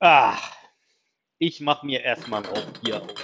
Ah, 0.00 0.36
ich 1.38 1.60
mach 1.60 1.82
mir 1.82 2.02
erstmal 2.02 2.44
auf 2.46 2.66
hier 2.84 3.02
auf. 3.02 3.14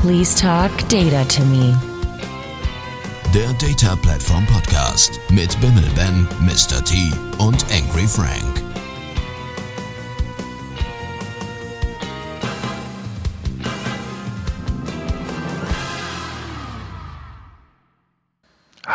Please 0.00 0.34
talk 0.34 0.70
data 0.88 1.24
to 1.24 1.44
me. 1.44 1.76
Der 3.34 3.52
Data 3.54 3.96
Platform 3.96 4.46
Podcast 4.46 5.18
mit 5.30 5.58
Bimmel 5.60 5.88
Ben, 5.96 6.28
Mr. 6.40 6.84
T 6.84 7.12
und 7.38 7.64
Angry 7.72 8.06
Frank. 8.06 8.61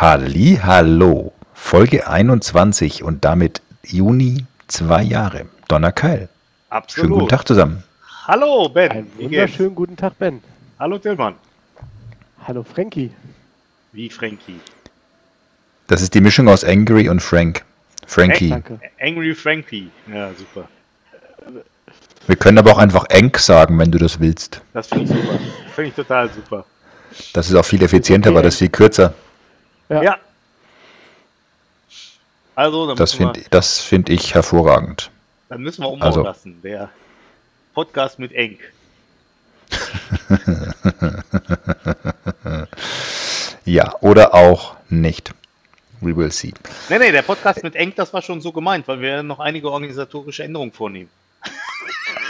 Halli, 0.00 0.60
hallo. 0.62 1.32
Folge 1.52 2.06
21 2.06 3.02
und 3.02 3.24
damit 3.24 3.62
Juni 3.84 4.44
zwei 4.68 5.02
Jahre. 5.02 5.46
Donnerkeil. 5.66 6.28
Absolut. 6.70 7.08
Schönen 7.08 7.18
guten 7.18 7.28
Tag 7.28 7.48
zusammen. 7.48 7.82
Hallo 8.28 8.68
Ben. 8.68 8.92
Einen 8.92 9.12
wunderschönen 9.18 9.74
guten 9.74 9.96
Tag, 9.96 10.16
Ben. 10.20 10.40
Hallo 10.78 10.98
Tillmann. 10.98 11.34
Hallo, 12.46 12.62
Frankie. 12.62 13.10
Wie 13.90 14.08
Frankie? 14.08 14.60
Das 15.88 16.00
ist 16.00 16.14
die 16.14 16.20
Mischung 16.20 16.46
aus 16.46 16.62
Angry 16.62 17.08
und 17.08 17.18
Frank. 17.18 17.64
Frankie. 18.06 18.50
Danke. 18.50 18.78
Angry 19.00 19.34
Frankie. 19.34 19.90
Ja, 20.06 20.30
super. 20.32 20.68
Wir 22.28 22.36
können 22.36 22.58
aber 22.58 22.70
auch 22.70 22.78
einfach 22.78 23.06
Enk 23.08 23.36
sagen, 23.40 23.76
wenn 23.80 23.90
du 23.90 23.98
das 23.98 24.20
willst. 24.20 24.62
Das 24.72 24.86
finde 24.86 25.06
ich 25.06 25.10
super. 25.10 25.38
Finde 25.74 25.88
ich 25.88 25.96
total 25.96 26.30
super. 26.30 26.64
Das 27.32 27.50
ist 27.50 27.56
auch 27.56 27.64
viel 27.64 27.82
effizienter, 27.82 28.32
weil 28.32 28.44
das 28.44 28.54
ist 28.54 28.58
viel 28.58 28.68
kürzer. 28.68 29.12
Ja. 29.88 30.02
Ja. 30.02 30.18
Also, 32.54 32.88
dann 32.88 32.96
Das 32.96 33.12
finde 33.12 33.40
find 33.62 34.08
ich 34.08 34.34
hervorragend. 34.34 35.10
dann 35.48 35.62
müssen 35.62 35.82
wir 35.82 35.88
umbauen 35.88 36.08
also- 36.08 36.22
lassen. 36.22 36.60
Der 36.62 36.90
Podcast 37.74 38.18
mit 38.18 38.32
Eng. 38.32 38.58
Ja, 43.64 43.94
oder 44.00 44.34
auch 44.34 44.76
nicht. 44.88 45.32
We 46.00 46.16
will 46.16 46.30
see. 46.32 46.54
Nee, 46.88 46.98
nee, 46.98 47.12
der 47.12 47.22
Podcast 47.22 47.62
mit 47.62 47.74
Eng, 47.74 47.92
das 47.96 48.12
war 48.14 48.22
schon 48.22 48.40
so 48.40 48.50
gemeint, 48.52 48.86
weil 48.88 49.00
wir 49.00 49.22
noch 49.22 49.40
einige 49.40 49.70
organisatorische 49.70 50.44
Änderungen 50.44 50.72
vornehmen. 50.72 51.10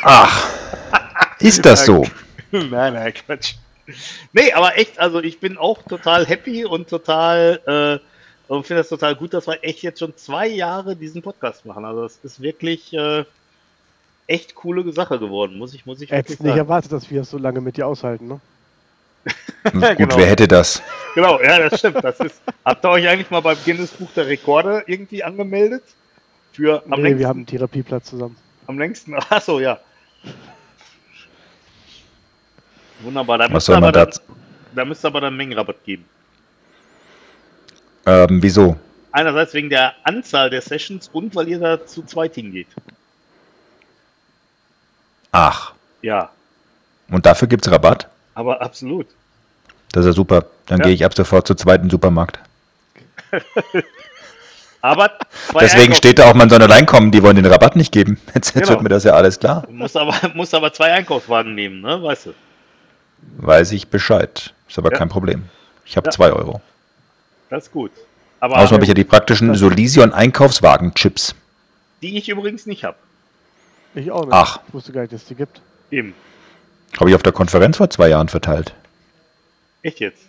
Ach, 0.03 0.49
ist 1.39 1.65
das 1.65 1.85
so? 1.87 2.05
nein, 2.51 2.95
nein, 2.95 3.15
Quatsch. 3.15 3.55
Nee, 4.33 4.53
aber 4.53 4.77
echt, 4.77 4.99
also 4.99 5.21
ich 5.21 5.41
bin 5.41 5.57
auch 5.57 5.83
total 5.83 6.27
happy 6.27 6.65
und 6.65 6.89
total, 6.89 8.01
äh, 8.01 8.53
und 8.53 8.67
finde 8.67 8.81
das 8.81 8.89
total 8.89 9.15
gut, 9.15 9.35
dass 9.35 9.47
wir 9.47 9.63
echt 9.63 9.83
jetzt 9.83 9.99
schon 9.99 10.17
zwei 10.17 10.47
Jahre 10.47 10.97
diesen 10.97 11.23
Podcast 11.23 11.67
machen. 11.67 11.85
Also 11.85 12.03
das 12.03 12.19
ist 12.23 12.41
wirklich 12.41 12.93
äh, 12.93 13.25
echt 14.27 14.55
coole 14.55 14.91
Sache 14.93 15.19
geworden, 15.19 15.59
muss 15.59 15.75
ich, 15.75 15.87
muss 15.87 15.97
ich 15.97 16.11
wirklich 16.11 16.19
Hättest 16.19 16.43
nicht 16.43 16.57
erwartet, 16.57 16.93
dass 16.93 17.11
wir 17.11 17.23
es 17.23 17.31
so 17.31 17.39
lange 17.39 17.61
mit 17.61 17.77
dir 17.77 17.87
aushalten, 17.87 18.29
ne? 18.29 18.41
Gut, 19.65 19.97
genau. 19.97 20.17
wer 20.17 20.27
hätte 20.27 20.49
das? 20.49 20.83
Genau, 21.15 21.41
ja, 21.41 21.69
das 21.69 21.79
stimmt. 21.81 22.03
Das 22.03 22.21
ist, 22.21 22.41
habt 22.65 22.85
ihr 22.85 22.91
euch 22.91 23.09
eigentlich 23.09 23.31
mal 23.31 23.41
beim 23.41 23.57
Guinness 23.65 23.91
Buch 23.91 24.09
der 24.15 24.27
Rekorde 24.27 24.85
irgendwie 24.87 25.25
angemeldet? 25.25 25.83
Für 26.53 26.83
am 26.85 26.91
nee, 26.91 26.97
längsten? 26.97 27.19
wir 27.19 27.29
haben 27.29 27.39
einen 27.39 27.47
Therapieplatz 27.47 28.11
zusammen. 28.11 28.37
Am 28.67 28.79
längsten? 28.79 29.15
Achso, 29.15 29.61
ja. 29.61 29.81
Wunderbar. 33.01 33.39
Da 33.39 33.53
Was 33.53 33.65
soll 33.67 33.81
man 33.81 33.93
da 33.93 34.01
ihr 35.05 35.09
aber 35.09 35.21
dann 35.21 35.37
Mengenrabatt 35.37 35.85
geben. 35.85 36.05
Ähm, 38.07 38.43
wieso? 38.43 38.77
Einerseits 39.13 39.55
wegen 39.55 39.71
der 39.71 39.95
Anzahl 40.05 40.51
der 40.51 40.61
Sessions 40.61 41.09
und 41.13 41.35
weil 41.35 41.49
ihr 41.49 41.59
da 41.59 41.85
zu 41.87 42.03
zweit 42.03 42.35
hingeht. 42.35 42.69
Ach, 45.33 45.73
Ja, 46.03 46.31
und 47.11 47.27
dafür 47.27 47.49
gibt's 47.49 47.71
Rabatt? 47.71 48.09
aber 48.35 48.61
absolut. 48.63 49.07
Das 49.93 50.05
ist 50.05 50.07
ja 50.11 50.13
super. 50.13 50.45
Dann 50.67 50.79
Ja. 50.81 50.85
gehe 50.85 50.95
ich 50.95 51.05
ab 51.05 51.15
sofort 51.15 51.47
zur 51.47 51.57
zweiten 51.57 51.89
Supermarkt. 51.91 52.39
Aber 54.81 55.11
Deswegen 55.61 55.93
Einkauf- 55.93 55.97
steht 55.97 56.19
da 56.21 56.31
auch, 56.31 56.35
man 56.35 56.49
soll 56.49 56.63
allein 56.63 56.87
kommen, 56.87 57.11
die 57.11 57.21
wollen 57.23 57.35
den 57.35 57.47
Rabatt 57.47 57.75
nicht 57.75 57.91
geben. 57.91 58.21
Jetzt, 58.35 58.55
jetzt 58.55 58.55
Genau. 58.55 58.69
wird 58.71 58.83
mir 58.83 58.89
das 58.91 59.03
ja 59.03 59.13
alles 59.15 59.41
klar. 59.41 59.67
Muss 59.71 59.97
aber, 59.97 60.15
muss 60.35 60.55
aber 60.55 60.73
zwei 60.73 60.93
Einkaufswagen 60.93 61.55
nehmen, 61.57 61.81
ne? 61.81 62.01
Weißt 62.01 62.27
du? 62.27 62.35
Weiß 63.39 63.73
ich 63.73 63.89
Bescheid. 63.89 64.53
Ist 64.69 64.79
aber 64.79 64.91
Ja. 64.93 64.99
kein 64.99 65.09
Problem. 65.09 65.45
Ich 65.85 65.97
habe 65.97 66.07
Ja. 66.09 66.11
zwei 66.13 66.31
Euro. 66.33 66.61
Das 67.51 67.65
ist 67.67 67.73
gut. 67.73 67.93
Aber 68.41 68.57
Außerdem 68.57 68.75
habe 68.75 68.85
ich 68.85 68.89
ja 68.89 68.95
die 68.95 69.05
praktischen 69.05 69.55
Solision 69.55 70.13
Einkaufswagen-Chips. 70.13 71.35
die 72.03 72.17
ich 72.19 72.29
übrigens 72.29 72.67
nicht 72.67 72.85
habe. 72.85 72.97
Ich 73.95 74.11
auch 74.13 74.23
nicht. 74.25 74.33
Ach. 74.33 74.61
Ich 74.69 74.75
wusste 74.75 74.93
gar 74.93 75.01
nicht, 75.01 75.13
dass 75.13 75.23
es 75.23 75.29
die 75.29 75.35
gibt. 75.35 75.61
Eben. 75.91 76.15
Habe 77.01 77.11
ich 77.11 77.17
auf 77.17 77.23
der 77.23 77.33
Konferenz 77.33 77.77
vor 77.79 77.91
zwei 77.91 78.09
Jahren 78.09 78.29
verteilt. 78.29 78.73
Echt 79.83 79.99
jetzt? 80.01 80.23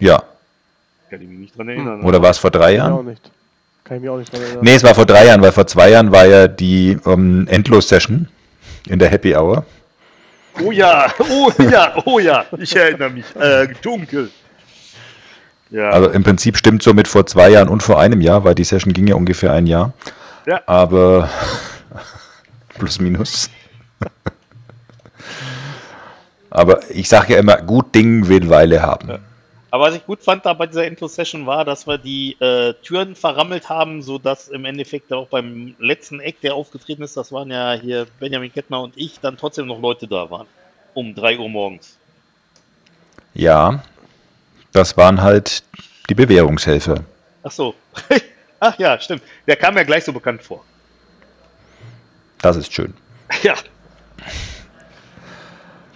Ja. 0.00 0.22
Kann 1.10 1.22
ich 1.22 1.28
mich 1.28 1.38
nicht 1.38 1.56
dran 1.56 1.68
erinnern. 1.68 2.02
Oder 2.02 2.20
war 2.20 2.30
es 2.30 2.38
vor 2.38 2.50
drei 2.50 2.74
Ich 2.74 2.80
auch 2.80 2.88
Jahren? 2.88 3.06
nicht. 3.06 3.30
Kann 3.84 3.96
ich 3.96 4.00
mich 4.02 4.10
auch 4.10 4.18
nicht 4.18 4.30
dran 4.32 4.42
erinnern. 4.42 4.60
Nee, 4.64 4.74
es 4.74 4.82
war 4.82 4.94
vor 4.94 5.06
drei 5.06 5.24
Jahren, 5.26 5.40
weil 5.40 5.52
vor 5.52 5.66
zwei 5.66 5.90
Jahren 5.90 6.12
war 6.12 6.26
ja 6.26 6.46
die 6.48 6.98
ähm, 7.06 7.46
Endlos-Session 7.48 8.28
in 8.86 8.98
der 8.98 9.08
Happy 9.08 9.34
Hour. 9.34 9.64
Oh 10.64 10.72
ja, 10.72 11.12
oh 11.30 11.52
ja, 11.58 12.02
oh 12.04 12.18
ja, 12.18 12.44
ich 12.58 12.74
erinnere 12.74 13.10
mich. 13.10 13.24
Äh, 13.36 13.68
dunkel. 13.82 14.30
Ja, 15.70 15.90
Also 15.90 16.10
im 16.10 16.22
Prinzip 16.22 16.56
stimmt 16.56 16.82
so 16.82 16.94
mit 16.94 17.08
vor 17.08 17.26
zwei 17.26 17.50
Jahren 17.50 17.68
und 17.68 17.82
vor 17.82 18.00
einem 18.00 18.20
Jahr, 18.20 18.44
weil 18.44 18.54
die 18.54 18.64
Session 18.64 18.92
ging 18.92 19.06
ja 19.06 19.14
ungefähr 19.16 19.52
ein 19.52 19.66
Jahr. 19.66 19.92
Ja. 20.46 20.62
Aber 20.66 21.28
plus 22.78 23.00
minus. 23.00 23.50
Aber 26.50 26.80
ich 26.90 27.08
sage 27.08 27.34
ja 27.34 27.38
immer, 27.38 27.58
gut 27.58 27.94
Ding 27.94 28.28
will 28.28 28.48
Weile 28.48 28.80
haben. 28.80 29.18
Aber 29.70 29.84
was 29.84 29.94
ich 29.94 30.06
gut 30.06 30.22
fand 30.22 30.46
da 30.46 30.54
bei 30.54 30.66
dieser 30.66 30.86
Endlos-Session 30.86 31.46
war, 31.46 31.64
dass 31.64 31.86
wir 31.86 31.98
die 31.98 32.36
äh, 32.40 32.74
Türen 32.82 33.14
verrammelt 33.14 33.68
haben, 33.68 34.02
sodass 34.02 34.48
im 34.48 34.64
Endeffekt 34.64 35.12
auch 35.12 35.28
beim 35.28 35.74
letzten 35.78 36.20
Eck, 36.20 36.40
der 36.40 36.54
aufgetreten 36.54 37.02
ist, 37.02 37.16
das 37.16 37.32
waren 37.32 37.50
ja 37.50 37.74
hier 37.74 38.06
Benjamin 38.18 38.52
Kettner 38.52 38.80
und 38.80 38.96
ich, 38.96 39.20
dann 39.20 39.36
trotzdem 39.36 39.66
noch 39.66 39.80
Leute 39.80 40.08
da 40.08 40.30
waren. 40.30 40.46
Um 40.94 41.14
3 41.14 41.38
Uhr 41.38 41.48
morgens. 41.48 41.98
Ja, 43.34 43.82
das 44.72 44.96
waren 44.96 45.22
halt 45.22 45.62
die 46.08 46.14
Bewährungshelfer. 46.14 47.04
Ach 47.42 47.50
so. 47.50 47.74
Ach 48.60 48.78
ja, 48.78 48.98
stimmt. 48.98 49.22
Der 49.46 49.56
kam 49.56 49.74
mir 49.74 49.84
gleich 49.84 50.04
so 50.04 50.12
bekannt 50.12 50.42
vor. 50.42 50.64
Das 52.40 52.56
ist 52.56 52.72
schön. 52.72 52.94
Ja. 53.42 53.54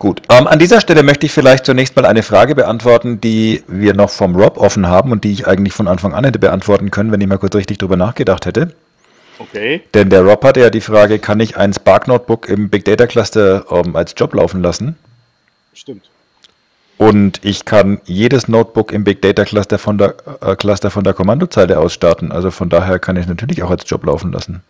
Gut, 0.03 0.21
ähm, 0.31 0.49
an 0.49 0.59
dieser 0.59 0.81
Stelle 0.81 1.05
möchte 1.05 1.27
ich 1.27 1.33
vielleicht 1.33 1.65
zunächst 1.65 1.95
mal 1.95 2.05
eine 2.05 2.25
Frage 2.25 2.57
beantworten, 2.57 3.21
die 3.21 3.63
wir 3.69 3.95
noch 3.95 4.11
vom 4.11 4.35
Rob 4.35 4.59
offen 4.59 4.89
haben 4.89 5.13
und 5.13 5.23
die 5.23 5.31
ich 5.31 5.47
eigentlich 5.47 5.75
von 5.75 5.87
Anfang 5.87 6.13
an 6.13 6.25
hätte 6.25 6.41
beantworten 6.41 6.91
können, 6.91 7.13
wenn 7.13 7.21
ich 7.21 7.29
mal 7.29 7.39
kurz 7.39 7.55
richtig 7.55 7.79
drüber 7.79 7.97
nachgedacht 7.97 8.45
hätte. 8.45 8.75
Okay. 9.39 9.81
Denn 9.95 10.11
der 10.11 10.23
Rob 10.23 10.43
hatte 10.43 10.59
ja 10.59 10.71
die 10.71 10.81
Frage, 10.81 11.21
kann 11.21 11.39
ich 11.39 11.57
ein 11.57 11.73
Spark 11.73 12.09
Notebook 12.09 12.49
im 12.49 12.69
Big 12.69 12.85
Data 12.85 13.07
Cluster 13.07 13.65
ähm, 13.71 13.95
als 13.95 14.15
Job 14.17 14.35
laufen 14.35 14.61
lassen? 14.61 14.97
Stimmt. 15.73 16.11
Und 16.99 17.39
ich 17.45 17.65
kann 17.65 18.01
jedes 18.05 18.49
Notebook 18.49 18.91
im 18.91 19.05
Big 19.05 19.23
Data 19.23 19.45
Cluster 19.45 19.79
von 19.79 19.99
der 19.99 20.17
äh, 20.41 20.57
Cluster 20.57 20.91
von 20.91 21.05
der 21.05 21.15
Kommandozeile 21.15 21.79
aus 21.79 21.95
starten. 21.95 22.33
Also 22.33 22.51
von 22.51 22.69
daher 22.69 22.99
kann 22.99 23.15
ich 23.15 23.23
es 23.23 23.29
natürlich 23.29 23.63
auch 23.63 23.71
als 23.71 23.89
Job 23.89 24.05
laufen 24.05 24.33
lassen. 24.33 24.65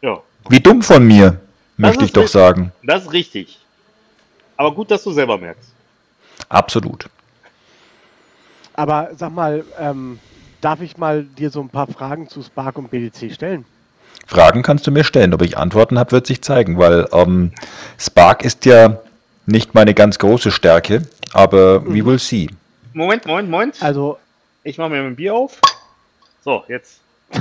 Ja. 0.00 0.18
Wie 0.48 0.58
dumm 0.58 0.82
von 0.82 1.06
mir, 1.06 1.36
möchte 1.76 2.00
ist 2.00 2.06
ich 2.06 2.12
doch 2.12 2.22
richtig. 2.22 2.32
sagen. 2.32 2.72
Das 2.82 3.04
ist 3.04 3.12
richtig. 3.12 3.61
Aber 4.56 4.72
gut, 4.74 4.90
dass 4.90 5.02
du 5.02 5.12
selber 5.12 5.38
merkst. 5.38 5.70
Absolut. 6.48 7.08
Aber 8.74 9.10
sag 9.16 9.32
mal, 9.32 9.64
ähm, 9.78 10.18
darf 10.60 10.80
ich 10.80 10.96
mal 10.96 11.24
dir 11.24 11.50
so 11.50 11.60
ein 11.60 11.68
paar 11.68 11.86
Fragen 11.86 12.28
zu 12.28 12.42
Spark 12.42 12.78
und 12.78 12.90
BDC 12.90 13.32
stellen? 13.32 13.64
Fragen 14.26 14.62
kannst 14.62 14.86
du 14.86 14.90
mir 14.90 15.04
stellen. 15.04 15.34
Ob 15.34 15.42
ich 15.42 15.58
Antworten 15.58 15.98
habe, 15.98 16.12
wird 16.12 16.26
sich 16.26 16.42
zeigen, 16.42 16.78
weil 16.78 17.08
ähm, 17.12 17.52
Spark 17.98 18.44
ist 18.44 18.64
ja 18.64 18.98
nicht 19.46 19.74
meine 19.74 19.94
ganz 19.94 20.18
große 20.18 20.50
Stärke, 20.50 21.02
aber 21.32 21.84
we 21.84 22.04
will 22.04 22.18
see. 22.18 22.48
Moment, 22.92 23.26
Moment, 23.26 23.50
Moment. 23.50 23.82
Also, 23.82 24.18
Ich 24.62 24.78
mache 24.78 24.90
mir 24.90 25.02
ein 25.02 25.16
Bier 25.16 25.34
auf. 25.34 25.60
So, 26.44 26.64
jetzt. 26.68 27.00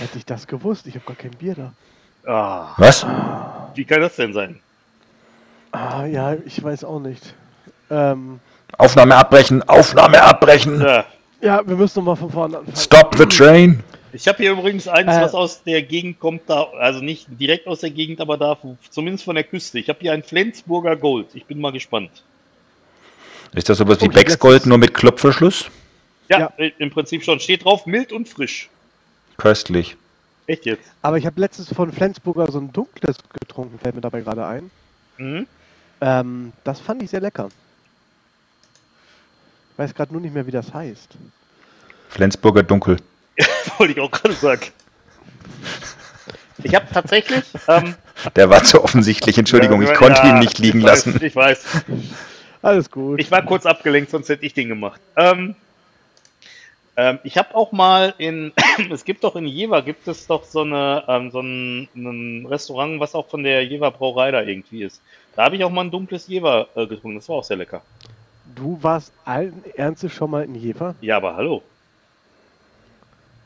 hätte 0.00 0.16
ich 0.16 0.24
das 0.24 0.46
gewusst. 0.46 0.86
Ich 0.86 0.94
habe 0.94 1.04
gar 1.04 1.16
kein 1.16 1.32
Bier 1.32 1.54
da. 1.54 1.72
Ah, 2.26 2.74
Was? 2.78 3.06
wie 3.74 3.84
kann 3.84 4.00
das 4.00 4.16
denn 4.16 4.32
sein? 4.32 4.60
Ah, 5.72 6.04
ja, 6.06 6.34
ich 6.44 6.62
weiß 6.62 6.84
auch 6.84 6.98
nicht. 6.98 7.22
Ähm, 7.90 8.40
Aufnahme 8.78 9.14
abbrechen, 9.16 9.62
Aufnahme 9.68 10.20
abbrechen. 10.22 10.80
Ja, 10.80 11.04
ja, 11.40 11.66
wir 11.66 11.76
müssen 11.76 11.98
nochmal 12.00 12.16
von 12.16 12.30
vorne 12.30 12.58
anfangen. 12.58 12.76
Stop 12.76 13.14
the 13.16 13.26
train. 13.26 13.82
Ich 14.12 14.26
habe 14.26 14.38
hier 14.38 14.52
übrigens 14.52 14.88
eins, 14.88 15.12
Äh. 15.14 15.20
was 15.20 15.34
aus 15.34 15.62
der 15.62 15.82
Gegend 15.82 16.18
kommt, 16.18 16.42
da, 16.48 16.64
also 16.80 17.00
nicht 17.00 17.26
direkt 17.28 17.66
aus 17.66 17.80
der 17.80 17.90
Gegend, 17.90 18.20
aber 18.20 18.38
da 18.38 18.56
zumindest 18.90 19.24
von 19.24 19.34
der 19.34 19.44
Küste. 19.44 19.78
Ich 19.78 19.88
habe 19.88 19.98
hier 20.00 20.12
ein 20.12 20.22
Flensburger 20.22 20.96
Gold. 20.96 21.28
Ich 21.34 21.44
bin 21.44 21.60
mal 21.60 21.72
gespannt. 21.72 22.10
Ist 23.52 23.68
das 23.68 23.78
sowas 23.78 24.00
wie 24.00 24.04
ich 24.06 24.08
hab 24.08 24.14
Becks 24.14 24.38
Gold 24.38 24.66
nur 24.66 24.78
mit 24.78 24.94
Klopfverschluss? 24.94 25.66
Ja, 26.28 26.52
im 26.78 26.90
Prinzip 26.90 27.22
schon. 27.22 27.38
Steht 27.38 27.64
drauf, 27.64 27.86
mild 27.86 28.12
und 28.12 28.28
frisch. 28.28 28.68
Köstlich. 29.36 29.96
Echt 30.46 30.66
jetzt? 30.66 30.82
Aber 31.02 31.18
ich 31.18 31.26
habe 31.26 31.40
letztens 31.40 31.72
von 31.72 31.92
Flensburger 31.92 32.50
so 32.50 32.58
ein 32.58 32.72
dunkles 32.72 33.16
getrunken, 33.40 33.78
fällt 33.78 33.94
mir 33.94 34.00
dabei 34.00 34.20
gerade 34.20 34.46
ein. 34.46 34.70
Mhm. 35.18 35.46
Ähm, 36.00 36.52
das 36.64 36.80
fand 36.80 37.02
ich 37.02 37.10
sehr 37.10 37.20
lecker. 37.20 37.48
Ich 39.72 39.78
weiß 39.78 39.94
gerade 39.94 40.12
nur 40.12 40.20
nicht 40.20 40.34
mehr, 40.34 40.46
wie 40.46 40.52
das 40.52 40.72
heißt. 40.72 41.16
Flensburger 42.08 42.62
Dunkel. 42.62 42.98
Wollte 43.78 43.92
ich 43.92 44.00
auch 44.00 44.10
gerade 44.10 44.34
sagen. 44.34 44.66
Ich 46.62 46.74
habe 46.74 46.86
tatsächlich. 46.92 47.44
Ähm, 47.68 47.94
Der 48.34 48.48
war 48.48 48.64
zu 48.64 48.82
offensichtlich. 48.82 49.36
Entschuldigung, 49.36 49.82
ich 49.82 49.92
konnte 49.94 50.20
ja, 50.22 50.30
ihn 50.30 50.38
nicht 50.38 50.58
liegen 50.58 50.78
ich 50.78 50.84
weiß, 50.84 51.06
lassen. 51.06 51.24
Ich 51.24 51.36
weiß. 51.36 51.64
Alles 52.62 52.90
gut. 52.90 53.20
Ich 53.20 53.30
war 53.30 53.42
kurz 53.44 53.66
abgelenkt, 53.66 54.10
sonst 54.10 54.28
hätte 54.28 54.44
ich 54.46 54.54
den 54.54 54.68
gemacht. 54.68 55.00
Ähm, 55.16 55.54
ähm, 56.96 57.18
ich 57.24 57.36
habe 57.38 57.54
auch 57.54 57.72
mal 57.72 58.14
in, 58.18 58.52
es 58.90 59.04
gibt 59.04 59.24
doch 59.24 59.36
in 59.36 59.46
Jever, 59.46 59.82
gibt 59.82 60.06
es 60.08 60.26
doch 60.26 60.44
so, 60.44 60.62
eine, 60.62 61.04
ähm, 61.08 61.30
so 61.30 61.40
ein, 61.40 61.88
ein 61.94 62.46
Restaurant, 62.46 63.00
was 63.00 63.14
auch 63.14 63.28
von 63.28 63.42
der 63.42 63.64
Jever 63.64 63.90
Brauerei 63.90 64.30
da 64.30 64.42
irgendwie 64.42 64.82
ist. 64.82 65.00
Da 65.34 65.44
habe 65.44 65.56
ich 65.56 65.64
auch 65.64 65.70
mal 65.70 65.82
ein 65.84 65.90
dunkles 65.90 66.26
Jever 66.28 66.68
äh, 66.74 66.86
getrunken, 66.86 67.16
das 67.18 67.28
war 67.28 67.36
auch 67.36 67.44
sehr 67.44 67.56
lecker. 67.58 67.82
Du 68.54 68.78
warst 68.82 69.12
allen 69.24 69.62
Ernstes 69.74 70.12
schon 70.12 70.30
mal 70.30 70.44
in 70.44 70.54
Jever? 70.54 70.94
Ja, 71.00 71.18
aber 71.18 71.36
hallo. 71.36 71.62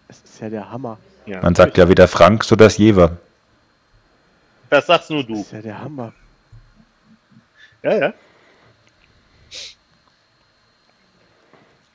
Es 0.09 0.21
ist 0.23 0.41
ja 0.41 0.49
der 0.49 0.71
Hammer. 0.71 0.99
Ja, 1.27 1.41
Man 1.43 1.55
sagt 1.55 1.77
ja 1.79 1.89
weder 1.89 2.09
Frank, 2.09 2.45
so 2.45 2.57
das 2.57 2.79
Jever. 2.79 3.17
Das 4.69 4.87
sagst 4.87 5.11
nur 5.11 5.21
Das 5.25 5.27
du. 5.29 5.41
ist 5.41 5.53
ja 5.53 5.63
der 5.63 5.81
Hammer. 5.81 6.13
Ja, 7.83 7.97
ja. 7.97 8.15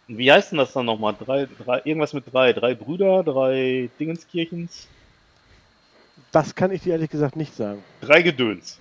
Wie 0.07 0.31
heißt 0.31 0.51
denn 0.51 0.59
das 0.59 0.73
dann 0.73 0.85
nochmal? 0.85 1.15
Drei, 1.19 1.47
drei, 1.63 1.81
irgendwas 1.83 2.13
mit 2.13 2.31
drei. 2.31 2.53
Drei 2.53 2.75
Brüder, 2.75 3.23
drei 3.23 3.89
Dingenskirchens, 3.99 4.87
Das 6.31 6.53
kann 6.53 6.71
ich 6.71 6.81
dir 6.83 6.93
ehrlich 6.93 7.09
gesagt 7.09 7.35
nicht 7.35 7.55
sagen. 7.55 7.83
drei 8.01 8.21
Gedöns. 8.21 8.77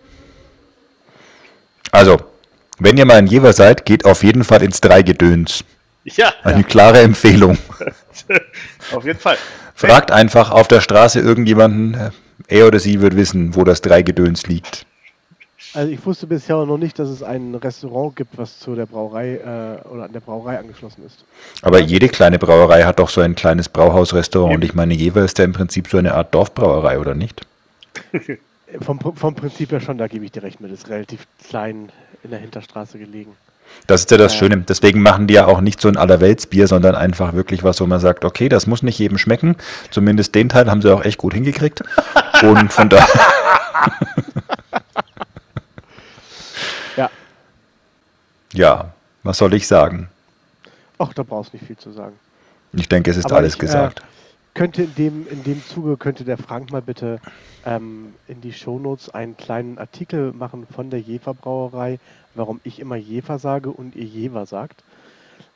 Also, 1.91 2.19
wenn 2.79 2.97
ihr 2.99 3.05
mal 3.06 3.19
in 3.19 3.26
Jever 3.26 3.53
seid, 3.53 3.85
geht 3.87 4.05
auf 4.05 4.23
jeden 4.25 4.44
Fall 4.44 4.62
ins 4.62 4.81
Dreigedöns. 4.81 5.65
Ja, 6.05 6.35
Eine 6.43 6.65
klare 6.65 7.00
Empfehlung. 7.00 7.56
auf 8.93 9.05
jeden 9.05 9.19
Fall. 9.19 9.38
Fragt 9.75 10.11
einfach 10.11 10.50
auf 10.50 10.69
der 10.69 10.81
Straße 10.81 11.21
irgendjemanden, 11.21 12.11
er 12.49 12.67
oder 12.67 12.79
sie 12.79 13.00
wird 13.00 13.17
wissen, 13.17 13.55
wo 13.55 13.65
das 13.65 13.81
Dreigedöns 13.81 14.47
liegt. 14.47 14.87
Also 15.75 15.91
ich 15.91 16.05
wusste 16.06 16.29
bisher 16.29 16.65
noch 16.65 16.79
nicht, 16.79 16.99
dass 17.00 17.09
es 17.09 17.23
ein 17.23 17.55
Restaurant 17.56 18.15
gibt, 18.15 18.38
was 18.38 18.61
zu 18.61 18.76
der 18.76 18.87
Brauerei 18.87 19.35
äh, 19.35 19.88
oder 19.88 20.05
an 20.05 20.12
der 20.12 20.21
Brauerei 20.21 20.59
angeschlossen 20.59 21.05
ist. 21.05 21.25
Aber 21.62 21.81
jede 21.81 22.09
kleine 22.09 22.38
Brauerei 22.38 22.85
hat 22.85 23.00
doch 23.00 23.09
so 23.09 23.21
ein 23.21 23.35
kleines 23.35 23.69
Brauhausrestaurant. 23.69 24.55
Und 24.55 24.65
ich 24.65 24.75
meine, 24.75 24.94
Jever 24.94 25.25
ist 25.25 25.38
ja 25.38 25.44
im 25.44 25.53
Prinzip 25.53 25.88
so 25.88 25.99
eine 25.99 26.15
Art 26.15 26.32
Dorfbrauerei, 26.32 27.00
oder 27.00 27.15
nicht? 27.15 27.44
Äh, 28.12 28.38
Vom, 28.81 29.00
vom 29.00 29.35
Prinzip 29.35 29.73
her 29.73 29.81
schon, 29.81 29.99
da 29.99 30.06
gebe 30.06 30.25
ich 30.25 30.32
dir 30.32 30.44
recht 30.44 30.61
mit. 30.61 30.71
Ist 30.71 30.88
relativ 30.88 31.26
klein 31.49 31.91
in 32.23 32.31
der 32.31 32.38
Hinterstraße 32.38 32.99
gelegen. 32.99 33.32
Das 33.88 34.03
ist 34.03 34.11
ja 34.12 34.17
das 34.17 34.32
Ja. 34.32 34.38
Schöne. 34.38 34.59
Deswegen 34.59 35.03
machen 35.03 35.26
die 35.26 35.35
ja 35.35 35.47
auch 35.47 35.61
nicht 35.61 35.81
so 35.81 35.88
ein 35.88 35.97
Allerweltsbier, 35.97 36.69
sondern 36.69 36.94
einfach 36.94 37.32
wirklich 37.32 37.65
was, 37.65 37.81
wo 37.81 37.87
man 37.87 37.99
sagt, 37.99 38.25
okay, 38.25 38.49
das 38.49 38.67
muss 38.69 38.82
nicht 38.82 38.99
jedem 38.99 39.19
schmecken. 39.19 39.56
Zumindest 39.91 40.35
den 40.35 40.49
Teil 40.49 40.71
haben 40.71 40.82
sie 40.82 40.93
auch 40.94 41.05
echt 41.05 41.19
gut 41.19 41.35
hingekriegt. 41.35 41.82
Und 42.43 42.73
von 42.73 42.88
daher. 42.88 43.09
Ja, 48.55 48.93
was 49.23 49.39
soll 49.39 49.53
ich 49.55 49.67
sagen? 49.67 50.09
Ach, 50.99 51.12
da 51.12 51.23
brauchst 51.25 51.53
du 51.53 51.56
nicht 51.56 51.67
viel 51.67 51.77
zu 51.77 51.91
sagen. 51.91 52.19
Ich 52.73 52.89
denke, 52.89 53.11
es 53.11 53.17
ist 53.17 53.27
Aber 53.27 53.37
alles 53.37 53.55
ich, 53.55 53.59
äh, 53.59 53.67
gesagt. 53.67 54.03
Könnte 54.55 54.85
in 54.85 54.95
dem, 54.95 55.27
in 55.29 55.43
dem 55.43 55.65
Zuge, 55.67 55.97
könnte 55.97 56.25
der 56.25 56.39
Frank 56.39 56.71
mal 56.71 56.81
bitte 56.81 57.21
ähm, 57.67 58.15
in 58.29 58.41
die 58.41 58.53
Shownotes 58.53 59.11
einen 59.11 59.37
kleinen 59.37 59.79
Artikel 59.79 60.33
machen 60.33 60.67
von 60.73 60.91
der 60.91 61.01
Jever 61.01 61.35
Brauerei, 61.35 61.99
warum 62.35 62.61
ich 62.62 62.79
immer 62.79 62.95
Jever 62.95 63.41
sage 63.41 63.71
und 63.71 63.97
ihr 63.97 64.05
Jever 64.05 64.47
sagt. 64.47 64.85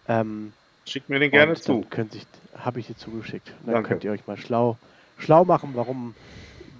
Ähm, 0.09 0.53
Schickt 0.85 1.09
mir 1.09 1.21
den 1.21 1.31
gerne 1.31 1.55
zu. 1.55 1.81
Dann 1.83 1.91
könnt 1.91 2.13
sich, 2.13 2.27
habe 2.57 2.81
ich 2.81 2.89
dir 2.89 2.97
zugeschickt. 2.97 3.53
Dann 3.65 3.75
Danke. 3.75 3.91
könnt 3.91 4.05
ihr 4.05 4.11
euch 4.11 4.27
mal 4.27 4.37
schlau, 4.37 4.77
schlau 5.19 5.45
machen, 5.45 5.71
warum 5.75 6.15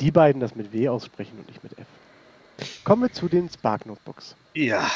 die 0.01 0.11
beiden 0.11 0.41
das 0.41 0.57
mit 0.57 0.73
W 0.73 0.89
aussprechen 0.89 1.39
und 1.39 1.47
nicht 1.47 1.63
mit 1.63 1.79
F. 1.79 1.87
Kommen 2.83 3.03
wir 3.03 3.13
zu 3.13 3.29
den 3.29 3.49
Spark 3.49 3.87
Notebooks. 3.87 4.35
Ja. 4.55 4.91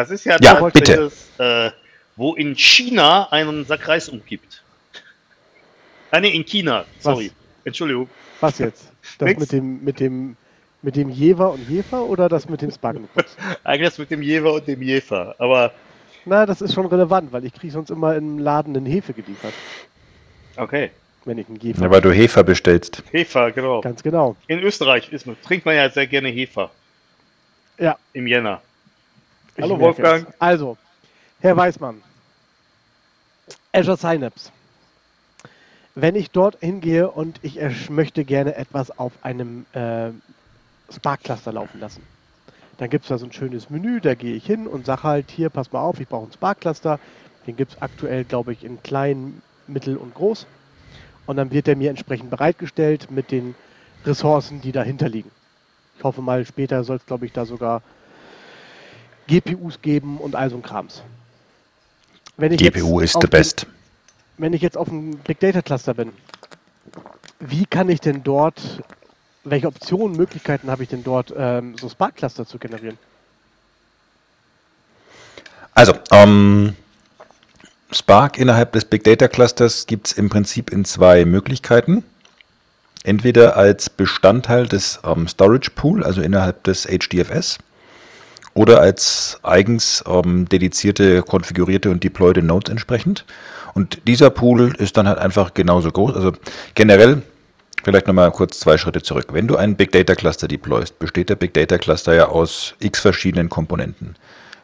Das 0.00 0.10
ist 0.10 0.24
ja, 0.24 0.38
Ja, 0.40 0.54
das, 0.58 0.72
bitte. 0.72 0.92
dieses, 0.96 1.28
äh, 1.38 1.70
wo 2.16 2.34
in 2.34 2.56
China 2.56 3.30
einen 3.30 3.66
Sack 3.66 3.86
Reis 3.86 4.08
umgibt. 4.08 4.62
Ah, 6.10 6.20
nee, 6.20 6.30
in 6.30 6.42
China. 6.46 6.86
Sorry. 7.00 7.30
Entschuldigung. 7.64 8.08
Was 8.40 8.58
jetzt? 8.58 8.90
Das 9.18 9.28
Nix. 9.28 9.40
mit 9.40 9.52
dem, 9.52 9.84
mit 9.84 10.00
dem, 10.00 10.36
mit 10.80 10.96
dem 10.96 11.10
Jever 11.10 11.52
und 11.52 11.68
Jefer 11.68 12.02
oder 12.04 12.30
das 12.30 12.48
mit 12.48 12.62
den 12.62 12.72
Spark 12.72 12.94
Notebooks? 12.94 13.36
Eigentlich 13.64 13.90
das 13.90 13.98
mit 13.98 14.10
dem 14.10 14.22
Jever 14.22 14.54
und 14.54 14.66
dem 14.66 14.80
Jefer. 14.80 15.34
Aber, 15.38 15.70
Na, 16.24 16.46
das 16.46 16.62
ist 16.62 16.72
schon 16.72 16.86
relevant, 16.86 17.30
weil 17.30 17.44
ich 17.44 17.52
kriege 17.52 17.72
sonst 17.74 17.90
immer 17.90 18.16
im 18.16 18.38
Laden 18.38 18.74
eine 18.74 18.88
Hefe 18.88 19.12
geliefert, 19.12 19.52
okay. 20.56 20.92
wenn 21.26 21.36
ich 21.36 21.46
einen 21.46 21.56
Jefer. 21.60 21.82
Ja, 21.82 21.90
weil 21.90 22.00
du 22.00 22.10
Hefer 22.10 22.42
bestellst. 22.42 23.02
Hefer, 23.10 23.52
genau. 23.52 23.82
Ganz 23.82 24.02
genau. 24.02 24.34
In 24.46 24.60
Österreich 24.60 25.12
ist, 25.12 25.26
trinkt 25.44 25.66
man 25.66 25.76
ja 25.76 25.90
sehr 25.90 26.06
gerne 26.06 26.30
Hefer. 26.30 26.70
Ja. 27.78 27.98
Im 28.14 28.26
Jänner. 28.26 28.62
Ich 29.60 29.64
Hallo, 29.70 29.78
Wolfgang. 29.80 30.26
es. 30.26 30.40
Also, 30.40 30.78
Herr 31.40 31.54
Weißmann, 31.54 32.02
Azure 33.72 33.96
Synapse. 33.98 34.50
Wenn 35.94 36.14
ich 36.14 36.30
dort 36.30 36.58
hingehe 36.60 37.10
und 37.10 37.38
ich 37.42 37.60
ersch- 37.60 37.92
möchte 37.92 38.24
gerne 38.24 38.54
etwas 38.54 38.90
auf 38.90 39.22
einem 39.22 39.66
äh, 39.72 40.12
Spark-Cluster 40.90 41.52
laufen 41.52 41.78
lassen, 41.78 42.06
dann 42.78 42.88
gibt 42.88 43.04
es 43.04 43.10
da 43.10 43.18
so 43.18 43.26
ein 43.26 43.32
schönes 43.32 43.68
Menü, 43.68 44.00
da 44.00 44.14
gehe 44.14 44.34
ich 44.34 44.46
hin 44.46 44.66
und 44.66 44.86
sage 44.86 45.02
halt, 45.02 45.30
hier, 45.30 45.50
pass 45.50 45.70
mal 45.72 45.82
auf, 45.82 46.00
ich 46.00 46.08
brauche 46.08 46.22
einen 46.22 46.32
Spark-Cluster. 46.32 46.98
Den 47.46 47.56
gibt 47.56 47.72
es 47.72 47.82
aktuell, 47.82 48.24
glaube 48.24 48.54
ich, 48.54 48.64
in 48.64 48.82
klein, 48.82 49.42
mittel 49.66 49.98
und 49.98 50.14
groß. 50.14 50.46
Und 51.26 51.36
dann 51.36 51.52
wird 51.52 51.66
der 51.66 51.76
mir 51.76 51.90
entsprechend 51.90 52.30
bereitgestellt 52.30 53.10
mit 53.10 53.30
den 53.30 53.54
Ressourcen, 54.04 54.62
die 54.62 54.72
dahinter 54.72 55.10
liegen. 55.10 55.30
Ich 55.98 56.04
hoffe 56.04 56.22
mal, 56.22 56.46
später 56.46 56.82
soll 56.82 56.96
es, 56.96 57.04
glaube 57.04 57.26
ich, 57.26 57.32
da 57.32 57.44
sogar 57.44 57.82
GPUs 59.30 59.80
geben 59.80 60.18
und 60.18 60.34
all 60.34 60.50
so 60.50 60.56
ein 60.56 60.62
Krams. 60.62 61.02
Wenn 62.36 62.52
ich 62.52 62.58
GPU 62.58 63.00
ist 63.00 63.14
the 63.14 63.20
den- 63.20 63.30
best. 63.30 63.66
Wenn 64.38 64.52
ich 64.54 64.62
jetzt 64.62 64.76
auf 64.76 64.88
dem 64.88 65.16
Big 65.18 65.38
Data 65.40 65.62
Cluster 65.62 65.94
bin, 65.94 66.12
wie 67.38 67.64
kann 67.66 67.88
ich 67.90 68.00
denn 68.00 68.22
dort, 68.22 68.82
welche 69.44 69.68
Optionen, 69.68 70.16
Möglichkeiten 70.16 70.70
habe 70.70 70.82
ich 70.82 70.88
denn 70.88 71.04
dort, 71.04 71.32
ähm, 71.36 71.76
so 71.78 71.88
Spark 71.88 72.16
Cluster 72.16 72.46
zu 72.46 72.58
generieren? 72.58 72.98
Also, 75.74 75.92
ähm, 76.10 76.74
Spark 77.92 78.38
innerhalb 78.38 78.72
des 78.72 78.84
Big 78.84 79.04
Data 79.04 79.28
Clusters 79.28 79.86
gibt 79.86 80.08
es 80.08 80.12
im 80.14 80.28
Prinzip 80.28 80.70
in 80.70 80.84
zwei 80.84 81.24
Möglichkeiten. 81.24 82.04
Entweder 83.04 83.56
als 83.56 83.88
Bestandteil 83.90 84.66
des 84.66 85.00
ähm, 85.04 85.26
Storage 85.28 85.70
Pool, 85.70 86.04
also 86.04 86.20
innerhalb 86.20 86.64
des 86.64 86.86
HDFS, 86.86 87.58
oder 88.54 88.80
als 88.80 89.38
eigens 89.42 90.04
ähm, 90.06 90.48
dedizierte, 90.48 91.22
konfigurierte 91.22 91.90
und 91.90 92.02
deployte 92.02 92.42
Nodes 92.42 92.70
entsprechend. 92.70 93.24
Und 93.74 94.00
dieser 94.06 94.30
Pool 94.30 94.74
ist 94.76 94.96
dann 94.96 95.06
halt 95.06 95.18
einfach 95.18 95.54
genauso 95.54 95.90
groß. 95.90 96.16
Also 96.16 96.32
generell, 96.74 97.22
vielleicht 97.84 98.06
nochmal 98.06 98.30
kurz 98.32 98.58
zwei 98.58 98.76
Schritte 98.78 99.02
zurück. 99.02 99.28
Wenn 99.32 99.46
du 99.46 99.56
einen 99.56 99.76
Big 99.76 99.92
Data 99.92 100.14
Cluster 100.14 100.48
deployst, 100.48 100.98
besteht 100.98 101.28
der 101.28 101.36
Big 101.36 101.54
Data 101.54 101.78
Cluster 101.78 102.14
ja 102.14 102.28
aus 102.28 102.74
x 102.80 103.00
verschiedenen 103.00 103.48
Komponenten. 103.48 104.16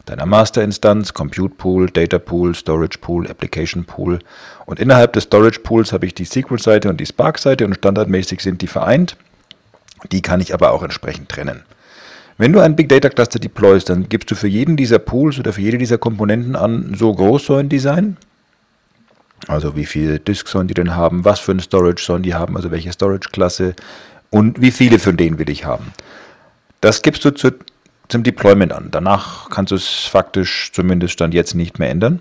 Deiner 0.07 0.26
Master-Instanz, 0.26 1.14
Compute 1.14 1.55
Pool, 1.57 1.90
Data 1.90 2.19
Pool, 2.19 2.55
Storage 2.55 2.99
Pool, 2.99 3.28
Application 3.28 3.85
Pool. 3.85 4.21
Und 4.64 4.78
innerhalb 4.78 5.12
des 5.12 5.25
Storage 5.25 5.61
Pools 5.61 5.93
habe 5.93 6.07
ich 6.07 6.14
die 6.14 6.25
SQL-Seite 6.25 6.88
und 6.88 6.99
die 6.99 7.07
Spark-Seite 7.07 7.64
und 7.64 7.75
standardmäßig 7.75 8.40
sind 8.40 8.62
die 8.62 8.69
vereint. 8.69 9.16
Die 10.12 10.23
kann 10.23 10.40
ich 10.40 10.55
aber 10.55 10.73
auch 10.73 10.83
entsprechend 10.83 11.28
trennen. 11.28 11.64
Wenn 12.38 12.52
du 12.52 12.61
ein 12.61 12.76
Big 12.76 12.88
Data 12.88 13.09
Cluster 13.09 13.38
deployst, 13.38 13.88
dann 13.88 14.09
gibst 14.09 14.31
du 14.31 14.35
für 14.35 14.49
jeden 14.49 14.76
dieser 14.76 14.99
Pools 14.99 15.38
oder 15.38 15.52
für 15.52 15.62
jede 15.62 15.78
dieser 15.78 15.97
Komponenten 15.97 16.55
an, 16.55 16.95
so 16.95 17.14
groß 17.14 17.47
sollen 17.47 17.69
die 17.69 17.78
sein. 17.78 18.19
Also 19.49 19.76
wie 19.76 19.87
viele 19.87 20.19
Disks 20.19 20.50
sollen 20.50 20.69
die 20.69 20.75
denn 20.75 20.95
haben, 20.95 21.25
was 21.25 21.40
für 21.40 21.52
ein 21.52 21.61
Storage 21.61 22.02
sollen 22.05 22.23
die 22.23 22.35
haben, 22.35 22.57
also 22.57 22.71
welche 22.71 22.93
Storage-Klasse 22.93 23.75
und 24.31 24.61
wie 24.61 24.71
viele 24.71 24.99
von 24.99 25.16
denen 25.16 25.38
will 25.38 25.49
ich 25.49 25.64
haben. 25.64 25.93
Das 26.81 27.02
gibst 27.02 27.25
du 27.25 27.31
zu, 27.31 27.52
zum 28.09 28.23
Deployment 28.23 28.73
an. 28.73 28.88
Danach 28.90 29.49
kannst 29.49 29.71
du 29.71 29.76
es 29.76 30.05
faktisch 30.05 30.73
zumindest 30.73 31.14
Stand 31.14 31.33
jetzt 31.33 31.55
nicht 31.55 31.78
mehr 31.78 31.90
ändern. 31.90 32.21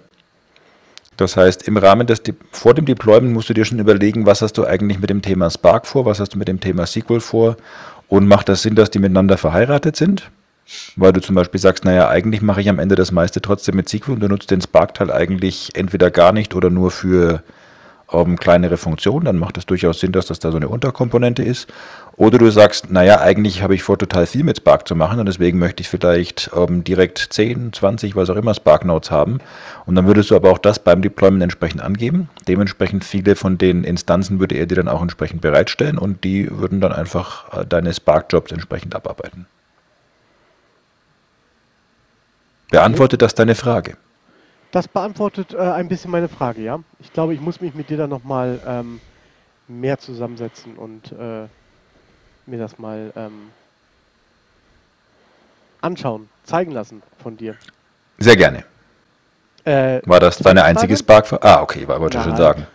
Das 1.17 1.37
heißt, 1.37 1.67
im 1.67 1.77
Rahmen 1.77 2.07
des, 2.07 2.21
vor 2.51 2.73
dem 2.73 2.85
Deployment 2.85 3.33
musst 3.33 3.49
du 3.49 3.53
dir 3.53 3.63
schon 3.63 3.79
überlegen, 3.79 4.25
was 4.25 4.41
hast 4.41 4.57
du 4.57 4.65
eigentlich 4.65 4.99
mit 4.99 5.09
dem 5.09 5.21
Thema 5.21 5.49
Spark 5.49 5.87
vor, 5.87 6.05
was 6.05 6.19
hast 6.19 6.33
du 6.33 6.37
mit 6.37 6.47
dem 6.47 6.59
Thema 6.59 6.85
SQL 6.85 7.21
vor 7.21 7.55
und 8.07 8.27
macht 8.27 8.49
das 8.49 8.61
Sinn, 8.61 8.75
dass 8.75 8.89
die 8.89 8.99
miteinander 8.99 9.37
verheiratet 9.37 9.95
sind? 9.95 10.31
Weil 10.95 11.13
du 11.13 11.21
zum 11.21 11.35
Beispiel 11.35 11.59
sagst, 11.59 11.85
naja, 11.85 12.09
eigentlich 12.09 12.41
mache 12.41 12.61
ich 12.61 12.69
am 12.69 12.79
Ende 12.79 12.95
das 12.95 13.11
meiste 13.11 13.39
trotzdem 13.39 13.75
mit 13.75 13.87
SQL 13.87 14.13
und 14.13 14.19
du 14.21 14.27
nutzt 14.27 14.49
den 14.49 14.61
Spark-Teil 14.61 15.11
eigentlich 15.11 15.71
entweder 15.75 16.09
gar 16.09 16.31
nicht 16.31 16.55
oder 16.55 16.71
nur 16.71 16.89
für 16.89 17.43
ähm, 18.11 18.37
kleinere 18.37 18.77
Funktionen, 18.77 19.25
dann 19.25 19.37
macht 19.37 19.57
es 19.57 19.65
durchaus 19.65 19.99
Sinn, 19.99 20.11
dass 20.11 20.27
das 20.27 20.39
da 20.39 20.51
so 20.51 20.57
eine 20.57 20.69
Unterkomponente 20.69 21.43
ist. 21.43 21.71
Oder 22.17 22.37
du 22.37 22.49
sagst, 22.49 22.91
naja, 22.91 23.19
eigentlich 23.19 23.61
habe 23.61 23.75
ich 23.75 23.83
vor, 23.83 23.97
total 23.97 24.25
viel 24.25 24.43
mit 24.45 24.57
Spark 24.57 24.87
zu 24.87 24.95
machen 24.95 25.19
und 25.19 25.25
deswegen 25.25 25.59
möchte 25.59 25.81
ich 25.81 25.89
vielleicht 25.89 26.49
ähm, 26.55 26.85
direkt 26.85 27.17
10, 27.19 27.73
20, 27.73 28.15
was 28.15 28.29
auch 28.29 28.37
immer 28.37 28.53
Spark-Nodes 28.53 29.11
haben. 29.11 29.39
Und 29.85 29.95
dann 29.95 30.07
würdest 30.07 30.31
du 30.31 30.35
aber 30.37 30.51
auch 30.51 30.57
das 30.57 30.79
beim 30.79 31.01
Deployment 31.01 31.43
entsprechend 31.43 31.81
angeben. 31.81 32.29
Dementsprechend 32.47 33.03
viele 33.03 33.35
von 33.35 33.57
den 33.57 33.83
Instanzen 33.83 34.39
würde 34.39 34.55
er 34.55 34.65
dir 34.65 34.75
dann 34.75 34.87
auch 34.87 35.01
entsprechend 35.01 35.41
bereitstellen 35.41 35.97
und 35.97 36.23
die 36.23 36.49
würden 36.49 36.79
dann 36.79 36.93
einfach 36.93 37.61
äh, 37.61 37.65
deine 37.65 37.93
Spark-Jobs 37.93 38.53
entsprechend 38.53 38.95
abarbeiten. 38.95 39.45
Beantwortet 42.71 43.21
das 43.21 43.35
deine 43.35 43.55
Frage? 43.55 43.97
Das 44.71 44.87
beantwortet 44.87 45.53
äh, 45.53 45.57
ein 45.57 45.89
bisschen 45.89 46.11
meine 46.11 46.29
Frage, 46.29 46.61
ja. 46.61 46.79
Ich 46.99 47.11
glaube, 47.11 47.33
ich 47.33 47.41
muss 47.41 47.59
mich 47.59 47.75
mit 47.75 47.89
dir 47.89 47.97
dann 47.97 48.09
nochmal 48.09 48.59
ähm, 48.65 49.01
mehr 49.67 49.97
zusammensetzen 49.97 50.77
und 50.77 51.11
äh, 51.11 51.47
mir 52.47 52.57
das 52.59 52.77
mal 52.77 53.11
ähm, 53.15 53.51
anschauen, 55.81 56.29
zeigen 56.43 56.71
lassen 56.71 57.01
von 57.21 57.37
dir. 57.37 57.55
Sehr 58.17 58.35
gerne. 58.35 58.63
Äh, 59.65 60.01
War 60.05 60.19
das 60.19 60.37
deine 60.37 60.63
einzige? 60.63 60.95
Spark? 60.95 61.31
Ah, 61.43 61.61
okay, 61.61 61.87
wollte 61.87 62.17
ich 62.17 62.23
schon 62.23 62.33
Nein. 62.33 62.41
sagen. 62.41 62.67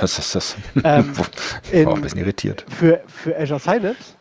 Das 0.00 0.18
ist 0.18 0.34
das. 0.34 0.56
Ähm, 0.84 1.12
ich 1.64 1.72
war 1.72 1.92
in- 1.92 1.98
ein 1.98 2.00
bisschen 2.02 2.20
irritiert. 2.20 2.64
Für, 2.68 3.02
für 3.06 3.36
Azure 3.38 3.60
Synapse 3.60 4.14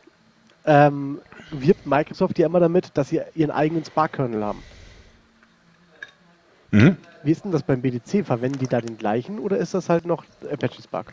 ähm, 0.66 1.22
wirbt 1.52 1.86
Microsoft 1.86 2.38
ja 2.40 2.46
immer 2.48 2.60
damit, 2.60 2.90
dass 2.96 3.10
sie 3.10 3.22
ihren 3.36 3.52
eigenen 3.52 3.86
Spark-Kernel 3.86 4.44
haben. 4.44 4.64
Mhm. 6.72 6.98
Wie 7.24 7.32
ist 7.32 7.44
denn 7.46 7.52
das 7.52 7.64
beim 7.64 7.82
BDC? 7.82 8.26
Verwenden 8.26 8.60
die 8.60 8.68
da 8.68 8.82
den 8.82 8.98
gleichen 8.98 9.40
oder 9.40 9.58
ist 9.58 9.74
das 9.74 9.88
halt 9.90 10.06
noch 10.06 10.26
Apache 10.52 10.82
Spark? 10.82 11.12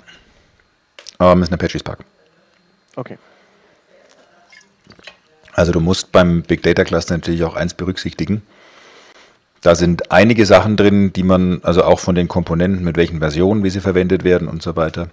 Ähm, 1.21 1.43
ist 1.43 1.51
ein 1.51 1.55
Apache 1.55 1.79
Spark. 1.79 2.01
Okay. 2.97 3.19
Also 5.55 5.73
du 5.73 5.81
musst 5.81 6.13
beim 6.13 6.43
Big 6.43 6.63
Data 6.63 6.85
Cluster 6.85 7.15
natürlich 7.15 7.45
auch 7.45 7.55
eins 7.57 7.75
berücksichtigen. 7.75 8.43
Da 9.63 9.75
sind 9.75 10.11
einige 10.13 10.45
Sachen 10.45 10.77
drin, 10.77 11.13
die 11.13 11.23
man, 11.23 11.61
also 11.63 11.85
auch 11.85 11.99
von 12.01 12.15
den 12.15 12.29
Komponenten, 12.29 12.85
mit 12.85 12.97
welchen 12.97 13.21
Versionen, 13.21 13.65
wie 13.65 13.71
sie 13.71 13.81
verwendet 13.81 14.23
werden 14.25 14.49
und 14.49 14.63
so 14.63 14.77
weiter. 14.77 15.09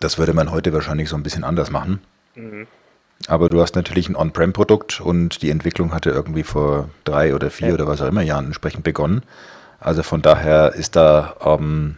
Das 0.00 0.18
würde 0.18 0.34
man 0.34 0.50
heute 0.50 0.72
wahrscheinlich 0.72 1.08
so 1.08 1.16
ein 1.16 1.22
bisschen 1.22 1.44
anders 1.44 1.70
machen. 1.70 2.00
Aber 3.26 3.48
du 3.48 3.60
hast 3.60 3.74
natürlich 3.74 4.08
ein 4.08 4.16
On-Prem-Produkt 4.16 5.00
und 5.00 5.40
die 5.42 5.50
Entwicklung 5.50 5.92
hatte 5.94 6.10
irgendwie 6.10 6.42
vor 6.42 6.90
drei 7.04 7.34
oder 7.34 7.50
vier 7.50 7.68
Ja. 7.68 7.74
oder 7.74 7.86
was 7.86 8.02
auch 8.02 8.06
immer 8.08 8.22
Jahren 8.22 8.46
entsprechend 8.46 8.84
begonnen. 8.84 9.22
Also 9.80 10.02
von 10.02 10.20
daher 10.22 10.74
ist 10.74 10.94
da 10.94 11.34
ähm, 11.44 11.96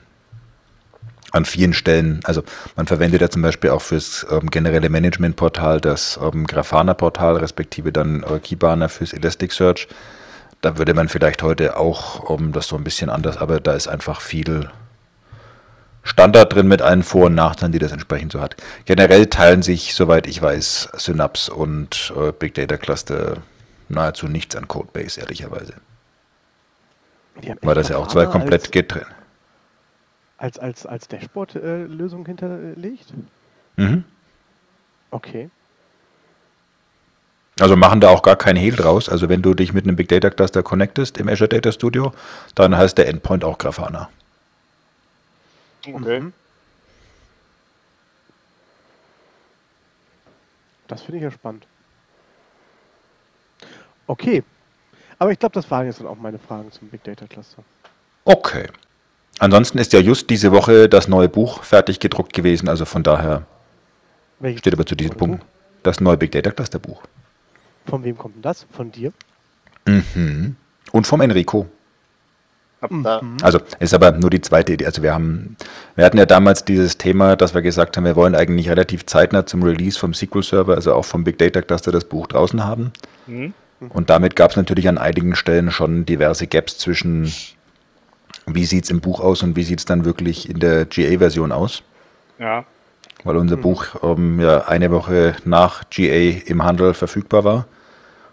an 1.32 1.44
vielen 1.44 1.72
Stellen, 1.72 2.20
also 2.24 2.42
man 2.76 2.86
verwendet 2.86 3.20
ja 3.20 3.30
zum 3.30 3.42
Beispiel 3.42 3.70
auch 3.70 3.82
fürs 3.82 4.26
ähm, 4.30 4.50
generelle 4.50 4.88
Management-Portal 4.88 5.80
das 5.80 6.18
ähm, 6.22 6.46
Grafana-Portal, 6.46 7.36
respektive 7.36 7.92
dann 7.92 8.22
äh, 8.22 8.38
Kibana 8.40 8.88
fürs 8.88 9.12
Elasticsearch. 9.12 9.88
Da 10.60 10.76
würde 10.76 10.94
man 10.94 11.08
vielleicht 11.08 11.42
heute 11.42 11.76
auch 11.76 12.30
ähm, 12.30 12.52
das 12.52 12.66
so 12.66 12.76
ein 12.76 12.84
bisschen 12.84 13.10
anders, 13.10 13.36
aber 13.36 13.60
da 13.60 13.74
ist 13.74 13.88
einfach 13.88 14.20
viel 14.20 14.70
Standard 16.02 16.54
drin 16.54 16.66
mit 16.66 16.82
allen 16.82 17.02
Vor- 17.02 17.26
und 17.26 17.34
Nachteilen, 17.34 17.72
die 17.72 17.78
das 17.78 17.92
entsprechend 17.92 18.32
so 18.32 18.40
hat. 18.40 18.56
Generell 18.86 19.26
teilen 19.26 19.62
sich, 19.62 19.94
soweit 19.94 20.26
ich 20.26 20.40
weiß, 20.40 20.90
Synapse 20.96 21.52
und 21.52 22.12
äh, 22.16 22.32
Big 22.32 22.54
Data 22.54 22.76
Cluster 22.76 23.36
nahezu 23.88 24.26
nichts 24.26 24.56
an 24.56 24.66
Codebase, 24.66 25.20
ehrlicherweise. 25.20 25.74
Weil 27.62 27.74
das 27.74 27.88
ja 27.88 27.96
auch 27.96 28.08
zwei 28.08 28.26
komplett 28.26 28.72
getrennt. 28.72 29.06
Als, 30.40 30.58
als, 30.58 30.86
als 30.86 31.06
Dashboard-Lösung 31.08 32.24
hinterlegt? 32.24 33.12
Mhm. 33.76 34.04
Okay. 35.10 35.50
Also 37.60 37.76
machen 37.76 38.00
da 38.00 38.08
auch 38.08 38.22
gar 38.22 38.36
kein 38.36 38.56
Hehl 38.56 38.74
draus. 38.74 39.10
Also 39.10 39.28
wenn 39.28 39.42
du 39.42 39.52
dich 39.52 39.74
mit 39.74 39.84
einem 39.84 39.96
Big 39.96 40.08
Data 40.08 40.30
Cluster 40.30 40.62
connectest 40.62 41.18
im 41.18 41.28
Azure 41.28 41.48
Data 41.48 41.72
Studio, 41.72 42.12
dann 42.54 42.76
heißt 42.76 42.96
der 42.96 43.08
Endpoint 43.08 43.44
auch 43.44 43.58
Grafana. 43.58 44.08
Okay. 45.86 46.20
Mhm. 46.20 46.32
Das 50.88 51.02
finde 51.02 51.18
ich 51.18 51.24
ja 51.24 51.30
spannend. 51.30 51.66
Okay. 54.06 54.42
Aber 55.18 55.30
ich 55.32 55.38
glaube, 55.38 55.52
das 55.52 55.70
waren 55.70 55.84
jetzt 55.84 56.00
dann 56.00 56.06
auch 56.06 56.16
meine 56.16 56.38
Fragen 56.38 56.72
zum 56.72 56.88
Big 56.88 57.04
Data 57.04 57.26
Cluster. 57.26 57.62
Okay. 58.24 58.68
Ansonsten 59.40 59.78
ist 59.78 59.92
ja 59.92 59.98
just 59.98 60.30
diese 60.30 60.52
Woche 60.52 60.88
das 60.88 61.08
neue 61.08 61.28
Buch 61.28 61.64
fertig 61.64 61.98
gedruckt 61.98 62.32
gewesen. 62.32 62.68
Also 62.68 62.84
von 62.84 63.02
daher 63.02 63.42
Welches 64.38 64.60
steht 64.60 64.74
aber 64.74 64.86
zu 64.86 64.94
diesem 64.94 65.16
Buch? 65.16 65.26
Punkt 65.26 65.44
das 65.82 66.00
neue 66.00 66.16
Big 66.16 66.30
Data 66.32 66.50
Cluster 66.50 66.78
Buch. 66.78 67.02
Von 67.86 68.04
wem 68.04 68.16
kommt 68.16 68.36
denn 68.36 68.42
das? 68.42 68.66
Von 68.70 68.92
dir? 68.92 69.12
Und 70.92 71.06
vom 71.06 71.20
Enrico. 71.20 71.66
Da, 73.02 73.20
Also 73.42 73.60
ist 73.78 73.92
aber 73.92 74.12
nur 74.12 74.30
die 74.30 74.40
zweite 74.40 74.72
Idee. 74.72 74.86
Also 74.86 75.02
wir 75.02 75.12
haben, 75.12 75.56
wir 75.96 76.04
hatten 76.04 76.16
ja 76.16 76.24
damals 76.24 76.64
dieses 76.64 76.96
Thema, 76.96 77.36
dass 77.36 77.52
wir 77.52 77.60
gesagt 77.60 77.96
haben, 77.96 78.04
wir 78.04 78.16
wollen 78.16 78.34
eigentlich 78.34 78.70
relativ 78.70 79.04
zeitnah 79.04 79.44
zum 79.44 79.62
Release 79.62 79.98
vom 79.98 80.14
SQL 80.14 80.42
Server, 80.42 80.74
also 80.76 80.94
auch 80.94 81.04
vom 81.04 81.24
Big 81.24 81.36
Data 81.38 81.60
Cluster, 81.60 81.92
das 81.92 82.04
Buch 82.06 82.26
draußen 82.26 82.64
haben. 82.64 82.92
Und 83.90 84.08
damit 84.10 84.34
gab 84.36 84.50
es 84.52 84.56
natürlich 84.56 84.88
an 84.88 84.96
einigen 84.98 85.34
Stellen 85.36 85.70
schon 85.70 86.06
diverse 86.06 86.46
Gaps 86.46 86.78
zwischen, 86.78 87.30
wie 88.54 88.64
sieht 88.64 88.84
es 88.84 88.90
im 88.90 89.00
Buch 89.00 89.20
aus 89.20 89.42
und 89.42 89.56
wie 89.56 89.62
sieht 89.62 89.78
es 89.80 89.84
dann 89.84 90.04
wirklich 90.04 90.48
in 90.48 90.60
der 90.60 90.84
GA-Version 90.84 91.52
aus. 91.52 91.82
ja. 92.38 92.64
Weil 93.22 93.36
unser 93.36 93.58
Buch 93.58 93.84
ähm, 94.02 94.40
ja 94.40 94.66
eine 94.66 94.90
Woche 94.90 95.36
nach 95.44 95.82
GA 95.90 96.40
im 96.46 96.64
Handel 96.64 96.94
verfügbar 96.94 97.44
war. 97.44 97.66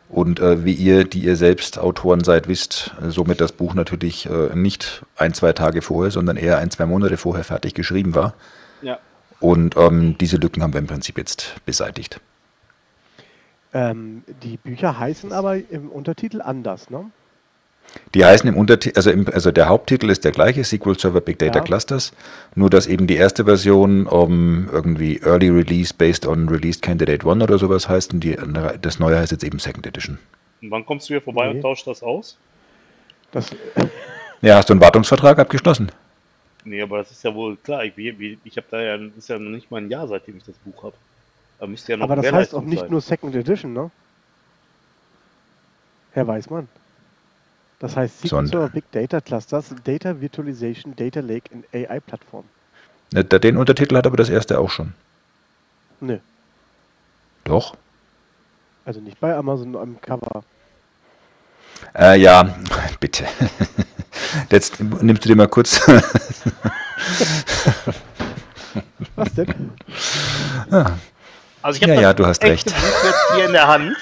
Und 0.09 0.39
äh, 0.39 0.63
wie 0.63 0.71
ihr, 0.71 1.03
die 1.03 1.19
ihr 1.19 1.35
selbst 1.35 1.77
Autoren 1.77 2.23
seid, 2.23 2.47
wisst, 2.47 2.95
äh, 3.01 3.09
somit 3.09 3.41
das 3.41 3.51
Buch 3.51 3.73
natürlich 3.73 4.29
äh, 4.29 4.55
nicht 4.55 5.03
ein, 5.17 5.33
zwei 5.33 5.51
Tage 5.51 5.81
vorher, 5.81 6.11
sondern 6.11 6.37
eher 6.37 6.57
ein, 6.59 6.71
zwei 6.71 6.85
Monate 6.85 7.17
vorher 7.17 7.43
fertig 7.43 7.73
geschrieben 7.73 8.15
war. 8.15 8.33
Ja. 8.81 8.99
Und 9.41 9.75
ähm, 9.75 10.17
diese 10.17 10.37
Lücken 10.37 10.63
haben 10.63 10.73
wir 10.73 10.79
im 10.79 10.87
Prinzip 10.87 11.17
jetzt 11.17 11.55
beseitigt. 11.65 12.21
Ähm, 13.73 14.23
die 14.43 14.55
Bücher 14.57 14.97
heißen 14.97 15.33
aber 15.33 15.57
im 15.57 15.89
Untertitel 15.89 16.41
anders, 16.41 16.89
ne? 16.89 17.11
Die 18.13 18.23
heißen 18.25 18.47
im 18.47 18.55
Untertitel, 18.57 18.97
also, 18.97 19.11
im, 19.11 19.27
also 19.27 19.51
der 19.51 19.69
Haupttitel 19.69 20.09
ist 20.09 20.23
der 20.25 20.31
gleiche, 20.31 20.63
SQL 20.63 20.97
Server 20.97 21.21
Big 21.21 21.39
Data 21.39 21.59
Ja. 21.59 21.63
Clusters, 21.65 22.13
nur 22.55 22.69
dass 22.69 22.87
eben 22.87 23.07
die 23.07 23.15
erste 23.15 23.45
Version 23.45 24.07
um, 24.07 24.69
irgendwie 24.71 25.19
Early 25.21 25.49
Release 25.49 25.93
based 25.93 26.25
on 26.25 26.49
Released 26.49 26.81
Candidate 26.81 27.27
1 27.29 27.43
oder 27.43 27.57
sowas 27.57 27.87
heißt 27.89 28.13
und 28.13 28.21
die 28.21 28.37
das 28.81 28.99
neue 28.99 29.17
heißt 29.17 29.31
jetzt 29.31 29.43
eben 29.43 29.59
Second 29.59 29.85
Edition. 29.87 30.17
Und 30.61 30.71
wann 30.71 30.85
kommst 30.85 31.09
du 31.09 31.13
hier 31.13 31.21
vorbei 31.21 31.47
Nee. 31.47 31.55
und 31.55 31.61
tauschst 31.61 31.85
das 31.87 32.01
aus? 32.03 32.37
Das, 33.31 33.47
Ja, 34.41 34.55
hast 34.57 34.69
du 34.69 34.73
einen 34.73 34.81
Wartungsvertrag 34.81 35.39
abgeschlossen? 35.39 35.91
Nee, 36.63 36.81
aber 36.81 36.99
das 36.99 37.11
ist 37.11 37.23
ja 37.23 37.33
wohl 37.33 37.57
klar. 37.57 37.83
Ich, 37.85 37.97
ich, 37.97 38.57
habe 38.57 38.67
da 38.69 38.81
ja, 38.81 38.97
das 38.97 39.17
ist 39.17 39.29
ja 39.29 39.39
noch 39.39 39.49
nicht 39.49 39.71
mal 39.71 39.81
ein 39.81 39.89
Jahr, 39.89 40.07
seitdem 40.07 40.37
ich 40.37 40.43
das 40.43 40.55
Buch 40.57 40.83
habe. 40.83 40.95
Da 41.59 41.65
müsste 41.65 41.93
ja 41.93 41.97
noch 41.97 42.03
aber 42.05 42.17
das 42.17 42.31
heißt 42.31 42.53
auch 42.53 42.61
nicht 42.61 42.81
sein. 42.81 42.91
nur 42.91 43.01
Second 43.01 43.35
Edition, 43.35 43.73
ne? 43.73 43.89
Herr 46.11 46.27
Weißmann. 46.27 46.67
Das 47.79 47.95
heißt 47.95 48.27
Sonder- 48.27 48.49
Server 48.49 48.69
Big 48.69 48.91
Data 48.91 49.21
Clusters, 49.21 49.65
Data 49.83 50.19
Virtualization, 50.19 50.95
Data 50.95 51.19
Lake 51.19 51.49
in 51.51 51.63
AI 51.73 51.99
Plattform. 51.99 52.45
Ne, 53.13 53.23
Den 53.23 53.55
Untertitel 53.57 53.95
hat 53.95 54.05
aber 54.07 54.17
das 54.17 54.29
erste 54.29 54.59
auch 54.59 54.69
schon. 54.69 54.93
Nö, 55.99 56.17
Doch. 57.43 57.75
also 58.85 58.99
nicht 58.99 59.19
bei 59.19 59.35
Amazon 59.35 59.75
am 59.75 59.99
Cover. 60.01 60.43
Äh, 61.97 62.19
ja, 62.19 62.55
bitte. 62.99 63.25
Jetzt 64.49 64.79
nimmst 64.79 65.23
du 65.25 65.29
dir 65.29 65.35
mal 65.35 65.47
kurz. 65.47 65.79
Was 69.15 69.33
denn? 69.33 69.71
Also 71.61 71.77
ich 71.77 71.83
habe 71.83 71.93
Ja, 71.95 72.01
ja, 72.01 72.13
du 72.13 72.25
hast 72.25 72.43
recht. 72.43 72.65
Buch 72.67 72.73
jetzt 73.03 73.33
hier 73.35 73.45
in 73.45 73.53
der 73.53 73.67
Hand. 73.67 73.95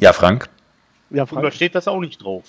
Ja, 0.00 0.12
Frank. 0.12 0.48
Ja, 1.10 1.22
Und 1.24 1.30
da 1.34 1.40
Frank. 1.40 1.54
steht 1.54 1.74
das 1.74 1.88
auch 1.88 2.00
nicht 2.00 2.22
drauf. 2.22 2.44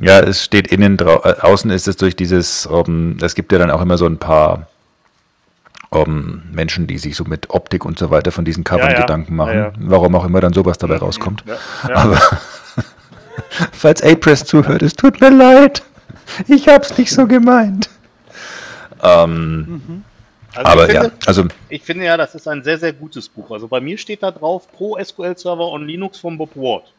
Ja, 0.00 0.20
es 0.20 0.44
steht 0.44 0.66
innen 0.68 0.96
drau 0.98 1.22
äh, 1.24 1.40
außen 1.40 1.70
ist 1.70 1.88
es 1.88 1.96
durch 1.96 2.16
dieses, 2.16 2.68
ähm, 2.70 3.16
es 3.22 3.34
gibt 3.34 3.50
ja 3.52 3.58
dann 3.58 3.70
auch 3.70 3.80
immer 3.80 3.96
so 3.96 4.06
ein 4.06 4.18
paar 4.18 4.66
ähm, 5.92 6.42
Menschen, 6.52 6.86
die 6.86 6.98
sich 6.98 7.16
so 7.16 7.24
mit 7.24 7.48
Optik 7.50 7.84
und 7.86 7.98
so 7.98 8.10
weiter 8.10 8.30
von 8.30 8.44
diesen 8.44 8.62
Covern 8.64 8.90
Ja, 8.90 8.94
ja. 8.96 9.00
Gedanken 9.00 9.36
machen, 9.36 9.54
Ja, 9.54 9.64
ja. 9.68 9.72
warum 9.78 10.14
auch 10.14 10.24
immer 10.26 10.40
dann 10.40 10.52
sowas 10.52 10.76
dabei 10.78 10.98
rauskommt. 10.98 11.44
Ja, 11.46 11.56
ja. 11.88 11.94
Aber 11.96 12.20
Falls 13.72 14.02
Apress 14.02 14.44
zuhört, 14.44 14.82
es 14.82 14.94
tut 14.94 15.20
mir 15.20 15.30
leid. 15.30 15.82
Ich 16.48 16.68
hab's 16.68 16.96
nicht 16.98 17.12
so 17.12 17.26
gemeint. 17.26 17.88
Ähm, 19.02 20.02
Also 20.56 20.70
aber 20.72 20.88
ich 20.88 20.94
ja, 20.94 21.02
finde, 21.02 21.16
also 21.26 21.44
ich 21.68 21.82
finde 21.82 22.04
ja, 22.06 22.16
das 22.16 22.34
ist 22.34 22.48
ein 22.48 22.64
sehr, 22.64 22.78
sehr 22.78 22.92
gutes 22.92 23.28
Buch. 23.28 23.50
Also 23.50 23.68
bei 23.68 23.80
mir 23.80 23.98
steht 23.98 24.22
da 24.22 24.30
drauf 24.30 24.70
Pro 24.72 24.96
SQL 25.02 25.36
Server 25.36 25.68
on 25.68 25.86
Linux 25.86 26.18
von 26.18 26.38
Bob 26.38 26.56
Ward. 26.56 26.92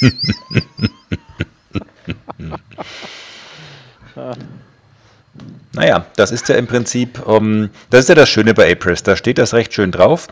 Naja, 5.72 6.06
das 6.16 6.32
ist 6.32 6.48
ja 6.48 6.56
im 6.56 6.66
Prinzip, 6.66 7.22
ähm, 7.26 7.70
das 7.90 8.00
ist 8.00 8.08
ja 8.08 8.14
das 8.14 8.28
Schöne 8.28 8.54
bei 8.54 8.70
Apress. 8.70 9.02
Da 9.02 9.16
steht 9.16 9.38
das 9.38 9.54
recht 9.54 9.72
schön 9.72 9.92
drauf. 9.92 10.28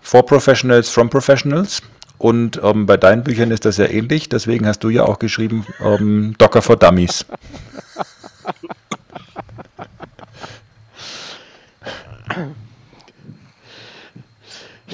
For 0.00 0.26
Professionals, 0.26 0.90
from 0.90 1.08
Professionals. 1.08 1.82
Und 2.18 2.60
ähm, 2.62 2.86
bei 2.86 2.96
deinen 2.96 3.22
Büchern 3.22 3.50
ist 3.50 3.64
das 3.64 3.76
ja 3.76 3.86
ähnlich. 3.86 4.28
Deswegen 4.28 4.66
hast 4.66 4.80
du 4.80 4.88
ja 4.88 5.04
auch 5.04 5.18
geschrieben 5.18 5.66
ähm, 5.80 6.34
Docker 6.38 6.62
for 6.62 6.76
Dummies. 6.76 7.26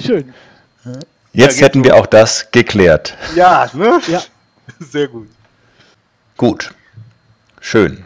Schön. 0.05 0.33
Jetzt 1.33 1.55
geht 1.55 1.63
hätten 1.65 1.83
wir 1.83 1.95
auch 1.95 2.05
das 2.05 2.51
geklärt. 2.51 3.15
Ja, 3.35 3.69
ne? 3.73 3.99
Ja. 4.07 4.21
Sehr 4.79 5.07
gut. 5.07 5.27
Gut. 6.37 6.73
Schön. 7.59 8.03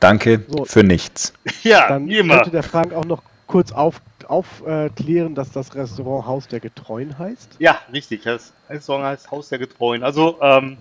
Danke 0.00 0.44
So. 0.48 0.64
für 0.64 0.82
nichts. 0.82 1.32
Ja, 1.62 1.88
Dann 1.88 2.08
wie 2.08 2.18
immer. 2.18 2.36
könnte 2.36 2.50
der 2.50 2.62
Frank 2.62 2.92
auch 2.92 3.04
noch 3.04 3.22
kurz 3.46 3.72
aufklären, 3.72 4.08
auf, 4.28 4.62
äh, 4.66 4.90
dass 5.34 5.50
das 5.52 5.74
Restaurant 5.74 6.26
Haus 6.26 6.48
der 6.48 6.60
Getreuen 6.60 7.18
heißt. 7.18 7.56
Ja, 7.58 7.78
richtig. 7.92 8.22
Das 8.22 8.52
Restaurant 8.68 9.06
heißt 9.06 9.30
Haus 9.30 9.48
der 9.48 9.58
Getreuen. 9.58 10.02
Also, 10.02 10.38
ähm, 10.42 10.76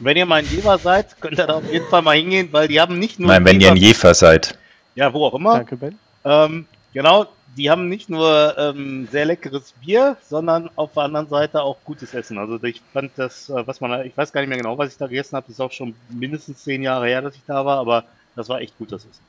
wenn 0.00 0.16
ihr 0.16 0.26
mal 0.26 0.40
in 0.42 0.50
Jever 0.50 0.78
seid, 0.78 1.20
könnt 1.20 1.38
ihr 1.38 1.46
da 1.46 1.54
auf 1.54 1.70
jeden 1.72 1.86
Fall 1.88 2.02
mal 2.02 2.16
hingehen, 2.16 2.48
weil 2.50 2.66
die 2.68 2.80
haben 2.80 2.98
nicht 2.98 3.20
nur. 3.20 3.28
Nein, 3.28 3.44
wenn 3.44 3.60
ihr 3.60 3.70
ein 3.70 3.76
Jefer 3.76 4.14
seid. 4.14 4.58
Ja, 4.96 5.12
wo 5.14 5.26
auch 5.26 5.34
immer. 5.34 5.58
Danke, 5.58 5.76
Ben. 5.76 5.98
Ähm, 6.24 6.66
genau, 6.92 7.26
die 7.56 7.70
haben 7.70 7.88
nicht 7.88 8.08
nur 8.08 8.56
ähm, 8.58 9.08
sehr 9.10 9.24
leckeres 9.24 9.74
Bier, 9.84 10.16
sondern 10.28 10.70
auf 10.76 10.92
der 10.94 11.04
anderen 11.04 11.28
Seite 11.28 11.62
auch 11.62 11.76
gutes 11.84 12.14
Essen. 12.14 12.38
Also 12.38 12.62
ich 12.62 12.80
fand 12.92 13.12
das, 13.16 13.50
äh, 13.50 13.66
was 13.66 13.80
man, 13.80 14.06
ich 14.06 14.16
weiß 14.16 14.32
gar 14.32 14.40
nicht 14.40 14.48
mehr 14.48 14.58
genau, 14.58 14.78
was 14.78 14.92
ich 14.92 14.98
da 14.98 15.06
gegessen 15.06 15.36
habe, 15.36 15.50
ist 15.50 15.60
auch 15.60 15.72
schon 15.72 15.94
mindestens 16.08 16.64
zehn 16.64 16.82
Jahre 16.82 17.06
her, 17.06 17.22
dass 17.22 17.34
ich 17.34 17.42
da 17.46 17.64
war, 17.64 17.78
aber 17.78 18.04
das 18.36 18.48
war 18.48 18.60
echt 18.60 18.76
gutes 18.78 19.02
Essen. 19.04 19.20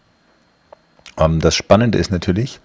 Ähm, 1.18 1.40
das 1.40 1.56
Spannende 1.56 1.98
ist 1.98 2.12
natürlich, 2.12 2.60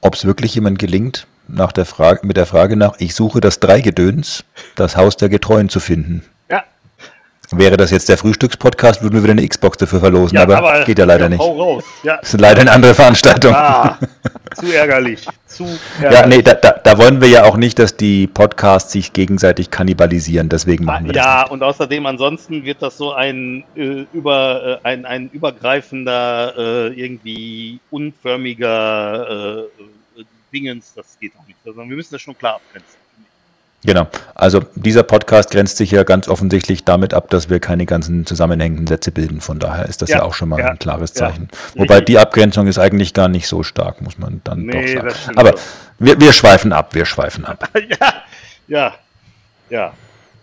ob 0.00 0.14
es 0.14 0.24
wirklich 0.24 0.54
jemand 0.54 0.78
gelingt, 0.78 1.26
nach 1.48 1.72
der 1.72 1.86
Frage, 1.86 2.26
mit 2.26 2.36
der 2.36 2.46
Frage 2.46 2.76
nach, 2.76 2.94
ich 2.98 3.14
suche 3.14 3.40
das 3.40 3.60
Dreigedöns, 3.60 4.44
das 4.74 4.96
Haus 4.96 5.16
der 5.16 5.28
Getreuen 5.28 5.68
zu 5.68 5.80
finden. 5.80 6.24
Ja, 7.52 7.58
Wäre 7.58 7.76
das 7.76 7.90
jetzt 7.90 8.08
der 8.08 8.16
Frühstückspodcast, 8.18 9.02
würden 9.02 9.14
wir 9.14 9.22
wieder 9.22 9.32
eine 9.32 9.46
Xbox 9.46 9.78
dafür 9.78 10.00
verlosen, 10.00 10.36
ja 10.36 10.42
aber, 10.42 10.84
geht 10.84 10.98
ja 10.98 11.04
leider 11.04 11.28
nicht. 11.28 11.38
Hau 11.40 11.56
raus. 11.60 11.84
Ja, 12.02 12.16
Das 12.18 12.34
ist 12.34 12.40
leider 12.40 12.60
eine 12.62 12.72
andere 12.72 12.94
Veranstaltung. 12.94 13.54
ah, 13.54 13.98
zu 14.54 14.72
ärgerlich. 14.72 15.26
Zu 15.46 15.64
Ja, 16.00 16.08
ärgerlich. 16.10 16.36
nee, 16.38 16.42
da, 16.42 16.54
da, 16.54 16.72
da 16.72 16.98
wollen 16.98 17.20
wir 17.20 17.28
ja 17.28 17.44
auch 17.44 17.56
nicht, 17.56 17.78
dass 17.78 17.96
die 17.96 18.26
Podcasts 18.26 18.92
sich 18.92 19.12
gegenseitig 19.12 19.70
kannibalisieren, 19.70 20.48
deswegen 20.48 20.84
machen 20.84 21.06
wir 21.06 21.14
Ja, 21.14 21.46
und 21.46 21.62
außerdem 21.62 22.06
ansonsten 22.06 22.64
wird 22.64 22.82
das 22.82 22.96
so 22.96 23.12
ein 23.12 23.64
äh, 23.76 24.06
über 24.12 24.80
äh, 24.82 24.86
ein, 24.88 25.04
ein 25.06 25.30
übergreifender, 25.30 26.54
äh, 26.56 26.88
irgendwie 27.00 27.80
unförmiger 27.90 29.58
äh, 29.58 30.22
Dingens, 30.52 30.92
das 30.94 31.18
geht 31.18 31.32
auch 31.38 31.46
nicht. 31.46 31.58
Also 31.64 31.78
wir 31.78 31.86
müssen 31.96 32.12
das 32.14 32.20
schon 32.22 32.36
klar 32.36 32.56
abgrenzen. 32.56 33.01
Genau. 33.84 34.06
Also 34.34 34.60
dieser 34.76 35.02
Podcast 35.02 35.50
grenzt 35.50 35.76
sich 35.76 35.90
ja 35.90 36.04
ganz 36.04 36.28
offensichtlich 36.28 36.84
damit 36.84 37.14
ab, 37.14 37.30
dass 37.30 37.50
wir 37.50 37.58
keine 37.58 37.84
ganzen 37.84 38.26
zusammenhängenden 38.26 38.86
Sätze 38.86 39.10
bilden. 39.10 39.40
Von 39.40 39.58
daher 39.58 39.86
ist 39.86 40.02
das 40.02 40.10
ja, 40.10 40.18
Ja, 40.18 40.22
auch 40.22 40.34
schon 40.34 40.48
mal 40.50 40.60
ja, 40.60 40.68
ein 40.68 40.78
klares 40.78 41.10
ja. 41.14 41.26
Zeichen. 41.26 41.48
Wobei 41.74 41.94
Richtig. 41.94 42.06
die 42.06 42.18
Abgrenzung 42.18 42.66
ist 42.68 42.78
eigentlich 42.78 43.12
gar 43.12 43.28
nicht 43.28 43.48
so 43.48 43.62
stark, 43.62 44.00
muss 44.00 44.18
man 44.18 44.40
dann 44.44 44.62
Nee, 44.66 44.94
doch 44.94 45.10
sagen. 45.10 45.36
Aber 45.36 45.54
wir, 45.98 46.20
wir 46.20 46.32
schweifen 46.32 46.72
ab, 46.72 46.94
wir 46.94 47.04
schweifen 47.06 47.44
ab. 47.44 47.68
ja, 48.00 48.14
ja, 48.68 48.94
ja. 49.68 49.92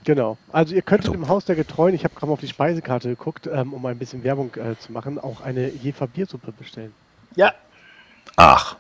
Genau. 0.03 0.37
Also 0.51 0.75
ihr 0.75 0.81
könntet 0.81 1.07
So. 1.07 1.13
im 1.13 1.27
Haus 1.27 1.45
der 1.45 1.55
Getreuen, 1.55 1.93
ich 1.93 2.03
habe 2.03 2.13
gerade 2.15 2.27
mal 2.27 2.33
auf 2.33 2.39
die 2.39 2.47
Speisekarte 2.47 3.09
geguckt, 3.09 3.47
ähm, 3.51 3.73
um 3.73 3.85
ein 3.85 3.97
bisschen 3.97 4.23
Werbung 4.23 4.51
äh, 4.55 4.77
zu 4.79 4.91
machen, 4.91 5.19
auch 5.19 5.41
eine 5.41 5.69
Jefer 5.69 6.07
Biersuppe 6.07 6.51
bestellen. 6.51 6.93
Ja, 7.35 7.53
Ach, 8.41 8.77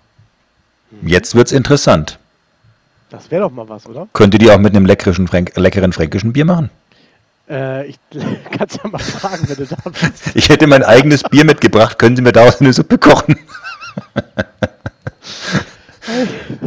jetzt 1.01 1.35
wird's 1.35 1.51
interessant. 1.51 2.17
Das 3.09 3.31
wäre 3.31 3.41
doch 3.43 3.51
mal 3.51 3.67
was, 3.67 3.87
oder? 3.87 4.07
Könnt 4.13 4.33
ihr 4.35 4.39
die 4.39 4.51
auch 4.51 4.59
mit 4.59 4.75
einem 4.75 4.85
leckeren, 4.85 5.27
Fränk 5.27 5.55
leckeren 5.55 5.93
fränkischen 5.93 6.33
Bier 6.33 6.45
machen? 6.45 6.69
Äh, 7.49 7.87
ich 7.87 7.99
kann's 8.57 8.77
ja 8.81 8.89
mal 8.89 8.99
fragen, 8.99 9.49
wenn 9.49 9.57
du 9.57 9.65
da 9.65 9.77
bist. 9.89 10.35
Ich 10.35 10.49
hätte 10.49 10.67
mein 10.67 10.83
eigenes 10.83 11.23
Bier 11.23 11.43
mitgebracht. 11.43 11.97
Können 11.97 12.15
Sie 12.15 12.21
mir 12.21 12.31
daraus 12.31 12.61
eine 12.61 12.73
Suppe 12.73 12.97
kochen? 12.97 13.39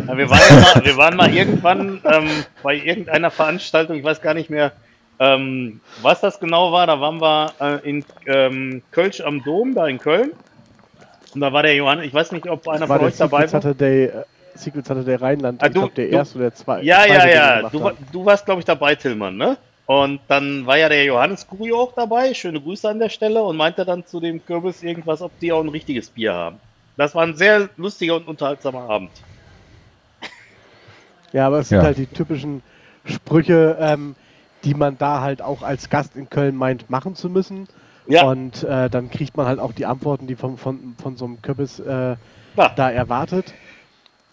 Ja, 0.06 0.16
wir, 0.16 0.30
waren 0.30 0.40
ja 0.48 0.60
mal, 0.60 0.84
wir 0.84 0.96
waren 0.96 1.16
mal 1.16 1.34
irgendwann 1.34 2.00
ähm, 2.04 2.28
bei 2.62 2.76
irgendeiner 2.76 3.30
Veranstaltung, 3.30 3.96
ich 3.96 4.04
weiß 4.04 4.20
gar 4.20 4.34
nicht 4.34 4.50
mehr, 4.50 4.72
ähm, 5.18 5.80
was 6.00 6.20
das 6.20 6.38
genau 6.38 6.70
war. 6.72 6.86
Da 6.86 7.00
waren 7.00 7.20
wir 7.20 7.52
äh, 7.60 7.88
in 7.88 8.04
ähm, 8.26 8.82
Kölsch 8.92 9.20
am 9.20 9.42
Dom, 9.42 9.74
da 9.74 9.86
in 9.86 9.98
Köln. 9.98 10.30
Und 11.34 11.40
da 11.40 11.52
war 11.52 11.62
der 11.62 11.74
Johann, 11.74 12.02
ich 12.02 12.12
weiß 12.12 12.32
nicht, 12.32 12.48
ob 12.48 12.68
einer 12.68 12.86
von 12.86 13.00
euch 13.00 13.16
dabei 13.16 13.40
war. 13.40 13.48
Saturday, 13.48 14.12
äh, 14.54 14.58
Secret 14.58 14.86
Saturday 14.86 15.14
Rheinland. 15.16 15.62
Ah, 15.62 15.66
ich 15.66 15.72
du- 15.72 15.80
glaube, 15.80 15.94
der 15.94 16.06
du- 16.08 16.12
erste 16.12 16.36
oder 16.38 16.44
der 16.50 16.54
zweite. 16.54 16.84
Ja, 16.86 17.04
ja, 17.06 17.26
ja. 17.28 17.68
Du, 17.68 17.90
du 18.12 18.24
warst, 18.24 18.44
glaube 18.44 18.60
ich, 18.60 18.64
dabei, 18.64 18.94
Tillmann, 18.94 19.36
ne? 19.36 19.56
Und 19.86 20.20
dann 20.28 20.64
war 20.64 20.78
ja 20.78 20.88
der 20.88 21.04
Johannes 21.04 21.46
Kurio 21.46 21.80
auch 21.82 21.92
dabei. 21.94 22.32
Schöne 22.34 22.60
Grüße 22.60 22.88
an 22.88 22.98
der 22.98 23.08
Stelle 23.08 23.42
und 23.42 23.56
meinte 23.56 23.84
dann 23.84 24.06
zu 24.06 24.20
dem 24.20 24.44
Kürbis 24.44 24.82
irgendwas, 24.82 25.20
ob 25.22 25.36
die 25.40 25.52
auch 25.52 25.60
ein 25.62 25.68
richtiges 25.68 26.08
Bier 26.10 26.32
haben. 26.32 26.60
Das 26.96 27.14
war 27.14 27.24
ein 27.24 27.34
sehr 27.36 27.68
lustiger 27.76 28.16
und 28.16 28.28
unterhaltsamer 28.28 28.88
Abend. 28.88 29.10
Ja, 31.32 31.46
aber 31.46 31.60
es 31.60 31.70
Ja. 31.70 31.78
sind 31.78 31.86
halt 31.86 31.98
die 31.98 32.06
typischen 32.06 32.62
Sprüche, 33.04 33.76
ähm, 33.80 34.14
die 34.64 34.74
man 34.74 34.98
da 34.98 35.20
halt 35.22 35.42
auch 35.42 35.62
als 35.62 35.88
Gast 35.90 36.14
in 36.16 36.28
Köln 36.30 36.54
meint, 36.56 36.90
machen 36.90 37.14
zu 37.16 37.28
müssen. 37.28 37.68
Ja. 38.06 38.24
Und 38.24 38.62
äh, 38.64 38.90
dann 38.90 39.10
kriegt 39.10 39.36
man 39.36 39.46
halt 39.46 39.58
auch 39.58 39.72
die 39.72 39.86
Antworten, 39.86 40.26
die 40.26 40.36
von, 40.36 40.58
von, 40.58 40.94
von 41.02 41.16
so 41.16 41.24
einem 41.24 41.40
Kürbis 41.40 41.80
äh, 41.80 42.16
Ja. 42.56 42.68
da 42.76 42.90
erwartet. 42.90 43.54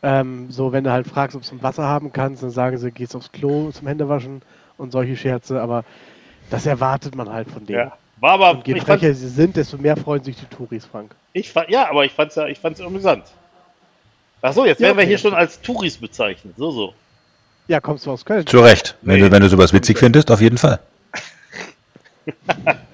Ähm, 0.02 0.50
so, 0.50 0.72
wenn 0.72 0.84
du 0.86 0.92
halt 0.92 1.08
fragst, 1.08 1.36
ob 1.36 1.44
du 1.44 1.56
ein 1.56 1.62
Wasser 1.64 1.84
haben 1.84 2.14
kannst, 2.14 2.42
dann 2.44 2.52
sagen 2.52 2.78
sie, 2.78 2.92
gehst 2.92 3.16
aufs 3.16 3.32
Klo 3.32 3.72
zum 3.72 3.88
Händewaschen 3.88 4.42
und 4.78 4.92
solche 4.92 5.18
Scherze, 5.18 5.62
aber 5.62 5.84
das 6.50 6.66
erwartet 6.66 7.16
man 7.16 7.30
halt 7.30 7.50
von 7.50 7.66
denen. 7.66 7.80
Ja. 7.80 7.98
War 8.22 8.32
aber, 8.34 8.52
Und 8.52 8.68
je 8.68 8.80
frecher 8.82 9.14
sie 9.14 9.28
sind, 9.30 9.56
desto 9.56 9.78
mehr 9.78 9.96
freuen 9.96 10.24
sich 10.24 10.36
die 10.38 10.46
Touris, 10.46 10.86
Frank. 10.86 11.16
ich 11.34 11.52
fand, 11.52 11.70
ja, 11.70 11.90
aber 11.90 12.04
ich 12.06 12.12
fand's 12.14 12.36
ja, 12.36 12.48
ich 12.48 12.60
fand's 12.60 12.82
amüsant. 12.82 13.24
Ach 14.42 14.54
so, 14.54 14.66
jetzt 14.66 14.80
Ja, 14.80 14.88
werden 14.88 14.98
wir 14.98 15.04
okay. 15.04 15.10
hier 15.10 15.18
schon 15.18 15.34
als 15.34 15.62
Touris 15.62 15.98
bezeichnet. 15.98 16.54
So, 16.58 16.72
so. 16.72 16.94
Ja, 17.68 17.80
kommst 17.82 18.06
du 18.06 18.12
aus 18.12 18.24
Köln? 18.26 18.46
Zu 18.48 18.60
Recht. 18.62 18.98
Wenn, 19.02 19.18
Nee. 19.20 19.22
du, 19.28 19.32
wenn 19.32 19.42
du 19.42 19.50
sowas 19.50 19.74
witzig 19.74 19.98
findest, 20.00 20.32
auf 20.32 20.42
jeden 20.42 20.58
Fall. 20.58 20.80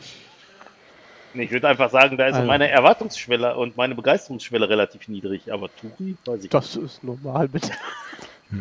Ich 1.39 1.51
würde 1.51 1.67
einfach 1.67 1.89
sagen, 1.91 2.17
da 2.17 2.27
ist 2.27 2.35
Also. 2.35 2.47
meine 2.47 2.69
Erwartungsschwelle 2.69 3.55
und 3.55 3.77
meine 3.77 3.95
Begeisterungsschwelle 3.95 4.67
relativ 4.69 5.07
niedrig. 5.07 5.51
Aber 5.51 5.69
Touri, 5.79 6.15
weiß 6.25 6.43
ich 6.43 6.49
Das 6.49 6.75
ist 6.75 7.03
normal, 7.03 7.47
bitte. 7.47 7.71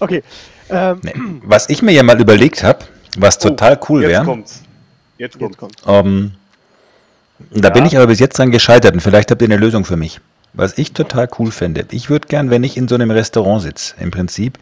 Okay. 0.00 0.22
Ähm, 0.68 1.00
Nee. 1.02 1.12
Was 1.44 1.68
ich 1.68 1.80
mir 1.82 1.92
ja 1.92 2.02
mal 2.02 2.20
überlegt 2.20 2.62
habe, 2.62 2.80
was 3.18 3.38
Oh, 3.38 3.48
total 3.50 3.78
cool 3.88 4.02
Jetzt 4.02 4.10
wäre, 4.10 4.24
kommt's. 4.24 4.62
Jetzt 5.18 5.38
kommt's. 5.38 5.56
Jetzt 5.60 5.84
kommt. 5.86 5.96
ähm, 6.04 6.32
da 7.50 7.70
bin 7.70 7.84
Ja. 7.84 7.88
ich 7.88 7.96
aber 7.96 8.06
bis 8.08 8.18
jetzt 8.18 8.38
dran 8.38 8.50
gescheitert 8.50 8.94
und 8.94 9.00
vielleicht 9.00 9.30
habt 9.30 9.40
ihr 9.42 9.46
eine 9.48 9.56
Lösung 9.56 9.84
für 9.84 9.96
mich. 9.96 10.20
Was 10.52 10.76
ich 10.78 10.92
total 10.92 11.28
cool 11.38 11.50
fände, 11.50 11.86
ich 11.90 12.08
würde 12.10 12.28
gern, 12.28 12.50
wenn 12.50 12.64
ich 12.64 12.76
in 12.76 12.88
so 12.88 12.94
einem 12.94 13.10
Restaurant 13.10 13.62
sitze, 13.62 13.94
im 14.00 14.10
Prinzip 14.10 14.58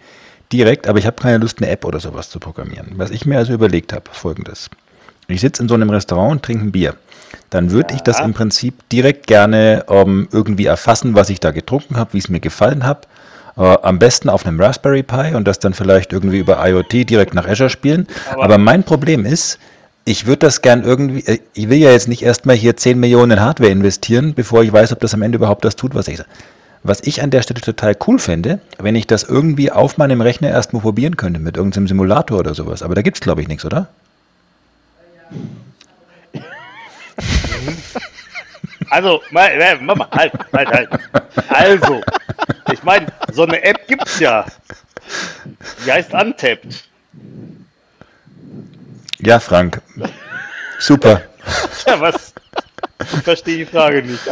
direkt, 0.53 0.87
aber 0.89 0.99
ich 0.99 1.07
habe 1.07 1.21
keine 1.21 1.39
Lust, 1.39 1.59
eine 1.59 1.71
App 1.71 1.85
oder 1.85 2.01
sowas 2.01 2.31
zu 2.31 2.39
programmieren. 2.41 2.93
Was 2.97 3.11
ich 3.11 3.27
mir 3.27 3.39
also 3.39 3.53
überlegt 3.53 3.93
habe, 3.93 4.11
folgendes. 4.13 4.71
Ich 5.29 5.41
sitze 5.41 5.63
in 5.63 5.69
so 5.69 5.75
einem 5.75 5.91
Restaurant 5.91 6.33
und 6.33 6.43
trinke 6.43 6.65
ein 6.65 6.73
Bier. 6.73 6.95
Dann 7.51 7.71
würde 7.71 7.95
ich 7.95 8.01
das 8.01 8.21
im 8.21 8.35
Prinzip 8.35 8.89
direkt 8.89 9.27
gerne 9.27 9.85
ähm, 9.89 10.29
irgendwie 10.33 10.67
erfassen, 10.67 11.15
was 11.15 11.31
ich 11.31 11.41
da 11.41 11.51
getrunken 11.51 11.97
habe, 11.97 12.13
wie 12.13 12.19
es 12.19 12.29
mir 12.29 12.41
gefallen 12.41 12.85
hat. 12.85 13.07
Äh, 13.57 13.77
am 13.83 13.99
besten 13.99 14.29
auf 14.29 14.45
einem 14.45 14.61
Raspberry 14.61 15.03
Pi 15.03 15.35
und 15.35 15.47
das 15.47 15.61
dann 15.61 15.75
vielleicht 15.75 16.13
irgendwie 16.13 16.39
über 16.39 16.67
IoT 16.67 17.09
direkt 17.09 17.35
nach 17.35 17.47
Azure 17.47 17.71
spielen. 17.71 18.09
Aber, 18.33 18.59
mein 18.59 18.83
Problem 18.83 19.25
ist, 19.25 19.59
ich 20.05 20.27
würde 20.27 20.41
das 20.41 20.63
gern 20.63 20.83
irgendwie, 20.83 21.25
äh, 21.27 21.39
ich 21.55 21.69
will 21.69 21.79
ja 21.79 21.93
jetzt 21.93 22.09
nicht 22.09 22.23
erstmal 22.23 22.57
hier 22.57 22.77
10 22.77 22.99
Millionen 22.99 23.33
in 23.33 23.41
Hardware 23.41 23.71
investieren, 23.71 24.35
bevor 24.35 24.63
ich 24.65 24.73
weiß, 24.73 24.93
ob 24.93 25.01
das 25.01 25.15
am 25.15 25.23
Ende 25.23 25.37
überhaupt 25.37 25.65
das 25.65 25.77
tut, 25.77 25.95
was 25.95 26.09
ich 26.09 26.17
sage. 26.17 26.29
Was 26.83 27.01
ich 27.03 27.23
an 27.23 27.31
der 27.31 27.43
Stelle 27.43 27.61
total 27.61 27.97
cool 28.07 28.19
fände, 28.19 28.59
wenn 28.79 28.95
ich 28.95 29.07
das 29.07 29.23
irgendwie 29.23 29.71
auf 29.71 29.97
meinem 29.97 30.21
Rechner 30.21 30.51
erstmal 30.51 30.83
probieren 30.83 31.17
könnte, 31.17 31.41
mit 31.41 31.57
irgendeinem 31.57 31.87
Simulator 31.87 32.41
oder 32.41 32.55
sowas. 32.55 32.83
Aber 32.83 32.95
da 32.95 33.03
gibt 33.03 33.17
es, 33.17 33.21
glaube 33.21 33.41
ich, 33.41 33.49
nichts, 33.49 33.65
oder? 33.65 33.89
Also, 38.90 39.23
mal, 39.31 39.49
äh, 39.49 39.77
halt, 40.12 40.33
halt, 40.53 40.68
halt. 40.68 40.88
Also, 41.49 42.01
ich 42.73 42.83
meine, 42.83 43.07
so 43.33 43.44
eine 43.44 43.62
App 43.64 43.87
gibt's 43.88 44.20
ja. 44.20 44.44
Die 45.85 45.92
heißt 45.92 46.12
Untapped. 46.12 46.85
Ja, 49.20 49.40
Frank. 49.40 49.81
Super. 50.79 51.23
Ja, 51.87 52.01
was? 52.01 52.33
Ich 53.12 53.23
verstehe 53.23 53.59
die 53.59 53.66
Frage 53.66 54.03
nicht. 54.03 54.23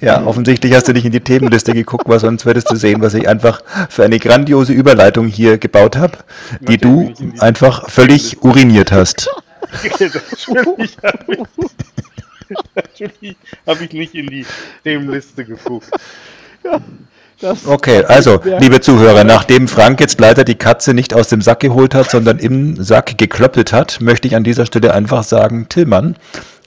Ja, 0.00 0.22
offensichtlich 0.26 0.74
hast 0.74 0.88
du 0.88 0.92
nicht 0.92 1.06
in 1.06 1.12
die 1.12 1.20
Themenliste 1.20 1.72
geguckt, 1.72 2.06
weil 2.06 2.20
sonst 2.20 2.44
würdest 2.44 2.70
du 2.70 2.76
sehen, 2.76 3.00
was 3.00 3.14
ich 3.14 3.26
einfach 3.26 3.62
für 3.88 4.04
eine 4.04 4.18
grandiose 4.18 4.74
Überleitung 4.74 5.28
hier 5.28 5.56
gebaut 5.56 5.96
habe, 5.96 6.18
die 6.60 6.76
du 6.76 7.14
einfach 7.38 7.88
völlig 7.88 8.42
uriniert 8.42 8.92
hast. 8.92 9.30
natürlich 9.72 10.96
habe 11.02 11.34
ich, 11.36 11.46
natürlich 12.74 13.36
hab 13.66 13.80
ich 13.80 13.92
nicht 13.92 14.14
in 14.14 14.26
die 14.26 14.46
Themenliste 14.84 15.44
geguckt. 15.44 15.90
Das 17.40 17.66
Okay, 17.66 18.02
also, 18.04 18.40
Ja. 18.44 18.58
liebe 18.58 18.80
Zuhörer, 18.80 19.22
nachdem 19.24 19.68
Frank 19.68 20.00
jetzt 20.00 20.18
leider 20.20 20.42
die 20.42 20.54
Katze 20.54 20.94
nicht 20.94 21.12
aus 21.12 21.28
dem 21.28 21.42
Sack 21.42 21.60
geholt 21.60 21.94
hat, 21.94 22.10
sondern 22.10 22.38
im 22.38 22.82
Sack 22.82 23.18
geklöppelt 23.18 23.72
hat, 23.72 24.00
möchte 24.00 24.26
ich 24.26 24.36
an 24.36 24.42
dieser 24.44 24.64
Stelle 24.64 24.94
einfach 24.94 25.22
sagen, 25.22 25.68
Tillmann, 25.68 26.16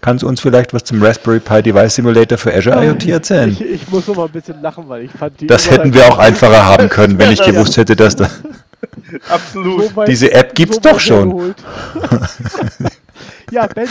kannst 0.01 0.21
du 0.23 0.27
uns 0.27 0.41
vielleicht 0.41 0.73
was 0.73 0.83
zum 0.83 1.01
Raspberry 1.01 1.39
Pi 1.39 1.63
Device 1.63 1.95
Simulator 1.95 2.37
für 2.37 2.53
Azure 2.53 2.85
IoT 2.85 3.07
erzählen? 3.07 3.49
Ich, 3.51 3.61
ich 3.61 3.89
muss 3.89 4.07
noch 4.07 4.15
mal 4.15 4.25
ein 4.25 4.31
bisschen 4.31 4.61
lachen, 4.61 4.87
weil 4.87 5.05
ich 5.05 5.11
fand 5.11 5.41
die. 5.41 5.47
Das 5.47 5.71
hätten 5.71 5.91
wir 5.93 6.05
auch 6.07 6.19
einfacher 6.19 6.63
haben 6.65 6.87
können, 6.87 7.17
wenn 7.17 7.31
ich 7.31 7.41
gewusst 7.41 7.75
hätte, 7.77 7.95
dass 7.95 8.15
da... 8.15 8.29
Absolut. 9.29 9.93
so 9.93 10.03
Diese 10.05 10.31
App 10.31 10.55
gibt's 10.55 10.75
so 10.75 10.81
doch 10.81 10.99
schon. 10.99 11.55
ja, 13.51 13.67
Ben, 13.67 13.87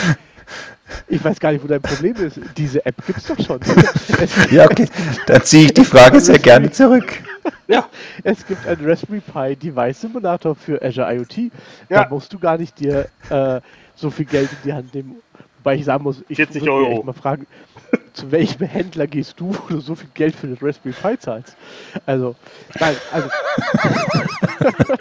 ich 1.07 1.23
weiß 1.23 1.39
gar 1.39 1.51
nicht, 1.51 1.63
wo 1.63 1.67
dein 1.67 1.81
Problem 1.81 2.15
ist. 2.15 2.39
Diese 2.57 2.85
App 2.85 2.95
gibt's 3.05 3.25
doch 3.25 3.39
schon. 3.39 3.59
Ja, 4.51 4.65
okay, 4.65 4.87
dann 5.27 5.43
ziehe 5.43 5.65
ich 5.65 5.73
die 5.73 5.85
Frage 5.85 6.19
sehr 6.19 6.39
gerne 6.39 6.71
zurück. 6.71 7.21
Ja, 7.67 7.87
es 8.23 8.45
gibt 8.45 8.67
einen 8.67 8.85
Raspberry 8.85 9.21
Pi 9.21 9.55
Device 9.55 10.01
Simulator 10.01 10.55
für 10.55 10.81
Azure 10.81 11.13
IoT. 11.15 11.37
Ja. 11.89 12.03
Da 12.03 12.09
musst 12.09 12.33
du 12.33 12.39
gar 12.39 12.57
nicht 12.57 12.79
dir 12.79 13.07
äh, 13.29 13.61
so 13.95 14.09
viel 14.09 14.25
Geld 14.25 14.49
in 14.51 14.57
die 14.65 14.73
Hand 14.73 14.93
nehmen. 14.93 15.17
Wobei 15.59 15.75
ich 15.75 15.85
sagen 15.85 16.03
muss, 16.03 16.23
ich 16.27 16.37
40 16.37 16.61
würde 16.61 16.71
mir 16.71 16.77
Euro. 16.77 16.91
echt 16.97 17.05
mal 17.05 17.13
fragen, 17.13 17.47
zu 18.19 18.31
welchem 18.31 18.65
Händler 18.67 19.07
gehst 19.07 19.39
du, 19.39 19.53
wo 19.55 19.67
du 19.73 19.79
so 19.79 19.95
viel 19.95 20.09
Geld 20.13 20.35
für 20.35 20.47
den 20.47 20.57
Raspberry 20.61 20.93
Pi 20.93 21.17
zahlst? 21.19 21.55
Also, 22.05 22.35
nein, 22.79 22.95
also 23.11 23.29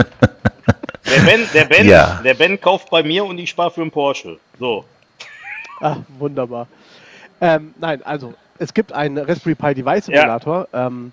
der 1.05 1.21
Ben, 1.25 1.49
der 1.53 1.65
Ben, 1.65 1.87
Ja. 1.89 2.21
der 2.23 2.35
Ben 2.35 2.61
kauft 2.61 2.91
bei 2.91 3.03
mir 3.03 3.25
und 3.25 3.39
ich 3.39 3.51
spare 3.51 3.71
für 3.71 3.81
einen 3.83 3.91
Porsche. 3.91 4.39
So. 4.59 4.85
Ah, 5.81 5.97
wunderbar. 6.19 6.67
Ähm, 7.41 7.75
nein, 7.79 8.03
also 8.05 8.35
es 8.59 8.73
gibt 8.75 8.93
einen 8.93 9.19
Raspberry 9.19 9.55
Pi 9.55 9.75
Device 9.75 10.07
Simulator. 10.07 10.69
Ähm, 10.73 11.13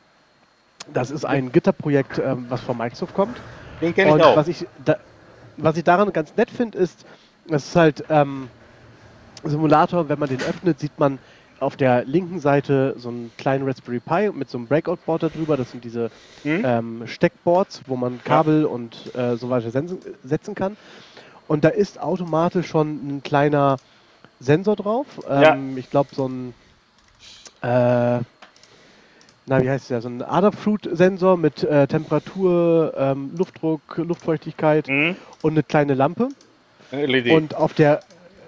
das 0.93 1.09
ist 1.11 1.25
ein 1.25 1.51
Gitterprojekt, 1.51 2.19
ähm, 2.19 2.45
was 2.49 2.61
von 2.61 2.77
Microsoft 2.77 3.13
kommt. 3.15 3.37
Den 3.81 3.93
kenne 3.95 4.11
Und 4.13 4.19
ich 4.19 4.25
auch. 4.25 4.35
was 4.37 4.47
ich, 4.47 4.65
da, 4.83 4.97
was 5.57 5.77
ich 5.77 5.83
daran 5.83 6.11
ganz 6.13 6.35
nett 6.37 6.51
finde, 6.51 6.77
ist, 6.77 7.05
es 7.49 7.65
ist 7.67 7.75
halt 7.75 8.03
ähm, 8.09 8.47
Simulator, 9.43 10.07
wenn 10.09 10.19
man 10.19 10.29
den 10.29 10.41
öffnet, 10.41 10.79
sieht 10.79 10.97
man 10.99 11.19
auf 11.59 11.75
der 11.77 12.03
linken 12.05 12.39
Seite 12.39 12.95
so 12.97 13.09
einen 13.09 13.31
kleinen 13.37 13.65
Raspberry 13.67 13.99
Pi 13.99 14.29
mit 14.31 14.49
so 14.49 14.57
einem 14.57 14.67
Breakout-Board 14.67 15.23
darüber. 15.23 15.57
Das 15.57 15.71
sind 15.71 15.83
diese 15.83 16.11
Hm? 16.43 16.63
ähm, 16.65 17.03
Steckboards, 17.07 17.81
wo 17.87 17.95
man 17.95 18.19
Kabel 18.23 18.65
und 18.65 19.15
äh, 19.15 19.35
so 19.37 19.49
weiter 19.49 19.69
setzen 19.71 20.55
kann. 20.55 20.77
Und 21.47 21.63
da 21.63 21.69
ist 21.69 21.99
automatisch 21.99 22.67
schon 22.67 22.89
ein 23.17 23.23
kleiner 23.23 23.77
Sensor 24.39 24.75
drauf. 24.75 25.05
Ähm, 25.29 25.77
Ich 25.77 25.89
glaube, 25.89 26.09
so 26.13 26.27
ein, 26.27 26.53
äh, 27.61 28.19
na, 29.47 29.61
wie 29.61 29.69
heißt 29.69 29.89
der? 29.91 30.01
So 30.01 30.09
ein 30.09 30.21
Adafruit-Sensor 30.23 31.37
mit 31.37 31.63
äh, 31.63 31.87
Temperatur, 31.87 32.93
ähm, 32.97 33.31
Luftdruck, 33.37 33.81
Luftfeuchtigkeit 33.97 34.87
Hm? 34.87 35.15
und 35.41 35.51
eine 35.53 35.63
kleine 35.63 35.93
Lampe. 35.93 36.29
LED. 36.91 37.31
Und 37.31 37.55
auf 37.55 37.73
der, 37.73 38.01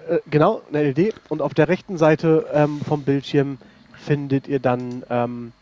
äh, 0.08 0.20
genau, 0.30 0.62
eine 0.72 0.92
LED. 0.92 1.14
Und 1.28 1.42
auf 1.42 1.54
der 1.54 1.68
rechten 1.68 1.98
Seite 1.98 2.46
ähm, 2.52 2.80
vom 2.80 3.02
Bildschirm 3.02 3.58
findet 3.94 4.48
ihr 4.48 4.58
dann 4.58 5.02
ähm, 5.10 5.52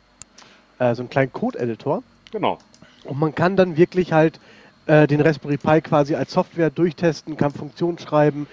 äh, 0.78 0.94
so 0.94 1.02
einen 1.02 1.10
kleinen 1.10 1.32
Code-Editor. 1.32 2.02
genau. 2.30 2.58
Und 3.04 3.20
man 3.20 3.34
kann 3.36 3.54
dann 3.54 3.76
wirklich 3.76 4.12
halt 4.12 4.40
äh, 4.86 5.06
den 5.06 5.20
Raspberry 5.20 5.58
Pi 5.58 5.80
quasi 5.80 6.16
als 6.16 6.32
Software 6.32 6.70
durchtesten, 6.70 7.36
kann 7.36 7.52
Funktionen 7.52 7.98
schreiben, 7.98 8.48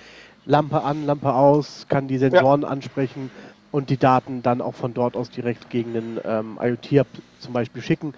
Lampe 0.45 0.83
an, 0.83 1.05
Lampe 1.05 1.33
aus, 1.33 1.87
kann 1.89 2.07
die 2.07 2.19
Sensoren 2.19 2.63
ansprechen 2.63 3.31
und 3.71 3.89
die 3.89 3.97
Daten 3.97 4.43
dann 4.43 4.61
auch 4.61 4.75
von 4.75 4.93
dort 4.93 5.15
aus 5.15 5.31
direkt 5.31 5.69
gegen 5.71 5.93
den 5.93 6.19
ähm, 6.23 6.59
IoT-Hub 6.61 7.07
zum 7.39 7.53
Beispiel 7.53 7.81
schicken. 7.81 8.13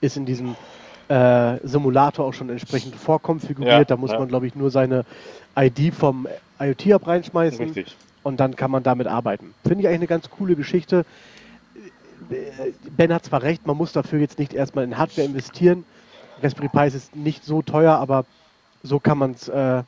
Ist 0.00 0.16
in 0.16 0.26
diesem 0.26 0.56
äh, 1.08 1.58
Simulator 1.62 2.26
auch 2.26 2.34
schon 2.34 2.50
entsprechend 2.50 2.96
vorkonfiguriert. 2.96 3.72
Ja, 3.72 3.84
da 3.84 3.96
muss 3.96 4.10
ja. 4.10 4.18
man, 4.18 4.28
glaube 4.28 4.46
ich, 4.46 4.54
nur 4.54 4.70
seine 4.70 5.04
ID 5.56 5.94
vom 5.94 6.26
IoT-Hub 6.60 7.06
reinschmeißen 7.06 7.66
Richtig. 7.66 7.96
und 8.22 8.38
dann 8.40 8.56
kann 8.56 8.70
man 8.70 8.82
damit 8.82 9.06
arbeiten. 9.06 9.54
Finde 9.62 9.82
ich 9.82 9.86
eigentlich 9.88 9.98
eine 10.00 10.06
ganz 10.06 10.30
coole 10.30 10.56
Geschichte. 10.56 11.04
Ben 12.96 13.12
hat 13.12 13.24
zwar 13.24 13.42
recht, 13.42 13.66
man 13.66 13.76
muss 13.76 13.92
dafür 13.92 14.18
jetzt 14.20 14.38
nicht 14.38 14.54
erstmal 14.54 14.84
in 14.84 14.96
Hardware 14.98 15.26
investieren. 15.26 15.84
Raspberry 16.42 16.68
Pi 16.68 16.86
ist 16.86 17.14
nicht 17.14 17.44
so 17.44 17.62
teuer, 17.62 17.94
aber 17.94 18.24
so 18.82 18.98
kann 18.98 19.18
man 19.18 19.32
es 19.32 19.48
äh, 19.48 19.82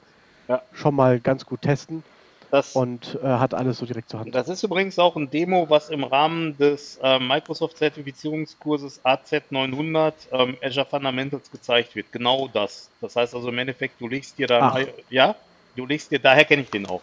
Ja. 0.49 0.63
schon 0.73 0.95
mal 0.95 1.21
ganz 1.21 1.45
gut 1.45 1.63
testen 1.63 2.03
Das, 2.51 2.75
und 2.75 3.19
äh, 3.23 3.27
hat 3.27 3.53
alles 3.55 3.79
so 3.79 3.87
direkt 3.87 4.09
zur 4.09 4.21
Hand. 4.21 4.35
das 4.35 4.49
ist 4.49 4.63
übrigens 4.63 4.99
auch 4.99 5.17
ein 5.17 5.31
Demo, 5.31 5.69
was 5.69 5.91
im 5.91 6.05
Rahmen 6.05 6.57
des 6.57 6.99
äh, 7.03 7.19
Microsoft-Zertifizierungskurses 7.19 9.05
AZ900 9.05 10.13
ähm, 10.33 10.57
Azure 10.63 10.87
Fundamentals 10.87 11.51
gezeigt 11.51 11.95
wird. 11.97 12.13
Genau 12.13 12.49
das. 12.49 12.89
Das 13.01 13.17
heißt 13.17 13.35
also 13.35 13.49
im 13.51 13.59
Endeffekt, 13.59 14.01
du 14.01 14.09
legst 14.09 14.39
dir 14.39 14.47
da, 14.47 14.79
I- 14.79 14.87
ja, 15.11 15.35
du 15.79 15.87
legst 15.87 16.11
dir, 16.11 16.19
daher 16.19 16.45
kenne 16.45 16.63
ich 16.63 16.71
den 16.71 16.87
auch. 16.87 17.03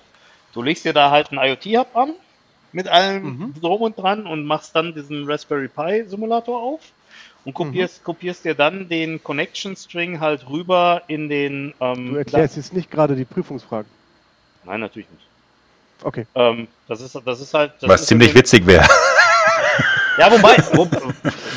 Du 0.54 0.62
legst 0.62 0.86
dir 0.86 0.94
da 0.94 1.10
halt 1.12 1.32
einen 1.32 1.40
IoT-Hub 1.40 1.96
an 1.96 2.14
mit 2.72 2.88
allem 2.88 3.24
Mhm. 3.24 3.54
drum 3.60 3.82
und 3.82 3.98
dran 3.98 4.28
und 4.28 4.46
machst 4.46 4.76
dann 4.76 4.94
diesen 4.94 5.26
Raspberry 5.26 5.68
Pi 5.70 6.04
Simulator 6.08 6.62
auf 6.62 6.82
und 7.46 7.54
kopierst, 7.54 8.04
kopierst 8.04 8.44
dir 8.46 8.54
dann 8.56 8.90
den 8.90 9.24
Connection 9.24 9.76
String 9.76 10.20
halt 10.20 10.50
rüber 10.50 11.02
in 11.08 11.30
den. 11.30 11.74
Ähm, 11.80 12.10
Du 12.12 12.16
erklärst 12.18 12.58
jetzt 12.58 12.74
nicht 12.74 12.92
gerade 12.92 13.16
die 13.16 13.26
Prüfungsfragen. 13.26 13.90
Nein, 14.66 14.80
natürlich 14.82 15.10
nicht. 15.10 15.28
Okay. 16.04 16.26
Ähm, 16.36 16.68
das 16.88 17.02
ist, 17.02 17.18
das 17.26 17.40
ist 17.40 17.54
halt. 17.54 17.74
Das 17.82 17.90
Was 17.90 18.02
ist 18.02 18.08
ziemlich 18.08 18.36
witzig 18.36 18.66
wäre. 18.68 18.86
Ja, 20.18 20.32
wobei, 20.32 20.56
wo, 20.74 20.88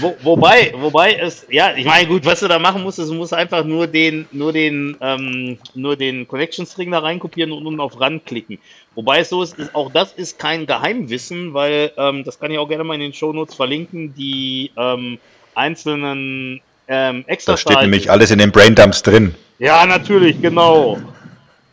wo, 0.00 0.16
wobei, 0.22 0.72
wobei 0.76 1.14
es, 1.14 1.46
ja, 1.50 1.74
ich 1.76 1.84
meine, 1.84 2.08
gut, 2.08 2.24
was 2.24 2.40
du 2.40 2.48
da 2.48 2.58
machen 2.58 2.82
musst, 2.82 2.98
ist, 2.98 3.08
du 3.08 3.14
musst 3.14 3.32
einfach 3.32 3.64
nur 3.64 3.86
den, 3.86 4.26
nur 4.32 4.52
den, 4.52 4.96
ähm, 5.00 5.58
nur 5.74 5.96
den 5.96 6.26
Connection 6.26 6.66
String 6.66 6.90
da 6.90 6.98
reinkopieren 6.98 7.52
und 7.52 7.66
unten 7.66 7.80
auf 7.80 8.00
Run 8.00 8.24
klicken. 8.24 8.58
Wobei 8.94 9.20
es 9.20 9.28
so 9.28 9.42
ist, 9.42 9.58
ist 9.58 9.74
auch 9.74 9.92
das 9.92 10.12
ist 10.12 10.38
kein 10.38 10.66
Geheimwissen, 10.66 11.54
weil, 11.54 11.92
ähm, 11.96 12.24
das 12.24 12.40
kann 12.40 12.50
ich 12.50 12.58
auch 12.58 12.68
gerne 12.68 12.84
mal 12.84 12.94
in 12.94 13.00
den 13.00 13.14
Shownotes 13.14 13.54
verlinken, 13.54 14.14
die, 14.14 14.72
ähm, 14.76 15.18
einzelnen, 15.54 16.60
ähm, 16.88 17.24
extra 17.26 17.52
Da 17.52 17.56
steht 17.56 17.80
nämlich 17.80 18.10
alles 18.10 18.30
in 18.30 18.38
den 18.38 18.50
Braindumps 18.50 19.02
drin. 19.02 19.34
Ja, 19.58 19.84
natürlich, 19.86 20.40
genau. 20.40 20.98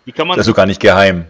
Die 0.05 0.11
kann 0.11 0.27
man 0.27 0.37
Das 0.37 0.45
ist 0.45 0.47
sogar 0.47 0.65
nicht 0.65 0.81
geheim. 0.81 1.25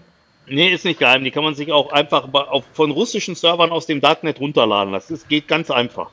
Nee, 0.48 0.70
ist 0.70 0.86
nicht 0.86 1.00
geheim. 1.00 1.24
Die 1.24 1.32
kann 1.32 1.44
man 1.44 1.56
sich 1.56 1.72
auch 1.72 1.92
einfach 1.92 2.28
von 2.74 2.92
russischen 2.92 3.36
Servern 3.36 3.72
aus 3.72 3.86
dem 3.86 4.02
Darknet 4.02 4.40
runterladen. 4.40 4.94
Das 4.94 5.10
ist, 5.10 5.28
geht 5.28 5.48
ganz 5.48 5.72
einfach. 5.72 6.12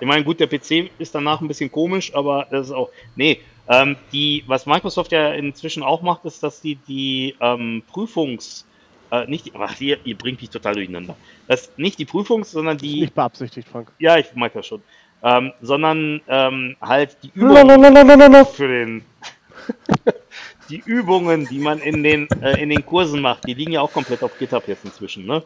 Ich 0.00 0.06
meine, 0.06 0.24
gut, 0.24 0.40
der 0.40 0.46
PC 0.46 0.90
ist 0.98 1.14
danach 1.14 1.40
ein 1.40 1.48
bisschen 1.48 1.70
komisch, 1.70 2.14
aber 2.14 2.46
das 2.50 2.66
ist 2.66 2.72
auch. 2.72 2.90
Nee, 3.16 3.40
ähm, 3.68 3.96
die, 4.12 4.44
was 4.46 4.66
Microsoft 4.66 5.12
ja 5.12 5.32
inzwischen 5.32 5.82
auch 5.82 6.02
macht, 6.02 6.24
ist, 6.24 6.42
dass 6.42 6.60
die 6.60 6.76
die 6.76 7.34
ähm, 7.40 7.82
Prüfungs. 7.90 8.66
Äh, 9.10 9.26
nicht 9.26 9.46
die, 9.46 9.52
ach, 9.54 9.80
ihr, 9.80 9.98
ihr 10.04 10.16
bringt 10.16 10.40
mich 10.40 10.50
total 10.50 10.74
durcheinander. 10.74 11.16
Das 11.46 11.72
nicht 11.76 11.98
die 11.98 12.04
Prüfungs, 12.04 12.50
sondern 12.50 12.78
die. 12.78 13.00
Nicht 13.00 13.14
beabsichtigt, 13.14 13.68
Frank. 13.68 13.92
Ja, 13.98 14.16
ich 14.16 14.26
mag 14.34 14.52
das 14.52 14.66
schon. 14.66 14.82
Ähm, 15.22 15.52
sondern 15.60 16.20
ähm, 16.28 16.76
halt 16.80 17.16
die 17.22 17.30
Übungen 17.34 18.46
für 18.46 18.68
den. 18.68 19.04
die 20.68 20.82
Übungen, 20.84 21.46
die 21.48 21.58
man 21.58 21.78
in 21.78 22.02
den, 22.02 22.28
äh, 22.42 22.60
in 22.62 22.68
den 22.70 22.84
Kursen 22.84 23.20
macht, 23.20 23.46
die 23.46 23.54
liegen 23.54 23.72
ja 23.72 23.80
auch 23.80 23.92
komplett 23.92 24.22
auf 24.22 24.36
GitHub 24.38 24.66
jetzt 24.68 24.84
inzwischen, 24.84 25.26
ne? 25.26 25.42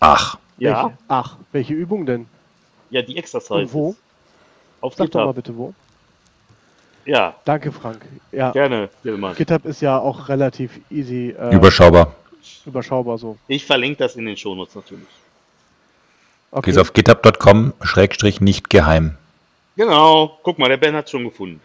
Ach, 0.00 0.36
Ja, 0.58 0.84
Welche? 0.84 0.98
Ach, 1.08 1.36
welche 1.52 1.74
Übung 1.74 2.06
denn? 2.06 2.26
ja, 2.90 3.02
die 3.02 3.16
Exercises. 3.16 3.50
Und 3.50 3.72
wo? 3.72 3.96
Auf 4.80 4.94
Sag 4.94 5.10
doch 5.10 5.20
mal 5.20 5.32
GitHub. 5.32 5.36
bitte 5.36 5.56
wo. 5.56 5.74
Ja, 7.04 7.34
Danke, 7.44 7.70
Frank. 7.72 8.00
Ja, 8.32 8.50
gerne, 8.52 8.88
Tillmann. 9.02 9.34
GitHub 9.36 9.64
ist 9.64 9.80
ja 9.80 9.98
auch 9.98 10.28
relativ 10.28 10.80
easy 10.90 11.34
äh, 11.38 11.54
überschaubar. 11.54 12.14
überschaubar 12.64 13.16
so. 13.18 13.36
Ich 13.48 13.64
verlinke 13.64 13.98
das 13.98 14.16
in 14.16 14.26
den 14.26 14.36
Shownotes 14.36 14.74
natürlich. 14.74 15.06
Okay. 16.50 16.70
Gehst 16.70 16.78
auf 16.78 16.92
github.com, 16.92 17.74
Schrägstrich 17.82 18.40
nicht 18.40 18.70
geheim. 18.70 19.16
Genau, 19.76 20.38
guck 20.42 20.58
mal, 20.58 20.68
der 20.68 20.78
Ben 20.78 20.94
hat 20.96 21.10
schon 21.10 21.24
gefunden. 21.24 21.60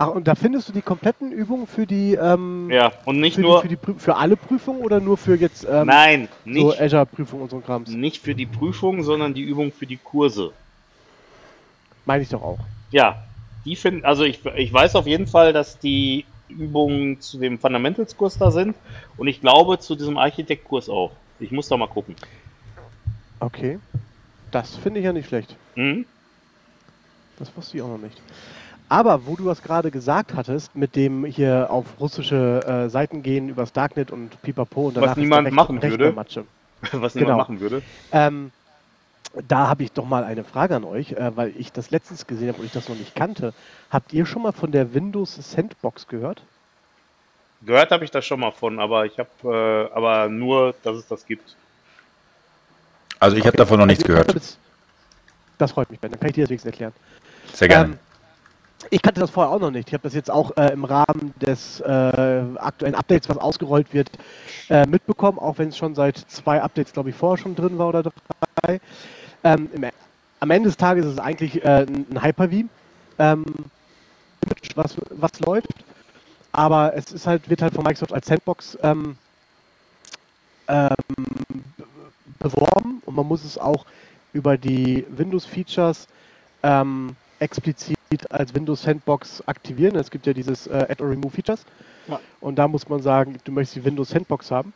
Ach, 0.00 0.10
und 0.10 0.28
da 0.28 0.36
findest 0.36 0.68
du 0.68 0.72
die 0.72 0.80
kompletten 0.80 1.32
Übungen 1.32 1.66
für 1.66 1.84
die, 1.84 2.14
ähm, 2.14 2.70
Ja, 2.70 2.92
und 3.04 3.18
nicht 3.18 3.34
für, 3.34 3.40
nur. 3.40 3.62
die, 3.62 3.76
für, 3.76 3.92
die 3.94 3.98
für 3.98 4.14
alle 4.14 4.36
Prüfungen 4.36 4.80
oder 4.80 5.00
nur 5.00 5.16
für 5.16 5.34
jetzt 5.34 5.66
ähm, 5.68 5.88
nein, 5.88 6.28
so 6.44 6.50
nicht, 6.50 6.80
Azure-Prüfungen 6.80 7.42
und 7.42 7.50
so 7.50 7.56
ein 7.56 7.64
Krams? 7.64 7.90
nicht 7.90 8.22
für 8.22 8.36
die 8.36 8.46
Prüfung, 8.46 9.02
sondern 9.02 9.34
die 9.34 9.42
Übung 9.42 9.72
für 9.72 9.86
die 9.86 9.96
Kurse. 9.96 10.52
Meine 12.06 12.22
ich 12.22 12.28
doch 12.28 12.42
auch. 12.42 12.60
Ja, 12.92 13.24
die 13.64 13.74
finden, 13.74 14.04
also 14.04 14.22
ich, 14.22 14.46
ich 14.56 14.72
weiß 14.72 14.94
auf 14.94 15.08
jeden 15.08 15.26
Fall, 15.26 15.52
dass 15.52 15.80
die 15.80 16.24
Übungen 16.48 17.20
zu 17.20 17.40
dem 17.40 17.58
Fundamentals-Kurs 17.58 18.38
da 18.38 18.52
sind 18.52 18.76
und 19.16 19.26
ich 19.26 19.40
glaube 19.40 19.80
zu 19.80 19.96
diesem 19.96 20.16
Architekt-Kurs 20.16 20.88
auch. 20.88 21.10
Ich 21.40 21.50
muss 21.50 21.66
da 21.66 21.76
mal 21.76 21.88
gucken. 21.88 22.14
Okay. 23.40 23.80
Das 24.52 24.76
finde 24.76 25.00
ich 25.00 25.06
ja 25.06 25.12
nicht 25.12 25.26
schlecht. 25.26 25.56
Mhm. 25.74 26.06
Das 27.36 27.54
wusste 27.56 27.76
ich 27.76 27.82
auch 27.82 27.88
noch 27.88 27.98
nicht. 27.98 28.22
Aber 28.88 29.26
wo 29.26 29.36
du 29.36 29.44
das 29.44 29.62
gerade 29.62 29.90
gesagt 29.90 30.34
hattest, 30.34 30.74
mit 30.74 30.96
dem 30.96 31.24
hier 31.24 31.68
auf 31.70 31.84
russische 32.00 32.64
äh, 32.86 32.88
Seiten 32.88 33.22
gehen, 33.22 33.48
übers 33.50 33.72
Darknet 33.72 34.10
und 34.10 34.40
Pipapo 34.42 34.88
und 34.88 34.96
Was 34.96 35.10
ist 35.12 35.16
niemand 35.18 35.40
der 35.46 35.52
Recht- 35.52 35.56
machen 35.56 35.82
würde. 35.82 36.04
Rechnermatsche. 36.04 36.44
Was 36.92 37.14
niemand 37.14 37.14
Genau. 37.28 37.36
machen 37.36 37.60
würde. 37.60 37.82
Ähm, 38.12 38.50
da 39.46 39.68
habe 39.68 39.82
ich 39.82 39.92
doch 39.92 40.06
mal 40.06 40.24
eine 40.24 40.42
Frage 40.42 40.74
an 40.76 40.84
euch, 40.84 41.12
äh, 41.12 41.36
weil 41.36 41.52
ich 41.58 41.70
das 41.72 41.90
letztens 41.90 42.26
gesehen 42.26 42.48
habe 42.48 42.60
und 42.60 42.64
ich 42.64 42.72
das 42.72 42.88
noch 42.88 42.96
nicht 42.96 43.14
kannte. 43.14 43.52
Habt 43.90 44.12
ihr 44.14 44.24
schon 44.24 44.42
mal 44.42 44.52
von 44.52 44.72
der 44.72 44.94
Windows 44.94 45.34
Sandbox 45.34 46.08
gehört? 46.08 46.42
Gehört 47.62 47.90
habe 47.90 48.04
ich 48.04 48.10
das 48.10 48.24
schon 48.24 48.40
mal 48.40 48.52
von, 48.52 48.78
aber 48.78 49.04
ich 49.04 49.18
habe 49.18 49.28
äh, 49.90 49.94
aber 49.94 50.28
nur, 50.28 50.74
dass 50.82 50.96
es 50.96 51.06
das 51.08 51.26
gibt. 51.26 51.56
Also 53.20 53.36
ich 53.36 53.44
habe 53.46 53.56
davon 53.56 53.80
noch 53.80 53.86
nichts 53.86 54.04
Also 54.04 54.12
ich 54.12 54.16
kannte 54.18 54.32
gehört. 54.32 54.44
Das, 54.44 54.58
das 55.58 55.72
freut 55.72 55.90
mich, 55.90 55.98
Ben. 56.00 56.10
Dann 56.12 56.20
kann 56.20 56.28
ich 56.30 56.34
dir 56.36 56.44
das 56.44 56.50
wenigstens 56.50 56.70
erklären. 56.72 56.92
Sehr 57.52 57.68
gerne. 57.68 57.92
Ähm, 57.94 57.98
ich 58.90 59.02
kannte 59.02 59.20
das 59.20 59.30
vorher 59.30 59.52
auch 59.52 59.60
noch 59.60 59.70
nicht. 59.70 59.88
Ich 59.88 59.94
habe 59.94 60.02
das 60.02 60.14
jetzt 60.14 60.30
auch 60.30 60.56
äh, 60.56 60.72
im 60.72 60.84
Rahmen 60.84 61.34
des 61.40 61.80
äh, 61.80 61.84
aktuellen 62.56 62.94
Updates, 62.94 63.28
was 63.28 63.38
ausgerollt 63.38 63.92
wird, 63.92 64.10
äh, 64.70 64.86
mitbekommen, 64.86 65.38
auch 65.38 65.58
wenn 65.58 65.68
es 65.68 65.76
schon 65.76 65.94
seit 65.94 66.16
zwei 66.16 66.62
Updates, 66.62 66.92
glaube 66.92 67.10
ich, 67.10 67.16
vorher 67.16 67.42
schon 67.42 67.54
drin 67.54 67.78
war 67.78 67.88
oder 67.88 68.04
drei. 68.62 68.80
Ähm, 69.44 69.68
im, 69.72 69.86
am 70.40 70.50
Ende 70.50 70.68
des 70.68 70.76
Tages 70.76 71.06
ist 71.06 71.12
es 71.14 71.18
eigentlich 71.18 71.64
äh, 71.64 71.86
ein 71.86 72.06
ein 72.10 72.22
Hyper-V, 72.22 72.68
ähm, 73.18 73.44
was, 74.74 74.96
was 75.10 75.40
läuft. 75.40 75.68
Aber 76.52 76.94
es 76.94 77.12
ist 77.12 77.26
halt, 77.26 77.50
wird 77.50 77.62
halt 77.62 77.74
von 77.74 77.84
Microsoft 77.84 78.12
als 78.12 78.26
Sandbox 78.26 78.78
ähm, 78.82 79.16
ähm, 80.68 81.64
beworben 82.38 83.02
und 83.04 83.16
man 83.16 83.26
muss 83.26 83.44
es 83.44 83.58
auch 83.58 83.84
über 84.32 84.56
die 84.56 85.04
Windows-Features 85.10 86.06
ähm, 86.62 87.16
explizit 87.38 87.96
als 88.30 88.54
Windows 88.54 88.82
Sandbox 88.82 89.42
aktivieren. 89.46 89.96
Es 89.96 90.10
gibt 90.10 90.26
ja 90.26 90.32
dieses 90.32 90.66
äh, 90.66 90.86
Add 90.88 91.02
or 91.02 91.10
Remove 91.10 91.30
Features. 91.30 91.64
Ja. 92.06 92.20
Und 92.40 92.56
da 92.56 92.66
muss 92.68 92.88
man 92.88 93.02
sagen, 93.02 93.38
du 93.44 93.52
möchtest 93.52 93.76
die 93.76 93.84
Windows 93.84 94.10
Sandbox 94.10 94.50
haben. 94.50 94.72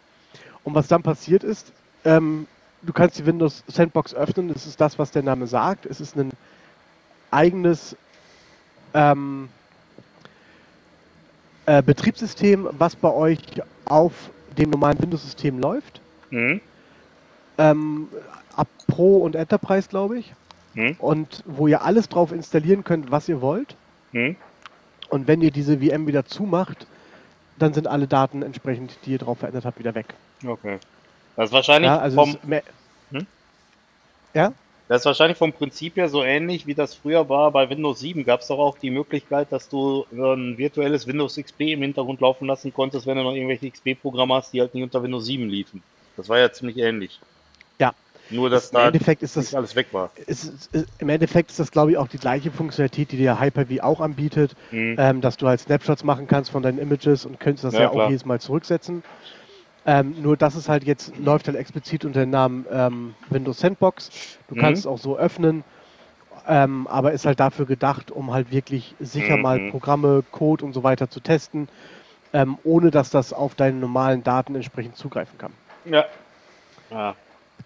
Und 0.64 0.75
was 0.75 0.88
dann 0.88 1.03
passiert 1.03 1.44
ist, 1.44 1.72
ähm, 2.05 2.46
du 2.83 2.92
kannst 2.92 3.18
die 3.18 3.27
Windows 3.27 3.64
Sandbox 3.66 4.14
öffnen. 4.14 4.48
Das 4.53 4.66
ist 4.66 4.81
das, 4.81 4.98
was 4.98 5.11
der 5.11 5.22
Name 5.22 5.46
sagt. 5.46 5.87
Es 5.87 6.01
ist 6.01 6.16
ein 6.16 6.31
eigenes 7.31 7.96
ähm, 8.94 9.48
äh, 11.66 11.83
Betriebssystem, 11.83 12.68
was 12.72 12.96
bei 12.96 13.11
euch 13.11 13.40
auf 13.87 14.12
dem 14.57 14.70
normalen 14.70 15.01
Windows-System 15.01 15.59
läuft. 15.59 16.01
Mhm. 16.31 16.61
Ähm, 17.59 18.09
ab 18.57 18.68
Pro 18.87 19.18
und 19.18 19.35
Enterprise, 19.35 19.88
glaube 19.88 20.18
ich. 20.18 20.35
Mhm. 20.74 20.96
Und 20.98 21.42
wo 21.46 21.66
ihr 21.66 21.82
alles 21.82 22.08
drauf 22.08 22.32
installieren 22.32 22.85
könnt, 22.85 23.11
was 23.11 23.28
ihr 23.28 23.40
wollt. 23.40 23.76
Mhm. 24.12 24.37
Und 25.08 25.28
wenn 25.28 25.42
ihr 25.42 25.50
diese 25.50 25.78
VM 25.78 26.06
wieder 26.06 26.24
zumacht, 26.24 26.87
dann 27.58 27.74
sind 27.74 27.87
alle 27.87 28.06
Daten 28.06 28.42
entsprechend, 28.42 28.96
die 29.04 29.12
ihr 29.12 29.18
drauf 29.18 29.38
verändert 29.38 29.64
habt, 29.64 29.78
wieder 29.78 29.94
weg. 29.94 30.06
Okay. 30.46 30.78
Das 31.37 31.50
ist 31.50 31.52
wahrscheinlich 31.52 31.88
Ja, 31.88 31.98
also 31.98 32.16
vom, 32.24 32.37
Hm? 33.11 33.26
ja? 34.35 34.52
Das 34.88 35.02
ist 35.02 35.06
wahrscheinlich 35.06 35.38
vom 35.38 35.52
Prinzip 35.52 35.96
her 35.96 36.08
so 36.08 36.22
ähnlich, 36.22 36.66
wie 36.66 36.74
das 36.74 36.94
früher 36.94 37.28
war. 37.28 37.50
Bei 37.50 37.70
Windows 37.70 38.00
7 38.00 38.24
gab 38.24 38.40
es 38.40 38.48
doch 38.48 38.58
auch 38.58 38.76
die 38.78 38.90
Möglichkeit, 38.90 39.50
dass 39.52 39.68
du 39.68 40.04
ein 40.12 40.58
virtuelles 40.58 41.06
Windows 41.06 41.37
XP 41.37 41.61
im 41.72 41.82
Hintergrund 41.82 42.20
laufen 42.20 42.46
lassen 42.46 42.74
konntest, 42.74 43.06
wenn 43.06 43.16
du 43.16 43.22
noch 43.22 43.35
irgendwelche 43.35 43.70
XP-Programme 43.70 44.35
hast, 44.35 44.52
die 44.52 44.61
halt 44.61 44.74
nicht 44.74 44.82
unter 44.82 45.02
Windows 45.02 45.24
7 45.24 45.48
liefen. 45.48 45.82
Das 46.16 46.28
war 46.28 46.38
ja 46.38 46.52
ziemlich 46.52 46.76
ähnlich. 46.78 47.20
Nur, 48.28 48.50
dass 48.50 48.70
Im 48.70 48.76
da 48.76 48.87
Endeffekt 48.87 49.22
ist 49.22 49.37
das 49.37 49.46
nicht 49.46 49.56
alles 49.56 49.74
weg 49.76 49.92
war. 49.92 50.12
es 50.28 50.44
ist, 50.44 50.70
es- 50.74 50.87
im 50.98 51.08
Endeffekt 51.08 51.50
ist 51.50 51.58
das, 51.61 51.70
glaube 51.70 51.92
ich, 51.92 51.96
auch 51.98 52.08
die 52.08 52.18
gleiche 52.18 52.50
Funktionalität, 52.52 53.12
die 53.12 53.16
dir 53.16 53.40
Hyper-V 53.40 53.82
auch 53.82 54.00
anbietet, 54.00 54.54
Mhm. 54.70 54.98
ähm, 54.98 55.20
dass 55.20 55.37
du 55.37 55.46
halt 55.48 55.61
Snapshots 55.61 56.04
machen 56.04 56.26
kannst 56.26 56.50
von 56.50 56.62
deinen 56.62 56.78
Images 56.78 57.24
und 57.26 57.40
könntest 57.40 57.64
das 57.64 57.74
Ja, 57.74 57.80
ja, 57.82 57.90
auch 57.90 58.02
jedes 58.08 58.24
Mal 58.24 58.40
zurücksetzen. 58.40 59.02
Ähm, 59.85 60.20
nur 60.22 60.37
das 60.37 60.54
ist 60.56 60.68
halt 60.68 60.85
jetzt, 60.85 61.16
läuft 61.18 61.48
halt 61.48 61.56
explizit 61.56 62.04
unter 62.04 62.20
dem 62.20 62.30
Namen 62.30 62.66
ähm, 62.70 63.16
Windows 63.28 63.58
Sandbox. 63.58 64.11
Du 64.46 64.54
Mhm. 64.54 64.61
kannst 64.61 64.80
es 64.80 64.87
auch 64.87 64.98
so 64.98 65.18
öffnen, 65.18 65.64
ähm, 66.46 66.87
aber 66.88 67.12
ist 67.12 67.26
halt 67.26 67.40
dafür 67.40 67.66
gedacht, 67.66 68.11
um 68.11 68.32
halt 68.32 68.50
wirklich 68.52 68.96
sicher 69.00 69.37
mal 69.37 69.61
Mhm. 69.61 69.70
Programme, 69.70 70.24
Code 70.30 70.64
und 70.64 70.72
so 70.72 70.82
weiter 70.82 71.11
zu 71.11 71.20
testen, 71.20 71.68
ähm, 72.32 72.58
ohne 72.62 72.90
dass 72.90 73.11
das 73.11 73.32
auf 73.32 73.54
deine 73.54 73.78
normalen 73.78 74.22
Daten 74.24 74.54
entsprechend 74.56 74.96
zugreifen 74.96 75.38
kann. 75.38 75.54
Ja. 75.85 76.04
Ja. 76.90 77.16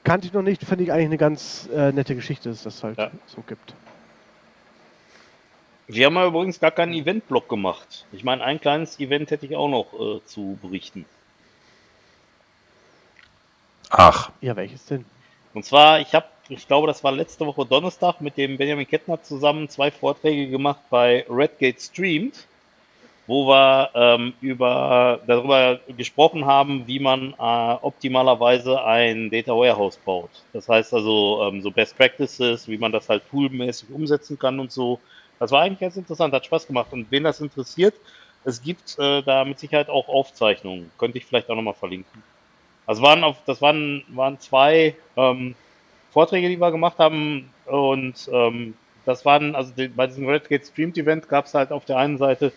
Kannte 0.07 0.29
ich 0.29 0.33
noch 0.33 0.43
nicht, 0.43 0.63
finde 0.63 0.85
ich 0.85 0.93
eigentlich 0.93 1.07
eine 1.07 1.19
ganz 1.19 1.69
äh, 1.75 1.91
nette 1.91 2.15
Geschichte, 2.15 2.49
dass 2.49 2.63
das 2.63 2.85
halt 2.85 2.97
Ja. 2.97 3.11
so 3.27 3.43
gibt. 3.43 3.75
Wir 5.89 6.07
haben 6.07 6.15
ja 6.15 6.29
übrigens 6.29 6.61
gar 6.61 6.71
keinen 6.71 6.93
Event-Block 6.95 7.49
gemacht. 7.49 8.07
Ich 8.13 8.23
meine, 8.23 8.45
ein 8.45 8.61
kleines 8.61 9.01
Event 9.01 9.33
hätte 9.33 9.47
ich 9.47 9.57
auch 9.57 9.67
noch 9.69 9.93
äh, 9.95 10.25
zu 10.25 10.57
berichten. 10.63 11.05
Ach, 13.91 14.31
Ja, 14.41 14.55
welches 14.55 14.87
denn? 14.87 15.05
Und 15.55 15.65
zwar, 15.65 15.99
ich 15.99 16.15
habe, 16.15 16.27
ich 16.51 16.69
glaube, 16.69 16.87
das 16.87 17.03
war 17.03 17.11
letzte 17.11 17.45
Woche 17.45 17.67
Donnerstag 17.67 18.21
mit 18.21 18.37
dem 18.37 18.59
Benjamin 18.59 18.87
Kettner 18.87 19.21
zusammen 19.25 19.69
zwei 19.69 19.91
Vorträge 19.91 20.47
gemacht 20.49 20.83
bei 20.89 21.27
Redgate 21.29 21.81
Streamed, 21.81 22.47
wo 23.27 23.49
wir 23.49 23.91
ähm, 23.95 24.35
über, 24.41 25.21
darüber 25.27 25.81
gesprochen 25.97 26.47
haben, 26.47 26.87
wie 26.87 27.01
man 27.01 27.35
äh, 27.39 27.77
optimalerweise 27.83 28.85
ein 28.85 29.31
Data 29.31 29.53
Warehouse 29.53 29.97
baut. 29.97 30.31
Das 30.53 30.69
heißt 30.69 30.95
also 30.95 31.43
ähm, 31.43 31.61
so 31.61 31.71
Best 31.71 31.97
Practices, 31.97 32.69
wie 32.69 32.79
man 32.79 32.93
das 32.93 33.09
halt 33.09 33.29
toolmäßig 33.31 33.91
umsetzen 33.91 34.39
kann 34.39 34.61
und 34.61 34.71
so. 34.71 35.01
Das 35.39 35.51
war 35.51 35.63
eigentlich 35.63 35.81
ganz 35.81 35.97
interessant, 35.97 36.33
hat 36.33 36.47
Spaß 36.47 36.67
gemacht. 36.67 36.93
Und 36.93 37.11
wen 37.11 37.25
das 37.25 37.41
interessiert, 37.41 37.95
es 38.45 38.63
gibt 38.63 38.97
äh, 38.99 39.23
da 39.23 39.45
mit 39.45 39.59
Sicherheit 39.59 39.89
auch 39.89 40.09
Aufzeichnungen. 40.09 40.91
Könnte 40.99 41.19
ich 41.19 41.27
vielleicht 41.27 41.51
auch 41.51 41.57
nochmal 41.57 41.75
verlinken. 41.75 42.23
Also 42.87 43.03
waren 43.03 43.25
auf, 43.25 43.39
das 43.45 43.61
waren, 43.61 44.05
waren 44.09 44.39
zwei 44.39 44.95
ähm, 45.17 45.57
Vorträge, 46.13 46.49
die 46.49 46.61
wir 46.61 46.71
gemacht 46.71 46.99
haben. 46.99 47.51
Und 47.67 48.31
ähm, 48.33 48.75
das 49.05 49.25
waren, 49.25 49.57
also 49.57 49.73
die, 49.77 49.89
bei 49.89 50.07
diesem 50.07 50.29
Redgate 50.29 50.65
Streamed 50.65 50.97
Event 50.97 51.29
gab 51.29 51.47
es 51.47 51.55
halt 51.55 51.73
auf 51.73 51.85
der 51.85 51.99
einen 51.99 52.19
Seite 52.19 52.53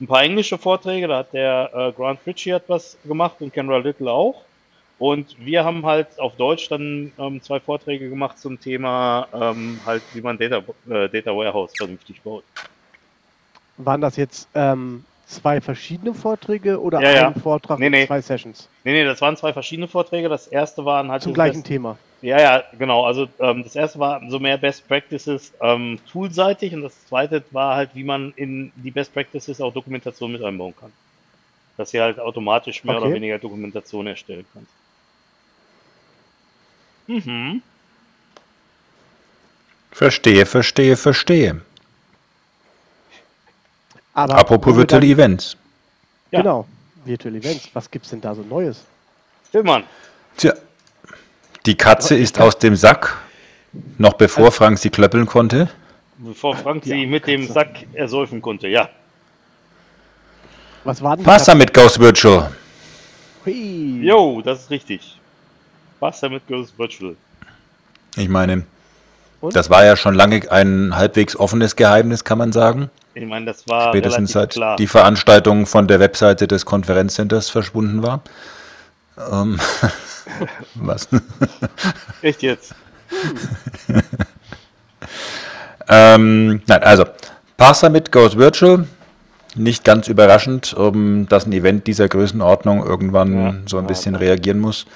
ein 0.00 0.06
paar 0.06 0.22
englische 0.22 0.58
Vorträge, 0.58 1.08
da 1.08 1.18
hat 1.18 1.32
der 1.32 1.70
äh, 1.72 1.92
Grant 1.92 2.20
Ritchie 2.26 2.54
hat 2.54 2.64
was 2.68 2.96
gemacht 3.04 3.36
und 3.40 3.52
Kendra 3.52 3.78
Little 3.78 4.10
auch. 4.10 4.42
Und 4.98 5.36
wir 5.38 5.64
haben 5.64 5.84
halt 5.84 6.18
auf 6.18 6.36
Deutsch 6.36 6.68
dann 6.68 7.12
ähm, 7.18 7.42
zwei 7.42 7.58
Vorträge 7.58 8.08
gemacht 8.08 8.38
zum 8.38 8.60
Thema 8.60 9.26
ähm, 9.32 9.80
halt, 9.84 10.02
wie 10.12 10.20
man 10.20 10.38
Data, 10.38 10.58
äh, 10.88 11.08
Data 11.08 11.36
Warehouse 11.36 11.72
vernünftig 11.76 12.22
baut. 12.22 12.44
Waren 13.76 14.00
das 14.00 14.16
jetzt 14.16 14.48
ähm, 14.54 15.04
zwei 15.26 15.60
verschiedene 15.60 16.14
Vorträge 16.14 16.80
oder 16.80 17.00
Ja, 17.00 17.10
ja. 17.10 17.26
ein 17.28 17.34
Vortrag 17.34 17.80
Nee, 17.80 17.90
nee. 17.90 18.06
zwei 18.06 18.20
Sessions 18.20 18.68
Nee, 18.84 18.92
nee, 18.92 19.04
das 19.04 19.20
waren 19.20 19.36
zwei 19.36 19.52
verschiedene 19.52 19.88
Vorträge. 19.88 20.28
Das 20.28 20.46
erste 20.46 20.84
waren 20.84 21.10
halt 21.10 21.22
zum 21.22 21.34
gleichen 21.34 21.64
Thema? 21.64 21.98
Ja, 22.24 22.40
ja, 22.40 22.64
genau. 22.78 23.04
Also 23.04 23.28
ähm, 23.38 23.64
das 23.64 23.76
erste 23.76 23.98
war 23.98 24.22
so 24.30 24.38
mehr 24.38 24.56
Best 24.56 24.88
Practices 24.88 25.52
ähm, 25.60 25.98
toolseitig 26.10 26.72
und 26.72 26.80
das 26.80 26.94
zweite 27.06 27.44
war 27.50 27.76
halt, 27.76 27.90
wie 27.94 28.02
man 28.02 28.32
in 28.36 28.72
die 28.76 28.90
Best 28.90 29.12
Practices 29.12 29.60
auch 29.60 29.74
Dokumentation 29.74 30.32
mit 30.32 30.42
einbauen 30.42 30.74
kann. 30.80 30.90
Dass 31.76 31.90
sie 31.90 32.00
halt 32.00 32.18
automatisch 32.18 32.82
mehr 32.82 32.96
Okay. 32.96 33.04
oder 33.04 33.14
weniger 33.14 33.38
Dokumentation 33.38 34.06
erstellen 34.06 34.46
kannst. 34.54 34.70
Mhm. 37.06 37.60
verstehe, 39.90 40.46
verstehe, 40.46 40.96
verstehe. 40.96 41.60
Aber 44.14 44.38
Apropos 44.38 44.74
dann- 44.86 45.02
Events. 45.02 45.58
Ja. 46.30 46.40
Genau, 46.40 46.66
Virtual 47.04 47.34
Events. 47.34 47.68
Was 47.74 47.90
gibt's 47.90 48.08
denn 48.08 48.22
da 48.22 48.34
so 48.34 48.40
Neues? 48.42 48.82
Stillmann. 49.50 49.84
Tja, 50.38 50.54
die 51.66 51.76
Katze 51.76 52.16
ist 52.16 52.40
aus 52.40 52.58
dem 52.58 52.76
Sack, 52.76 53.16
noch 53.98 54.14
bevor 54.14 54.52
Frank 54.52 54.78
sie 54.78 54.90
klöppeln 54.90 55.26
konnte. 55.26 55.68
Bevor 56.18 56.56
Frank 56.56 56.84
sie 56.84 56.92
arme 56.92 57.06
mit 57.06 57.26
dem. 57.26 57.46
Sack 57.46 57.86
ersäufen 57.92 58.40
konnte, 58.40 58.68
ja. 58.68 58.88
Was 60.84 61.02
war 61.02 61.16
denn 61.16 61.26
Wasser 61.26 61.54
mit 61.54 61.72
Ghost 61.72 61.98
Virtual. 61.98 62.50
Hui. 63.46 64.00
Jo, 64.02 64.42
das 64.42 64.62
ist 64.62 64.70
richtig. 64.70 65.18
Was 66.00 66.20
damit 66.20 66.46
Ghost 66.46 66.78
Virtual? 66.78 67.16
Ich 68.16 68.28
meine, 68.28 68.64
Und? 69.40 69.56
das 69.56 69.70
war 69.70 69.84
ja 69.84 69.96
schon 69.96 70.14
lange 70.14 70.50
ein 70.52 70.94
halbwegs 70.94 71.36
offenes 71.36 71.74
Geheimnis, 71.76 72.24
kann 72.24 72.38
man 72.38 72.52
sagen. 72.52 72.90
Ich 73.14 73.26
meine, 73.26 73.46
das 73.46 73.66
war 73.68 73.88
Spätestens 73.88 74.32
seit 74.32 74.50
klar. 74.50 74.76
die 74.76 74.86
Veranstaltung 74.86 75.66
von 75.66 75.88
der 75.88 76.00
Webseite 76.00 76.46
des 76.48 76.66
Konferenzcenters 76.66 77.48
verschwunden 77.48 78.02
war. 78.02 78.22
Ähm, 79.30 79.58
was? 80.74 81.08
Echt 82.22 82.42
jetzt? 82.42 82.74
ähm, 85.88 86.62
nein, 86.66 86.82
also 86.82 87.04
Pass 87.56 87.80
Summit 87.80 88.10
goes 88.12 88.36
virtual. 88.36 88.86
Nicht 89.56 89.84
ganz 89.84 90.08
überraschend, 90.08 90.74
um, 90.74 91.28
dass 91.28 91.46
ein 91.46 91.52
Event 91.52 91.86
dieser 91.86 92.08
Größenordnung 92.08 92.84
irgendwann 92.84 93.34
Ja. 93.34 93.54
so 93.66 93.78
ein 93.78 93.86
bisschen 93.86 94.14
ja. 94.14 94.20
reagieren 94.20 94.58
muss. 94.58 94.86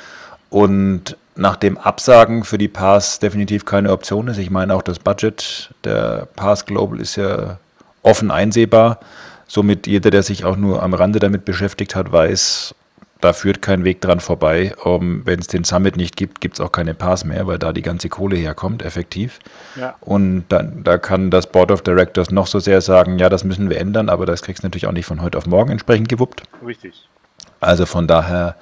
Und 0.51 1.17
nach 1.37 1.57
dem 1.57 1.79
Absagen 1.79 2.43
für 2.43 2.59
die 2.59 2.69
Pass 2.69 3.21
definitiv 3.21 3.64
keine 3.64 3.93
Option 3.93 4.27
ist. 4.27 4.38
Ich 4.38 4.51
meine, 4.51 4.75
auch 4.75 4.83
das 4.83 4.99
Budget 4.99 5.71
der 5.85 6.27
Pass 6.35 6.67
Global 6.67 7.01
ist 7.01 7.17
ja 7.17 7.59
offen 8.03 8.31
einsehbar. 8.33 8.99
Somit 9.47 9.87
jeder, 9.87 10.11
der 10.11 10.23
sich 10.23 10.45
auch 10.45 10.57
nur 10.57 10.83
am 10.83 10.95
Rande 10.95 11.21
damit 11.21 11.45
beschäftigt 11.45 11.95
hat, 11.95 12.11
weiß, 12.11 12.75
da 13.21 13.33
führt 13.33 13.63
kein 13.63 13.85
Weg 13.85 14.01
dran 14.01 14.21
vorbei. 14.21 14.75
Um, 14.83 15.27
Wenn 15.27 15.41
es 15.41 15.49
den 15.49 15.65
Summit 15.65 15.97
nicht 15.97 16.17
gibt, 16.17 16.41
gibt 16.41 16.55
es 16.55 16.61
auch 16.61 16.73
keine 16.73 16.95
Pass 16.95 17.25
mehr, 17.25 17.47
weil 17.47 17.59
da 17.59 17.73
die 17.73 17.83
ganze 17.83 18.09
Kohle 18.09 18.37
herkommt, 18.37 18.85
effektiv. 18.85 19.41
Ja. 19.77 19.97
Und 20.01 20.45
dann, 20.49 20.85
da 20.85 20.99
kann 20.99 21.31
das 21.31 21.51
Board 21.51 21.73
of 21.73 21.83
Directors 21.83 22.31
noch 22.31 22.47
so 22.47 22.61
sehr 22.61 22.81
sagen, 22.81 23.19
ja, 23.19 23.29
das 23.29 23.45
müssen 23.45 23.71
wir 23.71 23.79
ändern, 23.79 24.09
aber 24.09 24.27
das 24.27 24.43
kriegst 24.43 24.63
du 24.63 24.67
natürlich 24.67 24.87
auch 24.87 24.93
nicht 24.93 25.07
von 25.07 25.23
heute 25.23 25.37
auf 25.39 25.47
morgen 25.47 25.73
entsprechend 25.73 26.09
gewuppt. 26.09 26.43
Richtig. 26.65 27.09
Also 27.61 27.87
von 27.87 28.07
daher 28.07 28.57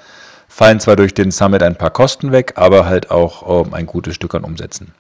fallen 0.49 0.81
zwar 0.81 0.97
durch 0.97 1.13
den 1.13 1.31
Summit 1.31 1.63
ein 1.63 1.77
paar 1.77 1.91
Kosten 1.91 2.33
weg, 2.33 2.55
aber 2.57 2.87
halt 2.87 3.11
auch 3.11 3.67
ähm, 3.67 3.75
ein 3.75 3.87
gutes 3.87 4.15
Stück 4.15 4.35
an 4.35 4.45
Umsätzen. 4.45 4.95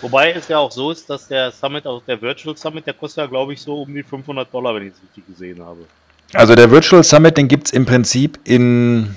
Wobei 0.00 0.32
es 0.32 0.48
ja 0.48 0.58
auch 0.58 0.72
so 0.72 0.90
ist, 0.90 1.10
dass 1.10 1.28
der 1.28 1.50
Summit, 1.50 1.86
also 1.86 2.02
der 2.06 2.20
Virtual 2.22 2.56
Summit, 2.56 2.86
der 2.86 2.94
kostet 2.94 3.24
ja, 3.24 3.26
glaube 3.26 3.52
ich, 3.52 3.60
so 3.60 3.82
um 3.82 3.94
die 3.94 4.02
500 4.02 4.52
Dollar, 4.52 4.74
wenn 4.74 4.86
ich 4.86 4.94
es 4.94 5.02
richtig 5.02 5.26
gesehen 5.26 5.62
habe. 5.62 5.80
Also 6.32 6.54
der 6.54 6.70
Virtual 6.70 7.04
Summit, 7.04 7.36
den 7.36 7.48
gibt 7.48 7.68
es 7.68 7.72
im 7.72 7.86
Prinzip 7.86 8.38
in 8.44 9.14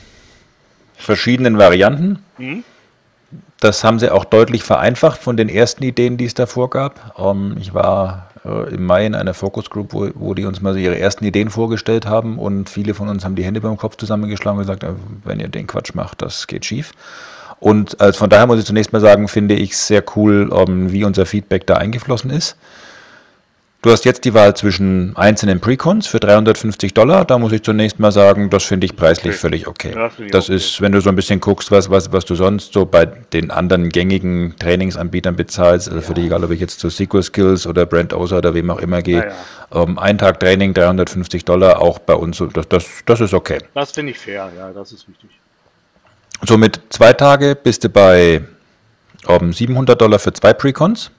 verschiedenen 0.95 1.57
Varianten. 1.57 2.19
Mhm. 2.37 2.63
Das 3.59 3.83
haben 3.83 3.97
sie 3.97 4.11
auch 4.11 4.25
deutlich 4.25 4.63
vereinfacht 4.63 5.21
von 5.21 5.35
den 5.35 5.49
ersten 5.49 5.83
Ideen, 5.83 6.17
die 6.17 6.25
es 6.25 6.35
davor 6.35 6.69
gab. 6.69 7.17
Ähm, 7.17 7.55
ich 7.59 7.73
war 7.73 8.29
äh, 8.45 8.73
im 8.73 8.85
Mai 8.85 9.05
in 9.05 9.15
einer 9.15 9.33
Focus 9.33 9.69
Group, 9.69 9.93
wo, 9.93 10.09
wo 10.13 10.33
die 10.33 10.45
uns 10.45 10.61
mal 10.61 10.73
so 10.73 10.79
ihre 10.79 10.97
ersten 10.97 11.25
Ideen 11.25 11.49
vorgestellt 11.49 12.05
haben 12.05 12.37
und 12.37 12.69
viele 12.69 12.93
von 12.93 13.09
uns 13.09 13.25
haben 13.25 13.35
die 13.35 13.43
Hände 13.43 13.61
beim 13.61 13.77
Kopf 13.77 13.97
zusammengeschlagen 13.97 14.59
und 14.59 14.63
gesagt, 14.63 14.83
äh, 14.83 14.93
wenn 15.23 15.39
ihr 15.39 15.47
den 15.47 15.67
Quatsch 15.67 15.95
macht, 15.95 16.21
das 16.21 16.47
geht 16.47 16.65
schief. 16.65 16.91
Und 17.59 17.99
also 17.99 18.19
von 18.19 18.29
daher 18.29 18.45
muss 18.45 18.59
ich 18.59 18.65
zunächst 18.65 18.93
mal 18.93 19.01
sagen, 19.01 19.27
finde 19.27 19.55
ich 19.55 19.71
es 19.71 19.87
sehr 19.87 20.03
cool, 20.15 20.51
ähm, 20.55 20.91
wie 20.91 21.03
unser 21.03 21.25
Feedback 21.25 21.65
da 21.65 21.75
eingeflossen 21.75 22.29
ist. 22.29 22.55
Du 23.87 23.93
hast 23.93 24.03
jetzt 24.03 24.25
die 24.25 24.33
Wahl 24.33 24.53
zwischen 24.53 25.15
einzelnen 25.15 25.61
Precons 25.61 26.07
für 26.07 26.19
350 26.19 26.93
Dollar. 26.93 27.23
Da 27.23 27.37
muss 27.37 27.53
ich 27.53 27.63
zunächst 27.63 27.99
mal 27.99 28.11
sagen, 28.11 28.49
das 28.49 28.65
finde 28.65 28.83
ich 28.83 28.97
preislich 28.97 29.35
Okay. 29.35 29.39
völlig 29.39 29.67
okay. 29.67 29.93
Ja, 29.95 30.11
das 30.29 30.49
ist, 30.49 30.81
wenn 30.81 30.91
du 30.91 30.99
so 30.99 31.07
ein 31.07 31.15
bisschen 31.15 31.39
guckst, 31.39 31.71
was, 31.71 31.89
was, 31.89 32.11
was 32.11 32.25
du 32.25 32.35
sonst 32.35 32.73
so 32.73 32.85
bei 32.85 33.05
den 33.05 33.49
anderen 33.49 33.87
gängigen 33.87 34.57
Trainingsanbietern 34.59 35.37
bezahlst, 35.37 35.87
also 35.87 36.01
für 36.01 36.13
dich 36.15 36.25
egal, 36.25 36.43
ob 36.43 36.51
ich 36.51 36.59
jetzt 36.59 36.81
zu 36.81 36.89
SQL 36.89 37.23
Skills 37.23 37.65
oder 37.65 37.85
Brand 37.85 38.11
Osa 38.11 38.39
oder 38.39 38.53
wem 38.53 38.69
auch 38.71 38.79
immer 38.79 39.01
gehe, 39.01 39.31
ähm, 39.71 39.97
ein 39.97 40.17
Tag 40.17 40.41
Training 40.41 40.73
350 40.73 41.45
Dollar, 41.45 41.81
auch 41.81 41.99
bei 41.99 42.15
uns, 42.15 42.43
das, 42.53 42.67
das, 42.67 42.85
das 43.05 43.21
ist 43.21 43.33
okay. 43.33 43.59
Das 43.73 43.91
finde 43.91 44.11
ich 44.11 44.19
fair, 44.19 44.51
ja, 44.57 44.69
das 44.73 44.91
ist 44.91 45.07
wichtig. 45.07 45.29
Somit 46.45 46.81
zwei 46.89 47.13
Tage 47.13 47.55
bist 47.55 47.85
du 47.85 47.89
bei 47.89 48.41
ähm, 49.29 49.53
700 49.53 50.01
Dollar 50.01 50.19
für 50.19 50.33
zwei 50.33 50.51
Precons. 50.51 51.09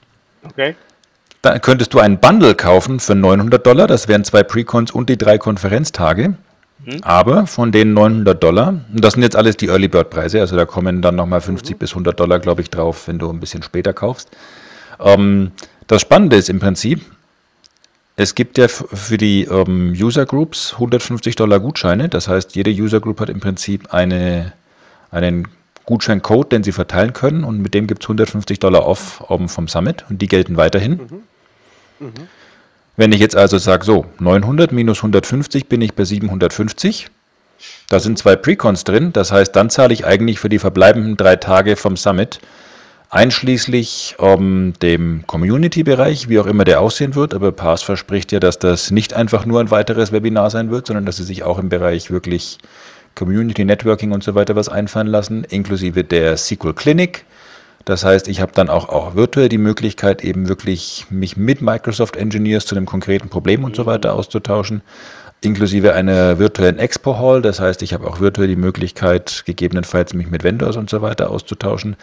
Okay. 0.45 0.77
Dann 1.43 1.61
könntest 1.61 1.95
du 1.95 2.01
einen 2.01 2.19
Bundle 2.19 2.55
kaufen 2.55 3.01
für 3.01 3.15
900 3.15 3.65
Dollar. 3.65 3.87
Das 3.87 4.09
wären 4.09 4.25
zwei 4.25 4.43
Precons 4.43 4.91
und 4.91 5.09
die 5.09 5.17
drei 5.17 5.39
Konferenztage. 5.39 6.35
Aber 7.03 7.47
von 7.47 7.73
den 7.73 7.93
900 7.93 8.43
Dollar, 8.43 8.69
und 8.69 9.05
das 9.05 9.15
sind 9.15 9.23
jetzt 9.23 9.37
alles 9.37 9.57
die 9.57 9.67
Early 9.67 9.89
Bird 9.89 10.11
Preise, 10.11 10.41
also 10.41 10.57
da 10.57 10.65
kommen 10.65 11.03
dann 11.03 11.17
nochmal 11.17 11.41
50 11.41 11.79
bis 11.79 11.91
100 11.91 12.19
Dollar, 12.19 12.39
glaube 12.39 12.63
ich, 12.63 12.71
drauf, 12.71 13.09
wenn 13.09 13.19
du 13.19 13.29
ein 13.31 13.41
bisschen 13.41 13.63
später 13.63 13.93
kaufst. 13.93 14.31
Ähm, 15.01 15.51
das 15.87 16.03
Spannende 16.03 16.37
ist 16.37 16.49
im 16.49 16.61
Prinzip, 16.61 17.05
es 18.17 18.35
gibt 18.35 18.59
ja 18.59 18.69
für 18.69 19.17
die 19.17 19.45
ähm, 19.45 19.95
User 19.97 20.25
Groups 20.25 20.73
150 20.75 21.37
Dollar 21.37 21.61
Gutscheine. 21.61 22.09
Das 22.09 22.27
heißt, 22.27 22.57
jede 22.57 22.71
User 22.71 23.01
Group 23.01 23.21
hat 23.21 23.29
im 23.29 23.41
Prinzip 23.41 23.93
eine, 23.93 24.53
einen 25.11 25.47
Gutscheincode, 25.85 26.53
den 26.53 26.65
sie 26.65 26.73
verteilen 26.73 27.13
können 27.13 27.45
und 27.45 27.61
mit 27.61 27.75
dem 27.75 27.87
gibt 27.87 28.03
es 28.03 28.09
150 28.09 28.59
Dollar 28.59 28.87
off 28.87 29.25
ähm, 29.31 29.49
vom 29.49 29.69
Summit 29.69 30.05
und 30.11 30.21
die 30.21 30.27
gelten 30.27 30.57
weiterhin. 30.57 31.23
Wenn 32.97 33.13
ich 33.13 33.21
jetzt 33.21 33.37
also 33.37 33.59
sage, 33.59 33.85
so, 33.85 34.07
900 34.19 34.73
minus 34.73 34.99
150 34.99 35.69
bin 35.69 35.81
ich 35.83 35.95
bei 35.95 36.05
750. 36.05 37.09
Da 37.89 38.01
sind 38.01 38.19
zwei 38.19 38.37
Precons 38.37 38.85
drin. 38.85 39.13
Das 39.13 39.33
heißt, 39.33 39.55
dann 39.55 39.71
zahle 39.71 39.95
ich 39.95 40.05
eigentlich 40.05 40.41
für 40.41 40.49
die 40.49 40.59
verbleibenden 40.59 41.17
drei 41.17 41.37
Tage 41.37 41.77
vom 41.77 41.97
Summit 41.97 42.41
einschließlich 43.11 44.17
ähm, 44.19 44.75
dem 44.83 45.25
Community-Bereich, 45.27 46.29
wie 46.29 46.39
auch 46.39 46.47
immer 46.47 46.65
der 46.65 46.81
aussehen 46.81 47.15
wird. 47.15 47.35
Aber 47.35 47.53
Pass 47.53 47.83
verspricht 47.83 48.33
ja, 48.33 48.41
dass 48.41 48.59
das 48.59 48.91
nicht 48.91 49.15
einfach 49.15 49.47
nur 49.47 49.61
ein 49.61 49.71
weiteres 49.71 50.13
Webinar 50.13 50.51
sein 50.51 50.71
wird, 50.71 50.87
sondern 50.87 51.07
dass 51.07 51.17
sie 51.17 51.25
sich 51.25 51.43
auch 51.43 51.59
im 51.59 51.69
Bereich 51.69 52.11
wirklich 52.11 52.59
Community 53.15 53.65
Networking 53.65 54.13
und 54.13 54.23
so 54.23 54.35
weiter 54.35 54.57
was 54.57 54.69
einfallen 54.69 55.07
lassen, 55.07 55.45
inklusive 55.45 56.05
der 56.05 56.37
SQL 56.37 56.75
Clinic. 56.75 57.25
Das 57.89 58.05
heißt, 58.05 58.29
ich 58.29 58.43
habe 58.43 58.53
dann 58.55 58.69
auch, 58.69 58.91
auch 58.91 59.15
virtuell 59.15 59.49
die 59.49 59.57
Möglichkeit, 59.57 60.23
eben 60.23 60.47
wirklich 60.47 61.07
mich 61.09 61.39
mit 61.39 61.63
Microsoft 61.63 62.17
Engineers 62.17 62.67
zu 62.67 62.77
einem 62.77 62.85
konkreten 62.85 63.31
Problem 63.31 63.65
und 63.65 63.75
so 63.75 63.87
weiter 63.87 64.13
auszutauschen, 64.13 64.83
inklusive 65.41 65.95
einer 65.95 66.39
virtuellen 66.39 66.79
Expo 66.79 67.17
Hall. 67.19 67.41
Das 67.41 67.61
heißt, 67.61 67.81
ich 67.81 67.95
habe 67.95 68.07
auch 68.07 68.21
virtuell 68.21 68.47
die 68.47 68.57
Möglichkeit, 68.57 69.45
gegebenenfalls 69.47 70.13
mich 70.13 70.31
mit 70.31 70.45
Vendors 70.45 70.77
und 70.77 70.91
so 70.91 71.01
weiter 71.01 71.31
auszutauschen. 71.31 71.97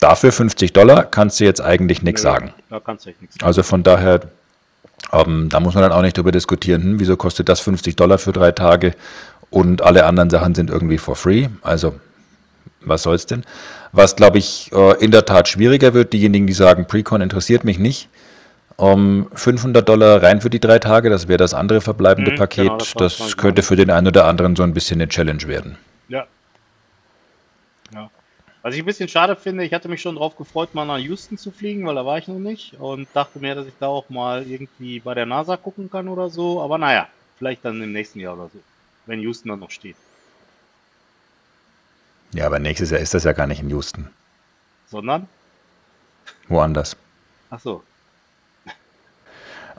Dafür 0.00 0.32
50 0.32 0.72
Dollar 0.72 1.04
kannst 1.04 1.38
du 1.38 1.44
jetzt 1.44 1.60
eigentlich 1.60 2.02
nichts 2.02 2.22
sagen. 2.22 2.52
Da 2.68 2.80
kannst 2.80 3.06
du 3.06 3.10
echt 3.10 3.20
nichts 3.20 3.36
sagen. 3.36 3.46
Also 3.46 3.62
von 3.62 3.84
daher, 3.84 4.22
ähm, 5.12 5.48
da 5.50 5.60
muss 5.60 5.74
man 5.74 5.84
dann 5.84 5.92
auch 5.92 6.02
nicht 6.02 6.18
drüber 6.18 6.32
diskutieren, 6.32 6.82
hm, 6.82 6.98
wieso 6.98 7.16
kostet 7.16 7.48
das 7.48 7.60
50 7.60 7.94
Dollar 7.94 8.18
für 8.18 8.32
drei 8.32 8.50
Tage 8.50 8.96
und 9.50 9.82
alle 9.82 10.04
anderen 10.04 10.30
Sachen 10.30 10.56
sind 10.56 10.68
irgendwie 10.68 10.98
for 10.98 11.14
free. 11.14 11.46
Also 11.62 11.94
was 12.86 13.02
soll's 13.02 13.26
denn? 13.26 13.44
Was, 13.92 14.16
glaube 14.16 14.38
ich, 14.38 14.70
äh, 14.72 15.04
in 15.04 15.10
der 15.10 15.24
Tat 15.24 15.48
schwieriger 15.48 15.94
wird, 15.94 16.12
diejenigen, 16.12 16.46
die 16.46 16.52
sagen, 16.52 16.86
Precon 16.86 17.20
interessiert 17.20 17.64
mich 17.64 17.78
nicht, 17.78 18.08
um 18.76 19.28
500 19.34 19.88
Dollar 19.88 20.22
rein 20.22 20.40
für 20.40 20.50
die 20.50 20.60
drei 20.60 20.78
Tage, 20.78 21.10
das 21.10 21.28
wäre 21.28 21.38
das 21.38 21.54
andere 21.54 21.80
verbleibende 21.80 22.32
Mhm, 22.32 22.36
Paket. 22.36 22.64
genau, 22.64 22.78
das 22.78 22.94
das 22.94 23.36
könnte 23.36 23.62
für 23.62 23.76
den 23.76 23.90
einen 23.90 24.08
oder 24.08 24.26
anderen 24.26 24.56
so 24.56 24.62
ein 24.62 24.74
bisschen 24.74 25.00
eine 25.00 25.08
Challenge 25.08 25.42
werden. 25.46 25.78
Ja. 26.08 26.26
ja. 27.94 28.10
Was 28.62 28.74
ich 28.74 28.82
ein 28.82 28.86
bisschen 28.86 29.08
schade 29.08 29.36
finde, 29.36 29.64
ich 29.64 29.72
hatte 29.74 29.88
mich 29.88 30.00
schon 30.02 30.16
drauf 30.16 30.36
gefreut, 30.36 30.74
mal 30.74 30.84
nach 30.84 30.98
Houston 30.98 31.36
zu 31.38 31.50
fliegen, 31.50 31.86
weil 31.86 31.94
da 31.96 32.06
war 32.06 32.18
ich 32.18 32.28
noch 32.28 32.38
nicht 32.38 32.74
und 32.78 33.08
dachte 33.14 33.40
mir, 33.40 33.54
dass 33.54 33.66
ich 33.66 33.74
da 33.78 33.86
auch 33.88 34.08
mal 34.08 34.46
irgendwie 34.46 35.00
bei 35.00 35.14
der 35.14 35.26
NASA 35.26 35.56
gucken 35.56 35.90
kann 35.90 36.08
oder 36.08 36.30
so. 36.30 36.62
Aber 36.62 36.78
naja, 36.78 37.08
vielleicht 37.36 37.64
dann 37.64 37.82
im 37.82 37.92
nächsten 37.92 38.20
Jahr 38.20 38.34
oder 38.34 38.50
so, 38.52 38.64
wenn 39.06 39.20
Houston 39.20 39.48
dann 39.50 39.60
noch 39.60 39.70
steht. 39.70 39.96
Ja, 42.34 42.46
aber 42.46 42.58
nächstes 42.58 42.90
Jahr 42.90 43.00
ist 43.00 43.14
das 43.14 43.24
ja 43.24 43.32
gar 43.32 43.46
nicht 43.46 43.60
in 43.60 43.70
Houston. 43.70 44.08
Sondern? 44.86 45.28
Woanders. 46.48 46.96
Ach 47.50 47.60
so. 47.60 47.82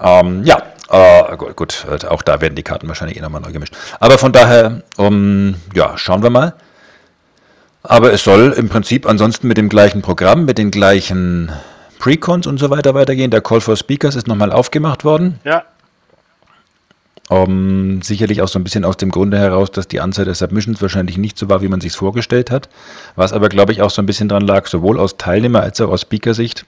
Ähm, 0.02 0.44
ja, 0.44 0.74
äh, 0.89 1.38
gut, 1.38 1.56
gut, 1.56 1.86
äh, 1.88 2.08
auch 2.08 2.24
da 2.24 2.42
werden 2.42 2.56
die 2.56 2.63
Karten 2.63 2.88
wahrscheinlich 2.88 3.16
eh 3.16 3.22
nochmal 3.22 3.42
neu 3.42 3.52
gemischt. 3.52 3.76
Aber 4.00 4.18
von 4.18 4.32
daher, 4.32 4.82
um, 4.98 5.56
ja, 5.74 5.98
schauen 6.00 6.24
wir 6.24 6.32
mal. 6.32 6.56
Aber 7.84 8.12
es 8.12 8.24
soll 8.24 8.54
im 8.54 8.70
Prinzip 8.70 9.06
ansonsten 9.06 9.48
mit 9.48 9.58
dem 9.58 9.70
gleichen 9.70 10.02
Programm, 10.02 10.46
mit 10.46 10.58
den 10.58 10.72
gleichen 10.72 11.52
Precons 12.00 12.48
und 12.48 12.58
so 12.58 12.72
weiter 12.72 12.96
weitergehen. 12.96 13.30
Der 13.30 13.42
Call 13.42 13.62
for 13.62 13.78
Speakers 13.78 14.16
ist 14.16 14.28
nochmal 14.28 14.52
aufgemacht 14.52 15.06
worden. 15.06 15.39
Ja, 15.44 15.63
Um, 17.30 18.02
sicherlich 18.02 18.42
auch 18.42 18.50
so 18.50 18.60
ein 18.60 18.66
bisschen 18.66 18.84
aus 18.84 18.98
dem 18.98 19.10
Grunde 19.10 19.40
heraus, 19.40 19.72
dass 19.72 19.88
die 19.88 20.02
Anzahl 20.02 20.26
der 20.26 20.36
Submissions 20.36 20.82
wahrscheinlich 20.82 21.18
nicht 21.18 21.38
so 21.38 21.50
war, 21.50 21.62
wie 21.62 21.70
man 21.70 21.80
sich 21.80 21.94
vorgestellt 21.94 22.52
hat. 22.52 22.68
Was 23.16 23.32
aber, 23.32 23.48
glaube 23.48 23.72
ich, 23.72 23.82
auch 23.82 23.90
so 23.90 24.02
ein 24.02 24.06
bisschen 24.06 24.28
dran 24.28 24.46
lag, 24.46 24.68
sowohl 24.68 25.00
aus 25.00 25.18
Teilnehmer- 25.18 25.62
als 25.62 25.80
auch 25.80 25.90
aus 25.90 26.02
Speakersicht, 26.02 26.66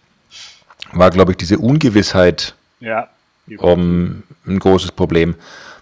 war, 0.93 1.09
glaube 1.09 1.33
ich, 1.33 1.37
diese 1.37 1.57
Ungewissheit 1.57 2.55
ja. 2.79 3.09
um, 3.57 4.23
ein 4.47 4.59
großes 4.59 4.93
Problem. 4.93 5.35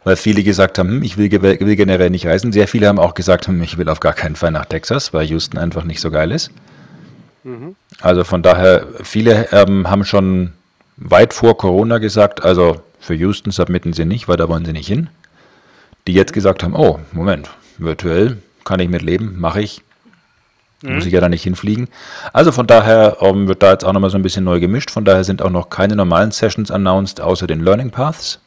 Weil 0.06 0.16
viele 0.16 0.43
gesagt 0.43 0.80
haben, 0.80 0.89
hm, 0.89 1.04
ich 1.04 1.18
will, 1.18 1.32
will 1.32 1.76
generell 1.76 2.10
nicht 2.10 2.26
reisen. 2.26 2.52
Sehr 2.52 2.68
viele 2.68 2.88
haben 2.88 3.00
auch 3.00 3.14
gesagt, 3.14 3.47
hm, 3.47 3.62
ich 3.62 3.78
will 3.78 3.88
auf 3.89 4.00
gar 4.00 4.14
keinen 4.14 4.36
Fall 4.36 4.52
nach 4.52 4.66
Texas, 4.66 5.14
weil 5.14 5.28
Houston 5.28 5.60
einfach 5.60 5.84
nicht 5.84 6.02
so 6.02 6.10
geil 6.10 6.32
ist. 6.32 6.52
Also 8.02 8.24
von 8.24 8.41
daher, 8.41 8.86
viele 9.04 9.47
ähm, 9.52 9.89
haben 9.89 10.04
schon 10.04 10.54
weit 10.97 11.34
vor 11.34 11.58
Corona 11.58 12.00
gesagt, 12.00 12.43
also 12.43 12.82
für 13.04 13.14
Houston 13.16 13.51
submitten 13.51 13.91
sie 13.91 14.06
nicht, 14.06 14.28
weil 14.28 14.38
da 14.38 14.47
wollen 14.47 14.64
sie 14.64 14.72
nicht 14.72 14.88
hin. 14.88 15.10
Die 16.08 16.14
jetzt 16.14 16.32
gesagt 16.32 16.64
haben, 16.64 16.74
oh, 16.74 16.99
Moment, 17.12 17.49
virtuell 17.78 18.38
kann 18.64 18.80
ich 18.80 18.89
mit 18.89 19.01
leben, 19.01 19.39
mache 19.39 19.62
ich. 19.62 19.82
Muss 20.82 21.06
ich 21.06 21.14
ja 21.14 21.22
da 21.22 21.30
nicht 21.30 21.43
hinfliegen. 21.43 21.88
Also 22.34 22.51
von 22.51 22.68
daher 22.68 23.18
ähm, 23.22 23.47
wird 23.47 23.64
da 23.64 23.72
jetzt 23.72 23.86
auch 23.86 23.93
nochmal 23.93 24.10
so 24.10 24.18
ein 24.18 24.22
bisschen 24.22 24.43
neu 24.43 24.60
gemischt. 24.60 24.91
Von 24.91 25.06
daher 25.06 25.24
sind 25.24 25.41
auch 25.41 25.49
noch 25.49 25.70
keine 25.70 25.95
normalen 25.95 26.32
Sessions 26.32 26.72
announced, 26.72 27.22
außer 27.22 27.47
den 27.47 27.62
Learning 27.62 27.89
Paths. 27.89 28.39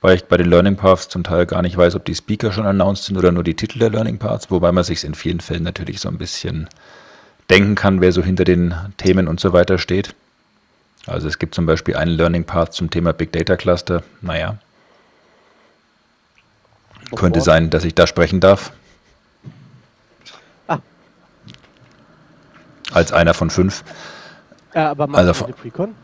Weil 0.00 0.16
ich 0.16 0.24
bei 0.24 0.38
den 0.38 0.48
Learning 0.48 0.76
Paths 0.76 1.08
zum 1.08 1.22
Teil 1.22 1.44
gar 1.44 1.60
nicht 1.60 1.76
weiß, 1.76 1.96
ob 1.96 2.06
die 2.06 2.14
Speaker 2.14 2.52
schon 2.52 2.64
announced 2.64 3.04
sind 3.04 3.18
oder 3.18 3.30
nur 3.30 3.44
die 3.44 3.56
Titel 3.56 3.78
der 3.78 3.90
Learning 3.90 4.16
Paths, 4.16 4.50
wobei 4.50 4.72
man 4.72 4.84
sich 4.84 5.04
in 5.04 5.14
vielen 5.14 5.40
Fällen 5.40 5.62
natürlich 5.62 6.00
so 6.00 6.08
ein 6.08 6.16
bisschen 6.16 6.68
denken 7.50 7.74
kann, 7.74 8.00
wer 8.00 8.12
so 8.12 8.22
hinter 8.22 8.44
den 8.44 8.74
Themen 8.96 9.28
und 9.28 9.40
so 9.40 9.52
weiter 9.52 9.76
steht. 9.76 10.14
Also 11.06 11.28
es 11.28 11.38
gibt 11.38 11.54
zum 11.54 11.66
Beispiel 11.66 11.96
einen 11.96 12.12
Learning 12.12 12.44
Path 12.44 12.74
zum 12.74 12.90
Thema 12.90 13.12
Big 13.12 13.32
Data 13.32 13.56
Cluster. 13.56 14.02
Naja, 14.20 14.58
könnte 17.16 17.40
sein, 17.40 17.70
dass 17.70 17.84
ich 17.84 17.94
da 17.94 18.06
sprechen 18.06 18.40
darf. 18.40 18.72
Ah. 20.68 20.78
Als 22.92 23.12
einer 23.12 23.34
von 23.34 23.50
fünf. 23.50 23.84
Äh, 24.74 24.80
aber 24.80 25.06
machst 25.06 25.26
Also 25.26 25.32
du 25.40 25.44
eine 25.46 25.54
Precon? 25.54 25.94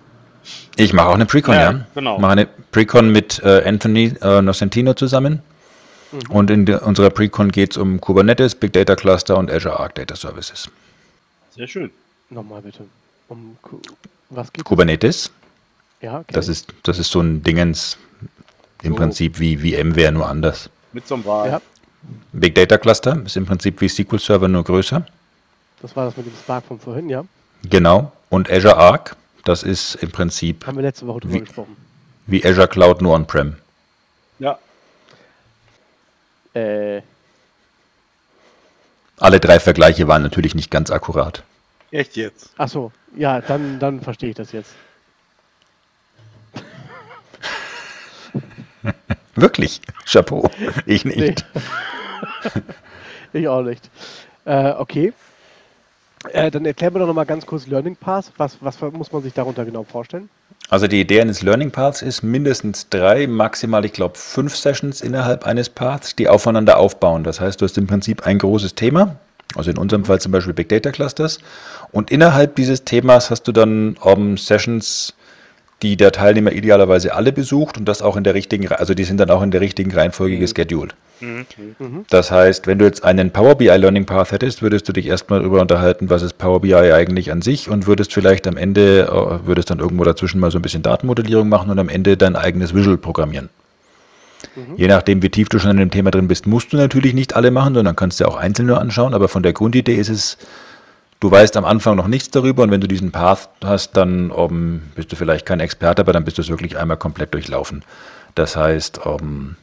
Ich 0.76 0.92
mache 0.92 1.08
auch 1.08 1.14
eine 1.14 1.26
Precon, 1.26 1.54
Ja, 1.54 1.72
ja. 1.72 1.86
genau. 1.94 2.18
Mache 2.18 2.32
eine 2.32 2.46
Precon 2.46 3.10
mit 3.10 3.40
äh, 3.42 3.62
Anthony 3.64 4.14
äh, 4.20 4.42
Nocentino 4.42 4.94
zusammen. 4.94 5.42
Und 6.28 6.50
in 6.50 6.66
der, 6.66 6.86
unserer 6.86 7.10
Precon 7.10 7.50
geht 7.50 7.72
es 7.72 7.76
um 7.76 8.00
Kubernetes, 8.00 8.54
Big 8.54 8.72
Data 8.72 8.94
Cluster 8.96 9.36
und 9.36 9.50
Azure 9.50 9.78
Arc 9.78 9.96
Data 9.96 10.14
Services. 10.16 10.70
Sehr 11.54 11.66
schön. 11.66 11.90
Nochmal 12.30 12.62
bitte. 12.62 12.84
Um 13.28 13.56
was 14.30 14.52
geht 14.52 14.64
Kubernetes, 14.64 15.30
Ja, 16.00 16.18
okay. 16.18 16.32
das 16.32 16.48
ist, 16.48 16.72
das 16.82 16.98
ist 16.98 17.10
so 17.10 17.20
ein 17.20 17.42
Dingens 17.42 17.96
im 18.82 18.92
So. 18.92 18.96
Prinzip 18.98 19.38
wie 19.38 19.56
VMware, 19.56 20.12
nur 20.12 20.28
anders. 20.28 20.68
Mit 20.92 21.06
so 21.06 21.14
einem 21.14 21.24
Wahl. 21.24 21.48
Ja, 21.50 21.60
Big 22.32 22.54
Data 22.54 22.78
Cluster 22.78 23.20
ist 23.24 23.36
im 23.36 23.46
Prinzip 23.46 23.80
wie 23.80 23.88
SQL 23.88 24.18
Server, 24.18 24.48
nur 24.48 24.62
größer. 24.64 25.04
das 25.82 25.96
war 25.96 26.06
das 26.06 26.16
mit 26.16 26.26
dem 26.26 26.34
Spark 26.34 26.64
von 26.66 26.78
vorhin, 26.78 27.08
ja. 27.08 27.24
Genau. 27.68 28.12
Und 28.28 28.50
Azure 28.50 28.76
Arc, 28.76 29.16
das 29.44 29.62
ist 29.62 29.94
im 29.96 30.10
Prinzip 30.10 30.66
Haben 30.66 30.76
wir 30.76 30.82
letzte 30.82 31.06
Woche 31.06 31.20
drüber 31.20 31.34
Wie- 31.34 31.40
gesprochen. 31.40 31.76
wie 32.26 32.44
Azure 32.44 32.68
Cloud, 32.68 33.00
nur 33.02 33.14
on-prem. 33.14 33.56
Ja. 34.38 34.58
Äh, 36.54 37.02
Alle 39.18 39.40
drei 39.40 39.58
Vergleiche 39.60 40.06
waren 40.08 40.22
natürlich 40.22 40.54
nicht 40.54 40.70
ganz 40.70 40.90
akkurat. 40.90 41.42
Echt 41.90 42.16
jetzt? 42.16 42.50
ach 42.56 42.68
so, 42.68 42.92
ja, 43.16 43.40
dann, 43.40 43.78
dann 43.78 44.00
verstehe 44.00 44.30
ich 44.30 44.36
das 44.36 44.52
jetzt. 44.52 44.74
Wirklich. 49.34 49.80
Chapeau. 50.04 50.50
Ich 50.86 51.04
nicht. 51.04 51.44
Nee. 51.54 52.62
ich 53.40 53.48
auch 53.48 53.62
nicht. 53.62 53.90
Äh, 54.44 54.72
okay. 54.72 55.12
Äh, 56.32 56.50
dann 56.50 56.64
erklär 56.64 56.90
mir 56.90 57.00
doch 57.00 57.06
nochmal 57.06 57.26
ganz 57.26 57.46
kurz 57.46 57.66
Learning 57.66 57.96
Path. 57.96 58.32
Was, 58.36 58.58
was 58.60 58.80
muss 58.80 59.12
man 59.12 59.22
sich 59.22 59.32
darunter 59.32 59.64
genau 59.64 59.84
vorstellen? 59.84 60.28
Also 60.68 60.88
die 60.88 61.00
Idee 61.00 61.20
eines 61.20 61.42
Learning 61.42 61.70
Paths 61.70 62.02
ist 62.02 62.22
mindestens 62.22 62.88
drei, 62.88 63.28
maximal, 63.28 63.84
ich 63.84 63.92
glaube, 63.92 64.18
fünf 64.18 64.56
Sessions 64.56 65.00
innerhalb 65.00 65.46
eines 65.46 65.68
Paths, 65.68 66.16
die 66.16 66.28
aufeinander 66.28 66.78
aufbauen. 66.78 67.22
Das 67.22 67.40
heißt, 67.40 67.60
du 67.60 67.64
hast 67.64 67.78
im 67.78 67.86
Prinzip 67.86 68.26
ein 68.26 68.38
großes 68.38 68.74
Thema, 68.74 69.16
also 69.54 69.70
in 69.70 69.78
unserem 69.78 70.04
Fall 70.04 70.20
zum 70.20 70.32
Beispiel 70.32 70.54
Big 70.54 70.68
Data 70.68 70.90
Clusters. 70.90 71.38
Und 71.92 72.10
innerhalb 72.10 72.56
dieses 72.56 72.84
Themas 72.84 73.30
hast 73.30 73.44
du 73.44 73.52
dann 73.52 73.96
um, 74.00 74.36
Sessions, 74.36 75.14
die 75.82 75.96
der 75.96 76.12
Teilnehmer 76.12 76.52
idealerweise 76.52 77.14
alle 77.14 77.32
besucht 77.32 77.78
und 77.78 77.86
das 77.86 78.02
auch 78.02 78.16
in 78.16 78.24
der 78.24 78.34
richtigen, 78.34 78.68
also 78.68 78.94
die 78.94 79.04
sind 79.04 79.18
dann 79.18 79.30
auch 79.30 79.42
in 79.42 79.50
der 79.50 79.60
richtigen 79.60 79.92
Reihenfolge 79.92 80.38
gescheduled. 80.38 80.94
Das 82.10 82.30
heißt, 82.30 82.66
wenn 82.66 82.78
du 82.78 82.84
jetzt 82.84 83.04
einen 83.04 83.30
Power 83.30 83.54
BI 83.54 83.68
Learning 83.68 84.04
Path 84.04 84.32
hättest, 84.32 84.60
würdest 84.62 84.88
du 84.88 84.92
dich 84.92 85.06
erstmal 85.06 85.40
darüber 85.40 85.62
unterhalten, 85.62 86.10
was 86.10 86.22
ist 86.22 86.36
Power 86.38 86.60
BI 86.60 86.74
eigentlich 86.74 87.32
an 87.32 87.40
sich 87.40 87.70
und 87.70 87.86
würdest 87.86 88.12
vielleicht 88.12 88.46
am 88.46 88.56
Ende, 88.56 89.08
äh, 89.08 89.46
würdest 89.46 89.70
dann 89.70 89.78
irgendwo 89.78 90.04
dazwischen 90.04 90.40
mal 90.40 90.50
so 90.50 90.58
ein 90.58 90.62
bisschen 90.62 90.82
Datenmodellierung 90.82 91.48
machen 91.48 91.70
und 91.70 91.78
am 91.78 91.88
Ende 91.88 92.16
dein 92.16 92.36
eigenes 92.36 92.74
Visual 92.74 92.98
programmieren. 92.98 93.48
Je 94.76 94.88
nachdem, 94.88 95.22
wie 95.22 95.30
tief 95.30 95.48
du 95.48 95.58
schon 95.58 95.70
in 95.72 95.76
dem 95.76 95.90
Thema 95.90 96.10
drin 96.10 96.28
bist, 96.28 96.46
musst 96.46 96.72
du 96.72 96.76
natürlich 96.76 97.14
nicht 97.14 97.36
alle 97.36 97.50
machen, 97.50 97.74
sondern 97.74 97.96
kannst 97.96 98.20
dir 98.20 98.28
auch 98.28 98.36
einzeln 98.36 98.66
nur 98.66 98.80
anschauen, 98.80 99.14
aber 99.14 99.28
von 99.28 99.42
der 99.42 99.52
Grundidee 99.52 99.96
ist 99.96 100.08
es, 100.08 100.38
du 101.20 101.30
weißt 101.30 101.56
am 101.56 101.64
Anfang 101.64 101.96
noch 101.96 102.08
nichts 102.08 102.30
darüber 102.30 102.62
und 102.62 102.70
wenn 102.70 102.80
du 102.80 102.88
diesen 102.88 103.12
Path 103.12 103.48
hast, 103.64 103.96
dann 103.96 104.30
um, 104.30 104.82
bist 104.94 105.12
du 105.12 105.16
vielleicht 105.16 105.46
kein 105.46 105.60
Experte, 105.60 106.02
aber 106.02 106.12
dann 106.12 106.24
bist 106.24 106.38
du 106.38 106.42
es 106.42 106.48
wirklich 106.48 106.76
einmal 106.76 106.96
komplett 106.96 107.34
durchlaufen. 107.34 107.82
Das 108.34 108.56
heißt, 108.56 109.04
um, 109.06 109.56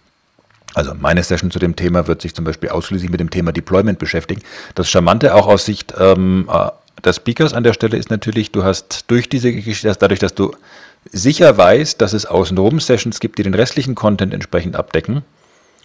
also 0.73 0.93
meine 0.99 1.23
Session 1.23 1.51
zu 1.51 1.59
dem 1.59 1.75
Thema 1.75 2.07
wird 2.07 2.21
sich 2.21 2.33
zum 2.33 2.45
Beispiel 2.45 2.69
ausschließlich 2.69 3.11
mit 3.11 3.19
dem 3.19 3.29
Thema 3.29 3.51
Deployment 3.51 3.99
beschäftigen. 3.99 4.41
Das 4.75 4.89
Charmante 4.89 5.35
auch 5.35 5.47
aus 5.47 5.65
Sicht 5.65 5.93
ähm, 5.99 6.49
äh, 6.51 6.69
des 7.03 7.17
Speakers 7.17 7.53
an 7.53 7.63
der 7.63 7.73
Stelle 7.73 7.97
ist 7.97 8.09
natürlich, 8.09 8.51
du 8.51 8.63
hast 8.63 9.05
durch 9.11 9.29
diese 9.29 9.51
Geschichte, 9.51 9.93
dadurch, 9.97 10.19
dass 10.19 10.33
du 10.33 10.55
sicher 11.11 11.57
weißt, 11.57 12.01
dass 12.01 12.13
es 12.13 12.25
außenrum 12.25 12.79
Sessions 12.79 13.19
gibt, 13.19 13.37
die 13.37 13.43
den 13.43 13.53
restlichen 13.53 13.95
Content 13.95 14.33
entsprechend 14.33 14.75
abdecken, 14.75 15.23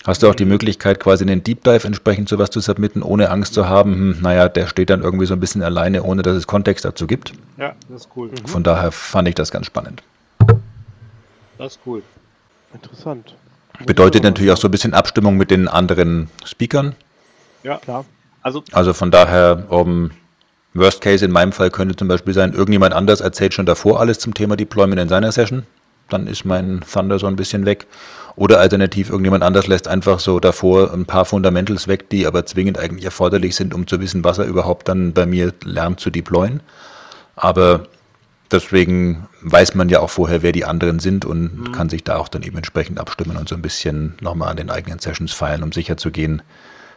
hast 0.06 0.22
du 0.22 0.28
auch 0.28 0.34
die 0.34 0.44
Möglichkeit, 0.44 1.00
quasi 1.00 1.24
einen 1.24 1.42
Deep 1.42 1.64
Dive 1.64 1.86
entsprechend 1.86 2.28
sowas 2.28 2.50
zu 2.50 2.60
submitten, 2.60 3.02
ohne 3.02 3.30
Angst 3.30 3.54
zu 3.54 3.68
haben, 3.68 3.92
hm, 3.94 4.18
naja, 4.22 4.48
der 4.48 4.66
steht 4.66 4.90
dann 4.90 5.02
irgendwie 5.02 5.26
so 5.26 5.34
ein 5.34 5.40
bisschen 5.40 5.62
alleine, 5.62 6.02
ohne 6.02 6.22
dass 6.22 6.36
es 6.36 6.46
Kontext 6.46 6.84
dazu 6.84 7.06
gibt. 7.06 7.32
Ja, 7.56 7.74
das 7.88 8.02
ist 8.02 8.08
cool. 8.16 8.30
Von 8.46 8.62
daher 8.62 8.92
fand 8.92 9.28
ich 9.28 9.34
das 9.34 9.50
ganz 9.50 9.66
spannend. 9.66 10.02
Das 11.58 11.72
ist 11.72 11.80
cool. 11.86 12.02
Interessant. 12.72 13.34
Bedeutet 13.84 14.22
natürlich 14.22 14.52
auch 14.52 14.56
so 14.56 14.68
ein 14.68 14.70
bisschen 14.70 14.94
Abstimmung 14.94 15.36
mit 15.36 15.50
den 15.50 15.68
anderen 15.68 16.30
Speakern. 16.44 16.94
Ja. 17.62 17.78
Klar. 17.78 18.04
Also, 18.42 18.62
Also 18.72 18.92
von 18.92 19.10
daher, 19.10 19.64
um, 19.68 20.10
Worst 20.78 21.00
Case 21.00 21.24
in 21.24 21.30
meinem 21.30 21.52
Fall 21.52 21.70
könnte 21.70 21.96
zum 21.96 22.08
Beispiel 22.08 22.34
sein, 22.34 22.52
irgendjemand 22.52 22.94
anders 22.94 23.20
erzählt 23.20 23.54
schon 23.54 23.66
davor 23.66 24.00
alles 24.00 24.18
zum 24.18 24.34
Thema 24.34 24.56
Deployment 24.56 25.00
in 25.00 25.08
seiner 25.08 25.32
Session. 25.32 25.64
Dann 26.08 26.26
ist 26.26 26.44
mein 26.44 26.80
Thunder 26.90 27.18
so 27.18 27.26
ein 27.26 27.36
bisschen 27.36 27.66
weg. 27.66 27.86
Oder 28.34 28.60
alternativ, 28.60 29.10
irgendjemand 29.10 29.42
anders 29.42 29.66
lässt 29.66 29.88
einfach 29.88 30.20
so 30.20 30.40
davor 30.40 30.92
ein 30.92 31.06
paar 31.06 31.24
Fundamentals 31.24 31.88
weg, 31.88 32.08
die 32.08 32.26
aber 32.26 32.46
zwingend 32.46 32.78
eigentlich 32.78 33.04
erforderlich 33.04 33.56
sind, 33.56 33.74
um 33.74 33.86
zu 33.86 34.00
wissen, 34.00 34.24
was 34.24 34.38
er 34.38 34.46
überhaupt 34.46 34.88
dann 34.88 35.12
bei 35.12 35.26
mir 35.26 35.52
lernt 35.64 36.00
zu 36.00 36.10
deployen. 36.10 36.60
Aber 37.34 37.86
deswegen 38.50 39.26
weiß 39.42 39.74
man 39.74 39.88
ja 39.88 40.00
auch 40.00 40.10
vorher, 40.10 40.42
wer 40.42 40.52
die 40.52 40.64
anderen 40.64 40.98
sind 40.98 41.24
und 41.24 41.72
kann 41.72 41.88
sich 41.88 42.04
da 42.04 42.16
auch 42.16 42.28
dann 42.28 42.42
eben 42.42 42.56
entsprechend 42.56 42.98
abstimmen 42.98 43.36
und 43.36 43.48
so 43.48 43.54
ein 43.54 43.62
bisschen 43.62 44.14
nochmal 44.20 44.50
an 44.50 44.56
den 44.56 44.70
eigenen 44.70 44.98
Sessions 44.98 45.32
feilen, 45.32 45.62
um 45.62 45.72
sicher 45.72 45.96
zu 45.96 46.10
gehen, 46.10 46.42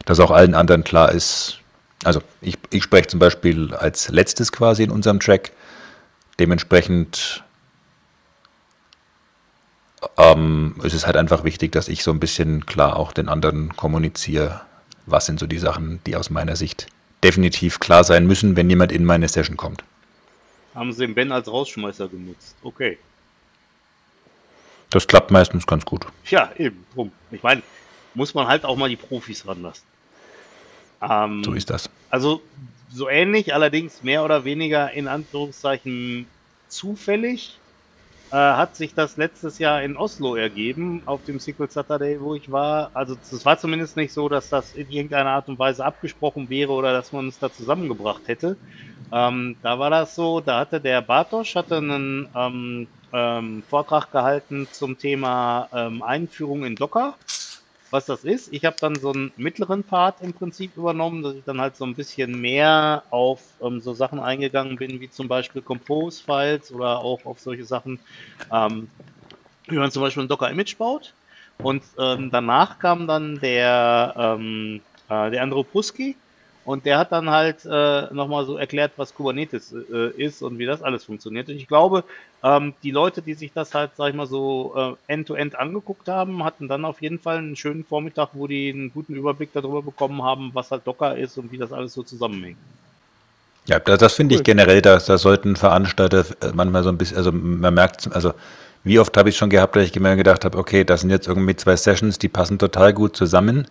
dass 0.04 0.20
auch 0.20 0.30
allen 0.30 0.54
anderen 0.54 0.84
klar 0.84 1.12
ist. 1.12 1.58
Also 2.04 2.22
ich, 2.40 2.58
ich 2.70 2.82
spreche 2.82 3.08
zum 3.08 3.20
Beispiel 3.20 3.74
als 3.74 4.08
letztes 4.08 4.52
quasi 4.52 4.82
in 4.82 4.90
unserem 4.90 5.20
Track. 5.20 5.52
Dementsprechend 6.38 7.44
ähm, 10.16 10.74
ist 10.82 10.94
es 10.94 11.06
halt 11.06 11.16
einfach 11.16 11.44
wichtig, 11.44 11.72
dass 11.72 11.88
ich 11.88 12.02
so 12.02 12.10
ein 12.10 12.20
bisschen 12.20 12.66
klar 12.66 12.96
auch 12.96 13.12
den 13.12 13.28
anderen 13.28 13.76
kommuniziere, 13.76 14.62
was 15.06 15.26
sind 15.26 15.38
so 15.38 15.46
die 15.46 15.58
Sachen, 15.58 16.00
die 16.06 16.16
aus 16.16 16.30
meiner 16.30 16.56
Sicht 16.56 16.86
definitiv 17.22 17.78
klar 17.78 18.02
sein 18.02 18.26
müssen, 18.26 18.56
wenn 18.56 18.68
jemand 18.68 18.90
in 18.90 19.04
meine 19.04 19.28
Session 19.28 19.56
kommt. 19.56 19.84
haben 20.74 20.92
sie 20.92 21.06
den 21.06 21.14
Ben 21.14 21.30
als 21.30 21.48
Rausschmeißer 21.48 22.08
genutzt. 22.08 22.56
Okay. 22.62 22.98
Das 24.90 25.06
klappt 25.06 25.30
meistens 25.30 25.66
ganz 25.66 25.84
gut. 25.84 26.06
Ja, 26.26 26.50
eben, 26.58 26.84
drum. 26.94 27.12
Ich 27.30 27.42
meine, 27.42 27.62
muss 28.14 28.34
man 28.34 28.46
halt 28.46 28.64
auch 28.64 28.76
mal 28.76 28.88
die 28.88 28.96
Profis 28.96 29.46
ranlassen. 29.46 29.84
Ähm, 31.02 31.42
So 31.44 31.52
ist 31.52 31.70
das. 31.70 31.90
Also 32.10 32.42
so 32.90 33.08
ähnlich, 33.08 33.54
allerdings 33.54 34.02
mehr 34.02 34.24
oder 34.24 34.44
weniger 34.44 34.92
in 34.92 35.08
Anführungszeichen 35.08 36.26
zufällig 36.68 37.58
äh, 38.30 38.36
hat 38.36 38.76
sich 38.76 38.94
das 38.94 39.16
letztes 39.16 39.58
Jahr 39.58 39.82
in 39.82 39.96
Oslo 39.96 40.36
ergeben, 40.36 41.02
auf 41.06 41.24
dem 41.24 41.38
Sequel 41.38 41.70
Saturday, 41.70 42.20
wo 42.20 42.34
ich 42.34 42.50
war. 42.50 42.90
Also 42.94 43.16
es 43.30 43.44
war 43.44 43.58
zumindest 43.58 43.96
nicht 43.96 44.12
so, 44.12 44.28
dass 44.28 44.48
das 44.48 44.72
in 44.74 44.90
irgendeiner 44.90 45.30
Art 45.30 45.48
und 45.48 45.58
Weise 45.58 45.84
abgesprochen 45.84 46.48
wäre 46.48 46.72
oder 46.72 46.92
dass 46.92 47.12
man 47.12 47.26
uns 47.26 47.38
da 47.38 47.52
zusammengebracht 47.52 48.22
hätte. 48.26 48.56
Ähm, 49.12 49.56
da 49.62 49.78
war 49.78 49.90
das 49.90 50.14
so, 50.14 50.40
da 50.40 50.60
hatte 50.60 50.80
der 50.80 51.02
Bartosch 51.02 51.54
hatte 51.54 51.76
einen 51.76 52.28
ähm, 52.34 52.86
ähm, 53.12 53.62
Vortrag 53.68 54.10
gehalten 54.10 54.66
zum 54.72 54.98
Thema 54.98 55.68
ähm, 55.74 56.02
Einführung 56.02 56.64
in 56.64 56.76
Docker 56.76 57.14
was 57.92 58.06
das 58.06 58.24
ist. 58.24 58.52
Ich 58.52 58.64
habe 58.64 58.76
dann 58.80 58.96
so 58.96 59.12
einen 59.12 59.32
mittleren 59.36 59.84
Part 59.84 60.22
im 60.22 60.32
Prinzip 60.32 60.76
übernommen, 60.76 61.22
dass 61.22 61.34
ich 61.34 61.44
dann 61.44 61.60
halt 61.60 61.76
so 61.76 61.84
ein 61.84 61.94
bisschen 61.94 62.40
mehr 62.40 63.02
auf 63.10 63.40
ähm, 63.62 63.80
so 63.82 63.92
Sachen 63.92 64.18
eingegangen 64.18 64.76
bin, 64.76 64.98
wie 65.00 65.10
zum 65.10 65.28
Beispiel 65.28 65.60
Compose-Files 65.60 66.72
oder 66.72 66.98
auch 66.98 67.24
auf 67.26 67.38
solche 67.38 67.66
Sachen, 67.66 68.00
ähm, 68.50 68.88
wie 69.68 69.76
man 69.76 69.90
zum 69.90 70.02
Beispiel 70.02 70.22
ein 70.22 70.28
Docker-Image 70.28 70.78
baut. 70.78 71.12
Und 71.58 71.82
ähm, 71.98 72.30
danach 72.30 72.78
kam 72.78 73.06
dann 73.06 73.38
der, 73.40 74.14
ähm, 74.16 74.80
äh, 75.10 75.30
der 75.30 75.42
Andrew 75.42 75.62
Pruski 75.62 76.16
und 76.64 76.86
der 76.86 76.98
hat 76.98 77.12
dann 77.12 77.30
halt 77.30 77.64
äh, 77.64 78.12
nochmal 78.12 78.46
so 78.46 78.56
erklärt, 78.56 78.92
was 78.96 79.14
Kubernetes 79.14 79.72
äh, 79.72 80.10
ist 80.16 80.42
und 80.42 80.58
wie 80.58 80.66
das 80.66 80.82
alles 80.82 81.04
funktioniert. 81.04 81.48
Und 81.48 81.56
ich 81.56 81.66
glaube, 81.66 82.04
ähm, 82.44 82.74
die 82.82 82.92
Leute, 82.92 83.20
die 83.20 83.34
sich 83.34 83.52
das 83.52 83.74
halt, 83.74 83.92
sag 83.96 84.10
ich 84.10 84.14
mal, 84.14 84.26
so 84.26 84.96
äh, 85.08 85.12
end-to-end 85.12 85.58
angeguckt 85.58 86.08
haben, 86.08 86.44
hatten 86.44 86.68
dann 86.68 86.84
auf 86.84 87.02
jeden 87.02 87.18
Fall 87.18 87.38
einen 87.38 87.56
schönen 87.56 87.84
Vormittag, 87.84 88.30
wo 88.34 88.46
die 88.46 88.70
einen 88.70 88.92
guten 88.92 89.14
Überblick 89.14 89.50
darüber 89.52 89.82
bekommen 89.82 90.22
haben, 90.22 90.50
was 90.52 90.70
halt 90.70 90.86
Docker 90.86 91.16
ist 91.16 91.36
und 91.38 91.50
wie 91.50 91.58
das 91.58 91.72
alles 91.72 91.94
so 91.94 92.02
zusammenhängt. 92.02 92.58
Ja, 93.66 93.78
das, 93.78 93.98
das 93.98 94.14
finde 94.14 94.34
ich 94.34 94.42
generell, 94.42 94.82
da, 94.82 94.98
da 94.98 95.18
sollten 95.18 95.56
Veranstalter 95.56 96.24
äh, 96.40 96.52
manchmal 96.52 96.82
so 96.82 96.88
ein 96.88 96.98
bisschen, 96.98 97.16
also 97.16 97.32
man 97.32 97.74
merkt, 97.74 98.12
also 98.12 98.34
wie 98.84 98.98
oft 98.98 99.16
habe 99.16 99.28
ich 99.28 99.36
schon 99.36 99.50
gehabt, 99.50 99.76
dass 99.76 99.84
ich 99.84 99.98
mir 99.98 100.16
gedacht 100.16 100.44
habe, 100.44 100.58
okay, 100.58 100.84
das 100.84 101.02
sind 101.02 101.10
jetzt 101.10 101.28
irgendwie 101.28 101.54
zwei 101.54 101.76
Sessions, 101.76 102.18
die 102.18 102.28
passen 102.28 102.58
total 102.58 102.92
gut 102.92 103.16
zusammen, 103.16 103.68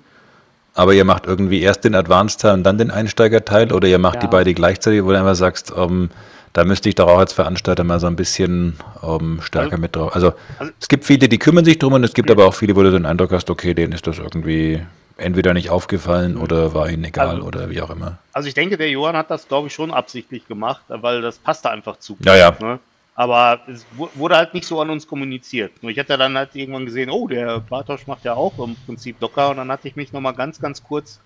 aber 0.74 0.94
ihr 0.94 1.06
macht 1.06 1.26
irgendwie 1.26 1.62
erst 1.62 1.84
den 1.84 1.96
Advanced-Teil 1.96 2.54
und 2.56 2.64
dann 2.64 2.78
den 2.78 2.92
Einsteiger-Teil 2.92 3.72
oder 3.74 3.88
ihr 3.88 3.98
macht 4.00 4.16
Ja. 4.16 4.22
die 4.22 4.28
beide 4.28 4.54
gleichzeitig, 4.54 5.04
wo 5.04 5.12
du 5.12 5.18
einfach 5.20 5.36
sagst, 5.36 5.74
ähm, 5.76 6.10
Da 6.54 6.66
müsste 6.66 6.90
ich 6.90 6.96
doch 6.96 7.08
auch 7.08 7.20
als 7.20 7.32
Veranstalter 7.32 7.86
mal 7.86 8.02
so 8.02 8.08
ein 8.08 8.18
bisschen 8.18 8.76
ähm, 9.02 9.40
stärker 9.42 9.72
Also- 9.72 9.82
mit 9.82 9.96
drauf. 9.96 10.14
Also, 10.14 10.34
also- 10.60 10.74
es 10.82 10.90
gibt 10.90 11.06
viele, 11.06 11.30
die 11.30 11.40
kümmern 11.40 11.64
sich 11.64 11.80
drum 11.80 11.94
und 11.94 12.04
es 12.04 12.14
gibt 12.14 12.30
aber 12.30 12.46
auch 12.46 12.54
viele, 12.54 12.76
wo 12.76 12.84
du 12.84 12.92
den 12.92 13.06
Eindruck 13.06 13.32
hast, 13.32 13.50
okay, 13.50 13.74
denen 13.74 13.94
ist 13.94 14.06
das 14.06 14.18
irgendwie 14.18 14.82
entweder 15.16 15.54
nicht 15.54 15.70
aufgefallen 15.70 16.36
oder 16.36 16.74
war 16.74 16.90
ihnen 16.90 17.06
egal 17.06 17.30
Also- 17.30 17.44
oder 17.44 17.70
wie 17.70 17.82
auch 17.82 17.90
immer. 17.90 18.18
Also 18.34 18.50
ich 18.50 18.54
denke, 18.54 18.76
der 18.76 18.90
Johann 18.90 19.16
hat 19.16 19.32
das, 19.32 19.48
glaube 19.48 19.68
ich, 19.68 19.74
schon 19.74 19.92
absichtlich 19.92 20.46
gemacht, 20.46 20.82
weil 20.90 21.22
das 21.22 21.38
passte 21.38 21.70
einfach 21.70 21.96
zu. 22.00 22.18
Ja, 22.20 22.36
ja. 22.36 22.54
Ne? 22.60 22.80
Aber 23.22 23.68
es 23.70 23.88
wu- 23.92 24.10
wurde 24.16 24.38
halt 24.38 24.54
nicht 24.56 24.66
so 24.66 24.82
an 24.82 24.90
uns 24.90 25.06
kommuniziert. 25.08 25.82
Nur 25.84 25.92
ich 25.92 26.00
hatte 26.00 26.18
dann 26.18 26.38
halt 26.38 26.56
irgendwann 26.56 26.86
gesehen, 26.88 27.10
oh, 27.12 27.28
der 27.28 27.62
Bartosch 27.62 28.08
macht 28.08 28.26
ja 28.26 28.36
auch 28.36 28.60
im 28.60 28.78
Prinzip 28.78 29.20
Docker 29.20 29.52
und 29.52 29.58
dann 29.58 29.72
hatte 29.72 29.88
ich 29.88 29.96
mich 29.96 30.12
nochmal 30.14 30.36
ganz, 30.36 30.60
ganz 30.60 30.82
kurz 30.84 31.22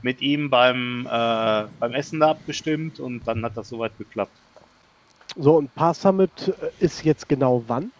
mit 0.00 0.20
ihm 0.22 0.50
beim, 0.50 1.06
äh, 1.10 1.68
beim 1.78 1.92
Essen 1.94 2.20
da 2.20 2.30
abgestimmt 2.30 3.00
und 3.00 3.26
dann 3.26 3.44
hat 3.44 3.56
das 3.56 3.68
soweit 3.68 3.96
geklappt. 3.98 4.42
So, 5.36 5.56
und 5.56 5.74
Pass 5.74 6.02
Summit 6.02 6.54
äh, 6.60 6.70
ist 6.78 7.02
jetzt 7.04 7.28
genau 7.28 7.64
wann? 7.68 7.92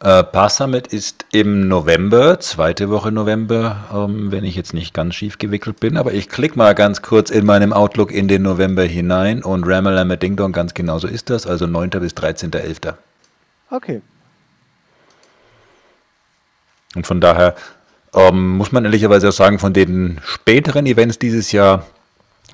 Äh, 0.00 0.22
Pass 0.22 0.56
Summit 0.56 0.86
ist 0.86 1.26
im 1.32 1.66
November, 1.66 2.38
zweite 2.38 2.88
Woche 2.88 3.10
November, 3.10 3.88
ähm, 3.92 4.30
wenn 4.30 4.44
ich 4.44 4.54
jetzt 4.54 4.72
nicht 4.72 4.94
ganz 4.94 5.16
schief 5.16 5.38
gewickelt 5.38 5.80
bin. 5.80 5.96
Aber 5.96 6.12
ich 6.12 6.28
klicke 6.28 6.56
mal 6.56 6.74
ganz 6.74 7.02
kurz 7.02 7.30
in 7.30 7.44
meinem 7.44 7.72
Outlook 7.72 8.12
in 8.12 8.28
den 8.28 8.42
November 8.42 8.84
hinein 8.84 9.42
und 9.42 9.64
Ramalama 9.64 10.14
Ding 10.14 10.36
Dong, 10.36 10.52
ganz 10.52 10.74
genau 10.74 11.00
so 11.00 11.08
ist 11.08 11.30
das. 11.30 11.48
Also 11.48 11.66
9. 11.66 11.90
bis 11.90 12.12
13.11. 12.12 12.94
Okay. 13.70 14.00
Und 16.94 17.06
von 17.06 17.20
daher 17.20 17.56
ähm, 18.14 18.56
muss 18.56 18.70
man 18.70 18.84
ehrlicherweise 18.84 19.28
auch 19.28 19.32
sagen, 19.32 19.58
von 19.58 19.72
den 19.72 20.20
späteren 20.22 20.86
Events 20.86 21.18
dieses 21.18 21.50
Jahr 21.50 21.84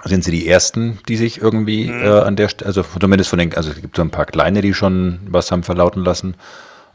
sind 0.05 0.25
sie 0.25 0.31
die 0.31 0.49
ersten, 0.49 0.99
die 1.09 1.17
sich 1.17 1.43
irgendwie 1.43 1.89
äh, 1.89 2.21
an 2.21 2.37
der 2.37 2.49
Stelle, 2.49 2.69
also 2.69 2.85
zumindest 2.99 3.31
von 3.31 3.39
den, 3.39 3.55
also 3.55 3.71
es 3.71 3.81
gibt 3.81 3.97
so 3.97 4.03
ein 4.03 4.11
paar 4.11 4.27
kleine, 4.27 4.63
die 4.63 4.75
schon 4.75 5.21
was 5.29 5.53
haben 5.53 5.63
verlauten 5.63 6.05
lassen, 6.05 6.35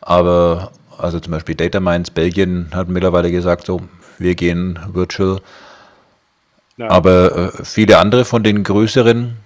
aber 0.02 0.72
also 0.98 1.20
zum 1.20 1.32
Beispiel 1.32 1.56
Data 1.56 1.80
Minds 1.80 2.12
Belgien 2.12 2.70
hat 2.74 2.90
mittlerweile 2.90 3.32
gesagt, 3.32 3.66
so, 3.66 3.82
wir 4.18 4.36
gehen 4.36 4.78
virtual, 4.92 5.40
Ja. 6.78 6.90
aber 6.90 7.54
äh, 7.60 7.64
viele 7.66 7.98
andere 8.00 8.26
von 8.26 8.44
den 8.44 8.64
größeren, 8.64 9.38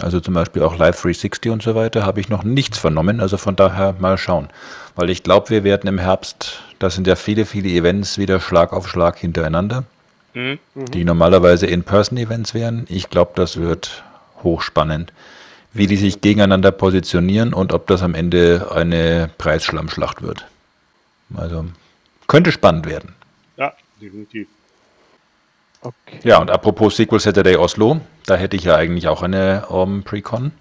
also 0.00 0.20
zum 0.20 0.34
Beispiel 0.34 0.62
auch 0.62 0.76
Live 0.76 1.00
360 1.02 1.50
und 1.52 1.62
so 1.62 1.74
weiter, 1.74 2.04
habe 2.06 2.20
ich 2.20 2.28
noch 2.28 2.42
nichts 2.44 2.78
vernommen. 2.78 3.20
Also 3.20 3.36
von 3.36 3.56
daher 3.56 3.94
mal 3.98 4.18
schauen. 4.18 4.48
Weil 4.96 5.10
ich 5.10 5.22
glaube, 5.22 5.50
wir 5.50 5.64
werden 5.64 5.88
im 5.88 5.98
Herbst, 5.98 6.60
das 6.78 6.94
sind 6.94 7.06
ja 7.06 7.16
viele, 7.16 7.46
viele 7.46 7.68
Events 7.68 8.18
wieder 8.18 8.40
Schlag 8.40 8.72
auf 8.72 8.88
Schlag 8.88 9.18
hintereinander, 9.18 9.84
Mhm. 10.34 10.58
die 10.92 11.04
normalerweise 11.04 11.66
In-Person-Events 11.66 12.54
wären. 12.54 12.86
Ich 12.88 13.08
glaube, 13.10 13.32
das 13.34 13.56
wird 13.56 14.04
hochspannend, 14.44 15.12
wie 15.72 15.86
die 15.86 15.96
sich 15.96 16.20
gegeneinander 16.20 16.72
positionieren 16.72 17.54
und 17.54 17.72
ob 17.72 17.86
das 17.86 18.02
am 18.02 18.14
Ende 18.14 18.68
eine 18.74 19.30
Preisschlammschlacht 19.38 20.22
wird. 20.22 20.46
Also 21.34 21.66
könnte 22.26 22.52
spannend 22.52 22.86
werden. 22.86 23.14
Ja, 23.56 23.72
definitiv. 24.00 24.48
Okay. 25.80 26.18
Ja, 26.24 26.38
und 26.38 26.50
apropos 26.50 26.96
Sequel 26.96 27.20
Saturday 27.20 27.56
Oslo, 27.56 28.00
da 28.26 28.36
hätte 28.36 28.56
ich 28.56 28.64
ja 28.64 28.74
eigentlich 28.74 29.08
auch 29.08 29.22
eine 29.22 29.64
ähm, 29.70 30.02
Pre-Con. 30.02 30.52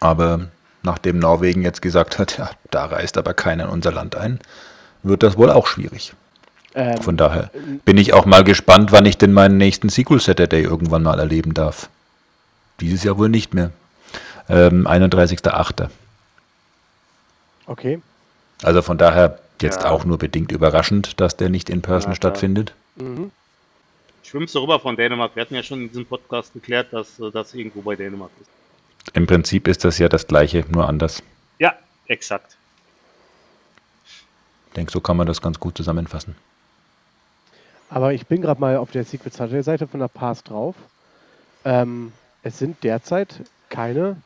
Aber 0.00 0.48
nachdem 0.82 1.18
Norwegen 1.18 1.62
jetzt 1.62 1.80
gesagt 1.80 2.18
hat, 2.18 2.36
ja, 2.38 2.50
da 2.70 2.86
reist 2.86 3.16
aber 3.16 3.34
keiner 3.34 3.64
in 3.64 3.70
unser 3.70 3.92
Land 3.92 4.14
ein, 4.16 4.38
wird 5.02 5.22
das 5.22 5.38
wohl 5.38 5.50
auch 5.50 5.66
schwierig. 5.66 6.12
Ähm, 6.74 7.00
Von 7.00 7.16
daher 7.16 7.50
bin 7.86 7.96
ich 7.96 8.12
auch 8.12 8.26
mal 8.26 8.44
gespannt, 8.44 8.92
wann 8.92 9.06
ich 9.06 9.16
denn 9.16 9.32
meinen 9.32 9.56
nächsten 9.56 9.88
Sequel 9.88 10.20
Saturday 10.20 10.62
irgendwann 10.62 11.02
mal 11.02 11.18
erleben 11.18 11.54
darf. 11.54 11.88
Dieses 12.80 13.04
Jahr 13.04 13.18
wohl 13.18 13.28
nicht 13.28 13.54
mehr. 13.54 13.70
Ähm, 14.48 14.86
31.08. 14.86 15.88
okay. 17.66 18.00
Also 18.62 18.80
von 18.82 18.96
daher 18.98 19.38
jetzt 19.60 19.82
Ja. 19.82 19.90
auch 19.90 20.04
nur 20.04 20.18
bedingt 20.18 20.50
überraschend, 20.52 21.20
dass 21.20 21.36
der 21.36 21.48
nicht 21.50 21.68
in 21.68 21.82
Person 21.82 22.12
Ja, 22.12 22.16
stattfindet. 22.16 22.74
Schwimmst 24.22 24.54
du 24.54 24.60
rüber 24.60 24.80
von 24.80 24.96
Dänemark? 24.96 25.34
Wir 25.36 25.42
hatten 25.42 25.54
ja 25.54 25.62
schon 25.62 25.82
in 25.82 25.88
diesem 25.88 26.06
Podcast 26.06 26.52
geklärt, 26.54 26.92
dass 26.92 27.18
äh, 27.20 27.30
das 27.30 27.54
irgendwo 27.54 27.82
bei 27.82 27.96
Dänemark 27.96 28.30
ist. 28.40 28.48
Im 29.14 29.26
Prinzip 29.26 29.68
ist 29.68 29.84
das 29.84 29.98
ja 29.98 30.08
das 30.08 30.26
gleiche, 30.26 30.64
nur 30.68 30.88
anders. 30.88 31.22
Ja, 31.58 31.74
exakt. 32.06 32.56
Ich 34.68 34.72
denke, 34.74 34.90
so 34.92 35.00
kann 35.00 35.16
man 35.16 35.26
das 35.26 35.40
ganz 35.40 35.60
gut 35.60 35.76
zusammenfassen. 35.76 36.34
Aber 37.88 38.12
ich 38.12 38.26
bin 38.26 38.42
gerade 38.42 38.60
mal 38.60 38.76
auf 38.78 38.90
der 38.90 39.04
Secret 39.04 39.32
Seite 39.32 39.86
von 39.86 40.00
der 40.00 40.08
Pass 40.08 40.42
drauf. 40.42 40.74
Ähm, 41.64 42.12
es 42.46 42.58
sind 42.58 42.84
derzeit 42.84 43.40
keine 43.70 44.16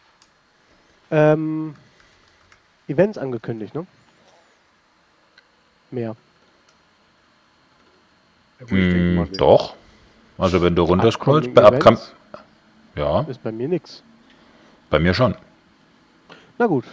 ähm, 1.10 1.74
Events 2.86 3.16
angekündigt, 3.16 3.74
ne? 3.74 3.86
Mehr. 5.90 6.14
Mal, 8.68 8.78
Mm, 8.78 9.32
doch. 9.38 9.74
Also 10.36 10.60
wenn 10.60 10.74
du 10.74 10.82
runterscrollst, 10.82 11.54
bei 11.54 11.62
Events 11.62 12.12
Ja, 12.94 13.22
ist 13.22 13.42
bei 13.42 13.52
mir 13.52 13.68
nichts. 13.68 14.02
bei 14.90 14.98
mir 14.98 15.14
schon. 15.14 15.34
Na 16.58 16.66
gut. 16.66 16.84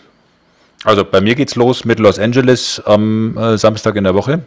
Also 0.85 1.03
bei 1.03 1.19
mir 1.19 1.35
geht's 1.35 1.55
los 1.55 1.83
mit 1.83 1.99
Los 1.99 2.19
Angeles 2.19 2.81
am 2.85 3.37
äh, 3.37 3.57
Samstag 3.57 3.97
in 3.97 4.05
der 4.05 4.15
Woche, 4.15 4.43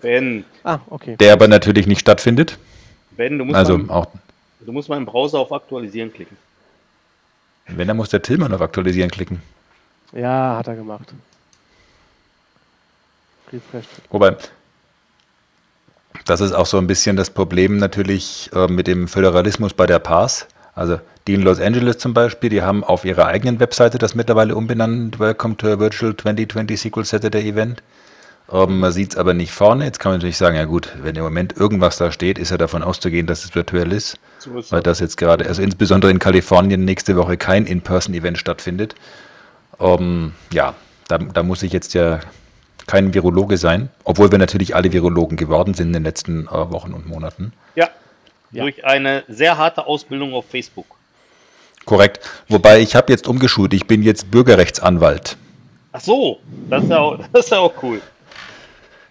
Ben, 0.00 0.44
Ah, 0.62 0.78
okay. 0.88 1.16
der 1.16 1.32
aber 1.32 1.48
natürlich 1.48 1.88
nicht 1.88 2.00
stattfindet. 2.00 2.56
Ben, 3.16 3.36
du 3.38 3.44
musst, 3.44 3.56
Also 3.56 3.76
mal, 3.78 3.92
auch, 3.92 4.06
du 4.64 4.72
musst 4.72 4.88
mal 4.88 4.96
im 4.96 5.06
Browser 5.06 5.38
auf 5.38 5.52
Aktualisieren 5.52 6.12
klicken. 6.12 6.36
wenn, 7.66 7.88
dann 7.88 7.96
muss 7.96 8.08
der 8.10 8.22
Tillmann 8.22 8.52
auf 8.52 8.60
Aktualisieren 8.60 9.10
klicken. 9.10 9.42
Ja, 10.12 10.56
hat 10.56 10.66
er 10.66 10.74
gemacht. 10.74 11.14
Refreshed. 13.52 13.88
Wobei, 14.10 14.36
das 16.26 16.40
ist 16.40 16.52
auch 16.52 16.66
so 16.66 16.78
ein 16.78 16.86
bisschen 16.86 17.16
das 17.16 17.30
Problem 17.30 17.78
natürlich 17.78 18.50
äh, 18.52 18.66
mit 18.66 18.86
dem 18.86 19.08
Föderalismus 19.08 19.74
bei 19.74 19.86
der 19.86 19.98
PAS. 19.98 20.46
Also 20.74 21.00
die 21.26 21.34
in 21.34 21.42
Los 21.42 21.60
Angeles 21.60 21.98
zum 21.98 22.14
Beispiel, 22.14 22.50
die 22.50 22.62
haben 22.62 22.84
auf 22.84 23.04
ihrer 23.04 23.26
eigenen 23.26 23.60
Webseite 23.60 23.98
das 23.98 24.14
mittlerweile 24.14 24.56
umbenannt, 24.56 25.18
Welcome 25.18 25.56
to 25.56 25.68
a 25.68 25.78
Virtual 25.78 26.16
2020 26.16 26.80
Sequel 26.80 27.04
Saturday 27.04 27.48
Event. 27.48 27.82
Ähm, 28.50 28.80
man 28.80 28.92
sieht 28.92 29.12
es 29.12 29.18
aber 29.18 29.34
nicht 29.34 29.52
vorne. 29.52 29.84
Jetzt 29.84 30.00
kann 30.00 30.12
man 30.12 30.18
natürlich 30.18 30.38
sagen, 30.38 30.56
ja 30.56 30.64
gut, 30.64 30.96
wenn 31.02 31.16
im 31.16 31.22
Moment 31.22 31.56
irgendwas 31.56 31.98
da 31.98 32.10
steht, 32.10 32.38
ist 32.38 32.50
ja 32.50 32.58
davon 32.58 32.82
auszugehen, 32.82 33.26
dass 33.26 33.44
es 33.44 33.54
virtuell 33.54 33.92
ist. 33.92 34.18
So 34.40 34.58
ist 34.58 34.72
Weil 34.72 34.82
das. 34.82 35.00
jetzt 35.00 35.16
gerade, 35.16 35.46
also 35.46 35.62
insbesondere 35.62 36.10
in 36.10 36.18
Kalifornien 36.18 36.84
nächste 36.84 37.14
Woche 37.16 37.36
kein 37.36 37.66
In-Person-Event 37.66 38.38
stattfindet. 38.38 38.94
Ähm, 39.78 40.32
ja, 40.52 40.74
da, 41.08 41.18
da 41.18 41.42
muss 41.42 41.62
ich 41.62 41.72
jetzt 41.72 41.94
ja 41.94 42.20
kein 42.86 43.14
Virologe 43.14 43.56
sein, 43.56 43.88
obwohl 44.04 44.30
wir 44.32 44.38
natürlich 44.38 44.74
alle 44.74 44.92
Virologen 44.92 45.36
geworden 45.36 45.74
sind 45.74 45.88
in 45.88 45.92
den 45.92 46.04
letzten 46.04 46.46
äh, 46.46 46.50
Wochen 46.50 46.92
und 46.92 47.06
Monaten. 47.06 47.52
Ja, 47.76 47.88
Ja. 48.50 48.62
durch 48.64 48.84
eine 48.84 49.22
sehr 49.28 49.56
harte 49.58 49.86
Ausbildung 49.86 50.34
auf 50.34 50.46
Facebook. 50.48 50.86
Korrekt. 51.84 52.20
Wobei 52.48 52.80
ich 52.80 52.94
habe 52.96 53.12
jetzt 53.12 53.28
umgeschult, 53.28 53.72
ich 53.74 53.86
bin 53.86 54.02
jetzt 54.02 54.30
Bürgerrechtsanwalt. 54.30 55.36
Ach 55.92 56.00
so, 56.00 56.40
das 56.68 56.84
ist 56.84 56.90
ja 56.90 56.98
auch, 56.98 57.18
das 57.32 57.44
ist 57.46 57.50
ja 57.52 57.58
auch 57.58 57.72
cool. 57.82 58.00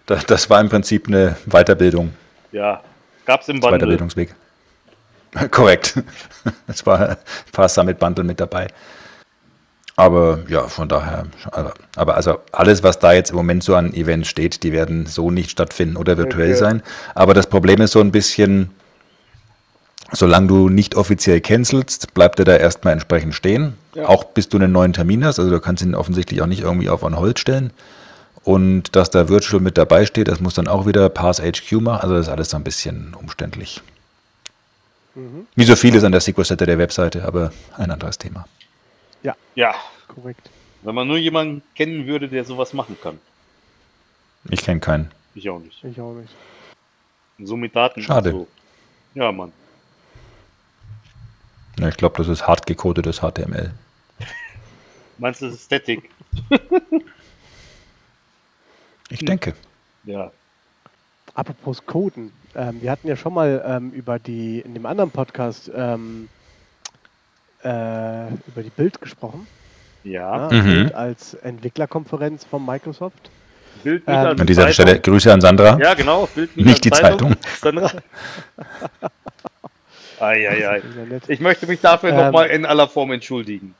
Das, 0.06 0.26
das 0.26 0.50
war 0.50 0.60
im 0.60 0.68
Prinzip 0.68 1.06
eine 1.08 1.36
Weiterbildung, 1.46 2.12
Ja, 2.52 2.82
gab's 3.24 3.48
im 3.48 3.60
Bundle. 3.60 3.78
Weiterbildungsweg. 3.78 4.34
Korrekt. 5.50 6.02
Es 6.66 6.84
war 6.86 7.10
ein 7.10 7.16
paar 7.52 7.68
Summit 7.68 7.98
Bundle 7.98 8.24
mit 8.24 8.40
dabei. 8.40 8.68
Aber 9.96 10.38
ja, 10.48 10.62
von 10.62 10.88
daher, 10.88 11.26
aber, 11.50 11.74
aber 11.94 12.14
also 12.16 12.38
alles, 12.52 12.82
was 12.82 12.98
da 12.98 13.12
jetzt 13.12 13.30
im 13.30 13.36
Moment 13.36 13.62
so 13.62 13.74
an 13.74 13.92
Events 13.92 14.28
steht, 14.28 14.62
die 14.62 14.72
werden 14.72 15.04
so 15.04 15.30
nicht 15.30 15.50
stattfinden 15.50 15.96
oder 15.98 16.16
virtuell 16.16 16.50
Okay. 16.52 16.58
sein. 16.58 16.82
Aber 17.14 17.34
das 17.34 17.48
Problem 17.48 17.82
ist 17.82 17.92
so 17.92 18.00
ein 18.00 18.10
bisschen, 18.10 18.70
solange 20.12 20.46
du 20.46 20.68
nicht 20.70 20.94
offiziell 20.94 21.42
cancelst, 21.42 22.14
bleibt 22.14 22.38
er 22.38 22.46
da 22.46 22.56
erstmal 22.56 22.94
entsprechend 22.94 23.34
stehen. 23.34 23.74
Ja. 23.94 24.06
Auch 24.06 24.24
bis 24.24 24.48
du 24.48 24.56
einen 24.56 24.72
neuen 24.72 24.94
Termin 24.94 25.22
hast. 25.24 25.38
Also 25.38 25.50
du 25.50 25.60
kannst 25.60 25.82
ihn 25.82 25.94
offensichtlich 25.94 26.40
auch 26.40 26.46
nicht 26.46 26.62
irgendwie 26.62 26.88
auf 26.88 27.02
on 27.02 27.18
hold 27.18 27.38
stellen. 27.38 27.70
Und 28.42 28.96
dass 28.96 29.10
da 29.10 29.28
Virtual 29.28 29.60
mit 29.60 29.76
dabei 29.76 30.06
steht, 30.06 30.28
das 30.28 30.40
muss 30.40 30.54
dann 30.54 30.66
auch 30.66 30.86
wieder 30.86 31.10
Pass 31.10 31.42
HQ 31.42 31.72
machen. 31.72 32.00
Also 32.00 32.14
das 32.14 32.26
ist 32.26 32.32
alles 32.32 32.50
so 32.50 32.56
ein 32.56 32.64
bisschen 32.64 33.14
umständlich. 33.20 33.82
Wie 35.14 35.64
so 35.64 35.76
vieles 35.76 36.04
an 36.04 36.12
der 36.12 36.20
Setter 36.20 36.66
der 36.66 36.78
Webseite, 36.78 37.24
aber 37.24 37.52
ein 37.76 37.90
anderes 37.90 38.18
Thema. 38.18 38.46
Ja, 39.56 39.74
Korrekt. 40.06 40.48
wenn 40.82 40.94
man 40.94 41.08
nur 41.08 41.18
jemanden 41.18 41.62
kennen 41.74 42.06
würde, 42.06 42.28
der 42.28 42.44
sowas 42.44 42.72
machen 42.72 42.96
kann. 43.02 43.18
Ich 44.48 44.62
kenne 44.62 44.80
keinen. 44.80 45.10
Ich 45.34 45.50
auch 45.50 45.58
nicht. 45.58 45.82
Ich 45.84 46.00
auch 46.00 46.14
nicht. 46.14 46.32
Und 47.38 47.46
so 47.46 47.56
mit 47.56 47.74
Daten. 47.74 48.00
Schade. 48.00 48.30
So. 48.30 48.46
Ja, 49.14 49.32
Mann. 49.32 49.52
Ja, 51.78 51.88
ich 51.88 51.96
glaube, 51.96 52.16
das 52.18 52.28
ist 52.28 52.46
hart 52.46 52.66
gecodetes 52.66 53.18
HTML. 53.20 53.74
Meinst 55.18 55.42
du, 55.42 55.46
das 55.46 55.56
ist 55.56 55.64
Static? 55.64 56.08
Ich 59.10 59.24
denke. 59.24 59.54
Ja. 60.04 60.30
Apropos 61.34 61.84
Coden. 61.84 62.32
Ähm, 62.54 62.82
wir 62.82 62.90
hatten 62.90 63.06
ja 63.08 63.16
schon 63.16 63.34
mal 63.34 63.62
ähm, 63.66 63.90
über 63.92 64.18
die, 64.18 64.60
in 64.60 64.74
dem 64.74 64.86
anderen 64.86 65.10
Podcast, 65.10 65.70
ähm, 65.74 66.28
äh, 67.62 68.28
über 68.46 68.62
die 68.62 68.70
Bild 68.74 69.00
gesprochen. 69.00 69.46
Ja. 70.04 70.48
Ja, 70.50 70.56
Mhm. 70.62 70.64
Bild 70.64 70.94
als 70.94 71.34
Entwicklerkonferenz 71.34 72.44
von 72.44 72.64
Microsoft. 72.64 73.30
Bild 73.84 74.02
Ähm, 74.06 74.14
An 74.40 74.46
dieser 74.46 74.62
Zeitung. 74.62 74.72
Stelle 74.74 75.00
Grüße 75.00 75.32
an 75.32 75.40
Sandra. 75.40 75.78
Ja, 75.78 75.94
genau. 75.94 76.26
Bild 76.34 76.56
Nicht 76.56 76.84
die 76.84 76.90
Zeitung. 76.90 77.36
Sandra. 77.60 77.90
Eieiei. 80.20 80.82
Sehr 80.94 81.06
nett. 81.06 81.22
Ich 81.28 81.40
möchte 81.40 81.66
mich 81.66 81.80
dafür 81.80 82.10
Ähm, 82.10 82.16
nochmal 82.16 82.48
in 82.48 82.66
aller 82.66 82.88
Form 82.88 83.10
entschuldigen. 83.12 83.74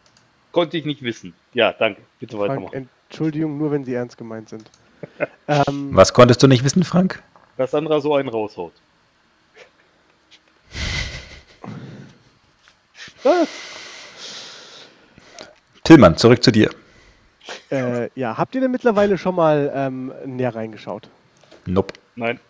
Konnte 0.52 0.76
ich 0.78 0.84
nicht 0.84 1.02
wissen. 1.02 1.34
Ja, 1.52 1.72
danke. 1.72 2.00
Bitte 2.18 2.36
Frank, 2.36 2.50
weitermachen. 2.50 2.88
Entschuldigung, 3.08 3.58
nur 3.58 3.70
wenn 3.72 3.84
sie 3.84 3.94
ernst 3.94 4.16
gemeint 4.16 4.48
sind. 4.48 4.70
ähm, 5.48 5.90
Was 5.92 6.12
konntest 6.12 6.42
du 6.42 6.46
nicht 6.46 6.64
wissen, 6.64 6.82
Frank? 6.84 7.22
Dass 7.60 7.72
Sandra 7.72 8.00
so 8.00 8.14
einen 8.14 8.30
raushaut. 8.30 8.72
Tillmann, 15.84 16.16
zurück 16.16 16.42
zu 16.42 16.52
dir. 16.52 16.70
äh, 17.70 18.08
ja, 18.14 18.38
habt 18.38 18.54
ihr 18.54 18.62
denn 18.62 18.70
mittlerweile 18.70 19.18
schon 19.18 19.34
mal 19.34 19.70
ähm, 19.74 20.10
näher 20.24 20.54
reingeschaut? 20.54 21.10
Nope. 21.66 21.92
Nein, 22.16 22.40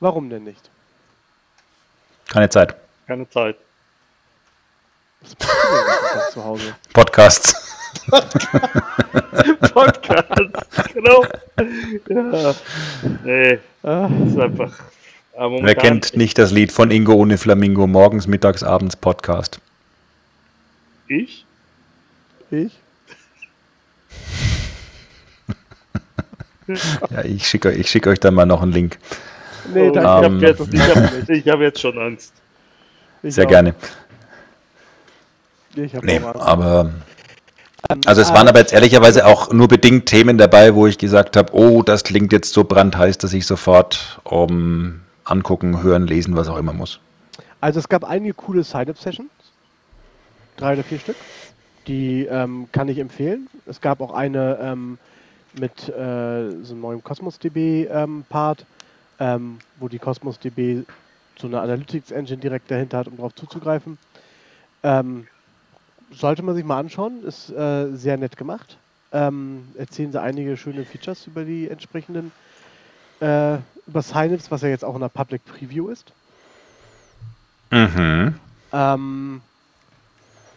Warum 0.00 0.30
denn 0.30 0.42
nicht? 0.42 0.68
Keine 2.28 2.48
Zeit. 2.48 2.74
keine 3.06 3.30
Zeit. 3.30 3.56
Was 5.20 5.36
denn 5.36 6.32
zu 6.32 6.44
Hause? 6.44 6.74
Podcasts. 6.92 7.54
Podcast. 9.72 10.92
genau. 10.92 11.24
Ja. 12.08 12.54
Nee, 13.22 13.60
Ah, 13.82 14.08
das 14.08 14.28
ist 14.32 14.38
einfach. 14.38 14.78
Wer 15.34 15.74
kennt 15.74 16.16
nicht 16.16 16.38
das 16.38 16.52
Lied 16.52 16.70
von 16.70 16.90
Ingo 16.90 17.14
ohne 17.14 17.38
Flamingo? 17.38 17.86
Morgens, 17.86 18.26
mittags, 18.26 18.62
abends 18.62 18.96
Podcast. 18.96 19.60
Ich? 21.08 21.46
ich? 22.50 22.78
Ja, 27.10 27.24
ich 27.24 27.46
schicke 27.46 27.72
ich 27.72 27.90
schick 27.90 28.06
euch 28.06 28.20
dann 28.20 28.34
mal 28.34 28.46
noch 28.46 28.62
einen 28.62 28.72
Link. 28.72 28.98
Nee, 29.72 29.90
danke. 29.90 30.26
Ähm, 30.26 30.42
ich 30.42 30.48
habe 30.48 30.64
jetzt, 30.64 30.74
ich 30.74 30.80
hab, 30.80 31.28
ich 31.28 31.48
hab 31.48 31.60
jetzt 31.60 31.80
schon 31.80 31.98
Angst. 31.98 32.32
Ich 33.22 33.34
Sehr 33.34 33.46
auch. 33.46 33.50
gerne. 33.50 33.74
Ich 35.74 35.92
Nee, 36.02 36.20
aber. 36.34 36.92
Also 38.06 38.22
es 38.22 38.32
waren 38.32 38.48
aber 38.48 38.60
jetzt 38.60 38.72
ehrlicherweise 38.72 39.26
auch 39.26 39.52
nur 39.52 39.68
bedingt 39.68 40.06
Themen 40.06 40.38
dabei, 40.38 40.74
wo 40.74 40.86
ich 40.86 40.98
gesagt 40.98 41.36
habe, 41.36 41.52
oh, 41.54 41.82
das 41.82 42.04
klingt 42.04 42.32
jetzt 42.32 42.52
so 42.52 42.64
brandheiß, 42.64 43.18
dass 43.18 43.32
ich 43.32 43.46
sofort 43.46 44.20
um, 44.24 45.00
angucken, 45.24 45.82
hören, 45.82 46.06
lesen, 46.06 46.36
was 46.36 46.48
auch 46.48 46.56
immer 46.56 46.72
muss. 46.72 47.00
Also 47.60 47.80
es 47.80 47.88
gab 47.88 48.04
einige 48.04 48.34
coole 48.34 48.64
Sign-Up-Sessions. 48.64 49.30
Drei 50.56 50.74
oder 50.74 50.84
vier 50.84 50.98
Stück. 50.98 51.16
Die 51.86 52.24
ähm, 52.24 52.68
kann 52.72 52.88
ich 52.88 52.98
empfehlen. 52.98 53.48
Es 53.66 53.80
gab 53.80 54.00
auch 54.00 54.12
eine 54.12 54.58
ähm, 54.62 54.98
mit 55.58 55.88
äh, 55.88 56.50
so 56.62 56.72
einem 56.72 56.80
neuen 56.80 57.04
Cosmos 57.04 57.38
DB 57.38 57.86
ähm, 57.86 58.24
Part, 58.28 58.64
ähm, 59.18 59.58
wo 59.78 59.88
die 59.88 59.98
Cosmos 59.98 60.38
DB 60.38 60.84
so 61.38 61.46
eine 61.46 61.60
Analytics 61.60 62.10
Engine 62.10 62.38
direkt 62.38 62.70
dahinter 62.70 62.98
hat, 62.98 63.08
um 63.08 63.16
darauf 63.16 63.34
zuzugreifen. 63.34 63.98
Ähm, 64.82 65.26
sollte 66.12 66.42
man 66.42 66.54
sich 66.54 66.64
mal 66.64 66.78
anschauen, 66.78 67.22
ist 67.24 67.50
äh, 67.50 67.94
sehr 67.94 68.16
nett 68.16 68.36
gemacht. 68.36 68.76
Ähm, 69.12 69.68
erzählen 69.76 70.12
sie 70.12 70.20
einige 70.20 70.56
schöne 70.56 70.84
Features 70.84 71.26
über 71.26 71.44
die 71.44 71.68
entsprechenden 71.68 72.32
äh, 73.20 73.58
über 73.86 74.02
Signups, 74.02 74.50
was 74.50 74.62
ja 74.62 74.68
jetzt 74.68 74.84
auch 74.84 74.94
in 74.94 75.00
der 75.00 75.08
Public 75.08 75.44
Preview 75.44 75.88
ist. 75.88 76.12
Mhm. 77.70 78.34
Ähm, 78.72 79.40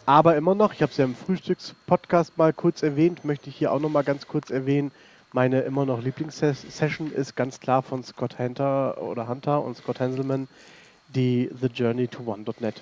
aber 0.04 0.36
immer 0.36 0.54
noch, 0.54 0.72
ich 0.72 0.82
habe 0.82 0.90
es 0.90 0.98
ja 0.98 1.04
im 1.04 1.14
Frühstückspodcast 1.14 2.38
mal 2.38 2.52
kurz 2.52 2.82
erwähnt, 2.82 3.24
möchte 3.24 3.50
ich 3.50 3.56
hier 3.56 3.72
auch 3.72 3.80
noch 3.80 3.88
mal 3.88 4.04
ganz 4.04 4.26
kurz 4.26 4.50
erwähnen. 4.50 4.90
Meine 5.32 5.60
immer 5.62 5.84
noch 5.84 6.02
Lieblingssession 6.02 7.12
ist 7.12 7.34
ganz 7.34 7.60
klar 7.60 7.82
von 7.82 8.04
Scott 8.04 8.38
Hunter 8.38 9.02
oder 9.02 9.28
Hunter 9.28 9.62
und 9.62 9.76
Scott 9.76 10.00
Hanselman 10.00 10.48
die 11.08 11.50
The 11.60 11.66
Journey 11.66 12.08
to 12.08 12.22
One.net. 12.24 12.80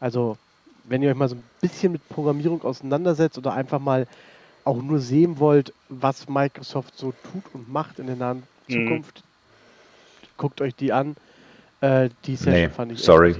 Also, 0.00 0.36
wenn 0.84 1.02
ihr 1.02 1.10
euch 1.10 1.16
mal 1.16 1.28
so 1.28 1.36
ein 1.36 1.42
bisschen 1.60 1.92
mit 1.92 2.08
Programmierung 2.08 2.62
auseinandersetzt 2.62 3.38
oder 3.38 3.52
einfach 3.54 3.80
mal 3.80 4.06
auch 4.64 4.80
nur 4.80 4.98
sehen 4.98 5.38
wollt, 5.38 5.72
was 5.88 6.28
Microsoft 6.28 6.96
so 6.96 7.12
tut 7.32 7.42
und 7.52 7.70
macht 7.70 7.98
in 7.98 8.06
der 8.06 8.16
nahen 8.16 8.42
Mhm. 8.68 8.72
Zukunft, 8.86 9.22
guckt 10.38 10.60
euch 10.62 10.74
die 10.74 10.92
an. 10.92 11.16
Äh, 11.82 12.08
die 12.24 12.36
Session 12.36 12.52
Nee, 12.54 12.68
fand 12.70 12.92
ich 12.92 13.00
sorry, 13.00 13.36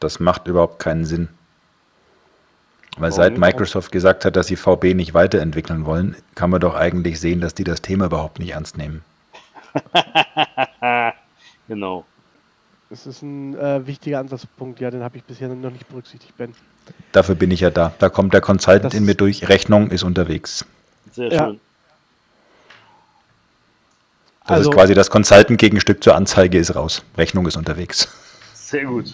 das 0.00 0.20
macht 0.20 0.46
überhaupt 0.48 0.78
keinen 0.78 1.06
Sinn. 1.06 1.28
Weil 2.98 3.10
Warum 3.10 3.12
seit? 3.12 3.38
Microsoft 3.38 3.90
gesagt 3.92 4.24
hat, 4.26 4.36
dass 4.36 4.46
sie 4.48 4.56
VB 4.56 4.94
nicht 4.94 5.14
weiterentwickeln 5.14 5.86
wollen, 5.86 6.16
kann 6.34 6.50
man 6.50 6.60
doch 6.60 6.74
eigentlich 6.74 7.20
sehen, 7.20 7.40
dass 7.40 7.54
die 7.54 7.64
das 7.64 7.80
Thema 7.82 8.06
überhaupt 8.06 8.38
nicht 8.38 8.50
ernst 8.50 8.76
nehmen. 8.76 9.02
Genau. 11.68 12.04
Das 12.90 13.06
ist 13.06 13.22
ein 13.22 13.56
äh, 13.58 13.84
wichtiger 13.86 14.20
Ansatzpunkt, 14.20 14.78
ja, 14.80 14.90
den 14.90 15.02
habe 15.02 15.16
ich 15.16 15.24
bisher 15.24 15.48
noch 15.48 15.70
nicht 15.72 15.88
berücksichtigt, 15.88 16.36
Ben. 16.36 16.54
Dafür 17.12 17.34
bin 17.34 17.50
ich 17.50 17.60
ja 17.60 17.70
da. 17.70 17.94
Da 17.98 18.08
kommt 18.08 18.34
der 18.34 18.40
Consultant 18.40 18.86
Das- 18.92 18.94
in 18.94 19.04
mir 19.04 19.14
durch. 19.14 19.48
Rechnung 19.48 19.90
ist 19.90 20.02
unterwegs. 20.02 20.64
Sehr 21.12 21.32
Ja. 21.32 21.46
schön. 21.46 21.60
Das 24.46 24.58
Also- 24.58 24.70
ist 24.70 24.76
quasi 24.76 24.94
das 24.94 25.10
Consultant-Gegenstück 25.10 26.02
zur 26.04 26.14
Anzeige 26.14 26.58
ist 26.58 26.74
raus. 26.76 27.02
Rechnung 27.16 27.46
ist 27.46 27.56
unterwegs. 27.56 28.08
Sehr 28.54 28.84
gut. 28.84 29.06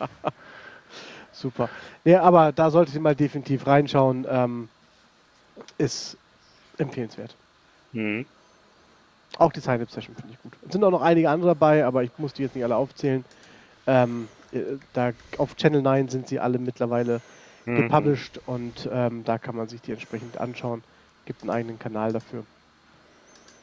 Super. 1.32 1.68
Ja, 2.04 2.22
aber 2.22 2.52
da 2.52 2.70
solltet 2.70 2.94
ihr 2.94 3.00
mal 3.00 3.14
definitiv 3.14 3.66
reinschauen. 3.66 4.26
Ähm, 4.28 4.68
ist 5.78 6.16
empfehlenswert. 6.78 7.34
Mhm. 7.92 8.26
Auch 9.38 9.52
die 9.52 9.60
Sign-Up-Session 9.60 10.14
finde 10.14 10.32
ich 10.34 10.42
gut. 10.42 10.52
Es 10.66 10.72
sind 10.72 10.82
auch 10.84 10.90
noch 10.90 11.02
einige 11.02 11.28
andere 11.30 11.50
dabei, 11.50 11.84
aber 11.84 12.02
ich 12.02 12.10
muss 12.18 12.32
die 12.32 12.42
jetzt 12.42 12.54
nicht 12.54 12.64
alle 12.64 12.76
aufzählen. 12.76 13.24
Ähm, 13.86 14.28
äh, 14.28 14.35
da 14.92 15.12
auf 15.38 15.56
Channel 15.56 15.82
9 15.82 16.08
sind 16.08 16.28
sie 16.28 16.40
alle 16.40 16.58
mittlerweile 16.58 17.20
Mhm. 17.66 17.82
gepublished 17.82 18.40
und 18.46 18.88
ähm, 18.92 19.24
da 19.24 19.38
kann 19.38 19.56
man 19.56 19.68
sich 19.68 19.80
die 19.80 19.90
entsprechend 19.92 20.38
anschauen. 20.38 20.84
Gibt 21.24 21.42
einen 21.42 21.50
eigenen 21.50 21.78
Kanal 21.78 22.12
dafür. 22.12 22.44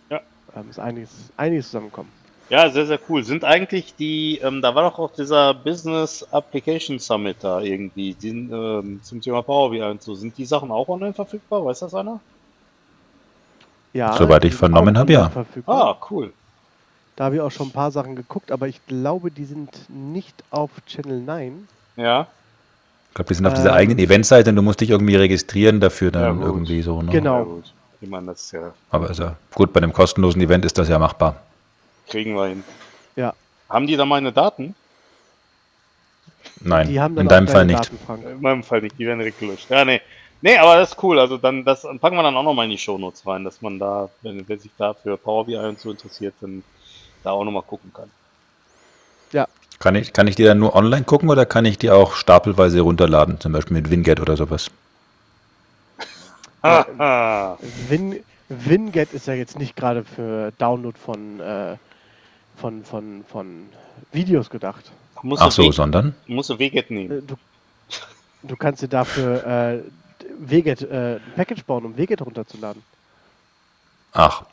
Ja. 0.10 0.20
Ähm, 0.56 0.70
ist 0.70 0.80
einiges, 0.80 1.10
einiges 1.38 1.68
zusammengekommen. 1.68 2.12
Ja, 2.50 2.70
sehr, 2.70 2.86
sehr 2.86 3.00
cool. 3.08 3.24
Sind 3.24 3.46
eigentlich 3.46 3.96
die, 3.96 4.40
ähm, 4.44 4.62
da 4.62 4.76
war 4.76 4.90
doch 4.90 5.00
auch 5.00 5.14
dieser 5.14 5.54
Business 5.54 6.24
Application 6.32 7.00
Summit 7.00 7.38
da 7.40 7.62
irgendwie, 7.62 8.14
die, 8.14 8.30
ähm, 8.30 9.00
zum 9.02 9.22
Thema 9.22 9.42
Power 9.42 9.72
BI 9.72 9.82
und 9.82 10.02
so. 10.02 10.14
Sind 10.14 10.38
die 10.38 10.46
Sachen 10.46 10.70
auch 10.70 10.90
online 10.90 11.14
verfügbar? 11.14 11.64
Weiß 11.64 11.80
das 11.80 11.94
einer? 11.94 12.20
Ja, 13.94 14.18
Soweit 14.18 14.44
die 14.44 14.50
ich 14.50 14.56
vernommen 14.56 14.98
habe, 14.98 15.14
ja. 15.14 15.32
Ah, 15.66 15.96
cool. 16.10 16.34
Da 17.16 17.26
habe 17.26 17.36
ich 17.36 17.42
auch 17.42 17.52
schon 17.52 17.68
ein 17.68 17.72
paar 17.72 17.92
Sachen 17.92 18.16
geguckt, 18.16 18.52
aber 18.52 18.68
ich 18.68 18.84
glaube, 18.88 19.30
die 19.32 19.46
sind 19.46 19.70
nicht 19.90 20.36
auf 20.50 20.72
Channel 20.88 21.22
9. 21.22 21.68
Ja. 21.96 22.28
Ich 23.10 23.16
glaube, 23.16 23.28
die 23.28 23.34
sind 23.36 23.46
auf 23.46 23.54
Ähm. 23.54 23.58
dieser 23.60 23.74
eigenen 23.74 24.00
Eventseite 24.00 24.50
und 24.50 24.56
du 24.56 24.62
musst 24.64 24.82
dich 24.82 24.90
irgendwie 24.90 25.16
registrieren 25.16 25.80
dafür 25.80 26.10
dann 26.12 26.40
Ja, 26.40 26.46
irgendwie 26.46 26.82
so. 26.82 27.02
Ne? 27.02 27.12
Genau. 27.12 27.40
Ja. 27.40 27.70
Ich 28.02 28.10
meine, 28.10 28.28
das 28.28 28.42
ist 28.46 28.52
ja, 28.52 28.74
Aber 28.90 29.10
ist 29.12 29.20
ja 29.20 29.36
gut, 29.54 29.72
bei 29.72 29.78
einem 29.80 29.94
kostenlosen 29.94 30.42
Event 30.42 30.66
ist 30.66 30.78
das 30.78 30.90
ja 30.90 30.98
machbar. 31.00 31.38
kriegen 32.08 32.36
wir 32.36 32.48
hin. 32.48 32.64
Ja, 33.16 33.34
Haben 33.70 33.88
die 33.88 33.96
da 33.96 34.06
meine 34.06 34.32
Daten? 34.34 34.76
Nein, 36.62 36.88
die 36.90 37.00
haben 37.00 37.16
dann 37.16 37.26
in 37.26 37.30
deinem 37.30 37.48
Fall 37.48 37.66
nicht. 37.66 37.80
Daten. 38.08 38.24
In 38.28 38.42
meinem 38.42 38.64
Fall 38.64 38.82
nicht, 38.82 38.98
die 38.98 39.06
werden 39.06 39.20
direkt 39.20 39.40
gelöscht. 39.40 39.70
Ja, 39.70 39.86
nee. 39.86 40.02
Nee, 40.42 40.58
aber 40.58 40.76
das 40.76 40.92
ist 40.92 41.02
cool. 41.04 41.18
Also 41.20 41.38
dann, 41.38 41.64
das 41.64 41.84
packen 41.84 42.18
wir 42.18 42.24
dann 42.24 42.36
auch 42.36 42.44
nochmal 42.44 42.66
in 42.66 42.72
die 42.72 42.78
Shownotes 42.78 43.26
rein, 43.26 43.46
dass 43.46 43.62
man 43.62 43.80
da, 43.80 44.10
wenn, 44.22 44.46
wer 44.48 44.58
sich 44.60 44.72
da 44.78 44.94
für 44.94 45.16
Power 45.16 45.46
BI 45.46 45.56
und 45.56 45.80
so 45.80 45.92
interessiert, 45.92 46.34
dann 46.42 46.64
da 47.24 47.32
auch 47.32 47.44
nochmal 47.44 47.64
gucken 47.64 47.92
kann. 47.94 48.10
Ja, 49.32 49.48
Kann 49.80 49.96
ich, 49.96 50.14
kann 50.14 50.28
ich 50.28 50.36
die 50.36 50.44
dann 50.44 50.60
nur 50.60 50.76
online 50.76 51.04
gucken 51.06 51.30
oder 51.30 51.46
kann 51.46 51.66
ich 51.66 51.78
die 51.78 51.90
auch 51.90 52.14
stapelweise 52.16 52.82
runterladen, 52.82 53.40
zum 53.40 53.52
Beispiel 53.52 53.76
mit 53.78 53.90
Winget 53.90 54.20
oder 54.20 54.38
sowas? 54.38 54.70
Win, 57.90 58.20
Winget 58.50 59.14
ist 59.14 59.28
ja 59.28 59.34
jetzt 59.34 59.58
nicht 59.58 59.76
gerade 59.76 60.04
für 60.04 60.52
Download 60.58 60.98
von, 60.98 61.40
äh, 61.40 61.76
von, 62.58 62.84
von, 62.86 63.26
von 63.30 63.70
Videos 64.12 64.50
gedacht. 64.50 64.92
Muss 65.22 65.40
Ach 65.42 65.52
so, 65.52 65.64
Weg- 65.64 65.74
sondern? 65.74 66.16
Muss 66.28 66.48
du 66.48 66.60
Weget 66.60 66.90
nehmen. 66.92 67.20
Äh, 67.20 67.22
Du, 67.22 67.36
du 68.44 68.56
kannst 68.58 68.82
dir 68.82 68.88
dafür 68.90 69.46
äh, 69.46 69.80
Weget, 70.40 70.82
äh, 70.82 71.16
ein 71.16 71.34
Package 71.36 71.64
bauen, 71.64 71.86
um 71.86 71.98
Weget 71.98 72.22
runterzuladen. 72.22 72.84
Ach, 74.12 74.44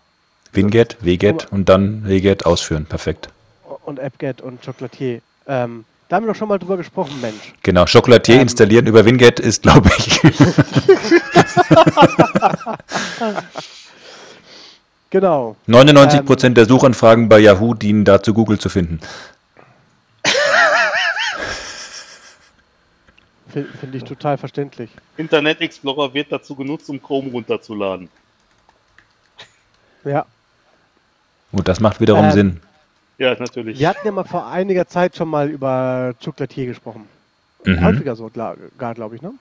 Winget, 0.53 0.97
Weget 1.01 1.47
und 1.53 1.69
dann 1.69 2.07
Weget 2.07 2.45
ausführen. 2.47 2.87
Perfekt. 2.87 3.29
Und 3.85 4.01
AppGet 4.01 4.41
und 4.41 4.65
Chocolatier. 4.65 5.21
Ähm, 5.47 5.85
da 6.09 6.17
haben 6.17 6.25
wir 6.27 6.33
doch 6.33 6.39
schon 6.39 6.49
mal 6.49 6.59
drüber 6.59 6.77
gesprochen, 6.77 7.21
Mensch. 7.21 7.53
Genau, 7.63 7.85
Chocolatier 7.85 8.37
Ähm. 8.37 8.43
installieren 8.43 8.87
über 8.87 9.05
Winget 9.05 9.39
ist, 9.41 9.63
glaube 9.63 9.91
ich, 9.97 10.21
Genau. 15.11 15.57
99 15.67 16.25
Prozent 16.25 16.57
der 16.57 16.67
Suchanfragen 16.67 17.29
bei 17.29 17.41
Yahoo 17.41 17.75
dienen 17.75 18.05
dazu, 18.05 18.33
Google 18.33 18.59
zu 18.61 18.69
finden. 18.69 19.01
Finde 23.81 23.99
ich 23.99 24.05
total 24.05 24.39
verständlich. 24.39 24.91
Internet 25.17 25.61
Explorer 25.61 26.15
wird 26.15 26.31
dazu 26.31 26.55
genutzt, 26.55 26.89
um 26.89 27.03
Chrome 27.03 27.33
runterzuladen. 27.33 28.09
Ja. 30.05 30.25
Gut, 31.53 31.67
das 31.67 31.81
macht 31.81 32.01
wiederum 32.01 32.27
Ähm, 32.27 32.31
Sinn. 32.33 32.61
Ja, 33.19 33.35
natürlich. 33.35 33.79
Wir 33.79 33.89
hatten 33.89 34.07
ja 34.07 34.13
mal 34.13 34.25
vor 34.25 34.47
einiger 34.47 34.87
Zeit 34.87 35.17
schon 35.17 35.29
mal 35.29 35.49
über 35.49 36.15
Chocolatier 36.25 36.67
gesprochen. 36.67 37.09
Mhm. 37.65 37.85
Häufiger 37.85 38.17
so, 38.17 38.31
gar 38.31 38.95
glaube 38.95 39.17
ich, 39.17 39.23
ne? 39.23 39.33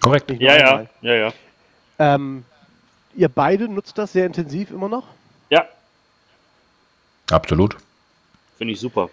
Korrekt. 0.00 0.30
Ja, 0.30 0.56
ja, 0.56 0.68
einmal. 0.68 0.88
ja, 1.02 1.14
ja. 1.14 1.32
Ähm, 1.98 2.44
ihr 3.14 3.28
beide 3.28 3.68
nutzt 3.68 3.98
das 3.98 4.12
sehr 4.12 4.26
intensiv 4.26 4.70
immer 4.70 4.88
noch? 4.88 5.08
Ja, 5.50 5.66
Absolut. 7.30 7.76
finde 8.56 8.72
ich 8.74 8.80
super. 8.80 9.08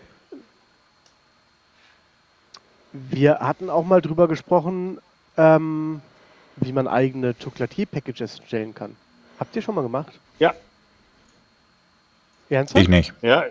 Wir 2.92 3.40
hatten 3.40 3.70
auch 3.70 3.86
mal 3.86 4.02
drüber 4.02 4.28
gesprochen, 4.28 5.00
ähm, 5.38 6.02
wie 6.56 6.72
man 6.72 6.88
eigene 6.88 7.34
Chocolatier-Packages 7.34 8.42
stellen 8.46 8.74
kann. 8.74 8.96
Habt 9.40 9.56
ihr 9.56 9.62
schon 9.62 9.76
mal 9.76 9.84
gemacht? 9.84 10.20
Ja, 10.40 10.54
Ernsthaft? 12.50 12.84
Ich 12.84 12.90
nicht. 12.90 13.14
ja. 13.22 13.46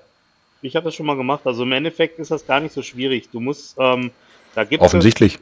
Ich 0.63 0.75
habe 0.75 0.87
das 0.87 0.95
schon 0.95 1.07
mal 1.07 1.17
gemacht. 1.17 1.43
Also 1.45 1.63
im 1.63 1.73
Endeffekt 1.73 2.19
ist 2.19 2.31
das 2.31 2.47
gar 2.47 2.61
nicht 2.61 2.73
so 2.73 2.83
schwierig. 2.83 3.29
Du 3.31 3.41
musst, 3.41 3.77
ähm, 3.79 4.11
da 4.55 4.65
gibt 4.65 4.83
Offensichtlich. 4.83 5.39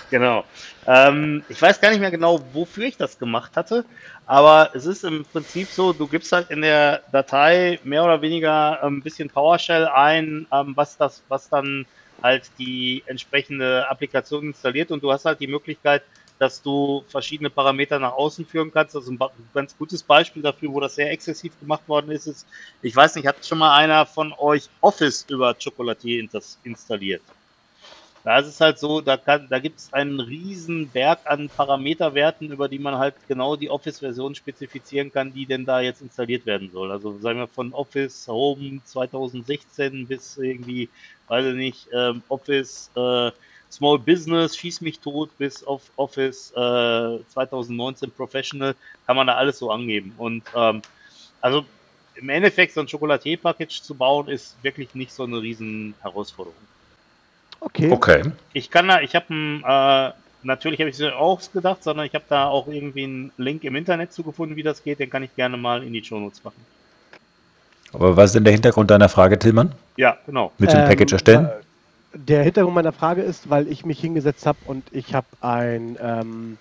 Genau. 0.10 0.44
Ähm, 0.86 1.44
ich 1.48 1.62
weiß 1.62 1.80
gar 1.80 1.90
nicht 1.90 2.02
mehr 2.02 2.12
genau, 2.12 2.42
wofür 2.54 2.84
ich 2.86 2.98
das 2.98 3.18
gemacht 3.18 3.56
hatte, 3.56 3.86
aber 4.26 4.72
es 4.74 4.86
ist 4.86 5.06
im 5.06 5.24
Prinzip 5.24 5.70
so, 5.70 5.94
du 5.94 6.08
gibst 6.08 6.32
halt 6.34 6.50
in 6.52 6.62
der 6.62 7.02
Datei 7.12 7.80
mehr 7.84 8.04
oder 8.04 8.22
weniger 8.22 8.84
ein 8.84 9.02
bisschen 9.02 9.30
PowerShell 9.30 9.88
ein, 9.88 10.48
ähm, 10.52 10.74
was 10.76 10.98
das, 10.98 11.24
was 11.30 11.48
dann 11.50 11.86
halt 12.22 12.44
die 12.60 13.04
entsprechende 13.06 13.90
Applikation 13.90 14.48
installiert 14.48 14.92
und 14.92 15.02
du 15.02 15.12
hast 15.12 15.26
halt 15.26 15.40
die 15.40 15.48
Möglichkeit, 15.48 16.04
dass 16.42 16.60
du 16.60 17.04
verschiedene 17.08 17.52
Parameter 17.52 18.00
nach 18.00 18.14
außen 18.14 18.48
führen 18.48 18.72
kannst. 18.74 18.96
Also 18.96 19.12
ein 19.12 19.20
ganz 19.54 19.78
gutes 19.78 20.02
Beispiel 20.02 20.42
dafür, 20.42 20.74
wo 20.74 20.80
das 20.80 20.96
sehr 20.96 21.12
exzessiv 21.12 21.54
gemacht 21.60 21.88
worden 21.88 22.10
ist, 22.10 22.26
ist, 22.26 22.48
ich 22.82 22.96
weiß 22.96 23.16
nicht, 23.16 23.28
hat 23.28 23.46
schon 23.46 23.60
mal 23.60 23.78
einer 23.78 24.08
von 24.08 24.34
euch 24.34 24.68
Office 24.82 25.24
über 25.30 25.54
Chocolatier 25.54 26.28
installiert? 26.64 27.22
Da 28.24 28.40
ist 28.40 28.48
es 28.48 28.60
halt 28.60 28.80
so, 28.80 29.02
da, 29.02 29.18
da 29.18 29.60
gibt 29.60 29.78
es 29.78 29.94
einen 29.94 30.20
riesen 30.20 30.90
Berg 30.90 31.20
an 31.26 31.48
Parameterwerten, 31.48 32.52
über 32.52 32.68
die 32.68 32.80
man 32.80 32.98
halt 32.98 33.14
genau 33.28 33.56
die 33.56 33.70
Office-Version 33.70 34.34
spezifizieren 34.34 35.12
kann, 35.12 35.34
die 35.34 35.46
denn 35.46 35.66
da 35.66 35.80
jetzt 35.80 36.02
installiert 36.02 36.48
werden 36.48 36.72
soll. 36.74 36.92
Also 36.92 37.20
sagen 37.20 37.38
wir 37.38 37.48
von 37.48 37.72
Office 37.74 38.28
Home 38.28 38.82
2016 38.84 40.08
bis 40.08 40.38
irgendwie, 40.38 40.90
weiß 41.28 41.46
ich 41.46 41.56
nicht, 41.56 41.88
ähm, 41.94 42.24
Office 42.30 42.90
äh, 42.96 43.30
Small 43.72 44.00
Business, 44.00 44.58
schieß 44.58 44.82
mich 44.82 45.00
tot, 45.00 45.30
bis 45.38 45.64
auf 45.64 45.82
Office 45.96 46.52
äh, 46.52 47.20
2019 47.30 48.12
Professional, 48.12 48.76
kann 49.08 49.16
man 49.16 49.28
da 49.28 49.36
alles 49.36 49.60
so 49.60 49.72
angeben. 49.72 50.14
Und 50.18 50.44
ähm, 50.56 50.82
also 51.40 51.66
im 52.16 52.30
Endeffekt 52.30 52.74
so 52.74 52.82
ein 52.82 52.88
Chocolatier-Package 52.88 53.82
zu 53.82 53.96
bauen, 53.96 54.28
ist 54.28 54.56
wirklich 54.62 54.94
nicht 54.94 55.14
so 55.14 55.24
eine 55.24 55.42
riesen 55.42 55.94
Herausforderung. 56.02 56.58
Okay. 57.62 57.92
Okay. 57.92 58.24
Ich 58.54 58.70
kann 58.70 58.88
da, 58.88 59.02
ich 59.02 59.16
habe 59.16 59.28
äh, 59.34 60.12
natürlich 60.44 60.80
habe 60.80 60.90
ich 60.90 61.00
es 61.00 61.14
auch 61.14 61.40
gedacht, 61.54 61.84
sondern 61.84 62.06
ich 62.06 62.14
habe 62.14 62.26
da 62.28 62.48
auch 62.48 62.68
irgendwie 62.68 63.04
einen 63.04 63.32
Link 63.38 63.64
im 63.64 63.76
Internet 63.76 64.12
zugefunden, 64.12 64.58
wie 64.58 64.64
das 64.64 64.84
geht. 64.84 65.00
Den 65.00 65.10
kann 65.10 65.24
ich 65.24 65.34
gerne 65.36 65.58
mal 65.58 65.84
in 65.84 65.94
die 65.94 66.04
Show 66.04 66.20
Notes 66.20 66.44
machen. 66.44 66.66
Aber 67.94 68.18
was 68.18 68.30
ist 68.32 68.36
denn 68.36 68.44
der 68.44 68.54
Hintergrund 68.54 68.90
deiner 68.90 69.10
Frage, 69.10 69.38
Tillmann? 69.38 69.74
Ja, 69.98 70.18
genau. 70.26 70.52
Mit 70.58 70.72
dem 70.72 70.80
Ähm, 70.80 70.86
Package 70.88 71.14
erstellen? 71.14 71.46
äh, 71.46 71.52
Der 72.14 72.44
Hintergrund 72.44 72.76
meiner 72.76 72.92
Frage 72.92 73.22
ist, 73.22 73.50
weil 73.50 73.68
ich 73.68 73.86
mich 73.86 74.00
hingesetzt 74.00 74.46
habe 74.46 74.60
und 74.66 74.84
ich 74.92 75.14
habe 75.14 75.28
ein 75.40 75.98
ähm, 76.02 76.58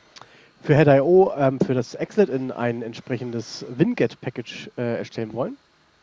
für 0.62 0.76
Head.io 0.76 1.32
ähm, 1.36 1.58
für 1.58 1.74
das 1.74 1.94
Exlet 1.94 2.28
in 2.28 2.52
ein 2.52 2.82
entsprechendes 2.82 3.64
Winget-Package 3.68 4.70
äh, 4.76 4.98
erstellen 4.98 5.32
wollen. 5.32 5.56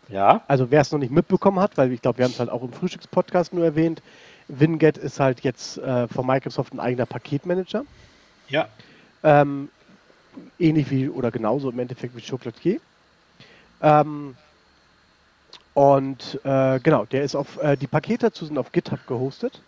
Ja. 0.10 0.42
Also 0.48 0.72
wer 0.72 0.82
es 0.82 0.92
noch 0.92 1.00
nicht 1.00 1.12
mitbekommen 1.12 1.60
hat, 1.60 1.78
weil 1.78 1.92
ich 1.92 2.02
glaube, 2.02 2.18
wir 2.18 2.26
haben 2.26 2.32
es 2.32 2.40
halt 2.40 2.50
auch 2.50 2.64
im 2.64 2.72
Frühstückspodcast 2.72 3.54
nur 3.54 3.66
erwähnt, 3.66 4.02
Winget 4.48 4.98
ist 4.98 5.20
halt 5.20 5.42
jetzt 5.42 5.78
äh, 5.78 6.08
von 6.08 6.26
Microsoft 6.26 6.74
ein 6.74 6.80
eigener 6.80 7.06
Paketmanager. 7.06 7.84
Ja. 8.48 8.68
Ähm, 9.24 9.70
ähnlich 10.60 10.90
wie 10.90 11.10
oder 11.10 11.32
genauso 11.32 11.70
im 11.70 11.80
Endeffekt 11.80 12.16
wie 12.16 12.22
Chocolatier. 12.22 12.80
Ähm, 13.82 14.36
und 15.78 16.40
äh, 16.44 16.80
genau, 16.80 17.06
der 17.06 17.22
ist 17.24 17.36
auf, 17.36 17.58
äh, 17.62 17.78
die 17.78 17.88
Pakete 17.88 18.28
dazu 18.28 18.46
sind 18.46 18.58
auf 18.58 18.72
GitHub 18.72 19.06
gehostet. 19.06 19.64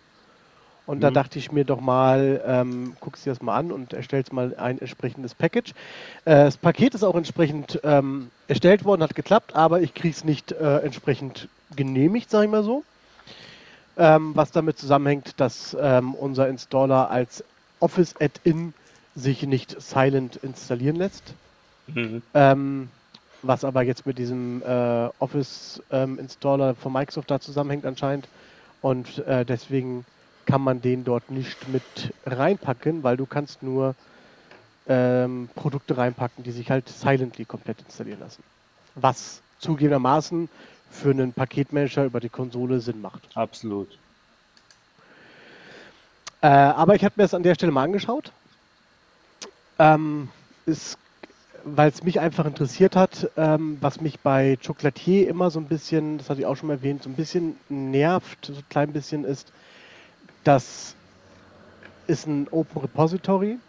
Und 0.85 1.01
da 1.01 1.11
Mhm. 1.11 1.11
dachte 1.11 1.37
ich 1.37 1.51
mir 1.51 1.65
doch 1.65 1.79
mal, 1.81 2.41
ähm, 2.45 2.95
guckst 2.99 3.25
dir 3.25 3.29
das 3.29 3.41
mal 3.41 3.55
an 3.55 3.71
und 3.71 3.93
erstellst 3.93 4.33
mal 4.33 4.55
ein 4.55 4.79
entsprechendes 4.79 5.35
Package. 5.35 5.71
Äh, 6.25 6.45
das 6.45 6.57
Paket 6.57 6.95
ist 6.95 7.03
auch 7.03 7.15
entsprechend 7.15 7.79
ähm, 7.83 8.31
erstellt 8.47 8.85
worden, 8.85 9.03
hat 9.03 9.15
geklappt, 9.15 9.55
aber 9.55 9.81
ich 9.81 9.93
kriege 9.93 10.13
es 10.15 10.23
nicht 10.23 10.51
äh, 10.51 10.77
entsprechend 10.79 11.49
genehmigt, 11.69 12.31
sage 12.31 12.45
ich 12.45 12.51
mal 12.51 12.63
so. 12.63 12.85
Ähm, 13.97 14.35
was 14.35 14.51
damit 14.51 14.77
zusammenhängt, 14.79 15.39
dass 15.39 15.77
ähm, 15.79 16.15
unser 16.15 16.47
Installer 16.47 17.09
als 17.11 17.43
Office 17.79 18.15
Add-in 18.19 18.73
sich 19.13 19.45
nicht 19.45 19.79
silent 19.79 20.37
installieren 20.37 20.95
lässt. 20.95 21.37
Mhm. 21.87 22.23
Was 23.41 23.63
aber 23.63 23.83
jetzt 23.83 24.05
mit 24.05 24.17
diesem 24.17 24.61
äh, 24.63 25.09
Office 25.19 25.81
ähm, 25.91 26.19
Installer 26.19 26.75
von 26.75 26.91
Microsoft 26.91 27.31
da 27.31 27.39
zusammenhängt 27.39 27.85
anscheinend. 27.85 28.27
Und 28.81 29.19
äh, 29.19 29.45
deswegen 29.45 30.05
kann 30.45 30.61
man 30.61 30.81
den 30.81 31.03
dort 31.03 31.29
nicht 31.31 31.67
mit 31.67 31.83
reinpacken, 32.25 33.03
weil 33.03 33.17
du 33.17 33.25
kannst 33.25 33.63
nur 33.63 33.95
ähm, 34.87 35.49
Produkte 35.55 35.97
reinpacken, 35.97 36.43
die 36.43 36.51
sich 36.51 36.69
halt 36.69 36.89
silently 36.89 37.45
komplett 37.45 37.81
installieren 37.81 38.19
lassen. 38.19 38.43
Was 38.95 39.41
zugegebenermaßen 39.59 40.49
für 40.89 41.11
einen 41.11 41.33
Paketmanager 41.33 42.05
über 42.05 42.19
die 42.19 42.29
Konsole 42.29 42.79
Sinn 42.79 43.01
macht. 43.01 43.21
Absolut. 43.35 43.97
Äh, 46.41 46.47
aber 46.47 46.95
ich 46.95 47.03
habe 47.03 47.13
mir 47.17 47.23
das 47.23 47.33
an 47.33 47.43
der 47.43 47.55
Stelle 47.55 47.71
mal 47.71 47.83
angeschaut. 47.83 48.31
Ähm, 49.77 50.29
ist, 50.65 50.97
weil 51.63 51.89
es 51.89 52.03
mich 52.03 52.19
einfach 52.19 52.45
interessiert 52.45 52.95
hat, 52.95 53.31
ähm, 53.37 53.77
was 53.81 54.01
mich 54.01 54.21
bei 54.21 54.57
Chocolatier 54.65 55.27
immer 55.27 55.49
so 55.51 55.59
ein 55.59 55.67
bisschen, 55.67 56.17
das 56.17 56.29
hatte 56.29 56.41
ich 56.41 56.45
auch 56.47 56.55
schon 56.55 56.67
mal 56.67 56.73
erwähnt, 56.75 57.03
so 57.03 57.09
ein 57.09 57.15
bisschen 57.15 57.59
nervt, 57.69 58.45
so 58.47 58.55
ein 58.55 58.69
klein 58.69 58.93
bisschen 58.93 59.23
ist, 59.25 59.51
das 60.43 60.97
ist 62.07 62.27
ein 62.27 62.49
Open 62.49 62.81
Repository. 62.81 63.59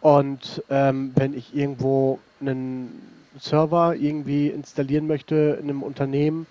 Und 0.00 0.64
ähm, 0.68 1.12
wenn 1.16 1.34
ich 1.34 1.54
irgendwo 1.54 2.24
einen 2.40 3.28
Server 3.38 3.94
irgendwie 3.96 4.48
installieren 4.48 5.06
möchte 5.06 5.58
in 5.60 5.68
einem 5.68 5.82
Unternehmen, 5.82 6.46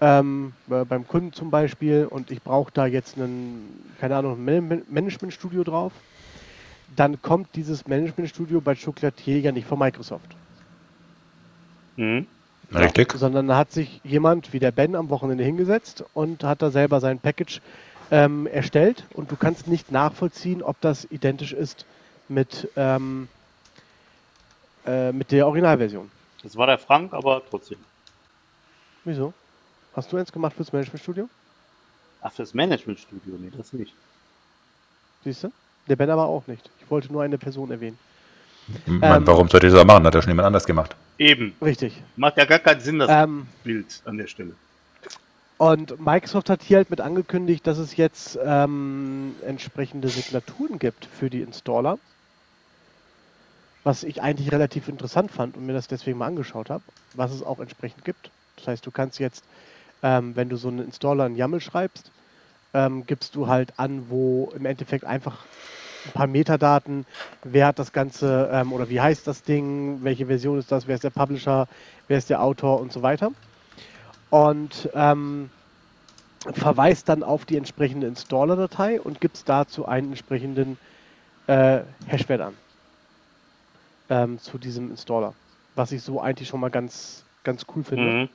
ähm, 0.00 0.56
äh, 0.70 0.84
beim 0.84 1.06
Kunden 1.06 1.32
zum 1.32 1.50
Beispiel 1.50 2.06
und 2.06 2.30
ich 2.30 2.42
brauche 2.44 2.72
da 2.72 2.86
jetzt 2.86 3.16
einen, 3.18 3.94
keine 3.98 4.16
Ahnung, 4.16 4.34
ein 4.46 4.68
Man- 4.68 4.84
Managementstudio 4.88 5.64
drauf, 5.64 6.04
dann 6.96 7.20
kommt 7.22 7.54
dieses 7.54 7.86
Managementstudio 7.86 8.60
bei 8.60 8.74
Chocolatier 8.74 9.40
ja 9.40 9.52
nicht 9.52 9.66
von 9.66 9.78
Microsoft, 9.78 10.36
Mhm. 11.96 12.26
Richtig. 12.72 13.12
sondern 13.12 13.48
da 13.48 13.56
hat 13.56 13.72
sich 13.72 14.00
jemand 14.04 14.52
wie 14.52 14.58
der 14.58 14.72
Ben 14.72 14.94
am 14.94 15.08
Wochenende 15.10 15.42
hingesetzt 15.42 16.04
und 16.14 16.44
hat 16.44 16.62
da 16.62 16.70
selber 16.70 17.00
sein 17.00 17.18
Package 17.18 17.60
ähm, 18.10 18.46
erstellt 18.46 19.04
und 19.14 19.30
du 19.30 19.36
kannst 19.36 19.66
nicht 19.66 19.90
nachvollziehen, 19.90 20.62
ob 20.62 20.80
das 20.80 21.04
identisch 21.10 21.52
ist 21.52 21.86
mit, 22.28 22.68
ähm, 22.76 23.28
äh, 24.86 25.12
mit 25.12 25.32
der 25.32 25.46
Originalversion. 25.46 26.10
Das 26.42 26.56
war 26.56 26.66
der 26.66 26.78
Frank, 26.78 27.12
aber 27.12 27.42
trotzdem. 27.48 27.78
Wieso? 29.04 29.32
Hast 29.94 30.12
du 30.12 30.16
eins 30.16 30.30
gemacht 30.32 30.54
fürs 30.54 30.72
Managementstudio? 30.72 31.28
Ach, 32.20 32.32
fürs 32.32 32.54
Managementstudio, 32.54 33.34
nee, 33.40 33.50
das 33.56 33.72
nicht. 33.72 33.94
Siehst 35.24 35.44
du? 35.44 35.52
Der 35.88 35.96
Ben 35.96 36.10
aber 36.10 36.26
auch 36.26 36.46
nicht. 36.46 36.70
Ich 36.80 36.90
wollte 36.90 37.12
nur 37.12 37.22
eine 37.22 37.38
Person 37.38 37.70
erwähnen. 37.70 37.98
Meine, 38.86 39.16
Ähm, 39.16 39.26
warum 39.26 39.48
sollte 39.48 39.66
ich 39.66 39.72
das 39.72 39.84
machen? 39.84 40.04
Hat 40.04 40.14
ja 40.14 40.20
schon 40.20 40.30
jemand 40.30 40.46
anders 40.46 40.66
gemacht. 40.66 40.94
Eben. 41.16 41.54
Richtig. 41.62 42.02
Macht 42.16 42.36
ja 42.36 42.44
gar 42.44 42.58
keinen 42.58 42.80
Sinn, 42.80 42.98
das 42.98 43.08
Ähm, 43.10 43.46
Bild 43.64 44.02
an 44.04 44.18
der 44.18 44.26
Stelle. 44.26 44.52
Und 45.56 45.98
Microsoft 46.04 46.50
hat 46.50 46.62
hier 46.62 46.76
halt 46.76 46.90
mit 46.90 47.00
angekündigt, 47.00 47.66
dass 47.66 47.78
es 47.78 47.96
jetzt 47.96 48.38
ähm, 48.44 49.34
entsprechende 49.44 50.08
Signaturen 50.08 50.78
gibt 50.78 51.06
für 51.06 51.30
die 51.30 51.40
Installer. 51.40 51.98
Was 53.84 54.04
ich 54.04 54.22
eigentlich 54.22 54.52
relativ 54.52 54.88
interessant 54.88 55.30
fand 55.32 55.56
und 55.56 55.64
mir 55.66 55.72
das 55.72 55.88
deswegen 55.88 56.18
mal 56.18 56.26
angeschaut 56.26 56.68
habe, 56.70 56.84
was 57.14 57.32
es 57.32 57.42
auch 57.42 57.58
entsprechend 57.58 58.04
gibt. 58.04 58.30
Das 58.56 58.68
heißt, 58.68 58.86
du 58.86 58.90
kannst 58.90 59.18
jetzt, 59.18 59.42
ähm, 60.02 60.36
wenn 60.36 60.48
du 60.48 60.56
so 60.56 60.68
einen 60.68 60.80
Installer 60.80 61.26
in 61.26 61.36
YAML 61.36 61.60
schreibst, 61.60 62.10
ähm, 62.74 63.06
gibst 63.06 63.34
du 63.34 63.48
halt 63.48 63.72
an, 63.78 64.10
wo 64.10 64.52
im 64.54 64.66
Endeffekt 64.66 65.04
einfach 65.04 65.44
ein 66.06 66.12
paar 66.12 66.26
Metadaten, 66.26 67.06
wer 67.42 67.66
hat 67.66 67.78
das 67.78 67.92
Ganze 67.92 68.50
ähm, 68.52 68.72
oder 68.72 68.88
wie 68.88 69.00
heißt 69.00 69.26
das 69.26 69.42
Ding, 69.42 69.98
welche 70.02 70.26
Version 70.26 70.58
ist 70.58 70.70
das, 70.70 70.86
wer 70.86 70.94
ist 70.94 71.04
der 71.04 71.10
Publisher, 71.10 71.68
wer 72.06 72.18
ist 72.18 72.30
der 72.30 72.42
Autor 72.42 72.80
und 72.80 72.92
so 72.92 73.02
weiter. 73.02 73.32
Und 74.30 74.88
ähm, 74.94 75.50
verweist 76.52 77.08
dann 77.08 77.22
auf 77.22 77.44
die 77.44 77.56
entsprechende 77.56 78.06
Installer-Datei 78.06 79.00
und 79.00 79.20
gibt 79.20 79.48
dazu 79.48 79.86
einen 79.86 80.08
entsprechenden 80.08 80.78
äh, 81.46 81.80
Hashwert 82.06 82.40
an. 82.40 82.54
Ähm, 84.10 84.38
zu 84.38 84.56
diesem 84.58 84.90
Installer. 84.90 85.34
Was 85.74 85.92
ich 85.92 86.02
so 86.02 86.20
eigentlich 86.20 86.48
schon 86.48 86.60
mal 86.60 86.70
ganz, 86.70 87.24
ganz 87.44 87.66
cool 87.74 87.84
finde. 87.84 88.04
Mhm. 88.04 88.28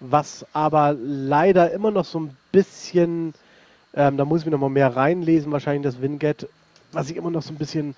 Was 0.00 0.46
aber 0.54 0.94
leider 0.98 1.72
immer 1.72 1.90
noch 1.90 2.06
so 2.06 2.20
ein 2.20 2.36
bisschen, 2.52 3.34
ähm, 3.94 4.16
da 4.16 4.24
muss 4.24 4.40
ich 4.40 4.46
mir 4.46 4.52
noch 4.52 4.58
mal 4.58 4.68
mehr 4.68 4.94
reinlesen, 4.94 5.52
wahrscheinlich 5.52 5.82
das 5.82 6.00
Winget, 6.00 6.48
was 6.92 7.10
ich 7.10 7.16
immer 7.16 7.30
noch 7.30 7.42
so 7.42 7.52
ein 7.52 7.58
bisschen 7.58 7.94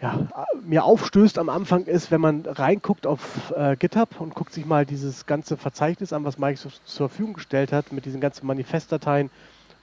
ja, 0.00 0.18
mir 0.64 0.84
aufstößt 0.84 1.38
am 1.38 1.50
Anfang 1.50 1.84
ist, 1.84 2.10
wenn 2.10 2.20
man 2.20 2.46
reinguckt 2.46 3.06
auf 3.06 3.52
äh, 3.54 3.76
GitHub 3.76 4.20
und 4.20 4.34
guckt 4.34 4.52
sich 4.52 4.64
mal 4.64 4.86
dieses 4.86 5.26
ganze 5.26 5.58
Verzeichnis 5.58 6.12
an, 6.12 6.24
was 6.24 6.38
Microsoft 6.38 6.80
zur 6.86 7.10
Verfügung 7.10 7.34
gestellt 7.34 7.72
hat, 7.72 7.92
mit 7.92 8.06
diesen 8.06 8.20
ganzen 8.20 8.46
Manifestdateien, 8.46 9.30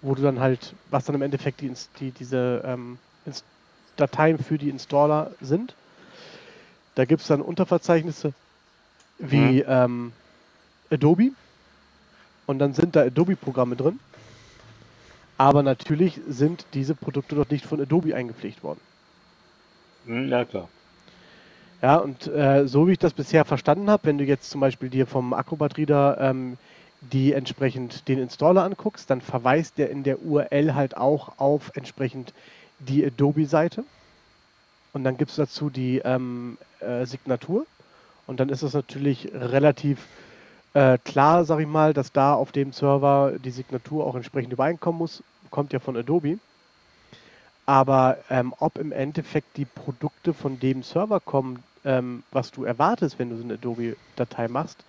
wo 0.02 0.16
du 0.16 0.24
dann 0.24 0.40
halt, 0.40 0.74
was 0.90 1.06
dann 1.06 1.16
im 1.16 1.22
Endeffekt 1.22 1.62
die, 1.62 1.72
die 2.00 2.12
diese 2.12 2.64
ähm, 2.66 2.98
Dateien 3.96 4.40
für 4.40 4.58
die 4.58 4.70
Installer 4.70 5.32
sind. 5.42 5.76
Da 6.96 7.06
gibt 7.06 7.22
es 7.22 7.28
dann 7.28 7.42
Unterverzeichnisse 7.42 8.34
wie 9.20 9.64
mhm. 9.64 9.64
ähm, 9.68 10.12
Adobe 10.92 11.32
und 12.48 12.60
dann 12.60 12.74
sind 12.74 12.96
da 12.96 13.02
Adobe-Programme 13.02 13.76
drin. 13.76 14.00
Aber 15.38 15.64
natürlich 15.64 16.20
sind 16.28 16.66
diese 16.74 16.96
Produkte 16.96 17.36
dort 17.36 17.52
nicht 17.52 17.66
von 17.66 17.80
Adobe 17.80 18.16
eingepflegt 18.16 18.64
worden. 18.64 18.80
Hm, 20.06 20.30
ja, 20.30 20.46
klar. 20.46 20.68
Ja, 21.82 21.98
und 21.98 22.26
äh, 22.28 22.68
so 22.68 22.88
wie 22.88 22.94
ich 22.94 23.00
das 23.00 23.14
bisher 23.14 23.46
verstanden 23.46 23.90
habe, 23.90 24.06
wenn 24.06 24.18
du 24.18 24.24
jetzt 24.24 24.50
zum 24.50 24.62
Beispiel 24.62 24.90
dir 24.90 25.06
vom 25.06 25.34
Acrobat 25.34 25.78
Reader 25.78 26.18
ähm, 26.20 26.58
die 27.02 27.34
entsprechend 27.34 28.08
den 28.08 28.18
Installer 28.18 28.64
anguckst, 28.64 29.10
dann 29.12 29.22
verweist 29.22 29.78
der 29.78 29.92
in 29.92 30.04
der 30.04 30.24
URL 30.24 30.74
halt 30.74 30.98
auch 30.98 31.38
auf 31.38 31.72
entsprechend 31.76 32.34
die 32.80 33.06
Adobe-Seite. 33.06 33.84
Und 34.94 35.04
dann 35.04 35.18
gibt 35.18 35.30
es 35.30 35.38
dazu 35.38 35.70
die 35.70 36.00
ähm, 36.04 36.58
äh, 36.80 37.06
Signatur. 37.06 37.68
Und 38.26 38.40
dann 38.40 38.50
ist 38.50 38.64
es 38.64 38.74
natürlich 38.74 39.30
relativ 39.34 40.00
äh, 40.74 40.98
klar, 40.98 41.46
sag 41.46 41.60
ich 41.60 41.68
mal, 41.68 41.94
dass 41.94 42.12
da 42.12 42.34
auf 42.34 42.52
dem 42.52 42.72
Server 42.72 43.34
die 43.44 43.52
Signatur 43.52 44.06
auch 44.06 44.16
entsprechend 44.16 44.54
übereinkommen 44.54 45.00
muss. 45.00 45.24
Kommt 45.50 45.74
ja 45.74 45.80
von 45.80 45.98
Adobe. 45.98 46.40
Aber 47.66 48.18
ähm, 48.30 48.54
ob 48.60 48.78
im 48.78 48.92
Endeffekt 48.92 49.58
die 49.58 49.66
Produkte 49.66 50.34
von 50.34 50.60
dem 50.60 50.84
Server 50.84 51.20
kommen, 51.20 51.64
ähm, 51.84 52.24
was 52.32 52.52
du 52.52 52.64
erwartest, 52.64 53.20
wenn 53.20 53.30
du 53.30 53.38
so 53.38 53.44
eine 53.44 53.56
Adobe-Datei 53.56 54.48
machst, 54.48 54.84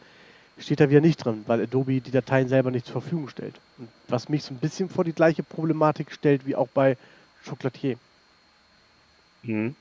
steht 0.58 0.80
da 0.80 0.90
wieder 0.90 1.00
nicht 1.00 1.24
drin, 1.24 1.44
weil 1.46 1.62
Adobe 1.62 2.00
die 2.00 2.10
Dateien 2.10 2.48
selber 2.48 2.70
nicht 2.70 2.86
zur 2.86 3.00
Verfügung 3.00 3.28
stellt. 3.28 3.54
Und 3.78 3.88
was 4.08 4.28
mich 4.28 4.44
so 4.44 4.54
ein 4.54 4.58
bisschen 4.58 4.88
vor 4.88 5.04
die 5.04 5.12
gleiche 5.12 5.42
Problematik 5.42 6.12
stellt 6.12 6.46
wie 6.46 6.56
auch 6.56 6.68
bei 6.68 6.96
Chocolatier. 7.44 7.96
Mhm. 9.42 9.74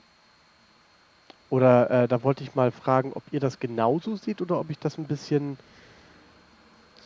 Oder 1.50 1.90
äh, 1.90 2.08
da 2.08 2.22
wollte 2.22 2.44
ich 2.44 2.54
mal 2.54 2.70
fragen, 2.70 3.12
ob 3.14 3.22
ihr 3.32 3.40
das 3.40 3.58
genauso 3.58 4.16
seht 4.16 4.40
oder 4.42 4.60
ob 4.60 4.70
ich 4.70 4.78
das 4.78 4.98
ein 4.98 5.06
bisschen 5.06 5.56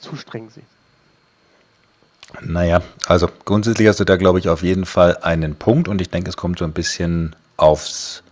zu 0.02 0.16
streng 0.16 0.50
sehe. 0.50 0.64
Naja, 2.40 2.82
also 3.06 3.28
grundsätzlich 3.44 3.88
hast 3.88 4.00
du 4.00 4.04
da, 4.04 4.16
glaube 4.16 4.38
ich, 4.38 4.48
auf 4.48 4.62
jeden 4.62 4.86
Fall 4.86 5.18
einen 5.18 5.54
Punkt 5.54 5.88
und 5.88 6.00
ich 6.00 6.10
denke, 6.10 6.30
es 6.30 6.36
kommt 6.36 6.58
so 6.58 6.64
ein 6.64 6.72
bisschen 6.72 7.36
aufs. 7.56 8.22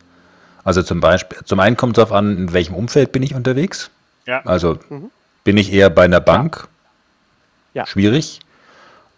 Also 0.64 0.82
zum 0.82 1.00
Beispiel, 1.00 1.38
zum 1.44 1.60
einen 1.60 1.76
kommt 1.76 1.96
es 1.96 2.02
darauf 2.02 2.16
an, 2.16 2.36
in 2.36 2.52
welchem 2.52 2.74
Umfeld 2.74 3.12
bin 3.12 3.22
ich 3.22 3.34
unterwegs. 3.34 3.90
Ja. 4.26 4.42
Also 4.44 4.78
mhm. 4.88 5.10
bin 5.44 5.56
ich 5.56 5.72
eher 5.72 5.90
bei 5.90 6.04
einer 6.04 6.20
Bank? 6.20 6.68
Ja. 7.74 7.86
Schwierig. 7.86 8.40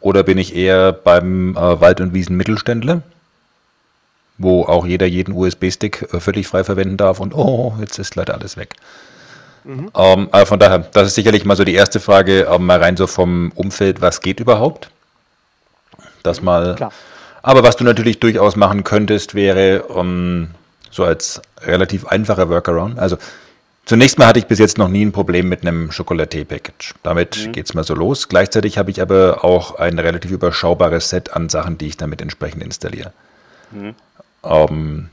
Oder 0.01 0.25
bin 0.25 0.39
ich 0.39 0.55
eher 0.55 0.93
beim 0.93 1.57
äh, 1.57 1.81
Wald- 1.81 2.01
und 2.01 2.13
Wiesen-Mittelständler? 2.13 3.03
Wo 4.39 4.65
auch 4.65 4.85
jeder 4.85 5.07
jeden 5.07 5.33
USB-Stick 5.33 6.13
äh, 6.13 6.21
völlig 6.21 6.49
frei 6.49 6.65
verwenden 6.65 6.97
darf 6.97 7.21
und 7.21 7.35
oh, 7.35 7.75
jetzt 7.81 7.99
ist 7.99 8.17
leider 8.17 8.35
alles 8.35 8.57
weg. 8.57 8.75
Mhm. 9.65 9.91
Ähm, 9.95 10.29
aber 10.31 10.47
von 10.47 10.59
daher, 10.59 10.79
das 10.79 11.09
ist 11.09 11.15
sicherlich 11.15 11.45
mal 11.45 11.57
so 11.57 11.65
die 11.65 11.75
erste 11.75 12.01
Frage, 12.01 12.49
ähm, 12.51 12.67
mal 12.67 12.79
rein 12.79 12.97
so 12.97 13.07
vom 13.07 13.53
Umfeld, 13.55 14.01
was 14.01 14.21
geht 14.21 14.41
überhaupt? 14.41 14.91
Das 16.23 16.43
mal. 16.43 16.75
Klar. 16.77 16.93
Aber 17.43 17.63
was 17.63 17.77
du 17.77 17.85
natürlich 17.85 18.21
durchaus 18.21 18.57
machen 18.57 18.85
könntest, 18.85 19.35
wäre 19.35 19.85
um, 19.85 20.07
ähm, 20.07 20.49
so 20.91 21.05
als 21.05 21.43
relativ 21.61 22.07
einfacher 22.07 22.49
Workaround. 22.49 22.99
Also 22.99 23.17
zunächst 23.85 24.19
mal 24.19 24.27
hatte 24.27 24.39
ich 24.39 24.47
bis 24.47 24.59
jetzt 24.59 24.79
noch 24.79 24.89
nie 24.89 25.05
ein 25.05 25.13
Problem 25.13 25.49
mit 25.49 25.63
einem 25.63 25.91
Chocolatier-Package. 25.91 26.95
Damit 27.03 27.47
mhm. 27.47 27.53
geht 27.53 27.67
es 27.67 27.75
mal 27.75 27.83
so 27.83 27.95
los. 27.95 28.29
Gleichzeitig 28.29 28.79
habe 28.79 28.91
ich 28.91 29.03
aber 29.03 29.45
auch 29.45 29.77
ein 29.77 29.99
relativ 29.99 30.31
überschaubares 30.31 31.09
Set 31.09 31.35
an 31.35 31.49
Sachen, 31.49 31.79
die 31.79 31.89
ich 31.89 31.97
damit 31.97 32.21
entsprechend 32.23 32.63
installiere. 32.63 33.13
Mhm. 33.73 33.95
Um, 34.43 34.69
ähm, 34.71 35.11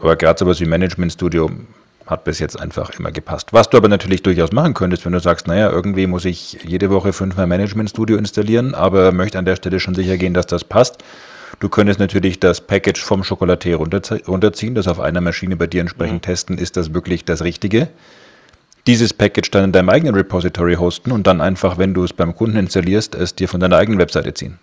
aber 0.00 0.16
gerade 0.16 0.38
sowas 0.38 0.60
wie 0.60 0.66
Management 0.66 1.12
Studio 1.12 1.50
hat 2.06 2.24
bis 2.24 2.38
jetzt 2.38 2.58
einfach 2.58 2.90
immer 2.98 3.10
gepasst. 3.10 3.52
Was 3.52 3.68
du 3.68 3.76
aber 3.76 3.88
natürlich 3.88 4.22
durchaus 4.22 4.52
machen 4.52 4.74
könntest, 4.74 5.04
wenn 5.04 5.12
du 5.12 5.20
sagst, 5.20 5.46
naja, 5.46 5.70
irgendwie 5.70 6.06
muss 6.06 6.24
ich 6.24 6.58
jede 6.64 6.90
Woche 6.90 7.12
fünfmal 7.12 7.46
Management 7.46 7.90
Studio 7.90 8.16
installieren, 8.16 8.74
aber 8.74 9.12
möchte 9.12 9.38
an 9.38 9.44
der 9.44 9.56
Stelle 9.56 9.80
schon 9.80 9.94
sicher 9.94 10.16
gehen, 10.16 10.34
dass 10.34 10.46
das 10.46 10.64
passt. 10.64 11.02
Du 11.58 11.68
könntest 11.68 11.98
natürlich 11.98 12.38
das 12.38 12.60
Package 12.60 13.02
vom 13.02 13.22
Chocolatier 13.22 13.76
runterziehen, 13.76 14.74
das 14.74 14.88
auf 14.88 15.00
einer 15.00 15.20
Maschine 15.20 15.56
bei 15.56 15.66
dir 15.66 15.80
entsprechend 15.80 16.22
mhm. 16.22 16.22
testen, 16.22 16.58
ist 16.58 16.76
das 16.76 16.92
wirklich 16.92 17.24
das 17.24 17.42
Richtige. 17.42 17.88
Dieses 18.86 19.12
Package 19.12 19.50
dann 19.50 19.64
in 19.64 19.72
deinem 19.72 19.88
eigenen 19.88 20.14
Repository 20.14 20.74
hosten 20.74 21.10
und 21.10 21.26
dann 21.26 21.40
einfach, 21.40 21.78
wenn 21.78 21.94
du 21.94 22.04
es 22.04 22.12
beim 22.12 22.36
Kunden 22.36 22.56
installierst, 22.56 23.14
es 23.14 23.34
dir 23.34 23.48
von 23.48 23.58
deiner 23.58 23.78
eigenen 23.78 23.98
Webseite 23.98 24.32
ziehen. 24.34 24.58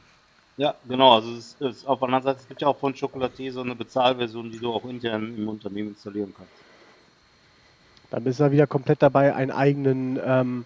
Ja, 0.56 0.76
genau. 0.88 1.16
Also 1.16 1.34
es 1.34 1.56
ist, 1.60 1.88
auf 1.88 2.00
der 2.00 2.06
anderen 2.06 2.24
Seite 2.24 2.40
es 2.42 2.48
gibt 2.48 2.62
ja 2.62 2.68
auch 2.68 2.78
von 2.78 2.94
Chocolatier 2.94 3.52
so 3.52 3.62
eine 3.62 3.76
Bezahlversion, 3.76 4.52
die 4.52 4.60
du 4.60 4.72
auch 4.72 4.86
intern 4.86 5.34
im 5.36 5.50
Unternehmen 5.50 5.90
installieren 5.90 6.34
kannst. 6.38 6.63
Dann 8.14 8.24
bist 8.24 8.40
du 8.40 8.52
wieder 8.52 8.68
komplett 8.68 9.02
dabei, 9.02 9.34
einen 9.34 9.50
eigenen, 9.50 10.20
ähm, 10.24 10.66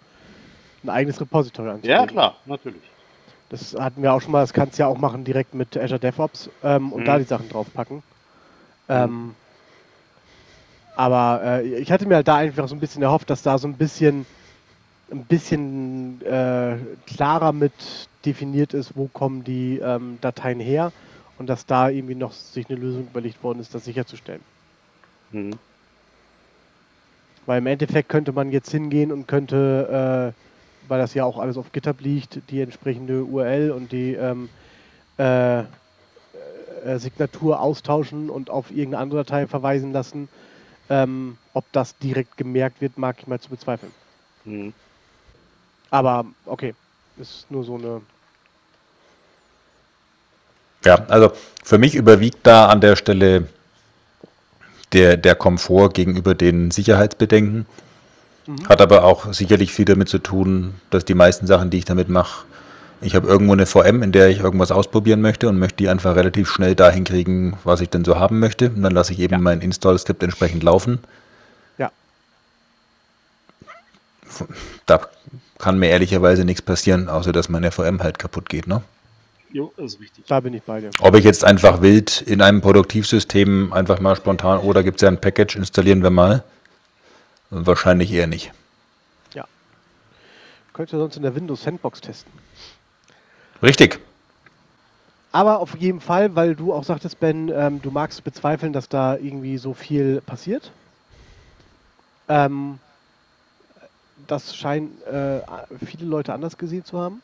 ein 0.84 0.90
eigenes 0.90 1.22
Repository 1.22 1.70
anzulegen. 1.70 2.02
Ja, 2.02 2.06
klar, 2.06 2.36
natürlich. 2.46 2.82
Das 3.48 3.74
hatten 3.74 4.04
wir 4.04 4.12
auch 4.12 4.20
schon 4.20 4.34
mal, 4.34 4.42
das 4.42 4.52
kannst 4.52 4.78
du 4.78 4.84
ja 4.84 4.88
auch 4.88 4.98
machen 4.98 5.24
direkt 5.24 5.54
mit 5.54 5.78
Azure 5.78 5.98
DevOps 5.98 6.50
ähm, 6.62 6.92
und 6.92 7.04
mhm. 7.04 7.06
da 7.06 7.18
die 7.18 7.24
Sachen 7.24 7.48
draufpacken. 7.48 8.04
Ähm, 8.90 9.10
mhm. 9.10 9.36
aber 10.98 11.42
äh, 11.42 11.80
ich 11.80 11.90
hatte 11.90 12.06
mir 12.06 12.16
halt 12.16 12.28
da 12.28 12.36
einfach 12.36 12.68
so 12.68 12.76
ein 12.76 12.82
bisschen 12.82 13.02
erhofft, 13.02 13.30
dass 13.30 13.44
da 13.44 13.58
so 13.58 13.70
ein 13.70 13.76
bisschen 13.76 14.26
ein 15.10 15.24
bisschen 15.24 16.22
äh, 16.26 16.76
klarer 17.06 17.54
mit 17.54 17.72
definiert 18.26 18.74
ist, 18.74 18.98
wo 18.98 19.08
kommen 19.08 19.46
die 19.46 19.80
ähm, 19.80 20.18
Dateien 20.20 20.60
her 20.60 20.92
und 21.38 21.48
dass 21.48 21.66
da 21.66 21.88
irgendwie 21.88 22.16
noch 22.16 22.34
sich 22.34 22.70
eine 22.70 22.78
Lösung 22.78 23.04
überlegt 23.04 23.42
worden 23.42 23.62
ist, 23.62 23.74
das 23.74 23.86
sicherzustellen. 23.86 24.42
Mhm. 25.32 25.52
Weil 27.48 27.60
im 27.60 27.68
Endeffekt 27.68 28.10
könnte 28.10 28.34
man 28.34 28.52
jetzt 28.52 28.70
hingehen 28.70 29.12
und 29.12 29.28
könnte, 29.28 30.34
äh, 30.36 30.90
weil 30.90 31.00
das 31.00 31.14
ja 31.14 31.24
auch 31.24 31.40
alles 31.40 31.58
auf 31.58 31.72
GitHub 31.72 32.02
liegt, 32.02 32.42
die 32.52 32.62
entsprechende 32.62 33.24
URL 33.24 33.72
und 33.72 33.92
die 33.92 34.14
ähm, 34.14 34.50
äh, 35.18 35.60
äh, 35.60 35.66
Signatur 36.98 37.62
austauschen 37.62 38.30
und 38.30 38.50
auf 38.50 38.70
irgendeine 38.70 39.00
andere 39.00 39.24
Datei 39.24 39.48
verweisen 39.48 39.94
lassen. 39.94 40.28
Ähm, 40.90 41.38
ob 41.54 41.66
das 41.72 41.98
direkt 41.98 42.38
gemerkt 42.38 42.82
wird, 42.82 42.98
mag 42.98 43.16
ich 43.20 43.28
mal 43.28 43.40
zu 43.40 43.50
bezweifeln. 43.50 43.92
Mhm. 44.44 44.74
Aber 45.90 46.26
okay, 46.46 46.76
ist 47.18 47.50
nur 47.50 47.64
so 47.64 47.76
eine. 47.76 48.02
Ja, 50.84 50.96
also 51.08 51.32
für 51.64 51.78
mich 51.78 51.96
überwiegt 51.96 52.40
da 52.44 52.68
an 52.68 52.82
der 52.82 52.96
Stelle 52.98 53.48
der, 54.94 55.18
der 55.18 55.36
Komfort 55.36 55.90
gegenüber 55.94 56.36
den 56.36 56.72
Sicherheitsbedenken. 56.72 57.66
Mhm. 58.46 58.70
Hat 58.70 58.82
aber 58.82 59.04
auch 59.04 59.34
sicherlich 59.34 59.72
viel 59.72 59.86
damit 59.86 60.10
zu 60.10 60.20
tun, 60.20 60.76
dass 60.90 61.06
die 61.06 61.14
meisten 61.14 61.48
Sachen, 61.48 61.70
die 61.70 61.78
ich 61.78 61.86
damit 61.86 62.10
mache, 62.10 62.46
ich 63.00 63.16
habe 63.16 63.28
irgendwo 63.28 63.54
eine 63.54 63.66
VM, 63.66 64.02
in 64.02 64.12
der 64.12 64.30
ich 64.30 64.40
irgendwas 64.40 64.72
ausprobieren 64.72 65.22
möchte 65.22 65.48
und 65.48 65.60
möchte 65.60 65.78
die 65.78 65.90
einfach 65.90 66.16
relativ 66.16 66.50
schnell 66.50 66.74
dahin 66.74 67.04
kriegen, 67.04 67.58
was 67.64 67.82
ich 67.82 67.90
denn 67.90 68.04
so 68.04 68.18
haben 68.18 68.40
möchte. 68.40 68.70
Und 68.70 68.82
dann 68.82 68.94
lasse 68.94 69.14
ich 69.14 69.20
eben 69.20 69.34
ja. 69.34 69.40
mein 69.40 69.62
Install-Skript 69.62 70.24
entsprechend 70.24 70.64
laufen. 70.64 71.00
Ja. 71.78 71.92
Da 74.88 75.02
kann 75.60 75.78
mir 75.78 75.90
ehrlicherweise 75.90 76.44
nichts 76.44 76.64
passieren, 76.64 77.08
außer 77.08 77.32
dass 77.32 77.50
meine 77.50 77.72
VM 77.72 78.02
halt 78.02 78.18
kaputt 78.18 78.50
geht, 78.50 78.68
ne? 78.68 78.82
Jo, 79.52 79.74
das 79.78 79.94
ist 79.94 80.00
richtig. 80.02 80.26
Da 80.28 80.40
bin 80.40 80.54
ich 80.54 80.64
bei 80.64 80.82
dir. 80.82 80.90
Ob 81.00 81.16
ich 81.16 81.24
jetzt 81.24 81.44
einfach 81.44 81.82
wild 81.82 82.22
in 82.22 82.42
einem 82.42 82.62
Produktivsystem 82.62 83.72
einfach 83.72 84.00
mal 84.00 84.16
spontan, 84.16 84.60
oder 84.60 84.84
gibt 84.84 84.98
es 84.98 85.02
ja 85.02 85.08
ein 85.08 85.22
Package, 85.22 85.56
installieren 85.56 86.04
wir 86.04 86.10
mal? 86.10 86.44
Wahrscheinlich 87.50 88.12
eher 88.12 88.28
nicht. 88.28 88.52
Ja. 89.34 89.46
Könntest 90.74 90.94
du 90.94 90.98
sonst 90.98 91.16
in 91.16 91.24
der 91.24 91.34
Windows 91.36 91.64
Sandbox 91.64 92.02
testen. 92.02 92.32
Richtig. 93.64 94.00
Aber 95.32 95.60
auf 95.60 95.76
jeden 95.78 96.02
Fall, 96.02 96.36
weil 96.36 96.56
du 96.56 96.74
auch 96.74 96.84
sagtest, 96.84 97.20
Ben, 97.20 97.50
ähm, 97.50 97.82
du 97.82 97.92
magst 97.92 98.24
bezweifeln, 98.24 98.74
dass 98.74 98.90
da 98.90 99.16
irgendwie 99.16 99.58
so 99.58 99.74
viel 99.74 100.22
passiert. 100.22 100.72
Ähm, 102.28 102.80
das 104.28 104.56
scheinen 104.56 105.02
äh, 105.04 105.40
viele 105.86 106.06
Leute 106.06 106.34
anders 106.34 106.58
gesehen 106.58 106.84
zu 106.84 107.00
haben. 107.00 107.22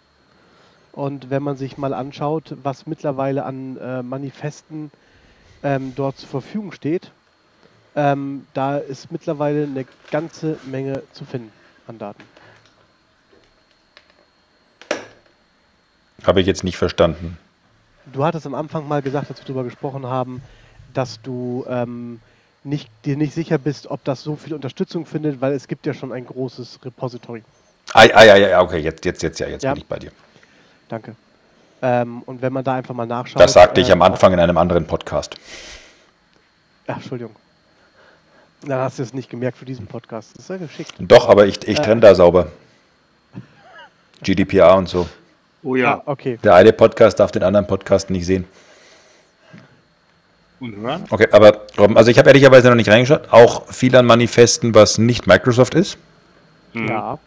Und 0.94 1.32
wenn 1.32 1.41
man 1.41 1.58
sich 1.58 1.78
mal 1.78 1.94
anschaut, 1.94 2.56
was 2.64 2.86
mittlerweile 2.86 3.46
an 3.46 3.78
äh, 3.78 4.04
Manifesten 4.04 4.91
ähm, 5.64 5.94
dort 5.96 6.18
zur 6.18 6.30
Verfügung 6.30 6.72
steht, 6.72 7.12
ähm, 7.96 8.46
da 8.54 8.78
ist 8.78 9.12
mittlerweile 9.12 9.64
eine 9.64 9.86
ganze 10.12 10.58
Menge 10.70 11.02
zu 11.14 11.26
finden 11.26 11.52
an 11.88 11.98
Daten. 11.98 12.24
Habe 16.24 16.41
ich 16.41 16.48
jetzt 16.48 16.64
nicht 16.64 16.78
verstanden. 16.78 17.38
Du 18.14 18.24
hattest 18.24 18.46
am 18.46 18.54
Anfang 18.54 18.88
mal 18.88 19.02
gesagt, 19.02 19.30
als 19.30 19.39
wir 19.39 19.46
darüber 19.46 19.64
gesprochen 19.64 20.06
haben, 20.06 20.41
dass 20.94 21.22
du 21.22 21.66
ähm, 21.68 22.20
nicht, 22.64 22.88
dir 23.06 23.18
nicht 23.18 23.34
sicher 23.34 23.58
bist, 23.58 23.88
ob 23.88 24.04
das 24.04 24.24
so 24.24 24.36
viel 24.36 24.54
Unterstützung 24.54 25.06
findet, 25.06 25.41
weil 25.41 25.54
es 25.54 25.68
gibt 25.68 25.86
ja 25.86 25.94
schon 25.94 26.12
ein 26.12 26.26
großes 26.26 26.80
Repository. 26.86 27.44
Ah, 27.94 28.08
ah, 28.14 28.24
ja, 28.24 28.38
ja, 28.38 28.62
okay, 28.62 28.80
jetzt, 28.80 29.04
jetzt, 29.06 29.24
jetzt, 29.24 29.39
ja, 29.39 29.48
jetzt 29.48 29.64
Ja. 29.64 29.74
bin 29.74 29.82
ich 29.82 29.88
bei 29.88 30.00
dir. 30.00 30.12
Danke. 30.94 31.16
Ähm, 31.82 32.22
und 32.28 32.44
wenn 32.44 32.54
man 32.54 32.64
da 32.64 32.76
einfach 32.76 32.94
mal 32.94 33.08
nachschaut. 33.08 33.41
Das 33.41 33.54
sagte 33.54 33.82
ich 33.82 33.89
äh, 33.89 33.94
am 33.94 34.04
Anfang 34.04 34.32
in 34.32 34.39
einem 34.39 34.58
anderen 34.58 34.86
Podcast. 34.86 35.38
Ach, 36.86 36.98
Entschuldigung. 36.98 37.36
Dann 38.62 38.80
hast 38.80 39.00
du 39.00 39.04
es 39.04 39.12
nicht 39.12 39.28
gemerkt 39.28 39.58
für 39.58 39.66
diesen 39.66 39.88
Podcast. 39.88 40.38
Das 40.38 40.44
ist 40.44 40.50
ja 40.52 40.58
geschickt. 40.58 40.94
Doch, 41.00 41.30
aber 41.30 41.48
ich, 41.48 41.68
ich 41.68 41.80
trenne 41.80 42.00
da 42.00 42.14
sauber. 42.14 42.52
GDPR 44.22 44.76
und 44.76 44.88
so. 44.88 45.10
Oh 45.64 45.76
ja. 45.76 45.96
Ah, 45.96 46.04
okay. 46.06 46.38
Der 46.44 46.54
eine 46.54 46.74
Podcast 46.74 47.20
darf 47.20 47.32
den 47.32 47.41
anderen 47.41 47.66
Podcast 47.66 48.12
nicht 48.12 48.28
sehen. 48.28 48.46
Und 50.60 50.76
hören? 50.76 51.06
Okay, 51.10 51.28
aber 51.32 51.62
Robin, 51.76 51.98
also 51.98 52.12
ich 52.12 52.20
habe 52.20 52.30
ehrlicherweise 52.30 52.70
noch 52.70 52.76
nicht 52.76 52.89
reingeschaut. 52.89 53.34
Auch 53.34 53.66
viel 53.66 53.96
an 53.96 54.06
Manifesten, 54.06 54.76
was 54.76 55.00
nicht 55.00 55.26
Microsoft 55.26 55.74
ist. 55.74 55.98
Mhm. 56.74 56.88
Ja. 56.88 57.18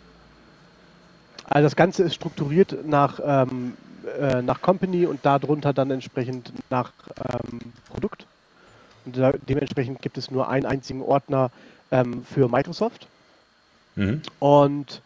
Also 1.49 1.67
das 1.67 1.77
Ganze 1.77 2.03
ist 2.03 2.15
strukturiert 2.15 2.87
nach, 2.87 3.21
ähm, 3.25 3.75
äh, 4.21 4.43
nach 4.43 4.61
Company 4.63 5.07
und 5.07 5.25
darunter 5.25 5.73
dann 5.73 5.91
entsprechend 5.91 6.53
nach 6.71 6.93
ähm, 7.33 7.61
Produkt. 7.89 8.27
Und 9.05 9.17
da, 9.17 9.33
dementsprechend 9.33 10.03
gibt 10.03 10.19
es 10.19 10.31
nur 10.31 10.49
einen 10.49 10.67
einzigen 10.67 11.03
Ordner 11.03 11.51
ähm, 11.93 12.25
für 12.25 12.49
Microsoft. 12.49 13.07
Mhm. 13.95 14.23
Und 14.41 15.01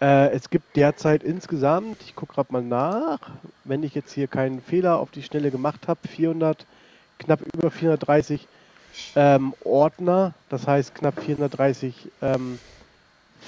äh, 0.00 0.30
es 0.30 0.50
gibt 0.50 0.76
derzeit 0.76 1.24
insgesamt, 1.24 2.00
ich 2.02 2.14
gucke 2.14 2.34
gerade 2.34 2.52
mal 2.52 2.62
nach, 2.62 3.18
wenn 3.64 3.82
ich 3.82 3.94
jetzt 3.94 4.12
hier 4.12 4.28
keinen 4.28 4.60
Fehler 4.60 4.98
auf 4.98 5.10
die 5.10 5.22
Schnelle 5.22 5.50
gemacht 5.50 5.88
habe, 5.88 6.00
400, 6.08 6.64
knapp 7.18 7.40
über 7.54 7.70
430 7.70 8.46
ähm, 9.16 9.54
Ordner, 9.64 10.34
das 10.48 10.66
heißt 10.66 10.94
knapp 10.94 11.20
430 11.20 12.10
ähm, 12.20 12.58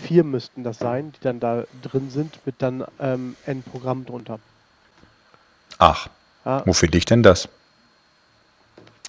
vier 0.03 0.25
müssten 0.25 0.65
das 0.65 0.79
sein, 0.79 1.13
die 1.13 1.21
dann 1.21 1.41
da 1.41 1.65
drin 1.83 2.11
sind, 2.11 2.39
mit 2.45 2.57
dann 2.59 2.85
ähm, 3.01 3.37
ein 3.47 3.63
Programm 3.63 4.05
drunter. 4.05 4.39
Ach, 5.79 6.09
Ja, 6.45 6.63
wo 6.67 6.73
finde 6.73 6.99
ich 6.99 7.05
denn 7.05 7.23
das? 7.23 7.49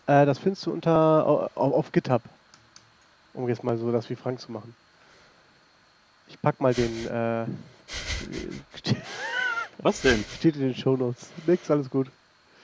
äh, 0.08 0.26
das 0.26 0.38
findest 0.40 0.66
du 0.66 0.72
unter 0.72 1.28
au- 1.28 1.50
auf, 1.56 1.74
auf 1.74 1.92
GitHub, 1.92 2.22
um 3.34 3.48
jetzt 3.50 3.64
mal 3.64 3.78
so 3.78 3.92
das 3.92 4.10
wie 4.10 4.16
Frank 4.16 4.40
zu 4.40 4.52
machen. 4.52 4.74
Ich 6.28 6.42
pack 6.42 6.60
mal 6.62 6.74
den, 6.74 7.08
äh, 7.08 7.46
Was 9.80 10.02
denn? 10.02 10.24
steht 10.40 10.56
in 10.56 10.62
den 10.62 10.76
Shownotes. 10.76 11.30
Nix, 11.46 11.70
alles 11.70 11.90
gut. 11.90 12.08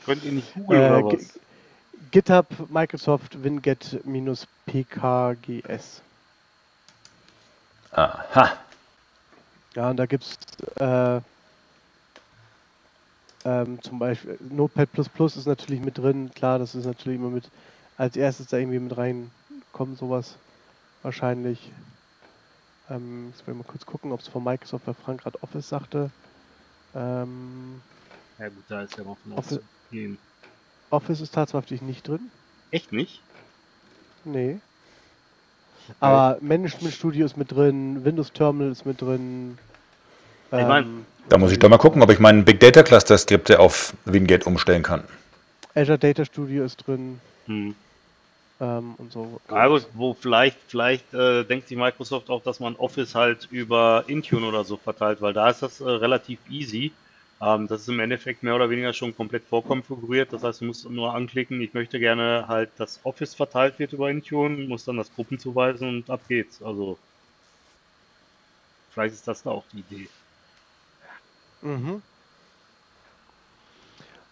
Könnt 0.05 0.23
ihr 0.23 0.31
nicht 0.31 0.53
googeln 0.55 0.81
Äh, 0.81 0.89
oder 0.89 1.05
was? 1.13 1.39
GitHub 2.11 2.47
Microsoft 2.71 3.43
Winget-PKGS. 3.43 6.01
Aha. 7.91 8.57
Ja, 9.75 9.89
und 9.89 9.97
da 9.97 10.05
gibt 10.05 10.23
es 10.23 10.35
äh, 10.79 11.21
ähm, 13.43 13.81
zum 13.81 13.99
Beispiel 13.99 14.37
Notepad 14.41 14.89
ist 14.97 15.45
natürlich 15.45 15.81
mit 15.83 15.97
drin. 15.97 16.31
Klar, 16.31 16.59
das 16.59 16.75
ist 16.75 16.85
natürlich 16.85 17.19
immer 17.19 17.29
mit 17.29 17.49
als 17.97 18.15
erstes 18.15 18.47
da 18.47 18.57
irgendwie 18.57 18.79
mit 18.79 18.95
reinkommen, 18.97 19.95
sowas 19.95 20.39
wahrscheinlich. 21.01 21.73
Ähm, 22.89 23.29
jetzt 23.29 23.45
will 23.47 23.53
ich 23.53 23.57
mal 23.57 23.67
kurz 23.69 23.85
gucken, 23.85 24.11
ob 24.11 24.19
es 24.19 24.27
von 24.27 24.43
Microsoft 24.43 24.85
bei 24.85 24.93
Frank 24.93 25.21
gerade 25.21 25.41
Office 25.41 25.69
sagte. 25.69 26.11
Ähm, 26.93 27.81
Ja 28.37 28.49
gut, 28.49 28.65
da 28.69 28.81
ist 28.81 28.97
ja 28.97 29.03
mal 29.03 29.15
von 29.15 29.33
Office-. 29.33 29.61
Office 30.89 31.21
ist 31.21 31.33
tatsächlich 31.33 31.81
nicht 31.81 32.07
drin. 32.07 32.31
Echt 32.71 32.91
nicht? 32.91 33.23
Nee. 34.25 34.61
Aber 35.99 36.37
Management 36.41 36.93
Studio 36.93 37.25
ist 37.25 37.37
mit 37.37 37.51
drin, 37.51 38.03
Windows 38.05 38.31
Terminal 38.31 38.71
ist 38.71 38.85
mit 38.85 39.01
drin. 39.01 39.57
Ich 40.47 40.51
mein- 40.51 40.83
ähm, 40.83 41.05
Da 41.29 41.37
muss 41.37 41.51
ich 41.51 41.59
doch 41.59 41.69
mal 41.69 41.77
gucken, 41.77 42.01
ob 42.01 42.09
ich 42.11 42.19
meinen 42.19 42.43
Big 42.43 42.59
Data 42.59 42.83
Cluster 42.83 43.17
Skripte 43.17 43.59
auf 43.59 43.93
Wingate 44.05 44.45
umstellen 44.45 44.83
kann. 44.83 45.03
Azure 45.75 45.97
Data 45.97 46.25
Studio 46.25 46.65
ist 46.65 46.85
drin 46.85 47.21
Hm. 47.45 47.73
ähm, 48.59 48.93
und 48.97 49.11
so. 49.13 49.39
Na 49.49 49.67
gut, 49.67 49.87
wo 49.93 50.13
vielleicht, 50.13 50.57
vielleicht 50.67 51.13
äh, 51.13 51.43
denkt 51.45 51.67
sich 51.69 51.77
Microsoft 51.77 52.29
auch, 52.29 52.43
dass 52.43 52.59
man 52.59 52.75
Office 52.75 53.15
halt 53.15 53.47
über 53.51 54.03
Intune 54.07 54.45
oder 54.45 54.63
so 54.65 54.75
verteilt, 54.77 55.21
weil 55.21 55.33
da 55.33 55.49
ist 55.49 55.61
das 55.61 55.79
äh, 55.79 55.89
relativ 55.89 56.39
easy. 56.49 56.91
Ähm, 57.41 57.67
das 57.67 57.81
ist 57.81 57.87
im 57.89 57.99
Endeffekt 57.99 58.43
mehr 58.43 58.55
oder 58.55 58.69
weniger 58.69 58.93
schon 58.93 59.15
komplett 59.15 59.43
vorkonfiguriert. 59.45 60.31
Das 60.31 60.43
heißt, 60.43 60.61
du 60.61 60.65
musst 60.65 60.89
nur 60.89 61.13
anklicken, 61.13 61.59
ich 61.61 61.73
möchte 61.73 61.99
gerne 61.99 62.45
halt, 62.47 62.69
dass 62.77 62.99
Office 63.03 63.33
verteilt 63.33 63.79
wird 63.79 63.93
über 63.93 64.11
Intune, 64.11 64.67
musst 64.67 64.87
dann 64.87 64.97
das 64.97 65.13
Gruppen 65.15 65.39
zuweisen 65.39 65.89
und 65.89 66.09
ab 66.09 66.21
geht's. 66.27 66.61
Also 66.61 66.97
vielleicht 68.91 69.15
ist 69.15 69.27
das 69.27 69.43
da 69.43 69.49
auch 69.51 69.63
die 69.73 69.79
Idee. 69.79 70.07
Mhm. 71.63 72.01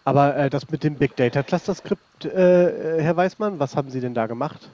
Aber 0.04 0.36
äh, 0.36 0.50
das 0.50 0.70
mit 0.70 0.82
dem 0.82 0.94
Big 0.94 1.16
Data 1.16 1.42
Cluster 1.42 1.74
Skript, 1.74 2.24
äh, 2.24 2.98
äh, 2.98 3.02
Herr 3.02 3.16
Weißmann, 3.16 3.58
was 3.58 3.76
haben 3.76 3.90
Sie 3.90 4.00
denn 4.00 4.14
da 4.14 4.26
gemacht? 4.26 4.70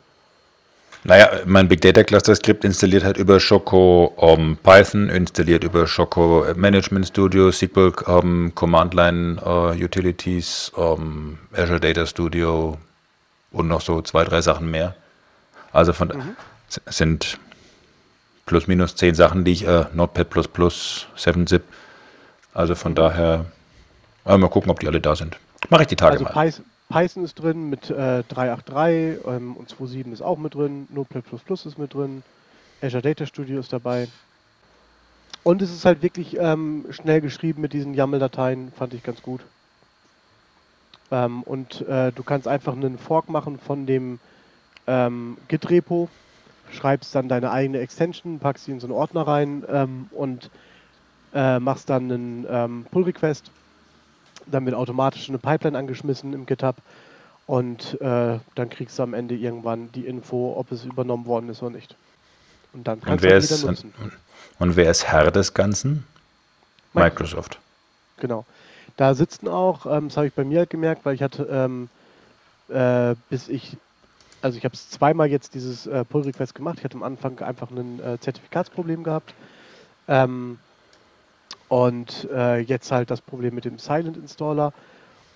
Naja, 1.08 1.30
mein 1.46 1.68
Big 1.68 1.80
Data 1.82 2.02
Cluster 2.02 2.34
Skript 2.34 2.64
installiert 2.64 3.04
halt 3.04 3.16
über 3.16 3.38
Choco 3.38 4.06
um, 4.16 4.56
Python, 4.56 5.08
installiert 5.08 5.62
über 5.62 5.86
Choco 5.86 6.44
Management 6.56 7.06
Studio, 7.06 7.52
SQL 7.52 7.92
um, 8.06 8.52
Command 8.56 8.92
Line 8.92 9.36
uh, 9.40 9.70
Utilities, 9.70 10.72
um, 10.74 11.38
Azure 11.52 11.78
Data 11.78 12.06
Studio 12.06 12.76
und 13.52 13.68
noch 13.68 13.82
so 13.82 14.02
zwei, 14.02 14.24
drei 14.24 14.40
Sachen 14.40 14.68
mehr. 14.68 14.96
Also 15.72 15.92
von 15.92 16.10
s- 16.68 16.80
sind 16.86 17.38
plus 18.44 18.66
minus 18.66 18.96
zehn 18.96 19.14
Sachen, 19.14 19.44
die 19.44 19.52
ich, 19.52 19.64
äh, 19.66 19.84
Notepad++, 19.94 20.26
7-Zip. 21.16 21.62
Also 22.52 22.74
von 22.74 22.96
daher, 22.96 23.44
äh, 24.24 24.36
mal 24.36 24.48
gucken, 24.50 24.72
ob 24.72 24.80
die 24.80 24.88
alle 24.88 25.00
da 25.00 25.14
sind. 25.14 25.36
Mache 25.68 25.82
ich 25.82 25.88
die 25.88 25.96
Tage 25.96 26.14
also 26.14 26.24
mal. 26.24 26.32
Python, 26.32 26.64
Python 26.88 27.24
ist 27.24 27.34
drin 27.34 27.68
mit 27.68 27.90
äh, 27.90 28.22
383 28.24 29.26
ähm, 29.26 29.56
und 29.56 29.68
2.7 29.68 30.12
ist 30.12 30.22
auch 30.22 30.38
mit 30.38 30.54
drin, 30.54 30.86
Notepad++ 30.90 31.22
ist 31.52 31.78
mit 31.78 31.94
drin, 31.94 32.22
Azure 32.80 33.02
Data 33.02 33.26
Studio 33.26 33.60
ist 33.60 33.72
dabei. 33.72 34.08
Und 35.42 35.62
es 35.62 35.72
ist 35.72 35.84
halt 35.84 36.02
wirklich 36.02 36.36
ähm, 36.38 36.86
schnell 36.90 37.20
geschrieben 37.20 37.60
mit 37.60 37.72
diesen 37.72 37.94
YAML-Dateien, 37.94 38.72
fand 38.72 38.94
ich 38.94 39.02
ganz 39.02 39.22
gut. 39.22 39.40
Ähm, 41.10 41.42
und 41.42 41.82
äh, 41.82 42.12
du 42.12 42.22
kannst 42.22 42.48
einfach 42.48 42.72
einen 42.72 42.98
Fork 42.98 43.28
machen 43.28 43.58
von 43.58 43.86
dem 43.86 44.18
ähm, 44.86 45.38
Git-Repo, 45.48 46.08
schreibst 46.72 47.14
dann 47.14 47.28
deine 47.28 47.50
eigene 47.50 47.78
Extension, 47.78 48.38
packst 48.38 48.64
sie 48.64 48.72
in 48.72 48.80
so 48.80 48.86
einen 48.86 48.94
Ordner 48.94 49.22
rein 49.22 49.64
ähm, 49.68 50.08
und 50.12 50.50
äh, 51.34 51.58
machst 51.60 51.90
dann 51.90 52.10
einen 52.10 52.46
ähm, 52.48 52.86
Pull-Request. 52.90 53.50
Dann 54.46 54.64
wird 54.64 54.74
automatisch 54.74 55.28
eine 55.28 55.38
Pipeline 55.38 55.76
angeschmissen 55.76 56.32
im 56.32 56.46
GitHub 56.46 56.76
und 57.46 58.00
äh, 58.00 58.38
dann 58.54 58.70
kriegst 58.70 58.98
du 58.98 59.02
am 59.02 59.14
Ende 59.14 59.34
irgendwann 59.34 59.90
die 59.92 60.06
Info, 60.06 60.54
ob 60.56 60.72
es 60.72 60.84
übernommen 60.84 61.26
worden 61.26 61.48
ist 61.48 61.62
oder 61.62 61.74
nicht. 61.74 61.94
Und 62.72 62.86
dann 62.86 62.98
Und 62.98 63.04
kannst 63.04 63.24
wer, 63.24 63.30
du 63.32 63.36
ist, 63.38 63.58
wieder 63.58 63.68
und, 63.68 63.84
nutzen. 63.84 63.92
und 64.58 64.76
wer 64.76 64.90
ist 64.90 65.06
Herr 65.06 65.30
des 65.30 65.54
Ganzen? 65.54 66.04
Microsoft. 66.92 67.58
Genau. 68.18 68.44
Da 68.96 69.14
sitzen 69.14 69.48
auch, 69.48 69.86
ähm, 69.86 70.08
das 70.08 70.16
habe 70.16 70.26
ich 70.26 70.32
bei 70.32 70.44
mir 70.44 70.60
halt 70.60 70.70
gemerkt, 70.70 71.04
weil 71.04 71.14
ich 71.14 71.22
hatte, 71.22 71.44
ähm, 71.50 71.88
äh, 72.68 73.14
bis 73.28 73.48
ich, 73.48 73.76
also 74.42 74.56
ich 74.56 74.64
habe 74.64 74.74
es 74.74 74.88
zweimal 74.90 75.28
jetzt 75.28 75.54
dieses 75.54 75.86
äh, 75.86 76.04
Pull-Request 76.04 76.54
gemacht. 76.54 76.78
Ich 76.78 76.84
hatte 76.84 76.96
am 76.96 77.02
Anfang 77.02 77.38
einfach 77.40 77.70
ein 77.70 78.00
äh, 78.00 78.18
Zertifikatsproblem 78.18 79.04
gehabt. 79.04 79.34
Ähm, 80.08 80.58
und 81.68 82.28
äh, 82.32 82.60
jetzt 82.60 82.92
halt 82.92 83.10
das 83.10 83.20
Problem 83.20 83.54
mit 83.54 83.64
dem 83.64 83.78
Silent 83.78 84.16
Installer. 84.16 84.72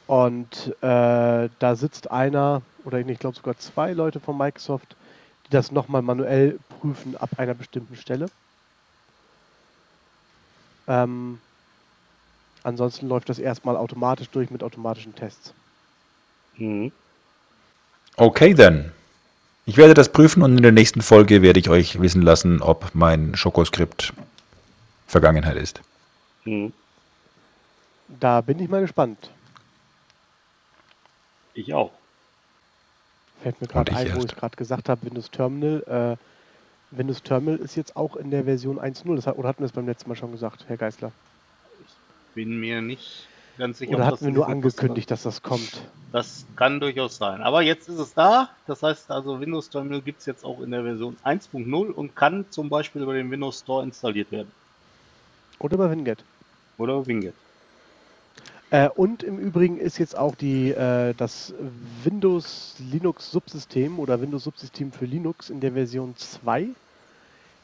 Und 0.07 0.75
äh, 0.81 1.49
da 1.59 1.77
sitzt 1.77 2.11
einer, 2.11 2.63
oder 2.85 2.99
ich 2.99 3.19
glaube 3.19 3.37
sogar 3.37 3.57
zwei 3.59 3.93
Leute 3.93 4.21
von 4.21 4.37
Microsoft, 4.37 4.97
die 5.47 5.51
das 5.51 5.71
nochmal 5.71 6.03
manuell 6.03 6.59
prüfen 6.81 7.17
ab 7.17 7.31
einer 7.37 7.55
bestimmten 7.55 7.97
Stelle. 7.97 8.27
Ähm, 10.89 11.39
ansonsten 12.65 13.09
läuft 13.09 13.29
das 13.29 13.39
erstmal 13.39 13.77
automatisch 13.77 14.29
durch 14.31 14.51
mit 14.51 14.63
automatischen 14.63 15.15
Tests. 15.15 15.55
Mhm. 16.57 16.91
Okay, 18.17 18.55
dann. 18.55 18.93
Ich 19.67 19.77
werde 19.77 19.95
das 19.95 20.11
prüfen 20.11 20.43
und 20.43 20.57
in 20.57 20.63
der 20.63 20.73
nächsten 20.73 21.03
Folge 21.03 21.43
werde 21.43 21.61
ich 21.61 21.69
euch 21.69 22.01
wissen 22.01 22.23
lassen, 22.23 22.61
ob 22.61 22.91
mein 22.95 23.37
Schokoskript 23.37 24.13
Vergangenheit 25.07 25.57
ist. 25.57 25.81
Mhm. 26.51 26.73
Da 28.21 28.41
bin 28.41 28.59
ich 28.59 28.69
mal 28.69 28.81
gespannt. 28.81 29.31
Ich 31.55 31.73
auch. 31.75 31.93
Fällt 33.43 33.61
mir 33.61 33.69
gerade 33.69 33.93
ich 33.93 33.97
ein, 33.99 34.13
wo 34.15 34.17
erst. 34.17 34.33
ich 34.33 34.37
gerade 34.37 34.57
gesagt 34.57 34.89
habe, 34.89 35.07
Windows 35.07 35.31
Terminal. 35.31 36.17
Äh, 36.93 36.97
Windows 36.97 37.23
Terminal 37.23 37.59
ist 37.61 37.77
jetzt 37.77 37.97
auch 37.97 38.17
in 38.17 38.31
der 38.31 38.45
Version 38.45 38.79
1.0. 38.81 39.15
Das 39.17 39.27
hat- 39.27 39.39
Oder 39.39 39.49
hatten 39.49 39.61
wir 39.61 39.67
es 39.67 39.73
beim 39.73 39.87
letzten 39.87 40.09
Mal 40.09 40.17
schon 40.17 40.33
gesagt, 40.33 40.65
Herr 40.69 40.77
Geisler? 40.77 41.13
Bin 42.35 42.59
mir 42.61 42.83
nicht 42.83 43.27
ganz 43.59 43.79
sicher. 43.79 43.93
Oder 43.95 44.07
ob 44.07 44.13
hatten 44.13 44.25
wir 44.27 44.29
das 44.33 44.37
nur 44.37 44.49
angekündigt, 44.49 45.11
dass 45.11 45.23
das 45.23 45.43
kommt? 45.43 45.83
Das 46.13 46.45
kann 46.57 46.81
durchaus 46.81 47.17
sein. 47.17 47.41
Aber 47.43 47.63
jetzt 47.63 47.89
ist 47.89 47.99
es 47.99 48.13
da. 48.15 48.51
Das 48.67 48.83
heißt 48.83 49.11
also, 49.11 49.41
Windows 49.41 49.71
Terminal 49.71 50.01
gibt 50.03 50.21
es 50.21 50.27
jetzt 50.27 50.45
auch 50.45 50.61
in 50.61 50.71
der 50.73 50.83
Version 50.83 51.17
1.0 51.25 51.91
und 51.91 52.17
kann 52.17 52.45
zum 52.51 52.69
Beispiel 52.69 53.03
über 53.03 53.15
den 53.15 53.31
Windows 53.31 53.61
Store 53.61 53.85
installiert 53.85 54.31
werden. 54.33 54.51
Oder 55.61 55.77
bei 55.77 55.91
Winget? 55.91 56.25
Oder 56.81 57.07
Winget. 57.07 57.35
Äh, 58.71 58.89
und 58.89 59.23
im 59.23 59.39
Übrigen 59.39 59.79
ist 59.79 59.99
jetzt 59.99 60.17
auch 60.17 60.35
die, 60.35 60.71
äh, 60.71 61.15
das 61.15 61.53
Windows 62.05 62.77
Linux 62.79 63.31
Subsystem 63.31 63.99
oder 63.99 64.21
Windows 64.21 64.45
Subsystem 64.45 64.93
für 64.93 65.05
Linux 65.05 65.51
in 65.51 65.61
der 65.61 65.73
Version 65.73 66.17
2 66.17 66.69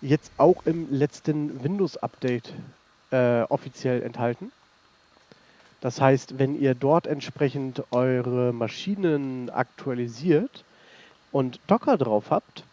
jetzt 0.02 0.32
auch 0.36 0.66
im 0.66 0.88
letzten 0.90 1.62
Windows 1.64 1.96
Update 1.96 2.52
äh, 3.10 3.42
offiziell 3.42 4.02
enthalten. 4.02 4.52
Das 5.80 6.00
heißt, 6.00 6.38
wenn 6.38 6.60
ihr 6.60 6.74
dort 6.74 7.06
entsprechend 7.06 7.82
eure 7.92 8.52
Maschinen 8.52 9.48
aktualisiert 9.50 10.64
und 11.32 11.60
Docker 11.68 11.96
drauf 11.96 12.30
habt, 12.30 12.64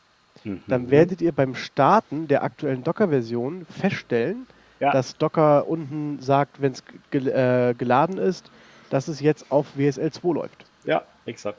Mhm. 0.43 0.61
dann 0.67 0.91
werdet 0.91 1.21
ihr 1.21 1.31
beim 1.31 1.55
Starten 1.55 2.27
der 2.27 2.43
aktuellen 2.43 2.83
Docker-Version 2.83 3.65
feststellen, 3.65 4.45
Ja. 4.79 4.91
dass 4.91 5.17
Docker 5.17 5.67
unten 5.67 6.19
sagt, 6.19 6.61
wenn 6.61 6.73
es 6.73 6.83
gel 7.11 7.27
äh, 7.27 7.73
geladen 7.77 8.17
ist, 8.17 8.49
dass 8.89 9.07
es 9.07 9.19
jetzt 9.21 9.51
auf 9.51 9.67
WSL 9.77 10.11
2 10.11 10.33
läuft. 10.33 10.65
Ja, 10.83 11.03
exakt. 11.25 11.57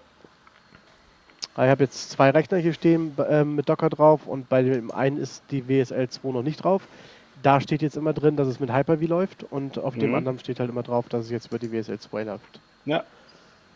Ich 1.56 1.58
habe 1.58 1.84
jetzt 1.84 2.10
zwei 2.10 2.30
Rechner 2.30 2.58
hier 2.58 2.72
stehen 2.72 3.16
äh, 3.18 3.44
mit 3.44 3.68
Docker 3.68 3.88
drauf 3.88 4.26
und 4.26 4.48
bei 4.48 4.62
dem 4.62 4.90
einen 4.90 5.18
ist 5.18 5.42
die 5.50 5.68
WSL 5.68 6.08
2 6.08 6.30
noch 6.32 6.42
nicht 6.42 6.64
drauf. 6.64 6.82
Da 7.42 7.60
steht 7.60 7.82
jetzt 7.82 7.96
immer 7.96 8.12
drin, 8.12 8.36
dass 8.36 8.48
es 8.48 8.58
mit 8.58 8.72
Hyper-V 8.72 9.04
läuft 9.06 9.44
und 9.44 9.78
auf 9.78 9.94
dem 9.96 10.10
Mhm. 10.10 10.14
anderen 10.16 10.38
steht 10.40 10.58
halt 10.60 10.70
immer 10.70 10.82
drauf, 10.82 11.08
dass 11.08 11.26
es 11.26 11.30
jetzt 11.30 11.46
über 11.46 11.58
die 11.58 11.70
WSL 11.70 11.98
2 11.98 12.24
läuft. 12.24 12.60
Ja, 12.84 13.04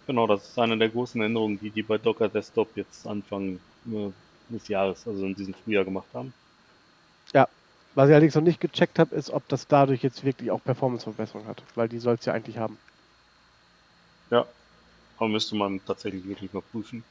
genau, 0.06 0.26
das 0.26 0.48
ist 0.48 0.58
eine 0.58 0.76
der 0.76 0.88
großen 0.88 1.20
Änderungen, 1.22 1.58
die 1.60 1.70
die 1.70 1.82
bei 1.82 1.98
Docker 1.98 2.28
Desktop 2.28 2.76
jetzt 2.76 3.06
Anfang 3.06 3.60
äh, 3.86 4.10
des 4.48 4.66
Jahres, 4.68 5.06
also 5.06 5.24
in 5.24 5.34
diesem 5.34 5.54
Frühjahr 5.54 5.84
gemacht 5.84 6.08
haben. 6.14 6.32
Was 7.98 8.08
ich 8.08 8.14
allerdings 8.14 8.36
noch 8.36 8.42
nicht 8.42 8.60
gecheckt 8.60 9.00
habe, 9.00 9.16
ist, 9.16 9.28
ob 9.28 9.48
das 9.48 9.66
dadurch 9.66 10.04
jetzt 10.04 10.22
wirklich 10.22 10.52
auch 10.52 10.62
Performance-Verbesserung 10.62 11.48
hat, 11.48 11.64
weil 11.74 11.88
die 11.88 11.98
soll 11.98 12.14
es 12.14 12.24
ja 12.26 12.32
eigentlich 12.32 12.56
haben. 12.56 12.78
Ja, 14.30 14.46
aber 15.16 15.28
müsste 15.28 15.56
man 15.56 15.80
tatsächlich 15.84 16.24
wirklich 16.28 16.52
mal 16.52 16.62
prüfen. 16.62 17.02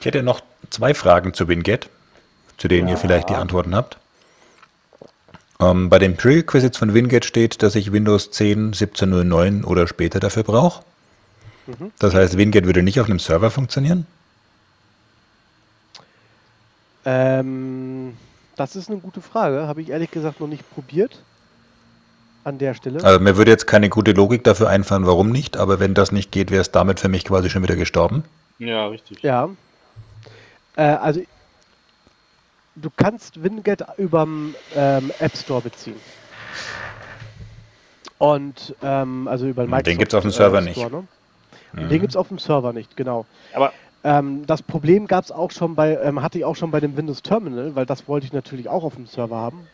Ich 0.00 0.06
hätte 0.06 0.22
noch 0.22 0.40
zwei 0.70 0.94
Fragen 0.94 1.34
zu 1.34 1.46
Winget, 1.46 1.90
zu 2.56 2.68
denen 2.68 2.88
ihr 2.88 2.96
vielleicht 2.96 3.28
die 3.28 3.34
Antworten 3.34 3.74
habt. 3.74 3.98
Ähm, 5.60 5.90
bei 5.90 5.98
den 5.98 6.16
Prerequisites 6.16 6.78
von 6.78 6.94
Winget 6.94 7.26
steht, 7.26 7.62
dass 7.62 7.74
ich 7.74 7.92
Windows 7.92 8.30
10, 8.30 8.72
17.09 8.72 9.62
oder 9.62 9.86
später 9.86 10.20
dafür 10.20 10.42
brauche. 10.42 10.82
Das 11.98 12.14
heißt, 12.14 12.38
Winget 12.38 12.64
würde 12.64 12.82
nicht 12.82 12.98
auf 12.98 13.10
einem 13.10 13.18
Server 13.18 13.50
funktionieren. 13.50 14.06
Ähm, 17.04 18.16
das 18.62 18.76
ist 18.76 18.90
eine 18.90 19.00
gute 19.00 19.20
Frage. 19.20 19.66
Habe 19.66 19.82
ich 19.82 19.90
ehrlich 19.90 20.10
gesagt 20.10 20.40
noch 20.40 20.48
nicht 20.48 20.68
probiert. 20.74 21.20
An 22.44 22.58
der 22.58 22.74
Stelle. 22.74 23.04
Also 23.04 23.20
mir 23.20 23.36
würde 23.36 23.52
jetzt 23.52 23.66
keine 23.68 23.88
gute 23.88 24.12
Logik 24.12 24.42
dafür 24.42 24.68
einfallen, 24.68 25.06
warum 25.06 25.30
nicht, 25.30 25.56
aber 25.56 25.78
wenn 25.78 25.94
das 25.94 26.10
nicht 26.10 26.32
geht, 26.32 26.50
wäre 26.50 26.60
es 26.60 26.72
damit 26.72 26.98
für 26.98 27.08
mich 27.08 27.24
quasi 27.24 27.50
schon 27.50 27.62
wieder 27.62 27.76
gestorben. 27.76 28.24
Ja, 28.58 28.86
richtig. 28.88 29.22
Ja. 29.22 29.48
Äh, 30.74 30.82
also, 30.82 31.20
du 32.74 32.90
kannst 32.96 33.44
Winget 33.44 33.84
überm 33.96 34.56
ähm, 34.74 35.12
App 35.20 35.36
Store 35.36 35.60
beziehen. 35.60 36.00
Und, 38.18 38.74
ähm, 38.82 39.28
also 39.28 39.46
über 39.46 39.62
den 39.62 39.70
Den 39.70 39.76
Microsoft, 39.76 39.98
gibt's 39.98 40.14
auf 40.14 40.22
dem 40.22 40.30
Server 40.32 40.58
äh, 40.58 40.62
nicht. 40.62 40.78
Store, 40.78 40.90
ne? 40.90 41.88
Den 41.88 42.00
gibt 42.00 42.10
es 42.10 42.16
auf 42.16 42.28
dem 42.28 42.38
Server 42.38 42.72
nicht, 42.72 42.96
genau. 42.96 43.24
Aber 43.54 43.72
Ähm, 44.04 44.46
das 44.46 44.62
Problem 44.62 45.06
gab 45.06 45.24
es 45.24 45.30
auch 45.30 45.50
schon 45.50 45.74
bei, 45.74 45.96
ähm, 46.02 46.22
hatte 46.22 46.38
ich 46.38 46.44
auch 46.44 46.56
schon 46.56 46.70
bei 46.70 46.80
dem 46.80 46.96
Windows 46.96 47.22
Terminal, 47.22 47.74
weil 47.76 47.86
das 47.86 48.08
wollte 48.08 48.26
ich 48.26 48.32
natürlich 48.32 48.68
auch 48.68 48.84
auf 48.84 48.96
dem 48.96 49.06
Server 49.06 49.36
haben. 49.36 49.66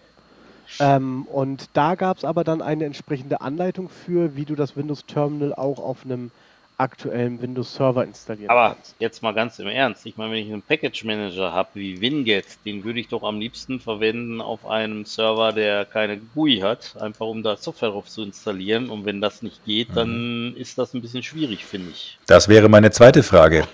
Ähm, 0.80 1.22
und 1.24 1.70
da 1.72 1.94
gab 1.94 2.18
es 2.18 2.24
aber 2.24 2.44
dann 2.44 2.60
eine 2.60 2.84
entsprechende 2.84 3.40
Anleitung 3.40 3.88
für, 3.88 4.36
wie 4.36 4.44
du 4.44 4.54
das 4.54 4.76
Windows 4.76 5.06
Terminal 5.06 5.54
auch 5.54 5.78
auf 5.78 6.04
einem 6.04 6.30
aktuellen 6.78 7.42
Windows 7.42 7.74
Server 7.74 8.04
installieren 8.04 8.50
Aber 8.50 8.74
kannst. 8.74 8.94
jetzt 9.00 9.20
mal 9.22 9.34
ganz 9.34 9.58
im 9.58 9.66
Ernst, 9.66 10.06
ich 10.06 10.16
meine, 10.16 10.32
wenn 10.32 10.46
ich 10.46 10.52
einen 10.52 10.62
Package 10.62 11.04
Manager 11.04 11.52
habe 11.52 11.70
wie 11.74 12.00
Winget, 12.00 12.46
den 12.64 12.84
würde 12.84 13.00
ich 13.00 13.08
doch 13.08 13.24
am 13.24 13.40
liebsten 13.40 13.80
verwenden 13.80 14.40
auf 14.40 14.64
einem 14.64 15.04
Server, 15.04 15.52
der 15.52 15.84
keine 15.84 16.18
GUI 16.18 16.58
hat, 16.58 16.94
einfach 17.00 17.26
um 17.26 17.42
da 17.42 17.56
Software 17.56 17.90
drauf 17.90 18.06
zu 18.06 18.22
installieren. 18.22 18.90
Und 18.90 19.04
wenn 19.04 19.20
das 19.20 19.42
nicht 19.42 19.64
geht, 19.64 19.88
dann 19.96 20.54
ist 20.56 20.78
das 20.78 20.94
ein 20.94 21.02
bisschen 21.02 21.24
schwierig, 21.24 21.64
finde 21.64 21.90
ich. 21.90 22.16
Das 22.28 22.48
wäre 22.48 22.68
meine 22.68 22.92
zweite 22.92 23.24
Frage. 23.24 23.66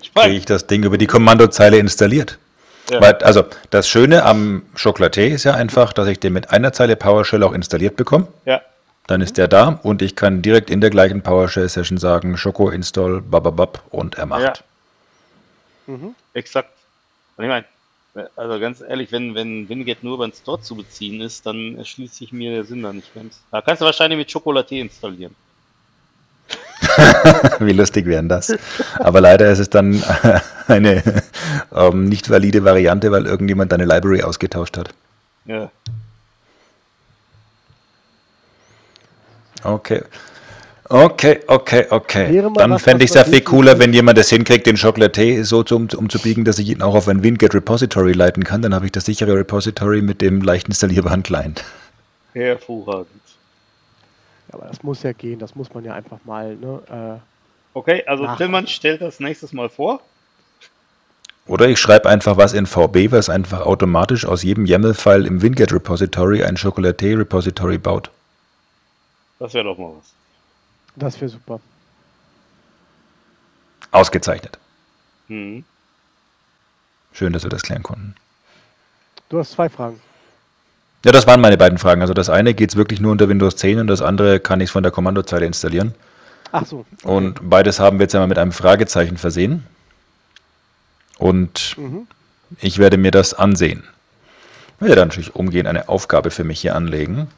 Ich 0.00 0.14
Kriege 0.14 0.36
ich 0.36 0.44
das 0.44 0.66
Ding 0.66 0.82
über 0.82 0.98
die 0.98 1.06
Kommandozeile 1.06 1.78
installiert? 1.78 2.38
Ja. 2.90 3.00
Weil, 3.00 3.14
also 3.16 3.44
das 3.70 3.88
Schöne 3.88 4.24
am 4.24 4.62
Chocolatier 4.80 5.28
ist 5.28 5.44
ja 5.44 5.54
einfach, 5.54 5.92
dass 5.92 6.08
ich 6.08 6.18
den 6.18 6.32
mit 6.32 6.50
einer 6.50 6.72
Zeile 6.72 6.96
PowerShell 6.96 7.42
auch 7.42 7.52
installiert 7.52 7.96
bekomme. 7.96 8.28
ja, 8.44 8.62
Dann 9.06 9.20
ist 9.20 9.36
der 9.36 9.48
da 9.48 9.80
und 9.82 10.00
ich 10.02 10.16
kann 10.16 10.42
direkt 10.42 10.70
in 10.70 10.80
der 10.80 10.90
gleichen 10.90 11.22
PowerShell-Session 11.22 11.98
sagen, 11.98 12.36
Choco 12.36 12.70
install, 12.70 13.20
bababab 13.20 13.82
und 13.90 14.16
er 14.16 14.26
macht. 14.26 14.64
Ja. 15.86 15.94
exakt. 16.32 16.70
Und 17.36 17.44
ich 17.44 17.50
meine, 17.50 17.64
also 18.36 18.58
ganz 18.58 18.80
ehrlich, 18.80 19.12
wenn, 19.12 19.34
wenn 19.34 19.68
Winget 19.68 20.02
nur 20.02 20.14
über 20.14 20.26
den 20.26 20.32
Store 20.32 20.60
zu 20.60 20.74
beziehen 20.74 21.20
ist, 21.20 21.46
dann 21.46 21.76
erschließt 21.76 22.16
sich 22.16 22.32
mir 22.32 22.50
der 22.50 22.64
Sinn 22.64 22.82
da 22.82 22.92
nicht 22.92 23.14
ganz. 23.14 23.40
Da 23.50 23.60
kannst 23.60 23.82
du 23.82 23.86
wahrscheinlich 23.86 24.18
mit 24.18 24.32
Chocolatier 24.32 24.82
installieren. 24.82 25.34
Wie 27.58 27.72
lustig 27.72 28.06
wären 28.06 28.28
das. 28.28 28.54
Aber 28.98 29.20
leider 29.20 29.50
ist 29.50 29.58
es 29.58 29.70
dann 29.70 30.02
eine 30.68 31.02
ähm, 31.74 32.04
nicht 32.04 32.30
valide 32.30 32.64
Variante, 32.64 33.10
weil 33.10 33.26
irgendjemand 33.26 33.72
deine 33.72 33.84
Library 33.84 34.22
ausgetauscht 34.22 34.76
hat. 34.76 34.90
Ja. 35.46 35.70
Okay. 39.64 40.02
Okay, 40.90 41.40
okay, 41.46 41.86
okay. 41.90 42.32
Wäre 42.32 42.50
Dann 42.54 42.78
fände 42.78 43.04
ich 43.04 43.10
es 43.10 43.14
ja 43.14 43.24
viel 43.24 43.42
cooler, 43.42 43.78
wenn 43.78 43.92
jemand 43.92 44.16
es 44.16 44.30
hinkriegt, 44.30 44.66
den 44.66 44.76
Chocolatier 44.76 45.44
so 45.44 45.62
zu, 45.62 45.76
um, 45.76 45.88
umzubiegen, 45.94 46.46
dass 46.46 46.58
ich 46.58 46.70
ihn 46.70 46.80
auch 46.80 46.94
auf 46.94 47.08
ein 47.08 47.22
Winget 47.22 47.54
Repository 47.54 48.12
leiten 48.12 48.42
kann. 48.42 48.62
Dann 48.62 48.74
habe 48.74 48.86
ich 48.86 48.92
das 48.92 49.04
sichere 49.04 49.34
Repository 49.34 50.00
mit 50.00 50.22
dem 50.22 50.40
leicht 50.40 50.66
installierbaren 50.68 51.22
Client. 51.22 51.62
Hervorragend. 52.32 53.08
Aber 54.50 54.66
das 54.66 54.82
muss 54.82 55.02
ja 55.02 55.12
gehen, 55.12 55.38
das 55.38 55.54
muss 55.54 55.72
man 55.74 55.84
ja 55.84 55.94
einfach 55.94 56.18
mal, 56.24 56.56
ne? 56.56 57.20
Okay, 57.74 58.02
also 58.06 58.24
Ach. 58.26 58.36
Tillmann 58.36 58.66
stellt 58.66 59.00
das 59.00 59.20
nächstes 59.20 59.52
Mal 59.52 59.68
vor. 59.68 60.00
Oder 61.46 61.68
ich 61.68 61.78
schreibe 61.78 62.08
einfach 62.08 62.36
was 62.36 62.52
in 62.52 62.66
VB, 62.66 63.10
was 63.10 63.30
einfach 63.30 63.62
automatisch 63.62 64.26
aus 64.26 64.42
jedem 64.42 64.66
YAML-File 64.66 65.26
im 65.26 65.40
Winget 65.40 65.72
Repository 65.72 66.44
ein 66.44 66.56
Chocolatier 66.56 67.18
Repository 67.18 67.78
baut. 67.78 68.10
Das 69.38 69.54
wäre 69.54 69.64
doch 69.64 69.78
mal 69.78 69.92
was. 69.96 70.06
äh, 70.06 70.10
das 70.96 71.20
wäre 71.20 71.30
super. 71.30 71.60
Ausgezeichnet. 73.92 74.58
Hm. 75.28 75.64
Schön, 77.12 77.32
dass 77.32 77.44
wir 77.44 77.50
das 77.50 77.62
klären 77.62 77.82
konnten. 77.82 78.14
Du 79.28 79.38
hast 79.38 79.52
zwei 79.52 79.68
Fragen. 79.68 80.00
Ja, 81.04 81.12
das 81.12 81.26
waren 81.26 81.40
meine 81.40 81.56
beiden 81.56 81.78
Fragen. 81.78 82.00
Also 82.02 82.14
das 82.14 82.28
eine 82.28 82.54
geht 82.54 82.70
es 82.70 82.76
wirklich 82.76 83.00
nur 83.00 83.12
unter 83.12 83.28
Windows 83.28 83.56
10 83.56 83.80
und 83.80 83.86
das 83.86 84.02
andere 84.02 84.40
kann 84.40 84.60
ich 84.60 84.70
von 84.70 84.82
der 84.82 84.92
Kommandozeile 84.92 85.46
installieren. 85.46 85.94
Ach 86.50 86.66
so. 86.66 86.84
Und 87.04 87.48
beides 87.48 87.78
haben 87.78 87.98
wir 87.98 88.04
jetzt 88.04 88.14
einmal 88.14 88.28
mit 88.28 88.38
einem 88.38 88.52
Fragezeichen 88.52 89.16
versehen. 89.16 89.64
Und 91.18 91.76
ich 92.60 92.78
werde 92.78 92.96
mir 92.96 93.10
das 93.10 93.34
ansehen. 93.34 93.84
Ich 94.76 94.82
werde 94.82 94.96
dann 94.96 95.08
natürlich 95.08 95.34
umgehend 95.34 95.68
eine 95.68 95.88
Aufgabe 95.88 96.30
für 96.30 96.44
mich 96.44 96.60
hier 96.60 96.74
anlegen. 96.74 97.28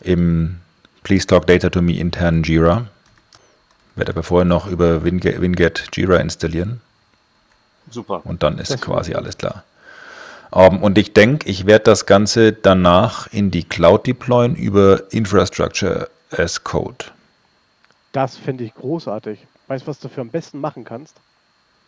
Im 0.00 0.60
Please 1.02 1.26
Talk 1.26 1.46
Data 1.46 1.70
to 1.70 1.82
Me 1.82 1.98
internen 1.98 2.42
Jira. 2.42 2.86
Werde 3.96 4.12
aber 4.12 4.22
vorher 4.22 4.46
noch 4.46 4.66
über 4.66 5.04
Winget, 5.04 5.40
Winget 5.40 5.88
Jira 5.94 6.16
installieren. 6.16 6.80
Super. 7.90 8.22
Und 8.24 8.42
dann 8.42 8.58
ist 8.58 8.70
Das 8.70 8.80
quasi 8.80 9.14
alles 9.14 9.36
klar. 9.36 9.64
Ähm, 10.54 10.82
und 10.82 10.98
ich 10.98 11.12
denke, 11.12 11.48
ich 11.48 11.66
werde 11.66 11.84
das 11.84 12.06
Ganze 12.06 12.52
danach 12.52 13.28
in 13.32 13.50
die 13.50 13.64
Cloud 13.64 14.06
deployen 14.06 14.54
über 14.56 15.02
Infrastructure 15.12 16.08
as 16.30 16.62
Code. 16.64 17.06
Das 18.12 18.36
finde 18.36 18.64
ich 18.64 18.74
großartig. 18.74 19.38
Weißt 19.68 19.84
du, 19.84 19.90
was 19.90 20.00
du 20.00 20.08
für 20.08 20.20
am 20.20 20.30
besten 20.30 20.60
machen 20.60 20.84
kannst? 20.84 21.16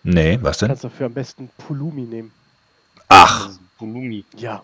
Nee, 0.04 0.38
was 0.42 0.58
Du 0.58 0.64
denn? 0.66 0.70
kannst 0.70 0.84
dafür 0.84 1.06
am 1.06 1.14
besten 1.14 1.50
Pulumi 1.66 2.02
nehmen. 2.02 2.32
Ach, 3.08 3.50
Volumi. 3.78 4.24
Ja. 4.36 4.62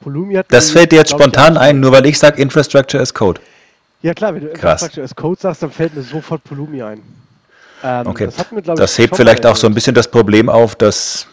Pulumi 0.00 0.34
hat. 0.34 0.46
das 0.50 0.70
fällt 0.70 0.92
dir 0.92 0.96
jetzt 0.96 1.10
spontan 1.10 1.56
ein, 1.56 1.80
nur 1.80 1.92
weil 1.92 2.04
ich 2.06 2.18
sage 2.18 2.40
Infrastructure 2.40 3.02
as 3.02 3.12
Code. 3.14 3.40
Ja 4.02 4.12
klar, 4.12 4.34
wenn 4.34 4.42
du 4.42 4.48
Krass. 4.48 4.82
Infrastructure 4.82 5.04
as 5.04 5.14
Code 5.16 5.40
sagst, 5.40 5.62
dann 5.62 5.70
fällt 5.70 5.94
mir 5.96 6.02
sofort 6.02 6.44
Pulumi 6.44 6.82
ein. 6.82 7.02
Ähm, 7.82 8.06
Okay. 8.06 8.26
Das, 8.26 8.50
wir, 8.52 8.62
Das 8.62 8.98
hebt 8.98 9.16
vielleicht 9.16 9.44
auch 9.46 9.56
so 9.56 9.66
ein 9.66 9.74
bisschen 9.74 9.94
das 9.94 10.08
Problem 10.08 10.48
auf, 10.48 10.74
dass 10.76 11.26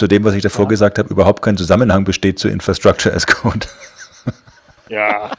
zu 0.00 0.08
dem, 0.08 0.24
was 0.24 0.34
ich 0.34 0.42
davor 0.42 0.66
gesagt 0.66 0.98
habe, 0.98 1.10
überhaupt 1.10 1.42
kein 1.42 1.58
Zusammenhang 1.58 2.04
besteht 2.04 2.38
zu 2.38 2.48
Infrastructure 2.48 3.14
as 3.14 3.26
Code. 3.26 3.66
Ja, 4.88 5.30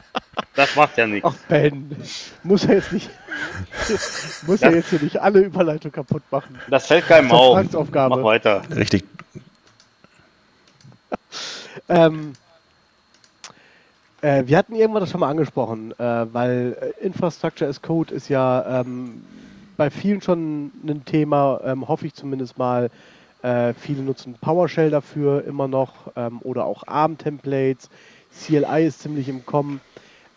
das 0.54 0.74
macht 0.76 0.96
ja 0.96 1.06
nichts. 1.06 1.28
Ach 1.30 1.34
Ben, 1.46 1.94
muss 2.42 2.64
er 2.64 2.76
jetzt 2.76 2.90
nicht, 2.90 3.10
muss 4.46 4.62
er 4.62 4.74
jetzt 4.74 4.88
hier 4.88 5.00
nicht 5.02 5.20
alle 5.20 5.40
Überleitung 5.40 5.92
kaputt 5.92 6.22
machen. 6.30 6.58
Das 6.70 6.86
fällt 6.86 7.06
keinem 7.06 7.30
auf. 7.32 7.62
Mach 7.70 8.22
weiter. 8.22 8.62
Richtig. 8.74 9.04
Ähm, 11.88 12.34
äh, 14.20 14.44
wir 14.46 14.56
hatten 14.56 14.74
irgendwann 14.74 15.00
das 15.00 15.10
schon 15.10 15.20
mal 15.20 15.28
angesprochen, 15.28 15.92
äh, 15.98 16.26
weil 16.32 16.76
äh, 16.80 17.04
Infrastructure 17.04 17.68
as 17.68 17.82
Code 17.82 18.14
ist 18.14 18.28
ja 18.28 18.80
ähm, 18.80 19.22
bei 19.76 19.90
vielen 19.90 20.22
schon 20.22 20.70
ein 20.86 21.04
Thema, 21.04 21.60
ähm, 21.64 21.88
hoffe 21.88 22.06
ich 22.06 22.14
zumindest 22.14 22.56
mal. 22.56 22.90
Äh, 23.42 23.74
viele 23.74 24.02
nutzen 24.02 24.34
PowerShell 24.40 24.90
dafür 24.90 25.44
immer 25.44 25.66
noch 25.66 26.12
ähm, 26.14 26.40
oder 26.42 26.64
auch 26.64 26.86
ARM-Templates. 26.86 27.90
CLI 28.32 28.86
ist 28.86 29.00
ziemlich 29.00 29.28
im 29.28 29.44
Kommen. 29.44 29.80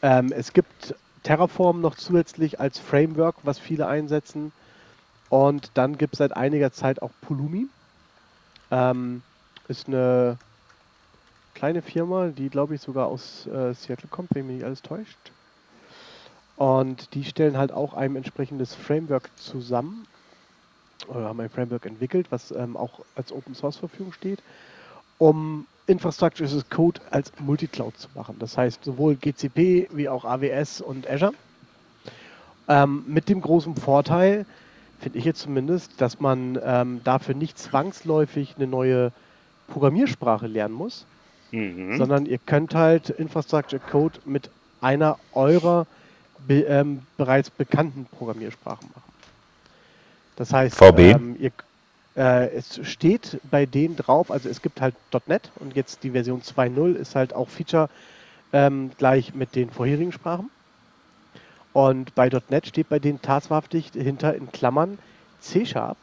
Ähm, 0.01 0.31
es 0.31 0.53
gibt 0.53 0.95
Terraform 1.21 1.81
noch 1.81 1.95
zusätzlich 1.95 2.59
als 2.59 2.79
Framework, 2.79 3.35
was 3.43 3.59
viele 3.59 3.87
einsetzen. 3.87 4.51
Und 5.29 5.71
dann 5.75 5.97
gibt 5.97 6.13
es 6.13 6.17
seit 6.17 6.35
einiger 6.35 6.71
Zeit 6.71 7.01
auch 7.01 7.11
Pulumi. 7.21 7.67
Ähm, 8.71 9.21
ist 9.67 9.87
eine 9.87 10.37
kleine 11.53 11.83
Firma, 11.83 12.27
die 12.27 12.49
glaube 12.49 12.75
ich 12.75 12.81
sogar 12.81 13.07
aus 13.07 13.45
äh, 13.47 13.73
Seattle 13.73 14.09
kommt, 14.09 14.29
wenn 14.33 14.47
mich 14.47 14.57
nicht 14.57 14.65
alles 14.65 14.81
täuscht. 14.81 15.17
Und 16.57 17.13
die 17.13 17.23
stellen 17.23 17.57
halt 17.57 17.71
auch 17.71 17.93
ein 17.93 18.15
entsprechendes 18.15 18.73
Framework 18.73 19.29
zusammen 19.37 20.07
oder 21.07 21.25
haben 21.25 21.39
ein 21.41 21.49
Framework 21.49 21.85
entwickelt, 21.85 22.31
was 22.31 22.51
ähm, 22.51 22.77
auch 22.77 23.05
als 23.15 23.31
Open 23.31 23.53
Source 23.55 23.77
Verfügung 23.77 24.11
steht, 24.13 24.43
um 25.17 25.67
Infrastructure 25.87 26.47
as 26.49 26.69
Code 26.69 27.01
als 27.11 27.31
Multicloud 27.37 27.97
zu 27.97 28.09
machen. 28.13 28.39
Das 28.39 28.57
heißt 28.57 28.83
sowohl 28.83 29.17
GCP 29.17 29.89
wie 29.91 30.09
auch 30.09 30.25
AWS 30.25 30.81
und 30.81 31.07
Azure. 31.09 31.33
Ähm, 32.67 33.03
mit 33.07 33.29
dem 33.29 33.41
großen 33.41 33.75
Vorteil, 33.75 34.45
finde 34.97 35.19
ich 35.19 35.25
jetzt 35.25 35.41
zumindest, 35.41 36.01
dass 36.01 36.19
man 36.19 36.59
ähm, 36.63 37.03
dafür 37.03 37.35
nicht 37.35 37.57
zwangsläufig 37.59 38.55
eine 38.57 38.67
neue 38.67 39.13
Programmiersprache 39.67 40.47
lernen 40.47 40.73
muss, 40.75 41.07
Mhm. 41.51 41.89
sondern 41.89 42.25
ihr 42.25 42.39
könnt 42.39 42.75
halt 42.75 43.09
Infrastructure 43.09 43.81
Code 43.81 44.19
mit 44.25 44.51
einer 44.79 45.19
eurer 45.31 45.87
be 46.37 46.61
ähm, 46.63 47.07
bereits 47.17 47.51
bekannten 47.51 48.07
Programmiersprachen 48.09 48.89
machen. 48.93 49.14
Das 50.35 50.53
heißt, 50.53 50.75
VB? 50.75 50.99
Ähm, 50.99 51.35
ihr, 51.39 51.51
äh, 52.15 52.49
es 52.49 52.79
steht 52.87 53.39
bei 53.49 53.65
denen 53.65 53.95
drauf, 53.95 54.31
also 54.31 54.49
es 54.49 54.61
gibt 54.61 54.81
halt 54.81 54.95
.NET 55.27 55.51
und 55.59 55.75
jetzt 55.75 56.03
die 56.03 56.11
Version 56.11 56.41
2.0 56.41 56.95
ist 56.95 57.15
halt 57.15 57.33
auch 57.33 57.49
Feature 57.49 57.89
ähm, 58.53 58.91
gleich 58.97 59.33
mit 59.33 59.55
den 59.55 59.69
vorherigen 59.69 60.11
Sprachen. 60.11 60.49
Und 61.73 62.15
bei 62.15 62.29
.NET 62.49 62.67
steht 62.67 62.89
bei 62.89 62.99
denen 62.99 63.21
tatsächlich 63.21 63.91
hinter 63.93 64.33
in 64.35 64.51
Klammern 64.51 64.97
C 65.41 65.65
Sharp, 65.65 65.97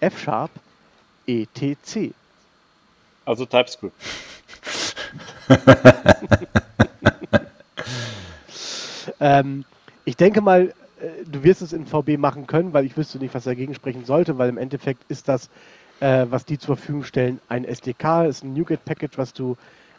F 0.00 0.18
Sharp, 0.18 0.50
ETC. 1.26 2.14
Also 3.26 3.44
TypeScript. 3.44 3.94
Ähm, 9.20 9.64
ich 10.04 10.16
denke 10.16 10.40
mal, 10.40 10.74
du 11.26 11.42
wirst 11.42 11.62
es 11.62 11.72
in 11.72 11.86
VB 11.86 12.18
machen 12.18 12.46
können, 12.46 12.72
weil 12.72 12.84
ich 12.84 12.96
wüsste 12.96 13.18
nicht, 13.18 13.34
was 13.34 13.44
dagegen 13.44 13.74
sprechen 13.74 14.04
sollte, 14.04 14.38
weil 14.38 14.48
im 14.48 14.58
Endeffekt 14.58 15.02
ist 15.08 15.28
das, 15.28 15.48
äh, 16.00 16.26
was 16.30 16.44
die 16.44 16.58
zur 16.58 16.76
Verfügung 16.76 17.04
stellen, 17.04 17.40
ein 17.48 17.64
SDK, 17.64 18.26
ist 18.26 18.44
ein 18.44 18.54
NuGet-Package, 18.54 19.18
was 19.18 19.32
du 19.32 19.56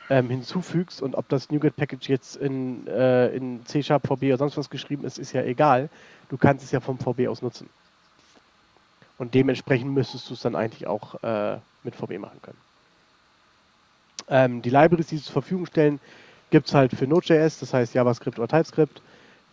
ähm, 0.09 0.29
hinzufügst 0.29 1.01
und 1.01 1.15
ob 1.15 1.29
das 1.29 1.49
NuGet-Package 1.49 2.09
jetzt 2.09 2.35
in, 2.35 2.85
äh, 2.87 3.29
in 3.29 3.65
C 3.65 3.81
Sharp, 3.81 4.07
VB 4.07 4.23
oder 4.23 4.37
sonst 4.37 4.57
was 4.57 4.69
geschrieben 4.69 5.05
ist, 5.05 5.17
ist 5.17 5.31
ja 5.31 5.43
egal. 5.43 5.89
Du 6.29 6.37
kannst 6.37 6.63
es 6.63 6.71
ja 6.71 6.79
vom 6.79 6.97
VB 6.97 7.27
aus 7.27 7.41
nutzen. 7.41 7.69
Und 9.17 9.33
dementsprechend 9.35 9.91
müsstest 9.91 10.29
du 10.29 10.33
es 10.33 10.41
dann 10.41 10.55
eigentlich 10.55 10.87
auch 10.87 11.21
äh, 11.23 11.57
mit 11.83 11.95
VB 11.95 12.17
machen 12.17 12.41
können. 12.41 12.57
Ähm, 14.27 14.61
die 14.61 14.69
Libraries, 14.69 15.07
die 15.07 15.17
sie 15.17 15.23
zur 15.23 15.33
Verfügung 15.33 15.65
stellen, 15.65 15.99
gibt 16.49 16.67
es 16.67 16.73
halt 16.73 16.91
für 16.91 17.07
Node.js, 17.07 17.59
das 17.59 17.73
heißt 17.73 17.93
JavaScript 17.93 18.39
oder 18.39 18.47
TypeScript, 18.47 19.01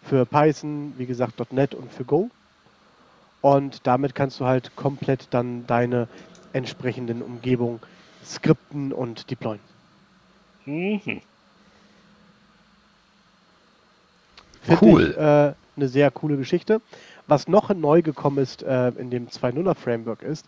für 0.09 0.24
Python, 0.24 0.94
wie 0.97 1.06
gesagt, 1.06 1.35
.NET 1.52 1.74
und 1.74 1.93
für 1.93 2.05
Go. 2.05 2.30
Und 3.40 3.86
damit 3.86 4.14
kannst 4.14 4.40
du 4.40 4.47
halt 4.47 4.74
komplett 4.74 5.28
dann 5.30 5.66
deine 5.66 6.09
entsprechenden 6.52 7.22
Umgebungen 7.22 7.80
skripten 8.24 8.93
und 8.93 9.30
deployen. 9.30 9.60
Mhm. 10.64 11.20
Finde 14.62 14.85
Cool. 14.85 15.10
Ich, 15.10 15.16
äh, 15.16 15.55
eine 15.76 15.89
sehr 15.89 16.10
coole 16.10 16.36
Geschichte. 16.36 16.80
Was 17.26 17.47
noch 17.47 17.72
neu 17.74 18.02
gekommen 18.02 18.39
ist 18.39 18.62
äh, 18.62 18.89
in 18.90 19.10
dem 19.10 19.28
2.0er 19.28 19.74
Framework 19.74 20.22
ist, 20.22 20.47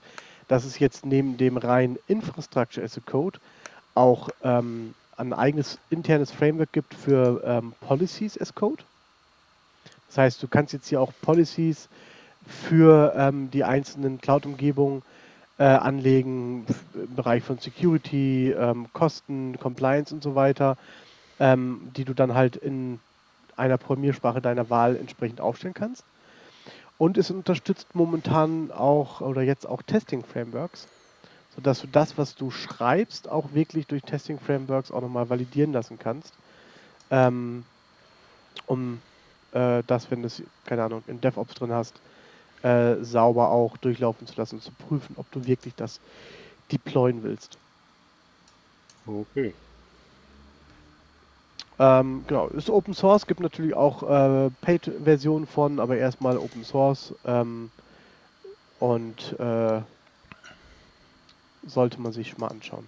dass 0.48 0.64
es 0.64 0.78
jetzt 0.78 1.06
neben 1.06 1.36
dem 1.36 1.56
rein 1.56 1.98
Infrastructure 2.08 2.84
as 2.84 2.98
a 2.98 3.00
Code 3.04 3.38
auch 3.94 4.30
ähm, 4.42 4.94
ein 5.16 5.32
eigenes 5.32 5.78
internes 5.90 6.32
Framework 6.32 6.72
gibt 6.72 6.94
für 6.94 7.42
ähm, 7.44 7.74
Policies 7.80 8.40
as 8.40 8.54
Code. 8.54 8.82
Das 10.10 10.18
heißt, 10.18 10.42
du 10.42 10.48
kannst 10.48 10.72
jetzt 10.72 10.88
hier 10.88 11.00
auch 11.00 11.12
Policies 11.22 11.88
für 12.44 13.14
ähm, 13.16 13.48
die 13.52 13.62
einzelnen 13.62 14.20
Cloud-Umgebungen 14.20 15.02
äh, 15.56 15.62
anlegen, 15.62 16.66
im 16.94 17.14
Bereich 17.14 17.44
von 17.44 17.58
Security, 17.58 18.50
ähm, 18.50 18.88
Kosten, 18.92 19.56
Compliance 19.60 20.12
und 20.12 20.20
so 20.20 20.34
weiter, 20.34 20.76
ähm, 21.38 21.92
die 21.96 22.04
du 22.04 22.12
dann 22.12 22.34
halt 22.34 22.56
in 22.56 22.98
einer 23.56 23.78
Programmiersprache 23.78 24.40
deiner 24.40 24.68
Wahl 24.68 24.96
entsprechend 24.96 25.40
aufstellen 25.40 25.74
kannst. 25.74 26.02
Und 26.98 27.16
es 27.16 27.30
unterstützt 27.30 27.94
momentan 27.94 28.72
auch 28.72 29.20
oder 29.20 29.42
jetzt 29.42 29.64
auch 29.64 29.80
Testing-Frameworks, 29.80 30.88
sodass 31.54 31.82
du 31.82 31.86
das, 31.86 32.18
was 32.18 32.34
du 32.34 32.50
schreibst, 32.50 33.28
auch 33.28 33.54
wirklich 33.54 33.86
durch 33.86 34.02
Testing-Frameworks 34.02 34.90
auch 34.90 35.02
nochmal 35.02 35.30
validieren 35.30 35.72
lassen 35.72 36.00
kannst. 36.00 36.34
Ähm, 37.12 37.64
um 38.66 39.00
äh, 39.52 39.82
das, 39.86 40.10
wenn 40.10 40.22
du 40.22 40.27
es, 40.27 40.43
keine 40.64 40.85
Ahnung, 40.85 41.02
in 41.06 41.20
DevOps 41.20 41.55
drin 41.55 41.72
hast, 41.72 42.01
äh, 42.62 42.97
sauber 43.02 43.51
auch 43.51 43.77
durchlaufen 43.78 44.27
zu 44.27 44.36
lassen 44.36 44.56
und 44.56 44.62
zu 44.62 44.72
prüfen, 44.72 45.16
ob 45.16 45.31
du 45.32 45.47
wirklich 45.47 45.74
das 45.74 46.01
deployen 46.70 47.22
willst. 47.22 47.59
Okay. 49.06 49.55
Ähm, 51.78 52.24
genau, 52.27 52.48
ist 52.48 52.68
Open 52.68 52.93
Source, 52.93 53.27
gibt 53.27 53.40
natürlich 53.40 53.72
auch 53.72 54.02
äh, 54.02 54.51
Paid-Versionen 54.60 55.47
von, 55.47 55.81
aber 55.81 55.97
erstmal 55.97 56.36
Open 56.36 56.62
Source 56.62 57.14
ähm, 57.24 57.70
und 58.78 59.39
äh, 59.40 59.81
sollte 61.66 62.01
man 62.01 62.12
sich 62.12 62.36
mal 62.36 62.48
anschauen. 62.48 62.86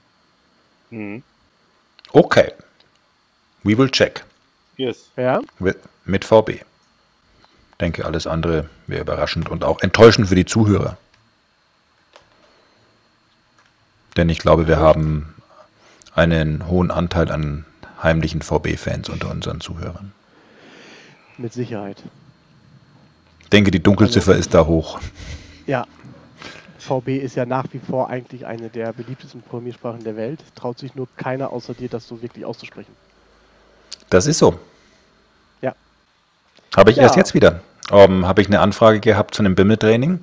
Mhm. 0.91 1.23
Okay. 2.13 2.53
We 3.65 3.79
will 3.79 3.91
check. 3.91 4.25
Yes. 4.77 5.11
Ja, 5.17 5.41
Mit 6.05 6.25
VB. 6.25 6.63
Denke, 7.81 8.05
alles 8.05 8.27
andere 8.27 8.69
wäre 8.87 9.03
überraschend 9.03 9.49
und 9.49 9.65
auch 9.65 9.81
enttäuschend 9.81 10.29
für 10.29 10.35
die 10.35 10.45
Zuhörer. 10.47 10.97
Denn 14.17 14.29
ich 14.29 14.39
glaube, 14.39 14.67
wir 14.67 14.79
haben 14.79 15.35
einen 16.15 16.67
hohen 16.69 16.91
Anteil 16.91 17.31
an 17.31 17.65
heimlichen 18.03 18.43
VB-Fans 18.43 19.09
unter 19.09 19.31
unseren 19.31 19.61
Zuhörern. 19.61 20.13
mit 21.39 21.53
Sicherheit. 21.53 22.03
Ich 23.43 23.49
denke, 23.49 23.71
die 23.71 23.83
Dunkelziffer 23.83 24.37
ist 24.37 24.55
da 24.55 24.67
hoch. 24.67 25.01
Ja, 25.67 25.87
VB 26.79 27.19
ist 27.19 27.37
ja 27.37 27.47
nach 27.47 27.67
wie 27.73 27.79
vor 27.79 28.11
eigentlich 28.11 28.45
eine 28.47 28.69
der 28.69 28.93
beliebtesten 28.93 29.43
Programmiersprachen 29.43 30.05
der 30.05 30.17
Welt. 30.17 30.41
Traut 30.55 30.79
sich 30.79 30.95
nur 30.95 31.09
keiner 31.17 31.53
außer 31.53 31.75
dir, 31.75 31.89
das 31.89 32.07
so 32.07 32.23
wirklich 32.23 32.45
auszusprechen. 32.45 32.95
Das 34.13 34.27
ist 34.27 34.39
so. 34.39 34.59
Ja. 35.63 35.75
Habe 36.77 36.91
ich 36.91 36.99
Ja. 36.99 37.05
erst 37.05 37.17
jetzt 37.17 37.33
wieder. 37.33 37.61
Ähm, 37.91 38.27
habe 38.27 38.43
ich 38.43 38.49
eine 38.49 38.61
Anfrage 38.61 39.01
gehabt 39.01 39.35
zu 39.35 39.41
einem 39.43 39.55
Bimmel-Training. 39.55 40.23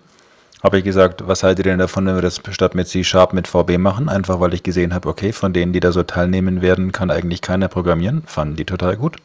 Habe 0.61 0.77
ich 0.77 0.83
gesagt, 0.83 1.27
was 1.27 1.41
haltet 1.41 1.65
ihr 1.65 1.71
denn 1.71 1.79
davon, 1.79 2.05
wenn 2.05 2.13
wir 2.13 2.21
das 2.21 2.39
statt 2.51 2.75
mit 2.75 2.87
C-Sharp 2.87 3.33
mit 3.33 3.47
VB 3.47 3.79
machen? 3.79 4.07
Einfach 4.07 4.39
weil 4.39 4.53
ich 4.53 4.61
gesehen 4.61 4.93
habe, 4.93 5.09
okay, 5.09 5.33
von 5.33 5.53
denen, 5.53 5.73
die 5.73 5.79
da 5.79 5.91
so 5.91 6.03
teilnehmen 6.03 6.61
werden, 6.61 6.91
kann 6.91 7.09
eigentlich 7.09 7.41
keiner 7.41 7.67
programmieren. 7.67 8.21
Fanden 8.27 8.57
die 8.57 8.65
total 8.65 8.95
gut. 8.95 9.17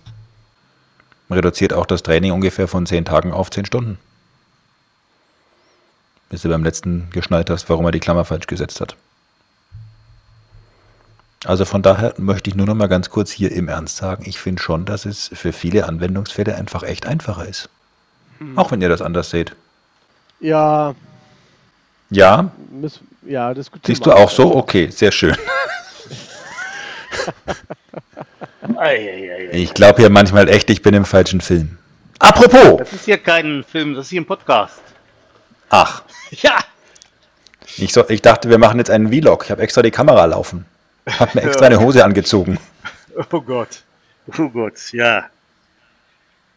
Reduziert 1.30 1.74
auch 1.74 1.84
das 1.84 2.02
Training 2.02 2.32
ungefähr 2.32 2.66
von 2.66 2.86
10 2.86 3.04
Tagen 3.04 3.32
auf 3.32 3.50
10 3.50 3.66
Stunden. 3.66 3.98
Bis 6.30 6.40
du 6.40 6.48
beim 6.48 6.64
letzten 6.64 7.10
geschnallt 7.10 7.50
hast, 7.50 7.68
warum 7.68 7.84
er 7.84 7.92
die 7.92 8.00
Klammer 8.00 8.24
falsch 8.24 8.46
gesetzt 8.46 8.80
hat. 8.80 8.96
Also 11.44 11.64
von 11.64 11.82
daher 11.82 12.14
möchte 12.16 12.48
ich 12.50 12.56
nur 12.56 12.66
noch 12.66 12.74
mal 12.74 12.88
ganz 12.88 13.10
kurz 13.10 13.30
hier 13.30 13.52
im 13.52 13.68
Ernst 13.68 13.96
sagen, 13.96 14.24
ich 14.26 14.38
finde 14.38 14.62
schon, 14.62 14.84
dass 14.84 15.04
es 15.04 15.30
für 15.34 15.52
viele 15.52 15.86
Anwendungsfälle 15.86 16.54
einfach 16.54 16.82
echt 16.82 17.06
einfacher 17.06 17.46
ist. 17.46 17.68
Auch 18.56 18.70
wenn 18.70 18.82
ihr 18.82 18.88
das 18.88 19.02
anders 19.02 19.30
seht. 19.30 19.52
Ja, 20.40 20.94
Ja, 22.10 22.50
ja, 23.26 23.54
diskutieren 23.54 23.86
siehst 23.86 24.06
wir 24.06 24.14
du 24.14 24.18
auch 24.18 24.30
so? 24.30 24.54
Okay, 24.54 24.90
sehr 24.90 25.12
schön. 25.12 25.36
Ich 29.52 29.72
glaube 29.72 30.00
hier 30.00 30.10
manchmal 30.10 30.48
echt, 30.48 30.68
ich 30.68 30.82
bin 30.82 30.94
im 30.94 31.04
falschen 31.04 31.40
Film. 31.40 31.78
Apropos! 32.18 32.78
Das 32.78 32.92
ist 32.92 33.04
hier 33.04 33.18
kein 33.18 33.62
Film, 33.64 33.94
das 33.94 34.06
ist 34.06 34.10
hier 34.10 34.20
ein 34.20 34.26
Podcast. 34.26 34.80
Ach, 35.70 36.02
Ja, 36.42 36.58
ich, 37.76 37.92
so, 37.92 38.08
ich 38.08 38.22
dachte, 38.22 38.48
wir 38.50 38.58
machen 38.58 38.78
jetzt 38.78 38.90
einen 38.90 39.08
Vlog. 39.08 39.44
Ich 39.44 39.50
habe 39.50 39.62
extra 39.62 39.82
die 39.82 39.90
Kamera 39.90 40.24
laufen. 40.26 40.66
Hab 41.06 41.34
mir 41.34 41.42
extra 41.42 41.66
eine 41.66 41.80
Hose 41.80 42.04
angezogen. 42.04 42.58
oh 43.32 43.40
Gott. 43.40 43.82
Oh 44.38 44.48
Gott, 44.48 44.92
ja. 44.92 45.26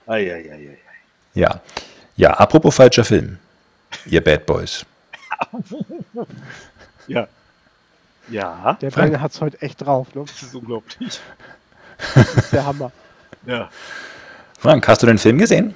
Eieiei. 0.06 0.78
Ja. 1.34 1.62
Ja, 2.16 2.32
apropos 2.32 2.76
falscher 2.76 3.04
Film. 3.04 3.38
Ihr 4.06 4.24
Bad 4.24 4.46
Boys. 4.46 4.86
Ja. 7.08 7.28
Ja, 8.30 8.78
Der 8.82 8.90
Brenner 8.90 9.22
hat 9.22 9.32
es 9.32 9.40
heute 9.40 9.62
echt 9.62 9.82
drauf, 9.86 10.14
ne? 10.14 10.26
das 10.28 10.42
ist 10.44 10.54
unglaublich. 10.54 11.22
Das 12.14 12.36
ist 12.36 12.52
der 12.52 12.66
Hammer. 12.66 12.92
Ja. 13.46 13.70
Frank, 14.60 14.86
hast 14.90 15.04
du 15.04 15.08
den 15.08 15.18
Film 15.18 15.38
gesehen? 15.38 15.74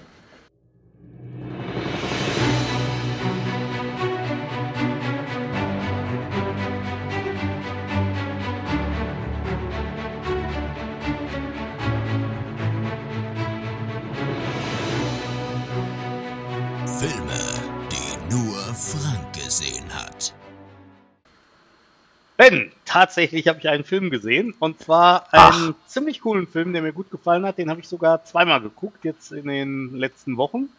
Ben, 22.42 22.72
tatsächlich 22.86 23.48
habe 23.48 23.60
ich 23.60 23.70
einen 23.70 23.84
Film 23.84 24.10
gesehen 24.10 24.56
und 24.58 24.82
zwar 24.82 25.32
einen 25.32 25.76
ziemlich 25.86 26.22
coolen 26.22 26.48
Film, 26.48 26.74
der 26.74 26.82
mir 26.82 26.92
gut 26.92 27.12
gefallen 27.12 27.46
hat. 27.46 27.60
Den 27.60 27.70
habe 27.70 27.82
ich 27.82 27.88
sogar 27.88 28.26
zweimal 28.26 28.60
geguckt, 28.62 29.06
jetzt 29.06 29.32
in 29.32 29.46
den 29.48 29.96
letzten 29.96 30.38
Wochen. 30.38 30.70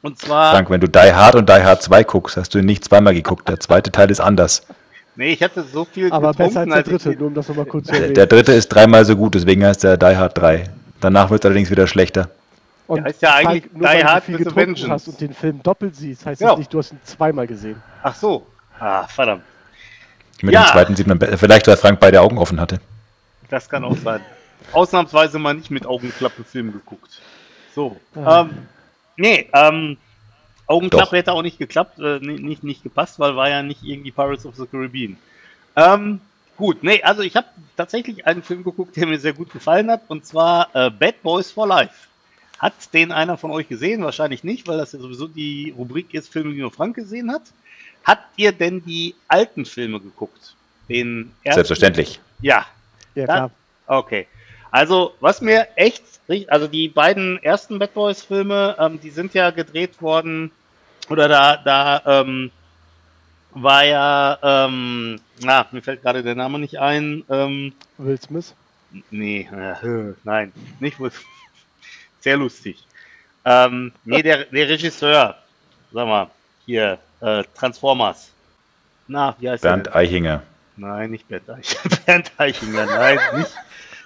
Und 0.00 0.18
zwar, 0.18 0.54
Frank, 0.54 0.70
wenn 0.70 0.80
du 0.80 0.88
Die 0.88 1.12
Hard 1.12 1.34
und 1.34 1.46
Die 1.50 1.62
Hard 1.62 1.82
2 1.82 2.04
guckst, 2.04 2.38
hast 2.38 2.54
du 2.54 2.58
ihn 2.60 2.64
nicht 2.64 2.84
zweimal 2.84 3.12
geguckt. 3.12 3.50
Der 3.50 3.60
zweite 3.60 3.92
Teil 3.92 4.10
ist 4.10 4.20
anders. 4.20 4.66
nee, 5.14 5.34
ich 5.34 5.42
hatte 5.42 5.62
so 5.62 5.84
viel 5.84 6.10
Aber 6.10 6.32
besser 6.32 6.60
als 6.60 6.70
der 6.72 6.82
dritte, 6.84 7.10
nur 7.16 7.26
um 7.28 7.34
das 7.34 7.48
nochmal 7.48 7.66
kurz 7.66 7.84
zu 7.88 7.92
Der, 7.92 8.00
erwähnen. 8.00 8.14
der 8.14 8.26
dritte 8.28 8.52
ist 8.54 8.68
dreimal 8.68 9.04
so 9.04 9.14
gut, 9.14 9.34
deswegen 9.34 9.66
heißt 9.66 9.84
er 9.84 9.98
Die 9.98 10.16
Hard 10.16 10.38
3. 10.38 10.70
Danach 11.02 11.28
wird 11.28 11.44
es 11.44 11.46
allerdings 11.50 11.70
wieder 11.70 11.86
schlechter. 11.86 12.30
Und 12.86 12.96
Der 12.96 13.04
heißt 13.04 13.20
ja 13.20 13.34
eigentlich 13.34 13.64
Falk, 13.64 13.76
nur 13.76 13.82
weil 13.88 13.96
Die 13.98 14.02
du 14.04 14.08
Hard 14.08 14.24
viel 14.24 14.38
with 14.38 14.46
a 14.46 14.50
getrunken 14.50 14.90
hast 14.90 15.08
und 15.08 15.20
den 15.20 15.34
Film 15.34 15.62
doppelt 15.62 15.96
siehst, 15.96 16.24
heißt 16.24 16.40
Ja. 16.40 16.48
das 16.48 16.58
nicht, 16.60 16.72
du 16.72 16.78
hast 16.78 16.92
ihn 16.92 17.00
zweimal 17.04 17.46
gesehen. 17.46 17.82
Ach 18.02 18.14
so. 18.14 18.46
Ah, 18.80 19.06
verdammt. 19.06 19.42
Mit 20.42 20.54
Ja. 20.54 20.64
dem 20.64 20.72
zweiten 20.72 20.96
sieht 20.96 21.06
man 21.06 21.20
vielleicht, 21.20 21.66
weil 21.66 21.76
Frank 21.76 22.00
beide 22.00 22.20
Augen 22.20 22.38
offen 22.38 22.60
hatte. 22.60 22.80
Das 23.48 23.68
kann 23.68 23.84
auch 23.84 23.96
sein. 23.96 24.20
Ausnahmsweise 24.72 25.38
mal 25.38 25.54
nicht 25.54 25.70
mit 25.70 25.86
Augenklappe 25.86 26.44
Film 26.44 26.72
geguckt. 26.72 27.20
So. 27.74 27.96
Ah. 28.14 28.42
Ähm, 28.42 28.66
nee, 29.16 29.48
ähm, 29.52 29.96
Augenklappe 30.66 31.04
Doch. 31.04 31.12
hätte 31.12 31.32
auch 31.32 31.42
nicht 31.42 31.58
geklappt, 31.58 31.98
äh, 31.98 32.18
nicht, 32.20 32.42
nicht, 32.42 32.64
nicht 32.64 32.82
gepasst, 32.82 33.18
weil 33.18 33.36
war 33.36 33.48
ja 33.48 33.62
nicht 33.62 33.82
irgendwie 33.82 34.10
Pirates 34.10 34.46
of 34.46 34.56
the 34.56 34.66
Caribbean. 34.66 35.16
Ähm, 35.76 36.20
gut, 36.56 36.82
nee, 36.82 37.02
also 37.02 37.22
ich 37.22 37.36
habe 37.36 37.46
tatsächlich 37.76 38.26
einen 38.26 38.42
Film 38.42 38.64
geguckt, 38.64 38.96
der 38.96 39.06
mir 39.06 39.18
sehr 39.18 39.32
gut 39.32 39.52
gefallen 39.52 39.90
hat, 39.90 40.02
und 40.08 40.24
zwar 40.26 40.68
äh, 40.74 40.90
Bad 40.90 41.22
Boys 41.22 41.50
for 41.50 41.66
Life. 41.66 41.94
Hat 42.58 42.72
den 42.94 43.10
einer 43.10 43.36
von 43.36 43.50
euch 43.50 43.68
gesehen? 43.68 44.04
Wahrscheinlich 44.04 44.44
nicht, 44.44 44.68
weil 44.68 44.78
das 44.78 44.92
ja 44.92 45.00
sowieso 45.00 45.26
die 45.26 45.74
Rubrik 45.76 46.14
ist, 46.14 46.32
Filme, 46.32 46.54
die 46.54 46.60
nur 46.60 46.70
Frank 46.70 46.94
gesehen 46.94 47.30
hat. 47.32 47.42
Habt 48.04 48.26
ihr 48.36 48.52
denn 48.52 48.84
die 48.84 49.14
alten 49.28 49.64
Filme 49.64 50.00
geguckt? 50.00 50.54
Den 50.88 51.32
ersten? 51.44 51.58
Selbstverständlich. 51.58 52.20
Ja, 52.40 52.66
Ja, 53.14 53.24
klar. 53.24 53.50
Okay. 53.86 54.26
Also, 54.70 55.14
was 55.20 55.40
mir 55.40 55.68
echt, 55.76 56.02
also 56.48 56.66
die 56.66 56.88
beiden 56.88 57.42
ersten 57.42 57.78
Bad 57.78 57.92
Boys 57.94 58.22
Filme, 58.22 58.74
ähm, 58.78 58.98
die 59.00 59.10
sind 59.10 59.34
ja 59.34 59.50
gedreht 59.50 60.00
worden, 60.00 60.50
oder 61.08 61.28
da, 61.28 61.56
da, 61.58 62.02
ähm, 62.06 62.50
war 63.50 63.84
ja, 63.84 64.38
ähm, 64.42 65.20
na, 65.40 65.66
mir 65.72 65.82
fällt 65.82 66.02
gerade 66.02 66.22
der 66.22 66.34
Name 66.34 66.58
nicht 66.58 66.78
ein, 66.78 67.22
ähm, 67.28 67.74
Will 67.98 68.18
Smith. 68.18 68.54
nee, 69.10 69.48
äh, 69.52 70.14
nein, 70.24 70.52
nicht 70.80 70.98
wohl, 70.98 71.12
sehr 72.20 72.38
lustig. 72.38 72.78
Ähm, 73.44 73.92
nee, 74.04 74.22
der, 74.22 74.44
der 74.46 74.68
Regisseur, 74.68 75.36
sag 75.92 76.06
mal, 76.06 76.30
hier, 76.64 76.98
äh, 77.22 77.44
Transformers. 77.54 78.30
Na, 79.08 79.34
wie 79.38 79.48
heißt 79.48 79.64
der? 79.64 79.70
Bernd 79.70 79.94
Eichinger. 79.94 80.42
Nein, 80.76 81.10
nicht 81.10 81.28
Bernd 81.28 81.48
Eichinger. 81.48 81.96
Bernd 82.06 82.32
Eichinger, 82.36 82.86
nein, 82.86 83.18
nicht, 83.36 83.54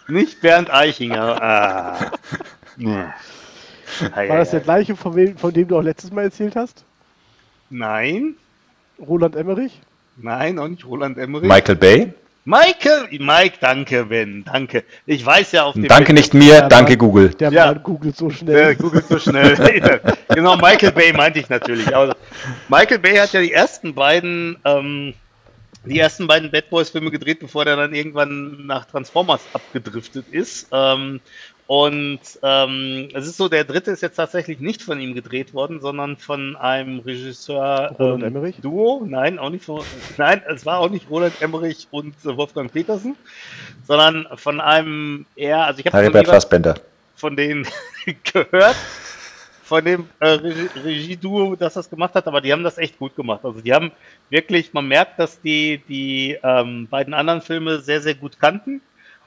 nicht 0.09 0.41
Bernd 0.41 0.73
Eichinger. 0.73 1.43
Ah. 1.43 2.13
War 2.77 4.39
das 4.39 4.51
der 4.51 4.61
ei. 4.61 4.65
gleiche, 4.65 4.97
von, 4.97 5.17
wem, 5.17 5.37
von 5.37 5.53
dem 5.53 5.69
du 5.69 5.79
auch 5.79 5.83
letztes 5.83 6.13
Mal 6.13 6.25
erzählt 6.25 6.57
hast? 6.57 6.85
Nein, 7.71 8.37
Roland 8.99 9.35
Emmerich? 9.37 9.81
nein, 10.17 10.59
auch 10.59 10.69
nicht 10.69 10.85
Roland 10.87 11.19
Emmerich. 11.19 11.49
Michael 11.49 11.77
Bay. 11.77 12.15
Michael, 12.49 13.09
Mike, 13.19 13.57
danke, 13.61 14.05
Ben, 14.05 14.45
danke. 14.45 14.85
Ich 15.05 15.27
weiß 15.27 15.51
ja 15.51 15.65
auf 15.65 15.75
dem 15.75 15.89
Danke 15.89 16.13
nicht 16.13 16.33
mir, 16.33 16.63
danke 16.69 16.93
Mann. 16.93 16.99
Google. 16.99 17.29
Der 17.31 17.51
Ja. 17.51 17.67
Mann 17.67 17.83
googelt 17.83 18.17
so 18.17 18.29
Der 18.29 18.35
schnell. 18.37 18.77
googelt 18.77 19.09
so 19.09 19.19
schnell. 19.19 20.01
genau, 20.29 20.57
Michael 20.57 20.93
Bay 20.93 21.13
meinte 21.13 21.41
ich 21.41 21.49
natürlich. 21.49 21.95
Also, 21.95 22.15
Michael 22.69 23.01
Bay 23.01 23.17
hat 23.17 23.33
ja 23.33 23.41
die 23.41 23.53
ersten 23.53 23.95
beiden, 23.95 24.57
ähm, 24.65 25.15
die 25.85 25.99
ersten 25.99 26.29
beiden 26.29 26.53
Bad 26.53 26.71
Boys 26.71 26.91
Filme 26.91 27.11
gedreht, 27.11 27.41
bevor 27.41 27.65
der 27.65 27.75
dann 27.75 27.93
irgendwann 27.93 28.65
nach 28.65 28.85
Transformers 28.85 29.41
abgedriftet 29.53 30.27
ist. 30.31 30.69
Ähm, 30.71 31.19
und 31.67 32.21
ähm, 32.45 33.09
es 33.13 33.27
ist 33.27 33.37
so, 33.37 33.49
der 33.49 33.65
dritte 33.65 33.91
ist 33.91 34.01
jetzt 34.01 34.15
tatsächlich 34.17 34.61
nicht 34.61 34.83
von 34.83 35.01
ihm 35.01 35.15
gedreht 35.15 35.53
worden, 35.53 35.81
sondern 35.81 36.17
von 36.17 36.55
einem 36.55 37.01
Regisseur 37.01 37.93
Roland 37.99 38.23
ähm, 38.23 38.29
Emmerich? 38.29 38.57
Duo. 38.61 39.05
Nein, 39.05 39.41
auch 39.41 39.51
nicht 39.51 39.65
von, 39.65 39.83
nein, 40.17 40.43
es 40.49 40.65
war 40.65 40.79
auch 40.79 40.91
nicht 40.91 41.11
Roland 41.11 41.35
Emmerich 41.43 41.89
und 41.91 42.15
äh, 42.25 42.37
Wolfgang 42.37 42.73
Petersen, 42.73 43.17
sondern 43.85 44.29
von 44.37 44.61
einem 44.61 45.27
eher, 45.35 45.65
also 45.65 45.81
ich 45.81 45.93
habe 45.93 46.25
Fassbender. 46.25 46.77
von 47.17 47.35
denen 47.35 47.67
gehört, 48.33 48.77
von 49.65 49.85
dem 49.85 50.09
äh, 50.21 50.29
Regie- 50.35 50.71
Regie-Duo, 50.85 51.57
das 51.57 51.75
das 51.75 51.91
gemacht 51.91 52.15
hat, 52.15 52.29
aber 52.29 52.41
die 52.41 52.53
haben 52.53 52.63
das 52.63 52.79
echt 52.79 52.97
gut 52.97 53.17
gemacht. 53.17 53.41
Also 53.45 53.61
die 53.61 53.73
haben 53.75 53.91
wirklich, 54.31 54.73
man 54.73 54.87
merkt, 54.87 55.19
dass 55.19 55.41
die 55.41 55.83
die 55.89 56.39
ähm, 56.45 56.87
beiden 56.87 57.13
anderen 57.13 57.41
Filme 57.41 57.81
sehr, 57.81 58.01
sehr 58.01 58.15
gut 58.15 58.39
kannten 58.39 58.83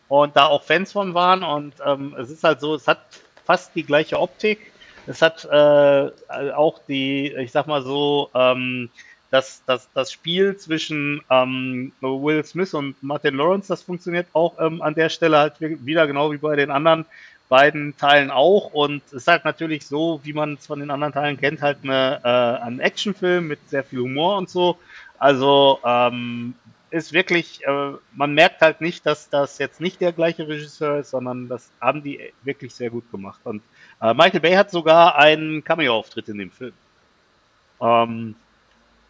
und 0.09 0.35
da 0.35 0.47
auch 0.47 0.63
Fans 0.63 0.91
von 0.91 1.13
waren 1.13 1.43
und 1.43 1.75
ähm, 1.85 2.15
es 2.19 2.29
ist 2.29 2.43
halt 2.43 2.59
so, 2.59 2.75
es 2.75 2.87
hat 2.87 2.99
fast 3.45 3.73
die 3.75 3.83
gleiche 3.83 4.19
Optik. 4.19 4.59
Es 5.07 5.21
hat 5.21 5.45
äh, 5.45 6.11
auch 6.53 6.79
die, 6.87 7.33
ich 7.33 7.51
sag 7.51 7.65
mal 7.67 7.81
so, 7.81 8.29
ähm, 8.35 8.89
das, 9.31 9.63
das, 9.65 9.87
das 9.93 10.11
Spiel 10.11 10.57
zwischen 10.57 11.21
ähm, 11.29 11.93
Will 12.01 12.43
Smith 12.43 12.73
und 12.73 13.01
Martin 13.01 13.35
Lawrence, 13.35 13.67
das 13.69 13.83
funktioniert 13.83 14.27
auch 14.33 14.59
ähm, 14.59 14.81
an 14.81 14.95
der 14.95 15.09
Stelle 15.09 15.37
halt 15.37 15.61
wi- 15.61 15.79
wieder 15.85 16.05
genau 16.07 16.31
wie 16.31 16.37
bei 16.37 16.55
den 16.55 16.71
anderen 16.71 17.05
beiden 17.47 17.95
Teilen 17.97 18.29
auch. 18.31 18.73
Und 18.73 19.03
es 19.07 19.13
ist 19.13 19.27
halt 19.27 19.45
natürlich 19.45 19.85
so, 19.87 20.19
wie 20.23 20.33
man 20.33 20.53
es 20.55 20.67
von 20.67 20.79
den 20.79 20.91
anderen 20.91 21.13
Teilen 21.13 21.37
kennt, 21.37 21.61
halt 21.61 21.79
eine, 21.83 22.19
äh, 22.23 22.63
ein 22.65 22.79
Actionfilm 22.79 23.47
mit 23.47 23.59
sehr 23.69 23.83
viel 23.83 23.99
Humor 24.01 24.37
und 24.37 24.49
so. 24.49 24.77
Also 25.17 25.79
ähm, 25.83 26.53
ist 26.91 27.13
wirklich, 27.13 27.65
äh, 27.65 27.93
man 28.13 28.33
merkt 28.33 28.61
halt 28.61 28.81
nicht, 28.81 29.05
dass 29.05 29.29
das 29.29 29.57
jetzt 29.57 29.81
nicht 29.81 30.01
der 30.01 30.11
gleiche 30.11 30.47
Regisseur 30.47 30.99
ist, 30.99 31.11
sondern 31.11 31.47
das 31.47 31.71
haben 31.79 32.03
die 32.03 32.19
wirklich 32.43 32.73
sehr 32.73 32.89
gut 32.89 33.09
gemacht. 33.11 33.39
Und 33.43 33.61
äh, 34.01 34.13
Michael 34.13 34.39
Bay 34.39 34.53
hat 34.53 34.71
sogar 34.71 35.17
einen 35.17 35.63
Cameo-Auftritt 35.63 36.29
in 36.29 36.37
dem 36.37 36.51
Film. 36.51 36.73
Ähm, 37.81 38.35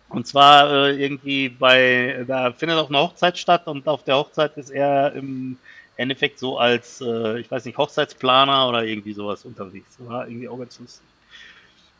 und 0.10 0.28
zwar 0.28 0.72
äh, 0.72 1.04
irgendwie 1.04 1.50
bei, 1.50 2.26
da 2.28 2.52
findet 2.52 2.78
auch 2.80 2.90
eine 2.90 3.00
Hochzeit 3.00 3.38
statt 3.38 3.68
und 3.68 3.88
auf 3.88 4.04
der 4.04 4.18
Hochzeit 4.18 4.58
ist 4.58 4.72
er 4.72 5.14
im 5.14 5.58
Endeffekt 5.98 6.40
so 6.40 6.58
als, 6.58 7.02
äh, 7.02 7.40
ich 7.40 7.52
weiß 7.52 7.66
nicht, 7.66 7.78
Hochzeitsplaner 7.78 8.70
oder 8.70 8.84
irgendwie 8.84 9.14
sowas 9.14 9.46
unterwegs. 9.46 9.98
War 10.00 10.28
irgendwie 10.28 10.50
auch 10.50 10.58
ganz 10.58 10.80
lustig. 10.80 11.09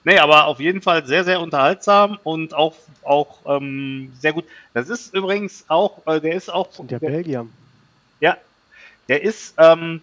Nee, 0.04 0.18
aber 0.18 0.46
auf 0.48 0.60
jeden 0.60 0.82
Fall 0.82 1.06
sehr, 1.06 1.24
sehr 1.24 1.42
unterhaltsam 1.42 2.20
und 2.24 2.54
auch, 2.54 2.76
auch 3.04 3.40
ähm, 3.46 4.14
sehr 4.20 4.34
gut. 4.34 4.46
Das 4.74 4.90
ist 4.90 5.14
übrigens 5.14 5.66
auch, 5.68 6.06
äh, 6.08 6.22
der 6.22 6.36
ist 6.36 6.50
auch, 6.50 6.70
Und 6.78 6.92
der 6.92 7.00
der, 7.00 7.10
Belgier. 7.10 7.46
ja, 8.20 8.38
der 9.10 9.24
ist 9.24 9.56
ähm, 9.58 10.02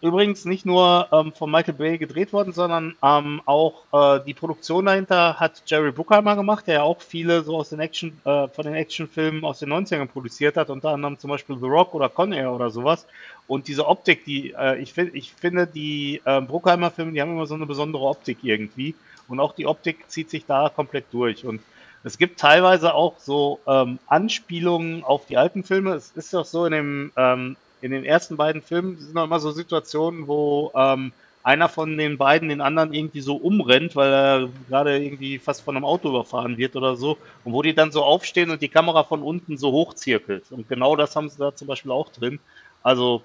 übrigens 0.00 0.44
nicht 0.44 0.66
nur 0.66 1.08
ähm, 1.12 1.32
von 1.32 1.50
Michael 1.50 1.74
Bay 1.74 1.98
gedreht 1.98 2.32
worden, 2.32 2.52
sondern 2.52 2.96
ähm, 3.02 3.42
auch 3.46 3.84
äh, 3.92 4.24
die 4.24 4.34
Produktion 4.34 4.86
dahinter 4.86 5.40
hat 5.40 5.62
Jerry 5.66 5.92
Bruckheimer 5.92 6.36
gemacht, 6.36 6.66
der 6.66 6.74
ja 6.74 6.82
auch 6.82 7.00
viele 7.00 7.42
so 7.42 7.56
aus 7.56 7.70
den 7.70 7.80
Action, 7.80 8.20
äh, 8.24 8.48
von 8.48 8.64
den 8.64 8.74
Actionfilmen 8.74 9.44
aus 9.44 9.60
den 9.60 9.70
90ern 9.70 10.06
produziert 10.06 10.56
hat, 10.56 10.70
unter 10.70 10.90
anderem 10.90 11.18
zum 11.18 11.30
Beispiel 11.30 11.56
The 11.58 11.66
Rock 11.66 11.94
oder 11.94 12.08
Con 12.08 12.32
Air 12.32 12.52
oder 12.52 12.70
sowas. 12.70 13.06
Und 13.46 13.66
diese 13.68 13.86
Optik, 13.88 14.24
die, 14.24 14.52
äh, 14.52 14.78
ich, 14.80 14.92
find, 14.92 15.14
ich 15.14 15.32
finde, 15.32 15.66
die 15.66 16.20
äh, 16.24 16.40
Bruckheimer-Filme, 16.40 17.12
die 17.12 17.20
haben 17.22 17.32
immer 17.32 17.46
so 17.46 17.54
eine 17.54 17.66
besondere 17.66 18.04
Optik 18.04 18.38
irgendwie. 18.42 18.94
Und 19.28 19.40
auch 19.40 19.54
die 19.54 19.66
Optik 19.66 20.10
zieht 20.10 20.30
sich 20.30 20.46
da 20.46 20.70
komplett 20.74 21.06
durch. 21.12 21.44
Und 21.44 21.60
es 22.04 22.18
gibt 22.18 22.40
teilweise 22.40 22.94
auch 22.94 23.18
so 23.18 23.60
ähm, 23.66 23.98
Anspielungen 24.06 25.04
auf 25.04 25.26
die 25.26 25.36
alten 25.36 25.64
Filme. 25.64 25.92
Es 25.92 26.12
ist 26.12 26.32
doch 26.32 26.44
so 26.44 26.64
in 26.64 26.72
dem 26.72 27.12
ähm, 27.16 27.56
in 27.80 27.92
den 27.92 28.04
ersten 28.04 28.36
beiden 28.36 28.62
Filmen 28.62 28.98
sind 28.98 29.14
noch 29.14 29.24
immer 29.24 29.40
so 29.40 29.50
Situationen, 29.50 30.26
wo 30.26 30.72
ähm, 30.74 31.12
einer 31.42 31.68
von 31.68 31.96
den 31.96 32.18
beiden 32.18 32.48
den 32.48 32.60
anderen 32.60 32.92
irgendwie 32.92 33.20
so 33.20 33.36
umrennt, 33.36 33.96
weil 33.96 34.12
er 34.12 34.48
gerade 34.68 34.98
irgendwie 34.98 35.38
fast 35.38 35.62
von 35.62 35.76
einem 35.76 35.84
Auto 35.84 36.08
überfahren 36.08 36.58
wird 36.58 36.76
oder 36.76 36.96
so. 36.96 37.16
Und 37.44 37.52
wo 37.52 37.62
die 37.62 37.74
dann 37.74 37.92
so 37.92 38.02
aufstehen 38.04 38.50
und 38.50 38.60
die 38.60 38.68
Kamera 38.68 39.04
von 39.04 39.22
unten 39.22 39.56
so 39.56 39.72
hochzirkelt. 39.72 40.50
Und 40.50 40.68
genau 40.68 40.96
das 40.96 41.14
haben 41.16 41.28
sie 41.28 41.38
da 41.38 41.54
zum 41.54 41.68
Beispiel 41.68 41.92
auch 41.92 42.10
drin. 42.10 42.40
Also, 42.82 43.22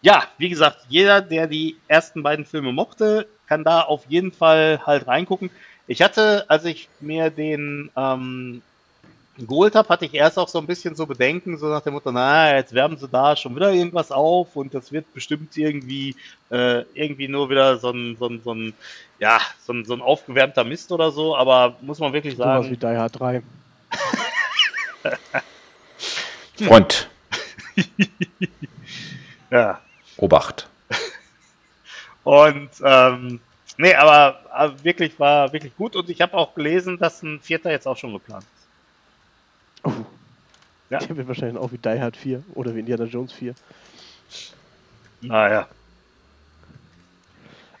ja, 0.00 0.24
wie 0.38 0.48
gesagt, 0.48 0.78
jeder, 0.88 1.20
der 1.20 1.46
die 1.46 1.76
ersten 1.86 2.22
beiden 2.22 2.44
Filme 2.44 2.72
mochte, 2.72 3.28
kann 3.52 3.64
da 3.64 3.82
auf 3.82 4.06
jeden 4.08 4.32
Fall 4.32 4.80
halt 4.86 5.06
reingucken. 5.06 5.50
Ich 5.86 6.00
hatte, 6.00 6.46
als 6.48 6.64
ich 6.64 6.88
mir 7.00 7.28
den 7.28 7.90
ähm, 7.94 8.62
geholt 9.36 9.74
habe, 9.74 9.90
hatte 9.90 10.06
ich 10.06 10.14
erst 10.14 10.38
auch 10.38 10.48
so 10.48 10.58
ein 10.58 10.66
bisschen 10.66 10.94
so 10.94 11.04
Bedenken, 11.04 11.58
so 11.58 11.66
nach 11.66 11.82
dem 11.82 11.92
Motto, 11.92 12.10
na, 12.12 12.56
jetzt 12.56 12.72
wärmen 12.72 12.96
sie 12.96 13.08
da 13.08 13.36
schon 13.36 13.54
wieder 13.54 13.70
irgendwas 13.70 14.10
auf 14.10 14.56
und 14.56 14.72
das 14.72 14.90
wird 14.90 15.12
bestimmt 15.12 15.54
irgendwie, 15.58 16.16
äh, 16.50 16.84
irgendwie 16.94 17.28
nur 17.28 17.50
wieder 17.50 17.76
so 17.76 17.90
ein, 17.90 18.16
so 18.16 18.26
ein, 18.26 18.40
so 18.42 18.54
ein, 18.54 18.72
ja, 19.18 19.38
so 19.66 19.74
ein, 19.74 19.84
so 19.84 19.92
ein 19.92 20.00
aufgewärmter 20.00 20.64
Mist 20.64 20.90
oder 20.90 21.10
so, 21.10 21.36
aber 21.36 21.76
muss 21.82 21.98
man 21.98 22.14
wirklich 22.14 22.36
Sowas 22.36 22.64
sagen. 22.64 22.70
wie 22.70 22.76
Die 22.78 22.86
Hard 22.86 23.20
3. 23.20 23.42
Freund, 26.56 27.10
Ja. 29.50 29.78
Obacht. 30.16 30.68
Und 32.24 32.70
ähm, 32.82 33.40
nee, 33.78 33.94
aber, 33.94 34.40
aber 34.50 34.84
wirklich 34.84 35.18
war 35.18 35.52
wirklich 35.52 35.76
gut 35.76 35.96
und 35.96 36.08
ich 36.08 36.20
habe 36.20 36.34
auch 36.34 36.54
gelesen, 36.54 36.98
dass 36.98 37.22
ein 37.22 37.40
Vierter 37.40 37.70
jetzt 37.70 37.86
auch 37.86 37.96
schon 37.96 38.12
geplant 38.12 38.44
ist. 38.44 39.84
Oh. 39.84 40.04
Ja. 40.90 40.98
Der 40.98 41.16
wird 41.16 41.26
wahrscheinlich 41.26 41.56
auch 41.56 41.72
wie 41.72 41.78
Die 41.78 42.00
Hard 42.00 42.16
4 42.16 42.42
oder 42.54 42.74
wie 42.74 42.80
Indiana 42.80 43.04
Jones 43.04 43.32
4. 43.32 43.54
Naja. 45.22 45.66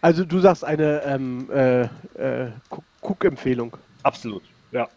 Also 0.00 0.24
du 0.24 0.40
sagst 0.40 0.64
eine 0.64 1.02
ähm, 1.04 1.48
äh, 1.52 1.82
äh, 1.82 2.50
Guck-Empfehlung. 3.00 3.76
Absolut, 4.02 4.42
ja. 4.72 4.88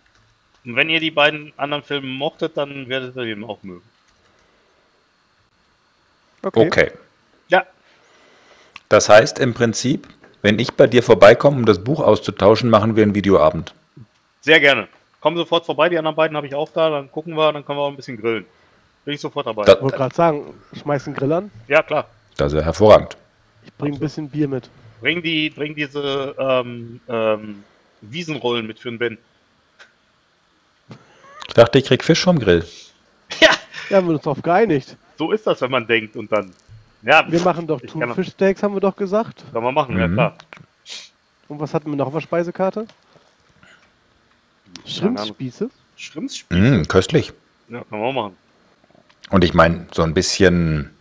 Und 0.64 0.76
wenn 0.76 0.90
ihr 0.90 1.00
die 1.00 1.12
beiden 1.12 1.54
anderen 1.58 1.84
Filme 1.84 2.08
mochtet, 2.08 2.58
dann 2.58 2.90
werdet 2.90 3.16
ihr 3.16 3.26
den 3.26 3.44
auch 3.44 3.62
mögen. 3.62 3.84
Okay. 6.42 6.92
Ja, 7.50 7.66
Das 8.90 9.10
heißt 9.10 9.40
im 9.40 9.54
Prinzip, 9.54 10.08
wenn 10.42 10.60
ich 10.60 10.74
bei 10.74 10.88
dir 10.88 11.02
vorbeikomme, 11.04 11.58
um 11.58 11.66
das 11.66 11.84
Buch 11.84 12.00
auszutauschen, 12.02 12.70
machen 12.70 12.96
wir 12.96 13.04
einen 13.04 13.16
Videoabend. 13.16 13.74
sehr 14.42 14.60
gerne. 14.60 14.88
Kommen 15.22 15.38
sofort 15.38 15.66
vorbei, 15.66 15.90
die 15.90 15.98
anderen 15.98 16.16
beiden 16.16 16.38
habe 16.38 16.46
ich 16.46 16.54
auch 16.54 16.70
da, 16.72 16.88
dann 16.92 17.12
gucken 17.12 17.36
wir, 17.36 17.52
dann 17.52 17.66
können 17.66 17.80
wir 17.80 17.84
auch 17.84 17.90
ein 17.90 17.96
bisschen 17.96 18.16
grillen. 18.22 18.46
Bin 19.06 19.16
ich 19.16 19.22
sofort 19.22 19.48
dabei. 19.48 19.64
Da- 19.66 19.74
Ich 19.74 19.82
wollte 19.82 19.98
gerade 19.98 20.14
sagen, 20.16 20.54
schmeiß 20.80 21.08
einen 21.08 21.16
Grill 21.16 21.34
an. 21.34 21.52
Ja, 21.68 21.82
klar. 21.82 22.08
Das 22.38 22.54
ist 22.54 22.60
ja 22.60 22.64
hervorragend. 22.64 23.18
Ich 23.66 23.74
bringe 23.74 23.98
ein 23.98 24.00
bisschen 24.00 24.30
Bier 24.30 24.48
mit. 24.48 24.70
Bring 25.02 25.24
die, 25.24 25.50
bring 25.50 25.74
diese 25.74 26.36
ähm, 26.38 27.00
ähm, 27.10 27.64
Wiesenrollen 28.02 28.68
mit 28.68 28.80
für 28.80 28.90
den 28.92 29.00
Ben. 29.00 29.18
Ich 31.48 31.54
dachte, 31.56 31.80
ich 31.80 31.86
krieg 31.86 32.04
Fisch 32.04 32.24
vom 32.24 32.38
Grill. 32.40 32.64
Ja, 33.42 33.50
Ja, 33.90 33.98
haben 33.98 34.08
wir 34.08 34.14
uns 34.14 34.24
darauf 34.24 34.42
geeinigt. 34.44 34.96
so 35.18 35.32
ist 35.32 35.48
das, 35.48 35.60
wenn 35.62 35.72
man 35.72 35.88
denkt 35.88 36.16
und 36.16 36.32
dann. 36.32 36.52
Ja, 37.06 37.24
Wir 37.30 37.40
machen 37.42 37.68
doch 37.68 37.80
Thunfischsteaks, 37.82 38.64
haben 38.64 38.74
wir 38.74 38.82
doch 38.82 38.96
gesagt. 38.96 39.44
Kann 39.54 39.64
man 39.64 39.74
machen, 39.74 39.98
ja 39.98 40.08
Mhm. 40.08 40.14
klar. 40.14 40.36
Und 41.48 41.60
was 41.60 41.74
hatten 41.74 41.90
wir 41.92 41.96
noch 41.96 42.08
auf 42.08 42.14
der 42.14 42.22
Speisekarte? 42.22 42.88
Schrimpspieße. 44.86 45.70
Schrimpsspieße. 45.96 46.62
Mm, 46.80 46.88
köstlich. 46.88 47.32
Ja, 47.70 47.84
kann 47.90 48.00
man 48.00 48.10
auch 48.10 48.14
machen. 48.14 48.38
Und 49.30 49.44
ich 49.44 49.54
meine, 49.54 49.88
so 49.94 50.04
ein 50.04 50.14
bisschen 50.14 50.92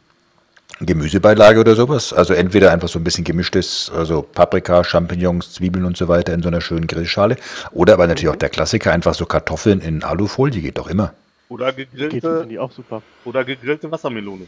Gemüsebeilage 0.81 1.61
oder 1.61 1.75
sowas. 1.75 2.13
Also 2.13 2.35
entweder 2.35 2.73
einfach 2.73 2.89
so 2.89 2.99
ein 2.99 3.05
bisschen 3.05 3.25
gemischtes, 3.25 3.91
also 3.95 4.23
Paprika, 4.23 4.83
Champignons, 4.85 5.53
Zwiebeln 5.55 5.85
und 5.85 5.97
so 5.97 6.09
weiter 6.09 6.33
in 6.35 6.43
so 6.43 6.49
einer 6.49 6.61
schönen 6.61 6.87
Grillschale. 6.87 7.37
Oder 7.73 7.95
aber 7.95 8.07
natürlich 8.07 8.29
auch 8.31 8.37
der 8.37 8.49
Klassiker, 8.51 8.93
einfach 8.93 9.15
so 9.15 9.27
Kartoffeln 9.27 9.81
in 9.81 10.03
Alufolie, 10.05 10.61
geht 10.61 10.79
doch 10.79 10.89
immer. 10.89 11.13
Oder 11.49 11.73
Geht, 11.73 11.91
gegrillte, 11.93 12.41
finde 12.41 12.55
ich 12.55 12.59
auch 12.59 12.73
super. 12.73 13.03
oder 13.25 13.45
gegrillte 13.45 13.91
Wassermelone. 13.91 14.47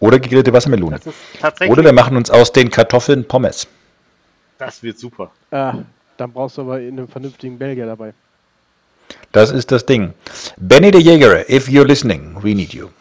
Oder 0.00 0.18
gegrillte 0.18 0.52
Wassermelone. 0.52 1.00
Oder 1.68 1.84
wir 1.84 1.92
machen 1.92 2.16
uns 2.16 2.30
aus 2.30 2.52
den 2.52 2.70
Kartoffeln 2.70 3.26
Pommes. 3.26 3.66
das 4.58 4.82
wird 4.82 4.98
super. 4.98 5.30
Ah, 5.50 5.74
dann 6.16 6.32
brauchst 6.32 6.58
du 6.58 6.62
aber 6.62 6.74
einen 6.74 7.08
vernünftigen 7.08 7.58
Belgier 7.58 7.86
dabei. 7.86 8.12
Das 9.32 9.50
ist 9.50 9.70
das 9.70 9.86
Ding. 9.86 10.12
Benny 10.56 10.90
the 10.92 10.98
Jäger, 11.00 11.48
if 11.48 11.68
you're 11.68 11.86
listening, 11.86 12.36
we 12.42 12.54
need 12.54 12.74
you. 12.74 12.88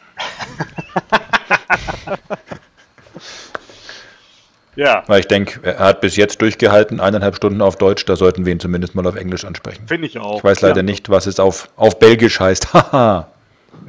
Ja, 4.75 5.03
Weil 5.07 5.21
ich 5.21 5.27
denke, 5.27 5.59
er 5.63 5.79
hat 5.79 6.01
bis 6.01 6.15
jetzt 6.17 6.39
durchgehalten, 6.39 6.99
eineinhalb 6.99 7.35
Stunden 7.35 7.63
auf 7.63 7.77
Deutsch, 7.77 8.05
da 8.05 8.15
sollten 8.15 8.45
wir 8.45 8.53
ihn 8.53 8.59
zumindest 8.59 8.93
mal 8.93 9.07
auf 9.07 9.15
Englisch 9.15 9.43
ansprechen. 9.43 9.87
finde 9.87 10.05
ich 10.05 10.19
auch. 10.19 10.37
Ich 10.37 10.43
weiß 10.43 10.61
leider 10.61 10.77
ja. 10.77 10.83
nicht, 10.83 11.09
was 11.09 11.25
es 11.25 11.39
auf, 11.39 11.69
auf 11.75 11.97
Belgisch 11.97 12.39
heißt. 12.39 12.73
Haha. 12.73 13.27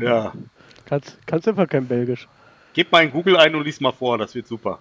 Ja. 0.01 0.33
Kannst, 0.87 1.19
kannst 1.27 1.47
einfach 1.47 1.69
kein 1.69 1.87
Belgisch. 1.87 2.27
Gib 2.75 2.93
mal 2.93 3.03
in 3.05 3.11
Google 3.11 3.37
ein 3.37 3.55
und 3.55 3.65
lies 3.65 3.81
mal 3.81 3.93
vor, 3.93 4.19
das 4.19 4.35
wird 4.35 4.47
super. 4.47 4.79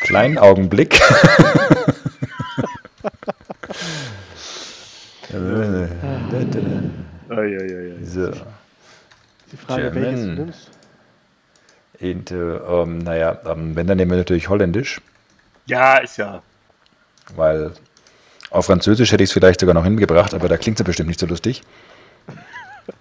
Kleinen 0.00 0.38
Augenblick. 0.38 1.00
So. 8.04 8.30
Die 9.50 9.56
Frage, 9.56 9.90
German. 9.90 10.02
welches 10.02 10.20
du 10.20 10.30
nimmst. 10.34 10.70
Und, 12.00 12.30
äh, 12.30 12.34
ähm, 12.82 12.98
naja, 12.98 13.38
ähm, 13.46 13.76
wenn, 13.76 13.86
dann 13.86 13.96
nehmen 13.96 14.10
wir 14.10 14.18
natürlich 14.18 14.48
Holländisch, 14.48 15.00
Ja, 15.66 15.98
ist 15.98 16.18
ja. 16.18 16.42
weil 17.34 17.72
auf 18.50 18.66
Französisch 18.66 19.10
hätte 19.12 19.22
ich 19.24 19.30
es 19.30 19.32
vielleicht 19.34 19.60
sogar 19.60 19.74
noch 19.74 19.84
hingebracht, 19.84 20.34
aber 20.34 20.48
da 20.48 20.56
klingt 20.56 20.78
es 20.78 20.80
ja 20.80 20.84
bestimmt 20.86 21.08
nicht 21.08 21.20
so 21.20 21.26
lustig. 21.26 21.62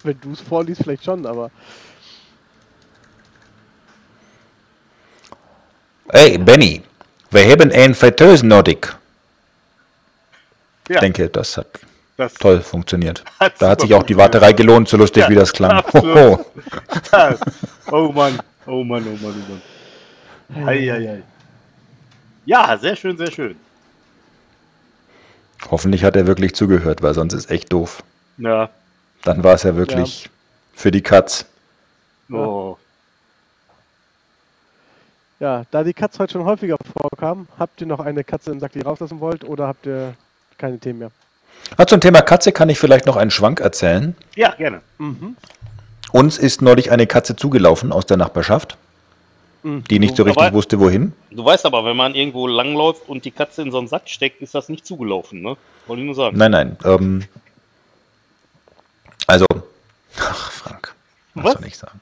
Wenn 0.04 0.20
du 0.22 0.32
es 0.32 0.42
vorliest, 0.42 0.84
vielleicht 0.84 1.04
schon, 1.04 1.26
aber 1.26 1.52
Hey, 6.10 6.38
Benny, 6.38 6.82
wir 7.32 7.50
haben 7.50 7.72
ein 7.72 7.96
Fritteuse 7.96 8.46
Nordic. 8.46 8.96
Ja, 10.90 10.96
Ich 10.96 11.00
denke, 11.00 11.30
das 11.30 11.58
hat 11.58 11.68
das 12.18 12.34
toll 12.36 12.62
funktioniert. 12.62 13.24
Hat 13.40 13.62
Da 13.62 13.70
hat 13.70 13.82
sich 13.82 13.94
auch 13.94 14.04
die. 14.04 14.16
Warterei 14.18 14.54
gelohnt, 14.54 14.88
so 14.88 14.98
lustig 14.98 15.24
Ja, 15.24 15.30
wie 15.30 15.36
das 15.36 15.52
klang. 15.52 15.72
absolut. 15.72 16.16
Hoho. 16.16 16.46
oh 17.92 18.12
Mann, 18.12 18.40
oh 18.68 18.84
Mann, 18.84 19.04
oh 19.08 19.26
Mann, 19.26 19.44
oh 20.52 20.56
Mann. 20.56 20.68
Eieiei. 20.68 21.24
Ja, 22.46 22.78
sehr 22.78 22.96
schön, 22.96 23.18
sehr 23.18 23.32
schön. 23.32 23.56
Hoffentlich 25.72 26.04
hat 26.04 26.16
er 26.16 26.28
wirklich 26.28 26.54
zugehört, 26.54 27.02
weil 27.02 27.14
sonst 27.14 27.34
ist 27.34 27.50
echt 27.50 27.72
doof. 27.72 28.04
Ja. 28.38 28.70
Dann 29.24 29.44
war 29.44 29.54
es 29.56 29.64
ja 29.64 29.76
wirklich 29.76 30.30
für 30.74 30.92
die 30.92 31.02
Katz. 31.02 31.46
Oh. 32.30 32.78
Ja, 35.44 35.64
da 35.72 35.84
die 35.84 35.94
Katze 35.94 36.20
heute 36.20 36.34
schon 36.34 36.46
häufiger 36.46 36.78
vorkam, 37.02 37.48
habt 37.60 37.82
ihr 37.82 37.88
noch 37.88 38.00
eine 38.00 38.24
Katze 38.24 38.52
im 38.52 38.60
Sack, 38.62 38.72
die 38.72 38.80
ihr 38.80 38.86
rauslassen 38.86 39.20
wollt, 39.20 39.44
oder 39.44 39.68
habt 39.68 39.86
ihr 39.86 40.14
keine 40.58 40.80
Themen 40.80 41.00
mehr? 41.00 41.12
Ah, 41.78 41.86
zum 41.86 42.00
Thema 42.00 42.22
Katze 42.22 42.52
kann 42.54 42.70
ich 42.70 42.80
vielleicht 42.80 43.06
noch 43.06 43.18
einen 43.18 43.30
Schwank 43.32 43.60
erzählen. 43.60 44.16
Ja, 44.36 44.54
gerne. 44.56 44.82
Mhm. 45.00 45.36
Uns 46.14 46.38
ist 46.38 46.62
neulich 46.62 46.92
eine 46.92 47.08
Katze 47.08 47.36
zugelaufen 47.36 47.92
aus 47.92 48.06
der 48.06 48.16
Nachbarschaft, 48.18 48.78
Mhm. 49.64 49.84
die 49.86 50.00
nicht 50.00 50.16
so 50.16 50.24
richtig 50.24 50.44
Aber- 50.44 50.56
wusste, 50.56 50.80
wohin. 50.80 51.12
Du 51.32 51.44
weißt 51.44 51.66
aber, 51.66 51.84
wenn 51.86 51.98
man 51.98 52.16
irgendwo 52.16 52.48
langläuft 52.48 53.08
und 53.10 53.26
die 53.26 53.32
Katze 53.32 53.62
in 53.64 53.72
so 53.72 53.80
einen 53.80 53.88
Sack 53.88 54.08
steckt, 54.10 54.42
ist 54.42 54.56
das 54.56 54.70
nicht 54.70 54.86
zugelaufen, 54.86 55.42
ne? 55.42 55.58
Wollte 55.88 56.02
ich 56.02 56.06
nur 56.06 56.16
sagen. 56.16 56.38
Nein, 56.38 56.52
nein. 56.52 56.78
Ähm, 56.86 57.24
also, 59.28 59.46
ach 60.20 60.52
Frank, 60.52 60.94
Was? 61.36 61.54
soll 61.54 61.66
ich 61.66 61.78
sagen? 61.78 62.00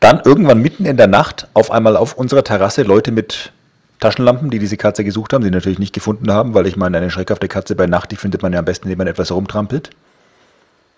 Dann 0.00 0.20
irgendwann 0.24 0.60
mitten 0.62 0.86
in 0.86 0.96
der 0.96 1.06
Nacht 1.06 1.46
auf 1.52 1.70
einmal 1.70 1.96
auf 1.96 2.14
unserer 2.14 2.42
Terrasse 2.42 2.82
Leute 2.82 3.12
mit 3.12 3.52
Taschenlampen, 4.00 4.50
die 4.50 4.58
diese 4.58 4.78
Katze 4.78 5.04
gesucht 5.04 5.34
haben, 5.34 5.44
die 5.44 5.50
natürlich 5.50 5.78
nicht 5.78 5.92
gefunden 5.92 6.32
haben, 6.32 6.54
weil 6.54 6.66
ich 6.66 6.76
meine, 6.76 6.96
eine 6.96 7.10
schreckhafte 7.10 7.48
Katze 7.48 7.74
bei 7.76 7.86
Nacht, 7.86 8.10
die 8.10 8.16
findet 8.16 8.42
man 8.42 8.52
ja 8.52 8.60
am 8.60 8.64
besten, 8.64 8.86
indem 8.86 8.98
man 8.98 9.06
etwas 9.08 9.28
herumtrampelt. 9.28 9.90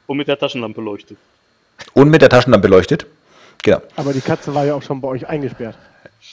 Und 0.06 0.18
mit 0.18 0.28
der 0.28 0.38
Taschenlampe 0.38 0.80
leuchtet. 0.80 1.18
Und 1.94 2.10
mit 2.10 2.22
der 2.22 2.28
Taschenlampe 2.28 2.68
leuchtet. 2.68 3.06
Genau. 3.64 3.82
Aber 3.96 4.12
die 4.12 4.20
Katze 4.20 4.54
war 4.54 4.64
ja 4.64 4.74
auch 4.74 4.82
schon 4.82 5.00
bei 5.00 5.08
euch 5.08 5.28
eingesperrt. 5.28 5.76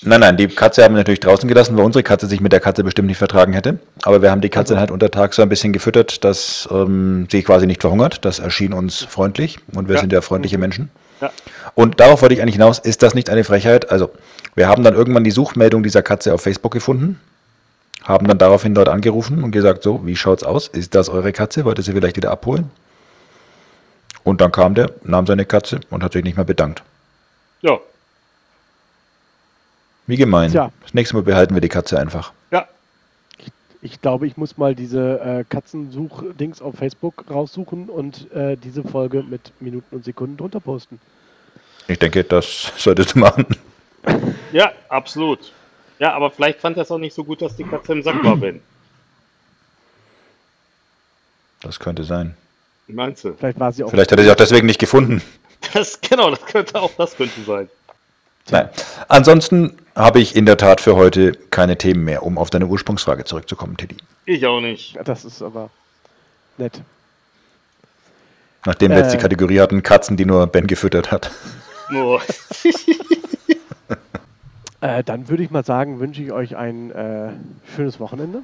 Nein, 0.03 0.19
nein, 0.19 0.37
die 0.37 0.47
Katze 0.47 0.83
haben 0.83 0.93
wir 0.93 0.99
natürlich 0.99 1.19
draußen 1.19 1.47
gelassen, 1.47 1.75
weil 1.75 1.83
unsere 1.83 2.03
Katze 2.03 2.27
sich 2.27 2.39
mit 2.41 2.51
der 2.53 2.59
Katze 2.59 2.83
bestimmt 2.83 3.07
nicht 3.07 3.17
vertragen 3.17 3.53
hätte. 3.53 3.79
Aber 4.03 4.21
wir 4.21 4.29
haben 4.29 4.41
die 4.41 4.49
Katze 4.49 4.79
halt 4.79 4.91
unter 4.91 5.09
Tag 5.09 5.33
so 5.33 5.41
ein 5.41 5.49
bisschen 5.49 5.73
gefüttert, 5.73 6.23
dass 6.23 6.69
ähm, 6.71 7.27
sie 7.31 7.41
quasi 7.41 7.65
nicht 7.65 7.81
verhungert. 7.81 8.23
Das 8.25 8.37
erschien 8.37 8.73
uns 8.73 8.99
freundlich 9.03 9.57
und 9.73 9.87
wir 9.87 9.95
Ja. 9.95 10.01
sind 10.01 10.13
ja 10.13 10.21
freundliche 10.21 10.59
Menschen. 10.59 10.91
Ja. 11.21 11.31
Und 11.75 11.99
darauf 11.99 12.21
wollte 12.21 12.33
ich 12.35 12.41
eigentlich 12.41 12.55
hinaus, 12.55 12.79
ist 12.79 13.03
das 13.03 13.13
nicht 13.13 13.29
eine 13.29 13.43
Frechheit? 13.43 13.91
Also, 13.91 14.11
wir 14.55 14.67
haben 14.67 14.83
dann 14.83 14.93
irgendwann 14.95 15.23
die 15.23 15.31
Suchmeldung 15.31 15.83
dieser 15.83 16.01
Katze 16.01 16.33
auf 16.33 16.41
Facebook 16.41 16.71
gefunden, 16.71 17.19
haben 18.03 18.27
dann 18.27 18.37
daraufhin 18.37 18.73
dort 18.73 18.89
angerufen 18.89 19.43
und 19.43 19.51
gesagt, 19.51 19.83
so, 19.83 20.05
wie 20.05 20.15
schaut's 20.15 20.43
aus? 20.43 20.67
Ist 20.67 20.95
das 20.95 21.09
eure 21.09 21.31
Katze? 21.33 21.65
Wollt 21.65 21.77
ihr 21.77 21.83
sie 21.83 21.93
vielleicht 21.93 22.17
wieder 22.17 22.31
abholen? 22.31 22.71
Und 24.23 24.41
dann 24.41 24.51
kam 24.51 24.75
der, 24.75 24.91
nahm 25.03 25.25
seine 25.27 25.45
Katze 25.45 25.79
und 25.89 26.03
hat 26.03 26.13
sich 26.13 26.23
nicht 26.23 26.37
mehr 26.37 26.45
bedankt. 26.45 26.83
Ja, 27.61 27.79
Wie 30.07 30.17
gemein. 30.17 30.49
Tja. 30.49 30.71
Das 30.81 30.93
nächste 30.95 31.15
Mal 31.15 31.23
behalten 31.23 31.53
wir 31.53 31.61
die 31.61 31.69
Katze 31.69 31.99
einfach. 31.99 32.33
Ich 33.81 34.01
glaube, 34.01 34.27
ich 34.27 34.35
muss 34.35 34.57
mal 34.57 34.75
diese 34.75 35.19
äh, 35.21 35.43
Katzensuch-Dings 35.47 36.61
auf 36.61 36.75
Facebook 36.75 37.25
raussuchen 37.29 37.89
und 37.89 38.29
äh, 38.33 38.57
diese 38.57 38.83
Folge 38.83 39.23
mit 39.23 39.53
Minuten 39.61 39.95
und 39.95 40.03
Sekunden 40.03 40.35
drunter 40.35 40.59
posten. 40.59 40.99
Ich 41.87 41.97
denke, 41.97 42.23
das 42.23 42.73
solltest 42.77 43.15
du 43.15 43.19
machen. 43.19 43.45
Ja, 44.51 44.73
absolut. 44.89 45.53
Ja, 45.97 46.13
aber 46.13 46.31
vielleicht 46.31 46.59
fand 46.59 46.77
er 46.77 46.83
es 46.83 46.91
auch 46.91 46.97
nicht 46.97 47.13
so 47.13 47.23
gut, 47.23 47.41
dass 47.41 47.55
die 47.55 47.63
Katze 47.63 47.93
im 47.93 48.03
Sack 48.03 48.23
war, 48.23 48.35
Ben. 48.35 48.61
Das 51.61 51.79
könnte 51.79 52.03
sein. 52.03 52.35
Wie 52.87 52.93
meinst 52.93 53.23
du? 53.23 53.33
Vielleicht 53.33 53.59
war 53.59 53.71
sie 53.71 53.83
auch. 53.83 53.89
Vielleicht 53.89 54.11
hat 54.11 54.17
er 54.17 54.25
sie 54.25 54.31
auch 54.31 54.35
deswegen 54.35 54.65
nicht 54.65 54.79
gefunden. 54.79 55.21
Das, 55.73 55.99
genau, 55.99 56.29
das 56.31 56.45
könnte 56.45 56.81
auch 56.81 56.91
das 56.97 57.15
könnte 57.17 57.41
sein. 57.41 57.69
Nein. 58.49 58.69
Ansonsten 59.09 59.77
habe 59.99 60.19
ich 60.19 60.35
in 60.35 60.45
der 60.45 60.57
Tat 60.57 60.81
für 60.81 60.95
heute 60.95 61.33
keine 61.51 61.77
Themen 61.77 62.05
mehr, 62.05 62.23
um 62.23 62.37
auf 62.37 62.49
deine 62.49 62.65
Ursprungsfrage 62.67 63.25
zurückzukommen, 63.25 63.77
Teddy. 63.77 63.97
Ich 64.25 64.45
auch 64.45 64.61
nicht. 64.61 64.97
Das 65.03 65.25
ist 65.25 65.41
aber 65.41 65.69
nett. 66.57 66.81
Nachdem 68.65 68.91
wir 68.91 68.99
jetzt 68.99 69.11
die 69.11 69.17
Äh. 69.17 69.21
Kategorie 69.21 69.59
hatten, 69.59 69.83
Katzen, 69.83 70.17
die 70.17 70.25
nur 70.25 70.47
Ben 70.47 70.67
gefüttert 70.67 71.11
hat. 71.11 71.31
Nur. 71.91 72.21
Äh, 74.81 75.03
dann 75.03 75.27
würde 75.27 75.43
ich 75.43 75.51
mal 75.51 75.65
sagen, 75.65 75.99
wünsche 75.99 76.23
ich 76.23 76.31
euch 76.31 76.55
ein 76.55 76.89
äh, 76.91 77.31
schönes 77.75 77.99
Wochenende. 77.99 78.43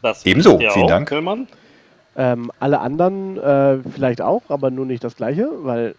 Das 0.00 0.24
Ebenso, 0.24 0.58
vielen 0.58 0.70
auch, 0.70 0.86
Dank. 0.86 1.12
Ähm, 2.14 2.52
alle 2.60 2.78
anderen 2.78 3.36
äh, 3.36 3.78
vielleicht 3.92 4.22
auch, 4.22 4.42
aber 4.48 4.70
nur 4.70 4.86
nicht 4.86 5.02
das 5.02 5.16
gleiche, 5.16 5.48
weil 5.64 5.96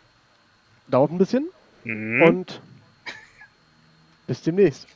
dauert 0.88 1.12
ein 1.12 1.18
bisschen. 1.18 1.48
Mhm. 1.84 2.22
Und 2.22 2.62
bis 4.28 4.42
demnächst. 4.42 4.88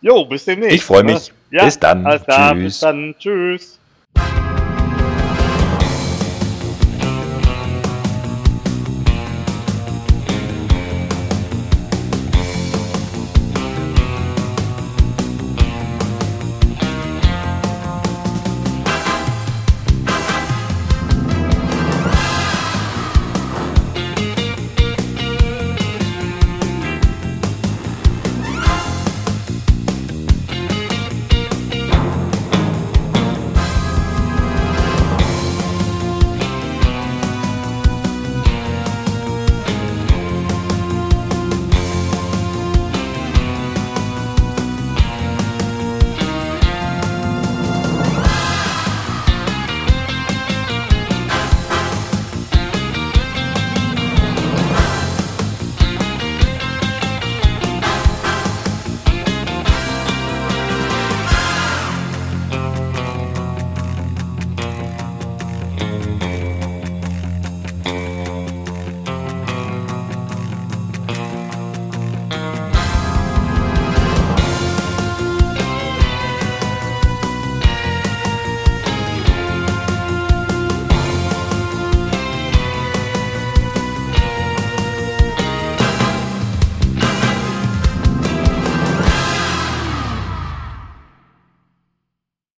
Jo, 0.00 0.24
bis 0.24 0.44
demnächst. 0.44 0.76
Ich 0.76 0.84
freu 0.84 1.02
mich. 1.02 1.30
ne? 1.50 1.58
Ja, 1.58 1.64
Bis 1.64 1.78
dann. 1.78 2.04
Tschüss. 2.04 2.64
bis 2.64 2.80
dann. 2.80 3.14
Tschüss. 3.18 3.78